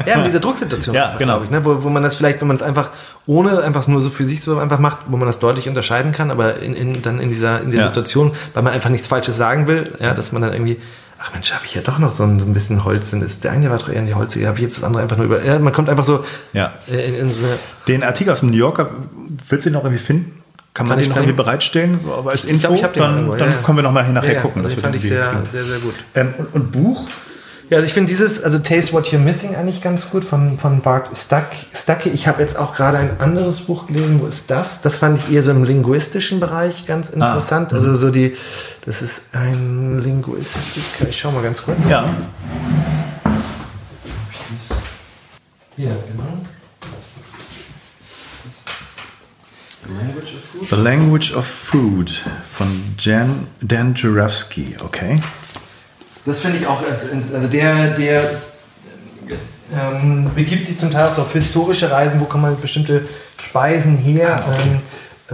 ja 0.04 0.16
mit 0.16 0.26
dieser 0.26 0.40
Drucksituation. 0.40 0.94
ja, 0.94 1.14
genau. 1.16 1.42
Ich, 1.44 1.50
ne? 1.50 1.64
wo, 1.64 1.84
wo 1.84 1.88
man 1.88 2.02
das 2.02 2.16
vielleicht, 2.16 2.40
wenn 2.40 2.48
man 2.48 2.56
es 2.56 2.62
einfach 2.62 2.90
ohne 3.26 3.62
einfach 3.62 3.86
nur 3.86 4.02
so 4.02 4.10
für 4.10 4.26
sich 4.26 4.40
so 4.40 4.58
einfach 4.58 4.80
macht, 4.80 4.98
wo 5.06 5.16
man 5.16 5.26
das 5.26 5.38
deutlich 5.38 5.68
unterscheiden 5.68 6.10
kann, 6.10 6.32
aber 6.32 6.58
in, 6.58 6.74
in, 6.74 7.00
dann 7.00 7.20
in 7.20 7.28
dieser, 7.28 7.60
in 7.60 7.70
der 7.70 7.80
ja. 7.80 7.86
Situation, 7.86 8.32
weil 8.54 8.64
man 8.64 8.72
einfach 8.72 8.90
nichts 8.90 9.06
Falsches 9.06 9.36
sagen 9.36 9.68
will, 9.68 9.92
ja, 10.00 10.14
dass 10.14 10.32
man 10.32 10.42
dann 10.42 10.52
irgendwie 10.52 10.78
ach 11.24 11.32
Mensch, 11.32 11.52
habe 11.52 11.64
ich 11.64 11.74
ja 11.74 11.82
doch 11.82 11.98
noch 11.98 12.12
so 12.12 12.24
ein, 12.24 12.38
so 12.38 12.46
ein 12.46 12.52
bisschen 12.52 12.84
Holz 12.84 13.10
drin. 13.10 13.22
Ist 13.22 13.44
der 13.44 13.52
eine 13.52 13.70
war 13.70 13.78
doch 13.78 13.88
eher 13.88 14.00
in 14.00 14.06
die 14.06 14.14
Holzige, 14.14 14.46
habe 14.46 14.58
ich 14.58 14.62
jetzt 14.62 14.76
das 14.76 14.84
andere 14.84 15.02
einfach 15.02 15.16
nur 15.16 15.26
über. 15.26 15.42
Ja, 15.44 15.58
man 15.58 15.72
kommt 15.72 15.88
einfach 15.88 16.04
so 16.04 16.24
ja. 16.52 16.74
in, 16.86 17.14
in 17.14 17.30
so 17.30 17.38
Den 17.88 18.02
Artikel 18.02 18.30
aus 18.30 18.40
dem 18.40 18.50
New 18.50 18.56
Yorker, 18.56 18.90
willst 19.48 19.66
du 19.66 19.70
den 19.70 19.74
noch 19.74 19.84
irgendwie 19.84 20.02
finden? 20.02 20.42
Kann 20.74 20.88
man 20.88 20.96
Kann 20.96 21.04
den 21.04 21.10
noch 21.10 21.16
irgendwie 21.16 21.36
bereitstellen 21.36 22.00
als 22.26 22.44
Info? 22.44 22.74
Ich 22.74 22.80
glaub, 22.80 22.94
ich 22.94 23.00
dann, 23.00 23.14
irgendwo, 23.16 23.36
dann 23.36 23.50
ja, 23.50 23.56
können 23.58 23.78
wir 23.78 23.82
noch 23.82 23.92
mal 23.92 24.12
nachher 24.12 24.34
ja, 24.34 24.40
gucken. 24.40 24.64
Also 24.64 24.74
das 24.74 24.82
fand 24.82 24.96
ich 24.96 25.02
sehr, 25.02 25.42
sehr, 25.50 25.64
sehr 25.64 25.78
gut. 25.78 25.94
Ähm, 26.14 26.34
und, 26.36 26.52
und, 26.52 26.72
Buch? 26.72 27.06
Ja, 27.70 27.78
also 27.78 27.86
ich 27.86 27.94
finde 27.94 28.08
dieses, 28.08 28.42
also 28.42 28.58
Taste 28.58 28.92
What 28.92 29.06
You're 29.06 29.18
Missing 29.18 29.56
eigentlich 29.56 29.80
ganz 29.80 30.10
gut 30.10 30.22
von, 30.22 30.58
von 30.58 30.82
Bart 30.82 31.16
Stuck, 31.16 31.46
Stucky. 31.72 32.10
Ich 32.10 32.28
habe 32.28 32.42
jetzt 32.42 32.58
auch 32.58 32.76
gerade 32.76 32.98
ein 32.98 33.20
anderes 33.20 33.62
Buch 33.62 33.86
gelesen, 33.86 34.20
wo 34.20 34.26
ist 34.26 34.50
das? 34.50 34.82
Das 34.82 34.98
fand 34.98 35.18
ich 35.18 35.32
eher 35.32 35.42
so 35.42 35.50
im 35.50 35.64
linguistischen 35.64 36.40
Bereich 36.40 36.86
ganz 36.86 37.10
ah, 37.10 37.14
interessant. 37.14 37.72
Ah, 37.72 37.76
also 37.76 37.96
so 37.96 38.10
die, 38.10 38.36
das 38.84 39.00
ist 39.00 39.34
ein 39.34 40.00
Linguistiker. 40.02 41.08
Ich 41.08 41.18
schau 41.18 41.30
mal 41.30 41.42
ganz 41.42 41.64
kurz. 41.64 41.78
Ja. 41.88 42.04
Hier, 45.76 45.88
genau. 45.88 46.38
The 50.70 50.76
Language 50.76 51.34
of 51.34 51.46
Food 51.46 52.22
von 52.46 52.94
Jan, 52.98 53.48
Dan 53.60 53.94
Jurewski, 53.94 54.76
okay. 54.82 55.18
Das 56.26 56.40
finde 56.40 56.58
ich 56.58 56.66
auch, 56.66 56.80
also 57.34 57.48
der, 57.48 57.90
der 57.90 58.20
ähm, 59.72 60.30
begibt 60.34 60.66
sich 60.66 60.78
zum 60.78 60.90
Teil 60.90 61.08
auch 61.08 61.18
auf 61.18 61.32
historische 61.32 61.90
Reisen, 61.90 62.20
wo 62.20 62.24
kommen 62.24 62.46
halt 62.46 62.60
bestimmte 62.60 63.06
Speisen 63.40 63.96
her. 63.96 64.36
Ah, 64.36 64.52
ähm, 64.52 64.80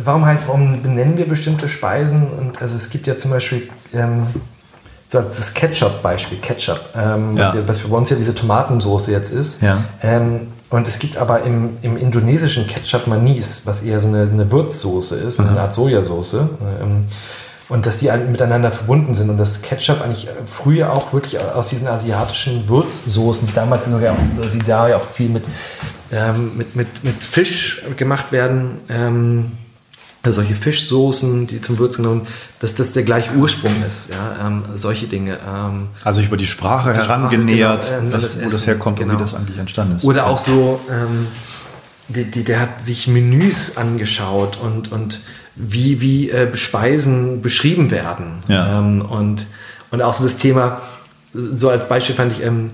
warum, 0.05 0.25
halt, 0.25 0.41
warum 0.47 0.83
benennen 0.83 1.17
wir 1.17 1.29
bestimmte 1.29 1.69
Speisen? 1.69 2.29
Und 2.31 2.61
also 2.61 2.77
es 2.77 2.91
gibt 2.91 3.07
ja 3.07 3.17
zum 3.17 3.31
Beispiel 3.31 3.69
ähm, 3.93 4.27
so 5.09 5.21
das 5.21 5.55
Ketchup-Beispiel, 5.55 6.39
Ketchup, 6.39 6.81
ähm, 6.97 7.37
ja. 7.37 7.47
was, 7.47 7.55
wir, 7.55 7.69
was, 7.69 7.79
für 7.79 7.89
uns 7.89 8.11
ja 8.11 8.17
diese 8.17 8.35
Tomatensauce 8.35 9.09
jetzt 9.09 9.33
ist. 9.33 9.63
Ja. 9.63 9.79
Ähm, 10.03 10.49
und 10.71 10.87
es 10.87 11.01
gibt 11.01 11.17
aber 11.17 11.43
im, 11.43 11.79
im 11.83 11.97
indonesischen 11.97 12.67
Ketchup 12.69 13.09
Manis, 13.09 13.63
was 13.65 13.83
eher 13.83 13.99
so 13.99 14.07
eine, 14.07 14.23
eine 14.23 14.53
Würzsoße 14.53 15.17
ist, 15.17 15.41
mhm. 15.41 15.49
eine 15.49 15.61
Art 15.61 15.75
Sojasauce. 15.75 16.37
Und 17.71 17.87
dass 17.87 17.99
die 17.99 18.11
miteinander 18.11 18.73
verbunden 18.73 19.15
sind 19.15 19.31
und 19.31 19.39
dass 19.39 19.63
Ketchup 19.63 20.03
eigentlich 20.03 20.29
früher 20.45 20.93
auch 20.93 21.13
wirklich 21.13 21.41
aus 21.41 21.69
diesen 21.69 21.87
asiatischen 21.87 22.69
Würzsoßen, 22.69 23.47
die 23.47 23.55
damals 23.55 23.87
sogar 23.87 24.13
auch, 24.13 24.51
die 24.53 24.59
da 24.59 24.89
ja 24.89 24.97
auch 24.97 25.07
viel 25.07 25.29
mit, 25.29 25.45
ähm, 26.13 26.57
mit, 26.57 26.75
mit, 26.75 27.05
mit 27.05 27.23
Fisch 27.23 27.83
gemacht 27.97 28.33
werden, 28.33 28.79
ähm, 28.89 29.53
also 30.23 30.43
solche 30.43 30.55
Fischsoßen, 30.55 31.47
die 31.47 31.63
zum 31.63 31.79
Würzen 31.79 32.05
genommen, 32.05 32.27
dass 32.59 32.75
das 32.75 32.93
der 32.93 33.05
gleiche 33.05 33.33
Ursprung 33.33 33.73
ist, 33.87 34.11
ja, 34.11 34.47
ähm, 34.47 34.65
solche 34.75 35.07
Dinge. 35.07 35.39
Ähm, 35.49 35.89
also 36.05 36.21
über 36.21 36.37
die 36.37 36.47
Sprache 36.47 36.93
herangenähert, 36.93 37.87
Sprache, 37.87 38.01
genau, 38.01 38.13
was, 38.13 38.23
wo 38.23 38.27
Essen, 38.27 38.51
das 38.51 38.67
herkommt 38.67 38.99
genau. 38.99 39.15
und 39.15 39.21
wie 39.21 39.23
das 39.23 39.35
eigentlich 39.35 39.59
entstanden 39.59 39.97
ist. 39.97 40.05
Oder 40.05 40.27
auch 40.27 40.37
so, 40.37 40.81
ähm, 40.91 41.29
die, 42.09 42.25
die, 42.25 42.45
der 42.45 42.61
hat 42.61 42.83
sich 42.83 43.09
Menüs 43.09 43.77
angeschaut 43.79 44.59
und, 44.61 44.93
und 44.93 45.21
wie, 45.57 46.01
wie 46.01 46.31
äh, 46.31 46.57
Speisen 46.57 47.43
beschrieben 47.43 47.91
werden. 47.91 48.43
Ja. 48.49 48.79
Ähm, 48.79 49.03
und, 49.03 49.47
und 49.91 50.03
auch 50.03 50.15
so 50.15 50.25
das 50.25 50.39
Thema, 50.39 50.81
so 51.33 51.69
als 51.69 51.89
Beispiel 51.89 52.15
fand 52.15 52.33
ich, 52.33 52.43
ähm, 52.43 52.71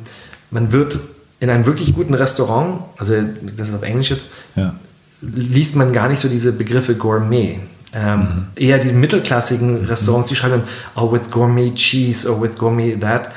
man 0.51 0.73
wird 0.73 0.99
in 1.41 1.51
einem 1.51 1.67
wirklich 1.67 1.95
guten 1.95 2.15
Restaurant, 2.15 2.81
also 2.97 3.15
das 3.57 3.69
ist 3.69 3.75
auf 3.75 3.83
Englisch 3.83 4.11
jetzt, 4.11 4.29
ja. 4.55 4.75
liest 5.21 5.77
man 5.77 5.93
gar 5.93 6.09
nicht 6.09 6.21
so 6.21 6.29
diese 6.29 6.53
Begriffe 6.53 6.95
Gourmet. 6.95 7.61
Ähm, 7.93 8.21
mhm. 8.21 8.47
Eher 8.57 8.79
die 8.79 8.93
mittelklassigen 8.93 9.85
Restaurants, 9.85 10.29
die 10.29 10.37
schreiben 10.37 10.63
dann, 10.63 11.03
oh, 11.03 11.13
with 11.13 11.31
Gourmet 11.31 11.75
Cheese 11.75 12.31
or 12.31 12.41
with 12.43 12.57
Gourmet 12.57 12.97
that 13.01 13.31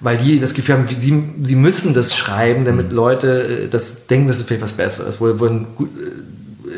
weil 0.00 0.18
die 0.18 0.40
das 0.40 0.54
Gefühl 0.54 0.76
haben, 0.76 0.88
sie, 0.88 1.24
sie 1.40 1.56
müssen 1.56 1.94
das 1.94 2.14
schreiben, 2.14 2.64
damit 2.64 2.90
mhm. 2.90 2.96
Leute 2.96 3.64
äh, 3.64 3.68
das 3.68 4.06
denken, 4.06 4.28
das 4.28 4.38
ist 4.38 4.48
vielleicht 4.48 4.62
was 4.62 4.74
Besseres. 4.74 5.20
Wo, 5.20 5.38
wo 5.38 5.46
ein, 5.46 5.66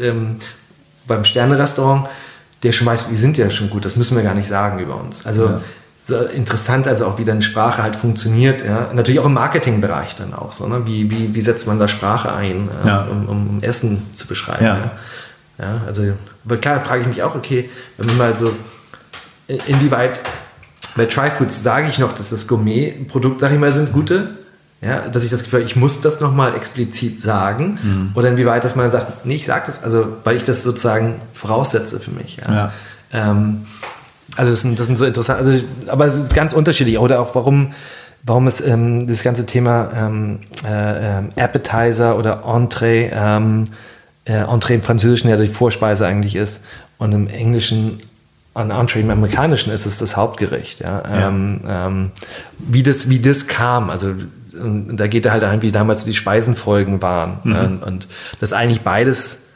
äh, 0.00 0.08
ähm, 0.08 0.36
beim 1.09 1.24
Sterne-Restaurant, 1.24 2.06
der 2.62 2.72
schon 2.72 2.86
weiß, 2.86 3.09
die 3.09 3.16
sind 3.16 3.36
ja 3.39 3.51
schon 3.51 3.70
gut, 3.70 3.85
das 3.85 3.97
müssen 3.97 4.16
wir 4.16 4.22
gar 4.22 4.35
nicht 4.35 4.48
sagen 4.48 4.78
über 4.78 4.97
uns. 4.97 5.26
Also 5.26 5.47
ja. 5.47 5.60
so 6.05 6.16
interessant, 6.16 6.86
also 6.86 7.06
auch 7.06 7.18
wie 7.18 7.24
dann 7.24 7.43
Sprache 7.43 7.82
halt 7.82 7.97
funktioniert. 7.97 8.64
Ja? 8.64 8.90
Natürlich 8.93 9.20
auch 9.20 9.26
im 9.26 9.35
Marketingbereich 9.35 10.16
dann 10.16 10.35
auch 10.35 10.52
so. 10.52 10.66
Ne? 10.66 10.86
Wie, 10.86 11.10
wie, 11.10 11.35
wie 11.35 11.43
setzt 11.43 11.66
man 11.66 11.78
da 11.78 11.89
Sprache 11.89 12.32
ein, 12.32 12.68
äh, 12.85 12.86
ja. 12.86 13.02
um, 13.05 13.28
um, 13.28 13.62
Essen 13.62 14.06
zu 14.12 14.26
beschreiben? 14.26 14.64
Ja. 14.64 14.90
ja? 15.59 15.80
also, 15.86 16.02
klar, 16.60 16.80
frage 16.80 17.02
ich 17.02 17.09
mich 17.09 17.22
auch, 17.22 17.35
okay, 17.35 17.70
wenn 17.97 18.06
man 18.06 18.16
mal 18.16 18.39
so, 18.39 18.52
inwieweit 19.66 20.20
bei 20.97 21.06
Tryfoods 21.06 21.62
sage 21.62 21.89
ich 21.89 21.98
noch, 21.98 22.12
dass 22.12 22.30
das 22.30 22.48
Gourmet-Produkt, 22.48 23.40
sage 23.40 23.55
ich 23.55 23.60
mal, 23.60 23.72
sind 23.72 23.93
gute. 23.93 24.38
Ja, 24.80 25.09
dass 25.09 25.24
ich 25.24 25.30
das 25.30 25.42
Gefühl 25.42 25.60
habe, 25.60 25.68
ich 25.68 25.74
muss 25.74 26.02
das 26.02 26.20
nochmal 26.20 26.55
explizit 26.55 27.20
sagen. 27.20 27.78
Mhm. 27.82 28.10
Oder 28.14 28.28
inwieweit, 28.28 28.62
dass 28.62 28.76
man 28.76 28.90
sagt, 28.92 29.24
nee, 29.26 29.34
ich 29.34 29.44
sage 29.44 29.64
das, 29.66 29.82
also 29.82 30.06
weil 30.22 30.36
ich 30.36 30.44
das 30.44 30.62
sozusagen 30.62 31.16
voraussetze 31.32 31.98
für 31.98 32.12
mich. 32.12 32.36
Ja. 32.36 32.55
ja. 32.55 32.72
Ähm, 33.12 33.66
also 34.36 34.52
das 34.52 34.60
sind, 34.60 34.78
das 34.78 34.86
sind 34.86 34.96
so 34.96 35.05
interessant, 35.05 35.40
also, 35.40 35.64
aber 35.88 36.06
es 36.06 36.14
ist 36.14 36.32
ganz 36.32 36.52
unterschiedlich. 36.52 37.00
Oder 37.00 37.18
auch 37.20 37.34
warum, 37.34 37.72
warum 38.22 38.46
es 38.46 38.60
ähm, 38.60 39.09
das 39.09 39.24
ganze 39.24 39.46
Thema 39.46 39.90
ähm, 39.96 40.40
äh, 40.64 41.18
ähm, 41.18 41.30
Appetizer 41.34 42.16
oder 42.16 42.44
Entree, 42.46 43.10
ähm, 43.12 43.64
äh, 44.26 44.34
Entree 44.34 44.74
im 44.74 44.82
Französischen 44.82 45.28
ja 45.28 45.36
die 45.36 45.48
Vorspeise 45.48 46.06
eigentlich 46.06 46.36
ist 46.36 46.62
und 46.98 47.10
im 47.10 47.28
Englischen 47.28 48.00
an 48.55 48.70
Entree 48.70 49.00
im 49.00 49.10
Amerikanischen 49.10 49.72
ist 49.72 49.86
es 49.86 49.98
das 49.98 50.16
Hauptgericht. 50.16 50.80
Ja? 50.80 51.02
ja. 51.05 51.28
Ähm, 51.28 51.60
ähm, 51.66 52.10
wie, 52.59 52.82
das, 52.82 53.09
wie 53.09 53.20
das 53.20 53.46
kam, 53.46 53.88
also 53.90 54.14
und 54.59 54.97
da 54.97 55.06
geht 55.06 55.26
er 55.26 55.32
halt 55.32 55.44
ein, 55.44 55.62
wie 55.62 55.72
damals 55.72 56.05
die 56.05 56.14
Speisenfolgen 56.14 57.02
waren. 57.02 57.39
Mhm. 57.44 57.56
Und, 57.56 57.82
und 57.82 58.09
dass 58.40 58.52
eigentlich 58.52 58.82
beides 58.82 59.47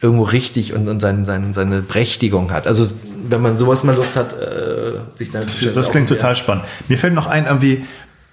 irgendwo 0.00 0.24
richtig 0.24 0.74
und, 0.74 0.88
und 0.88 1.00
sein, 1.00 1.24
sein, 1.24 1.52
seine 1.52 1.82
Prächtigung 1.82 2.52
hat. 2.52 2.66
Also 2.66 2.90
wenn 3.28 3.40
man 3.40 3.58
sowas 3.58 3.82
mal 3.82 3.94
Lust 3.94 4.16
hat, 4.16 4.34
äh, 4.34 4.92
sich 5.14 5.30
da 5.30 5.40
Das, 5.40 5.64
das 5.74 5.90
klingt 5.90 6.08
total 6.08 6.36
spannend. 6.36 6.64
Mir 6.88 6.98
fällt 6.98 7.14
noch 7.14 7.26
ein, 7.26 7.46
irgendwie 7.46 7.84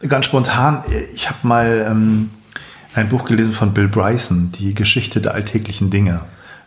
ganz 0.08 0.26
spontan, 0.26 0.84
ich 1.14 1.30
habe 1.30 1.40
mal 1.44 1.86
ähm, 1.90 2.30
ein 2.94 3.08
Buch 3.08 3.26
gelesen 3.26 3.54
von 3.54 3.74
Bill 3.74 3.88
Bryson, 3.88 4.52
die 4.52 4.74
Geschichte 4.74 5.22
der 5.22 5.34
alltäglichen 5.34 5.90
Dinge. 5.90 6.20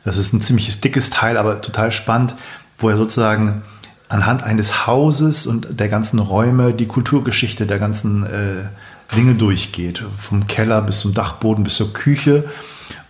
Das 0.05 0.17
ist 0.17 0.33
ein 0.33 0.41
ziemlich 0.41 0.81
dickes 0.81 1.11
Teil, 1.11 1.37
aber 1.37 1.61
total 1.61 1.93
spannend 1.93 2.35
wo 2.79 2.89
er 2.89 2.97
sozusagen 2.97 3.63
anhand 4.09 4.43
eines 4.43 4.87
Hauses 4.87 5.47
und 5.47 5.81
der 5.81 5.89
ganzen 5.89 6.19
Räume 6.19 6.73
die 6.73 6.87
Kulturgeschichte 6.87 7.67
der 7.67 7.79
ganzen 7.79 8.25
äh, 8.25 8.65
Dinge 9.15 9.35
durchgeht. 9.35 10.03
Vom 10.19 10.47
Keller 10.47 10.83
bis 10.83 11.01
zum 11.01 11.15
Dachboden 11.15 11.65
bis 11.65 11.77
zur 11.77 11.93
Küche 11.93 12.45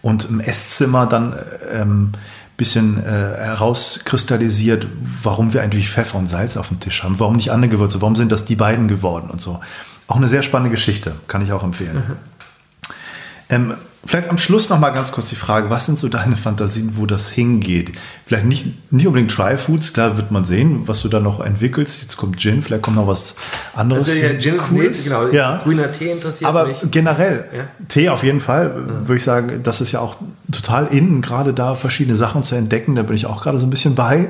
und 0.03 0.29
im 0.29 0.41
Esszimmer 0.41 1.07
dann 1.07 1.35
ähm, 1.73 2.13
bisschen 2.57 3.03
äh, 3.05 3.11
herauskristallisiert, 3.11 4.87
warum 5.23 5.53
wir 5.53 5.63
eigentlich 5.63 5.91
Pfeffer 5.91 6.19
und 6.19 6.27
Salz 6.27 6.57
auf 6.57 6.69
dem 6.69 6.81
Tisch 6.81 7.03
haben, 7.03 7.21
warum 7.21 7.37
nicht 7.37 7.51
andere 7.51 7.71
Gewürze, 7.71 8.01
warum 8.01 8.17
sind 8.17 8.33
das 8.33 8.45
die 8.45 8.57
beiden 8.57 8.89
geworden 8.89 9.31
und 9.31 9.43
so. 9.43 9.61
Auch 10.07 10.17
eine 10.17 10.29
sehr 10.29 10.43
spannende 10.43 10.71
Geschichte, 10.71 11.17
kann 11.29 11.43
ich 11.43 11.53
auch 11.53 11.63
empfehlen. 11.63 11.97
Mhm. 11.97 12.17
Ähm, 13.49 13.75
Vielleicht 14.07 14.31
am 14.31 14.39
Schluss 14.39 14.71
noch 14.71 14.79
mal 14.79 14.91
ganz 14.91 15.11
kurz 15.13 15.29
die 15.29 15.37
Frage, 15.37 15.69
was 15.69 15.87
sind 15.87 15.99
so 15.99 16.09
deine 16.09 16.37
Fantasien, 16.37 16.93
wo 16.97 17.07
das 17.07 17.29
hingeht? 17.29 17.93
Vielleicht 18.25 18.47
nicht, 18.47 18.93
nicht 18.93 19.07
unbedingt 19.07 19.33
Try 19.33 19.57
Foods, 19.57 19.93
klar 19.93 20.17
wird 20.17 20.31
man 20.31 20.45
sehen, 20.45 20.87
was 20.87 21.03
du 21.03 21.09
da 21.09 21.21
noch 21.21 21.41
entwickelst. 21.41 22.03
Jetzt 22.03 22.17
kommt 22.17 22.39
Gin, 22.39 22.63
vielleicht 22.63 22.83
kommt 22.83 22.97
noch 22.97 23.07
was 23.07 23.35
anderes. 23.75 24.09
Also 24.09 24.21
ja, 24.21 24.39
Gin 24.39 24.55
ist 24.55 24.69
Cooles. 24.69 25.05
genau. 25.05 25.29
Ja. 25.29 25.61
Grüner 25.65 25.91
Tee 25.91 26.11
interessiert 26.11 26.49
Aber 26.49 26.67
mich. 26.67 26.79
generell, 26.91 27.45
ja. 27.57 27.65
Tee 27.89 28.09
auf 28.09 28.23
jeden 28.23 28.41
Fall, 28.41 28.67
ja. 28.87 29.09
würde 29.09 29.17
ich 29.17 29.25
sagen, 29.25 29.61
das 29.63 29.81
ist 29.81 29.93
ja 29.93 30.01
auch 30.01 30.17
total 30.53 30.87
innen, 30.87 31.21
gerade 31.21 31.53
da 31.53 31.75
verschiedene 31.75 32.17
Sachen 32.17 32.45
zu 32.45 32.55
entdecken. 32.55 32.95
Da 32.97 33.03
bin 33.03 33.17
ich 33.17 33.27
auch 33.27 33.43
gerade 33.43 33.59
so 33.59 33.67
ein 33.67 33.71
bisschen 33.71 33.95
bei. 33.95 34.29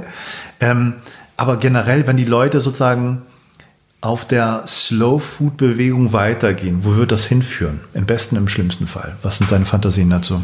Ähm, 0.61 0.95
aber 1.37 1.59
generell, 1.59 2.07
wenn 2.07 2.17
die 2.17 2.25
Leute 2.25 2.61
sozusagen 2.61 3.23
auf 4.07 4.25
der 4.25 4.63
Slow-Food-Bewegung 4.67 6.13
weitergehen? 6.13 6.81
Wo 6.83 6.97
wird 6.97 7.13
das 7.13 7.25
hinführen? 7.25 7.81
Im 7.93 8.07
besten, 8.07 8.37
im 8.37 8.49
schlimmsten 8.49 8.87
Fall. 8.87 9.17
Was 9.23 9.39
sind 9.39 9.51
deine 9.51 9.65
Fantasien 9.65 10.11
dazu? 10.11 10.43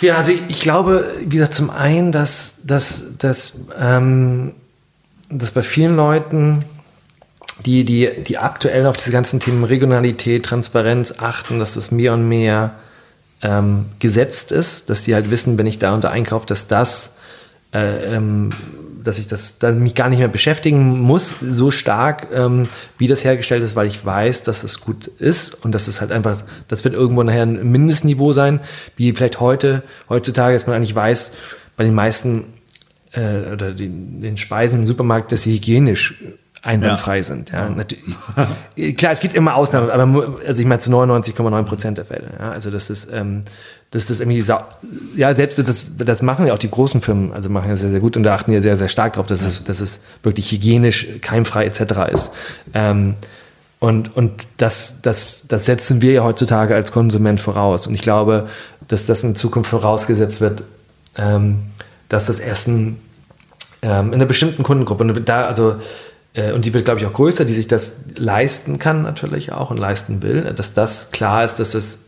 Ja, 0.00 0.16
also 0.16 0.32
ich 0.48 0.60
glaube, 0.60 1.04
wieder 1.24 1.50
zum 1.50 1.70
einen, 1.70 2.12
dass, 2.12 2.60
dass, 2.64 3.18
dass, 3.18 3.66
ähm, 3.78 4.52
dass 5.28 5.52
bei 5.52 5.62
vielen 5.62 5.96
Leuten 5.96 6.64
die, 7.66 7.84
die, 7.84 8.22
die 8.22 8.38
aktuell 8.38 8.86
auf 8.86 8.96
diese 8.96 9.10
ganzen 9.10 9.40
Themen 9.40 9.64
Regionalität, 9.64 10.46
Transparenz 10.46 11.14
achten, 11.18 11.58
dass 11.58 11.74
das 11.74 11.90
mehr 11.90 12.14
und 12.14 12.28
mehr 12.28 12.74
ähm, 13.42 13.86
gesetzt 13.98 14.52
ist, 14.52 14.88
dass 14.88 15.02
die 15.02 15.14
halt 15.14 15.30
wissen, 15.30 15.58
wenn 15.58 15.66
ich 15.66 15.78
da 15.78 15.96
da 15.96 16.10
einkaufe, 16.10 16.46
dass 16.46 16.68
das, 16.68 17.18
äh, 17.74 18.14
ähm, 18.14 18.50
dass 19.08 19.18
ich 19.18 19.26
das, 19.26 19.58
dass 19.58 19.74
mich 19.74 19.94
gar 19.94 20.10
nicht 20.10 20.18
mehr 20.18 20.28
beschäftigen 20.28 21.00
muss, 21.00 21.34
so 21.40 21.70
stark, 21.70 22.28
ähm, 22.32 22.68
wie 22.98 23.08
das 23.08 23.24
hergestellt 23.24 23.64
ist, 23.64 23.74
weil 23.74 23.86
ich 23.86 24.04
weiß, 24.04 24.42
dass 24.42 24.64
es 24.64 24.80
gut 24.80 25.06
ist 25.06 25.64
und 25.64 25.74
dass 25.74 25.88
es 25.88 26.02
halt 26.02 26.12
einfach, 26.12 26.44
das 26.68 26.84
wird 26.84 26.94
irgendwo 26.94 27.22
nachher 27.22 27.44
ein 27.44 27.70
Mindestniveau 27.70 28.34
sein, 28.34 28.60
wie 28.96 29.10
vielleicht 29.14 29.40
heute, 29.40 29.82
heutzutage, 30.10 30.52
dass 30.52 30.66
man 30.66 30.76
eigentlich 30.76 30.94
weiß, 30.94 31.36
bei 31.78 31.84
den 31.84 31.94
meisten 31.94 32.44
äh, 33.12 33.50
oder 33.50 33.72
den, 33.72 34.20
den 34.20 34.36
Speisen 34.36 34.80
im 34.80 34.86
Supermarkt, 34.86 35.32
dass 35.32 35.42
sie 35.42 35.54
hygienisch 35.54 36.22
einwandfrei 36.62 37.18
ja. 37.18 37.22
sind. 37.22 37.50
Ja. 37.50 37.68
ja. 38.76 38.92
Klar, 38.92 39.12
es 39.12 39.20
gibt 39.20 39.34
immer 39.34 39.54
Ausnahmen, 39.54 39.90
aber 39.90 40.38
also 40.46 40.60
ich 40.60 40.66
meine 40.66 40.80
zu 40.80 40.90
99,9 40.90 41.62
Prozent 41.64 41.98
der 41.98 42.04
Fälle. 42.04 42.30
Ja. 42.38 42.50
Also 42.50 42.70
das 42.70 42.90
ist, 42.90 43.08
ähm, 43.12 43.44
das 43.90 44.10
ist 44.10 44.20
irgendwie, 44.20 44.44
ja, 45.16 45.34
selbst 45.34 45.58
das, 45.58 45.96
das 45.96 46.22
machen 46.22 46.46
ja 46.46 46.54
auch 46.54 46.58
die 46.58 46.70
großen 46.70 47.00
Firmen, 47.00 47.32
also 47.32 47.48
machen 47.48 47.70
ja 47.70 47.76
sehr, 47.76 47.90
sehr 47.90 48.00
gut 48.00 48.16
und 48.16 48.22
da 48.22 48.34
achten 48.34 48.52
ja 48.52 48.60
sehr, 48.60 48.76
sehr 48.76 48.88
stark 48.88 49.14
drauf, 49.14 49.26
dass 49.26 49.42
es, 49.42 49.64
dass 49.64 49.80
es 49.80 50.02
wirklich 50.22 50.50
hygienisch, 50.52 51.06
keimfrei 51.20 51.64
etc. 51.64 52.12
ist. 52.12 52.32
Ähm, 52.74 53.14
und, 53.80 54.16
und 54.16 54.46
das, 54.56 55.02
das, 55.02 55.46
das 55.46 55.64
setzen 55.64 56.02
wir 56.02 56.12
ja 56.12 56.24
heutzutage 56.24 56.74
als 56.74 56.90
Konsument 56.90 57.40
voraus. 57.40 57.86
Und 57.86 57.94
ich 57.94 58.02
glaube, 58.02 58.48
dass 58.88 59.06
das 59.06 59.22
in 59.22 59.36
Zukunft 59.36 59.70
vorausgesetzt 59.70 60.40
wird, 60.40 60.64
ähm, 61.16 61.60
dass 62.08 62.26
das 62.26 62.40
Essen 62.40 62.98
ähm, 63.82 64.08
in 64.08 64.14
einer 64.14 64.26
bestimmten 64.26 64.64
Kundengruppe, 64.64 65.04
und 65.04 65.28
da, 65.28 65.46
also 65.46 65.76
und 66.52 66.64
die 66.64 66.74
wird, 66.74 66.84
glaube 66.84 67.00
ich, 67.00 67.06
auch 67.06 67.12
größer, 67.12 67.44
die 67.44 67.54
sich 67.54 67.68
das 67.68 68.04
leisten 68.16 68.78
kann 68.78 69.02
natürlich 69.02 69.52
auch 69.52 69.70
und 69.70 69.78
leisten 69.78 70.22
will, 70.22 70.42
dass 70.54 70.74
das 70.74 71.10
klar 71.10 71.44
ist, 71.44 71.56
dass 71.56 71.74
es 71.74 72.06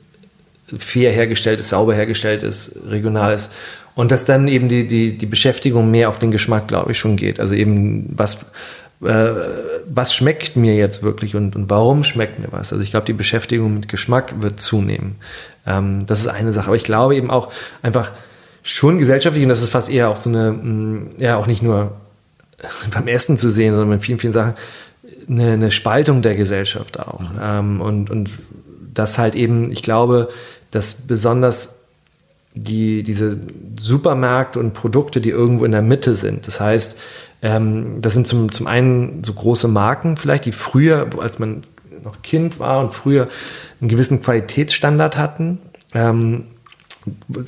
fair 0.79 1.11
hergestellt 1.11 1.61
ist, 1.61 1.71
sauber 1.71 1.95
hergestellt 1.95 2.43
ist, 2.43 2.79
regional 2.89 3.35
ist 3.35 3.51
und 3.95 4.11
dass 4.11 4.25
dann 4.25 4.49
eben 4.49 4.69
die, 4.69 4.87
die, 4.87 5.17
die 5.19 5.27
Beschäftigung 5.27 5.91
mehr 5.91 6.09
auf 6.09 6.19
den 6.19 6.31
Geschmack, 6.31 6.69
glaube 6.69 6.93
ich, 6.93 6.99
schon 6.99 7.17
geht. 7.17 7.41
Also 7.41 7.55
eben, 7.55 8.07
was, 8.17 8.47
äh, 9.03 9.31
was 9.87 10.15
schmeckt 10.15 10.57
mir 10.57 10.75
jetzt 10.75 11.03
wirklich 11.03 11.35
und, 11.35 11.57
und 11.57 11.69
warum 11.69 12.05
schmeckt 12.05 12.39
mir 12.39 12.49
was? 12.51 12.73
Also 12.73 12.85
ich 12.85 12.91
glaube, 12.91 13.07
die 13.07 13.13
Beschäftigung 13.13 13.75
mit 13.75 13.89
Geschmack 13.89 14.41
wird 14.41 14.61
zunehmen. 14.61 15.17
Ähm, 15.67 16.07
das 16.07 16.21
ist 16.21 16.29
eine 16.29 16.53
Sache. 16.53 16.69
Aber 16.69 16.77
ich 16.77 16.85
glaube 16.85 17.17
eben 17.17 17.31
auch 17.31 17.53
einfach 17.83 18.13
schon 18.63 18.99
gesellschaftlich, 18.99 19.43
und 19.43 19.49
das 19.49 19.63
ist 19.63 19.71
fast 19.71 19.91
eher 19.91 20.09
auch 20.09 20.19
so 20.19 20.31
eine, 20.31 20.53
mm, 20.53 21.11
ja, 21.19 21.37
auch 21.37 21.47
nicht 21.47 21.63
nur 21.63 21.93
beim 22.95 23.09
Essen 23.09 23.37
zu 23.37 23.51
sehen, 23.51 23.73
sondern 23.73 23.91
mit 23.91 24.03
vielen, 24.03 24.19
vielen 24.19 24.33
Sachen, 24.33 24.55
eine, 25.29 25.53
eine 25.53 25.71
Spaltung 25.71 26.23
der 26.23 26.37
Gesellschaft 26.37 26.99
auch. 26.99 27.21
Mhm. 27.21 27.41
Ähm, 27.41 27.81
und, 27.81 28.11
und 28.11 28.31
das 28.95 29.19
halt 29.19 29.35
eben, 29.35 29.71
ich 29.71 29.83
glaube, 29.83 30.29
dass 30.71 31.07
besonders 31.07 31.81
die, 32.55 33.03
diese 33.03 33.39
Supermärkte 33.79 34.59
und 34.59 34.75
Produkte, 34.75 35.21
die 35.21 35.31
irgendwo 35.31 35.65
in 35.65 35.73
der 35.73 35.83
Mitte 35.83 36.15
sind, 36.15 36.47
das 36.47 36.61
heißt, 36.61 36.99
ähm, 37.43 38.03
das 38.03 38.15
sind 38.15 38.27
zum, 38.27 38.51
zum 38.53 38.67
einen 38.67 39.25
so 39.25 39.33
große 39.33 39.69
Marken 39.69 40.17
vielleicht, 40.17 40.45
die 40.45 40.53
früher, 40.53 41.09
als 41.21 41.39
man 41.39 41.63
noch 42.03 42.23
Kind 42.23 42.59
war 42.59 42.81
und 42.81 42.93
früher 42.93 43.29
einen 43.81 43.89
gewissen 43.89 44.23
Qualitätsstandard 44.23 45.17
hatten, 45.17 45.61
ähm, 45.95 46.45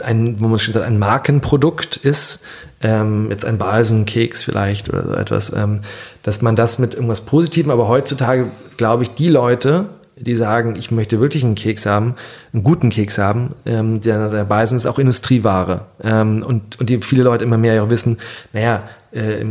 ein, 0.02 0.40
wo 0.40 0.48
man 0.48 0.59
schon 0.59 0.74
sagt, 0.74 0.86
ein 0.86 0.98
Markenprodukt 0.98 1.97
ist, 1.97 2.44
ähm, 2.82 3.28
jetzt 3.30 3.44
ein 3.44 3.59
Balsenkeks 3.59 4.42
vielleicht 4.42 4.88
oder 4.88 5.04
so 5.04 5.14
etwas, 5.14 5.52
ähm, 5.54 5.80
dass 6.22 6.42
man 6.42 6.56
das 6.56 6.78
mit 6.78 6.94
irgendwas 6.94 7.22
Positivem, 7.22 7.70
aber 7.70 7.88
heutzutage 7.88 8.50
glaube 8.76 9.04
ich, 9.04 9.14
die 9.14 9.28
Leute, 9.28 9.86
die 10.16 10.36
sagen, 10.36 10.74
ich 10.78 10.90
möchte 10.90 11.20
wirklich 11.20 11.44
einen 11.44 11.54
Keks 11.54 11.86
haben, 11.86 12.14
einen 12.52 12.62
guten 12.62 12.90
Keks 12.90 13.18
haben, 13.18 13.54
ähm, 13.66 14.00
der, 14.00 14.28
der 14.28 14.44
Balsen 14.44 14.76
ist 14.76 14.86
auch 14.86 14.98
Industrieware. 14.98 15.86
Ähm, 16.02 16.44
und, 16.46 16.78
und 16.78 16.88
die 16.88 17.00
viele 17.02 17.22
Leute 17.22 17.44
immer 17.44 17.59
mehr 17.59 17.90
wissen, 17.90 18.18
naja, 18.52 18.82
äh, 19.12 19.44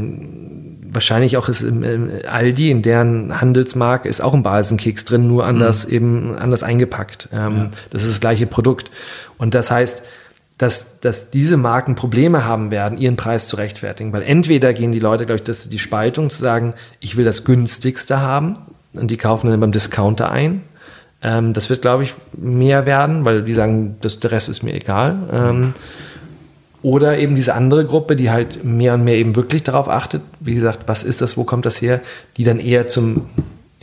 wahrscheinlich 0.91 1.37
auch 1.37 1.49
ist 1.49 1.61
im, 1.61 1.83
im, 1.83 2.11
Aldi, 2.29 2.71
in 2.71 2.81
deren 2.81 3.41
Handelsmarke, 3.41 4.07
ist 4.07 4.21
auch 4.21 4.33
ein 4.33 4.43
Balsenkeks 4.43 5.05
drin, 5.05 5.27
nur 5.27 5.45
anders 5.45 5.87
mhm. 5.87 5.93
eben 5.93 6.35
anders 6.35 6.63
eingepackt. 6.63 7.29
Ähm, 7.31 7.57
ja. 7.57 7.71
Das 7.89 8.03
ist 8.03 8.11
das 8.11 8.19
gleiche 8.19 8.45
Produkt. 8.45 8.91
Und 9.37 9.55
das 9.55 9.71
heißt, 9.71 10.05
dass, 10.61 10.99
dass 10.99 11.31
diese 11.31 11.57
Marken 11.57 11.95
Probleme 11.95 12.45
haben 12.45 12.69
werden, 12.69 12.99
ihren 12.99 13.15
Preis 13.15 13.47
zu 13.47 13.55
rechtfertigen. 13.55 14.13
Weil 14.13 14.21
entweder 14.21 14.73
gehen 14.73 14.91
die 14.91 14.99
Leute, 14.99 15.25
glaube 15.25 15.37
ich, 15.37 15.43
das 15.43 15.67
die 15.69 15.79
Spaltung 15.79 16.29
zu 16.29 16.39
sagen, 16.39 16.75
ich 16.99 17.17
will 17.17 17.25
das 17.25 17.45
günstigste 17.45 18.21
haben 18.21 18.59
und 18.93 19.09
die 19.09 19.17
kaufen 19.17 19.49
dann 19.49 19.59
beim 19.59 19.71
Discounter 19.71 20.29
ein. 20.29 20.61
Ähm, 21.23 21.53
das 21.53 21.71
wird, 21.71 21.81
glaube 21.81 22.03
ich, 22.03 22.13
mehr 22.37 22.85
werden, 22.85 23.25
weil 23.25 23.41
die 23.41 23.55
sagen, 23.55 23.95
das, 24.01 24.19
der 24.19 24.31
Rest 24.31 24.49
ist 24.49 24.61
mir 24.61 24.75
egal. 24.75 25.17
Ähm, 25.31 25.73
oder 26.83 27.17
eben 27.17 27.35
diese 27.35 27.55
andere 27.55 27.83
Gruppe, 27.83 28.15
die 28.15 28.29
halt 28.29 28.63
mehr 28.63 28.93
und 28.93 29.03
mehr 29.03 29.15
eben 29.15 29.35
wirklich 29.35 29.63
darauf 29.63 29.89
achtet, 29.89 30.21
wie 30.41 30.53
gesagt, 30.53 30.81
was 30.85 31.03
ist 31.03 31.21
das, 31.21 31.37
wo 31.37 31.43
kommt 31.43 31.65
das 31.65 31.81
her, 31.81 32.01
die 32.37 32.43
dann 32.43 32.59
eher 32.59 32.87
zum 32.87 33.29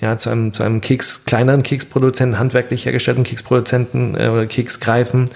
ja, 0.00 0.16
zu 0.16 0.30
einem, 0.30 0.52
zu 0.52 0.62
einem 0.62 0.80
Keks, 0.80 1.24
kleineren 1.24 1.64
Keksproduzenten, 1.64 2.38
handwerklich 2.38 2.84
hergestellten 2.84 3.24
Keksproduzenten 3.24 4.14
äh, 4.14 4.28
oder 4.28 4.46
Keks 4.46 4.78
greifen, 4.78 5.28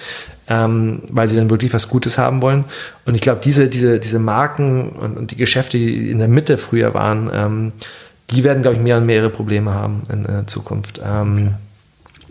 ähm, 0.48 1.02
weil 1.08 1.28
sie 1.28 1.36
dann 1.36 1.50
wirklich 1.50 1.72
was 1.72 1.88
Gutes 1.88 2.18
haben 2.18 2.42
wollen. 2.42 2.64
Und 3.04 3.14
ich 3.14 3.20
glaube, 3.20 3.40
diese, 3.42 3.68
diese, 3.68 3.98
diese 3.98 4.18
Marken 4.18 4.90
und, 4.90 5.16
und, 5.16 5.30
die 5.30 5.36
Geschäfte, 5.36 5.78
die 5.78 6.10
in 6.10 6.18
der 6.18 6.28
Mitte 6.28 6.58
früher 6.58 6.94
waren, 6.94 7.30
ähm, 7.32 7.72
die 8.30 8.44
werden, 8.44 8.62
glaube 8.62 8.76
ich, 8.76 8.82
mehr 8.82 8.96
und 8.96 9.06
mehr 9.06 9.16
ihre 9.16 9.30
Probleme 9.30 9.72
haben 9.74 10.02
in, 10.12 10.24
in 10.24 10.48
Zukunft. 10.48 11.00
Ähm, 11.04 11.32
okay. 11.34 11.54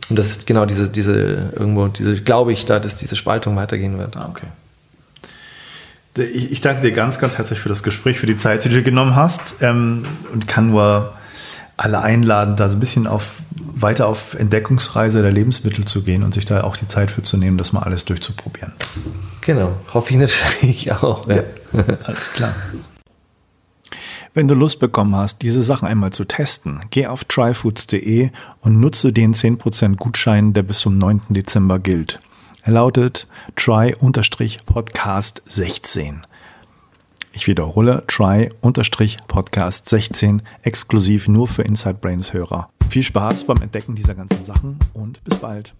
Und 0.10 0.20
das 0.20 0.28
ist 0.28 0.48
genau 0.48 0.66
diese, 0.66 0.90
diese, 0.90 1.52
irgendwo, 1.58 1.88
diese, 1.88 2.22
glaube 2.22 2.52
ich, 2.52 2.66
da, 2.66 2.80
dass 2.80 2.98
diese 2.98 3.16
Spaltung 3.16 3.56
weitergehen 3.56 3.98
wird. 3.98 4.18
Ah, 4.18 4.28
okay. 4.30 4.48
Ich, 6.18 6.52
ich 6.52 6.62
danke 6.62 6.82
dir 6.82 6.92
ganz, 6.92 7.20
ganz 7.20 7.38
herzlich 7.38 7.60
für 7.60 7.70
das 7.70 7.84
Gespräch, 7.84 8.20
für 8.20 8.26
die 8.26 8.36
Zeit, 8.36 8.66
die 8.66 8.70
du 8.70 8.76
dir 8.76 8.84
genommen 8.84 9.16
hast 9.16 9.56
ähm, 9.62 10.04
und 10.34 10.48
kann 10.50 10.72
nur 10.72 11.14
alle 11.82 12.02
einladen, 12.02 12.56
da 12.56 12.70
so 12.70 12.76
ein 12.78 12.80
bisschen 12.80 13.08
auf, 13.08 13.42
weiter 13.74 14.08
auf 14.08 14.36
Entdeckungsreise 14.36 15.22
der 15.22 15.32
Lebensmittel 15.32 15.86
zu 15.86 16.04
gehen 16.04 16.24
und 16.24 16.34
sich 16.34 16.46
da 16.46 16.64
auch 16.64 16.78
die 16.78 16.88
Zeit 16.88 17.12
für 17.12 17.24
zu 17.24 17.38
nehmen, 17.38 17.58
das 17.58 17.74
mal 17.74 17.82
alles 17.82 18.06
durchzuprobieren. 18.06 18.74
Genau, 19.42 19.74
hoffe 19.94 20.12
ich 20.12 20.20
natürlich 20.20 20.92
auch. 21.04 21.28
Ja. 21.28 21.44
Ja, 21.74 21.84
alles 22.04 22.32
klar. 22.34 22.54
Wenn 24.34 24.48
du 24.48 24.56
Lust 24.56 24.80
bekommen 24.80 25.14
hast, 25.16 25.42
diese 25.42 25.62
Sachen 25.62 25.88
einmal 25.88 26.14
zu 26.14 26.24
testen, 26.24 26.80
geh 26.90 27.08
auf 27.08 27.26
tryfoods.de 27.26 28.30
und 28.62 28.80
nutze 28.80 29.12
den 29.12 29.34
10% 29.34 29.98
Gutschein, 29.98 30.54
der 30.54 30.64
bis 30.64 30.80
zum 30.80 30.98
9. 30.98 31.22
Dezember 31.30 31.80
gilt. 31.80 32.22
Er 32.64 32.74
lautet 32.74 33.28
try-podcast 33.58 35.42
16. 35.48 36.22
Ich 37.34 37.48
wiederhole, 37.48 38.04
try-podcast 38.08 39.88
16, 39.88 40.42
exklusiv 40.64 41.28
nur 41.28 41.48
für 41.48 41.62
Inside 41.62 41.96
Brains 41.96 42.34
Hörer. 42.34 42.70
Viel 42.90 43.04
Spaß 43.04 43.46
beim 43.46 43.62
Entdecken 43.62 43.96
dieser 43.96 44.16
ganzen 44.16 44.44
Sachen 44.44 44.78
und 44.94 45.24
bis 45.24 45.38
bald. 45.38 45.74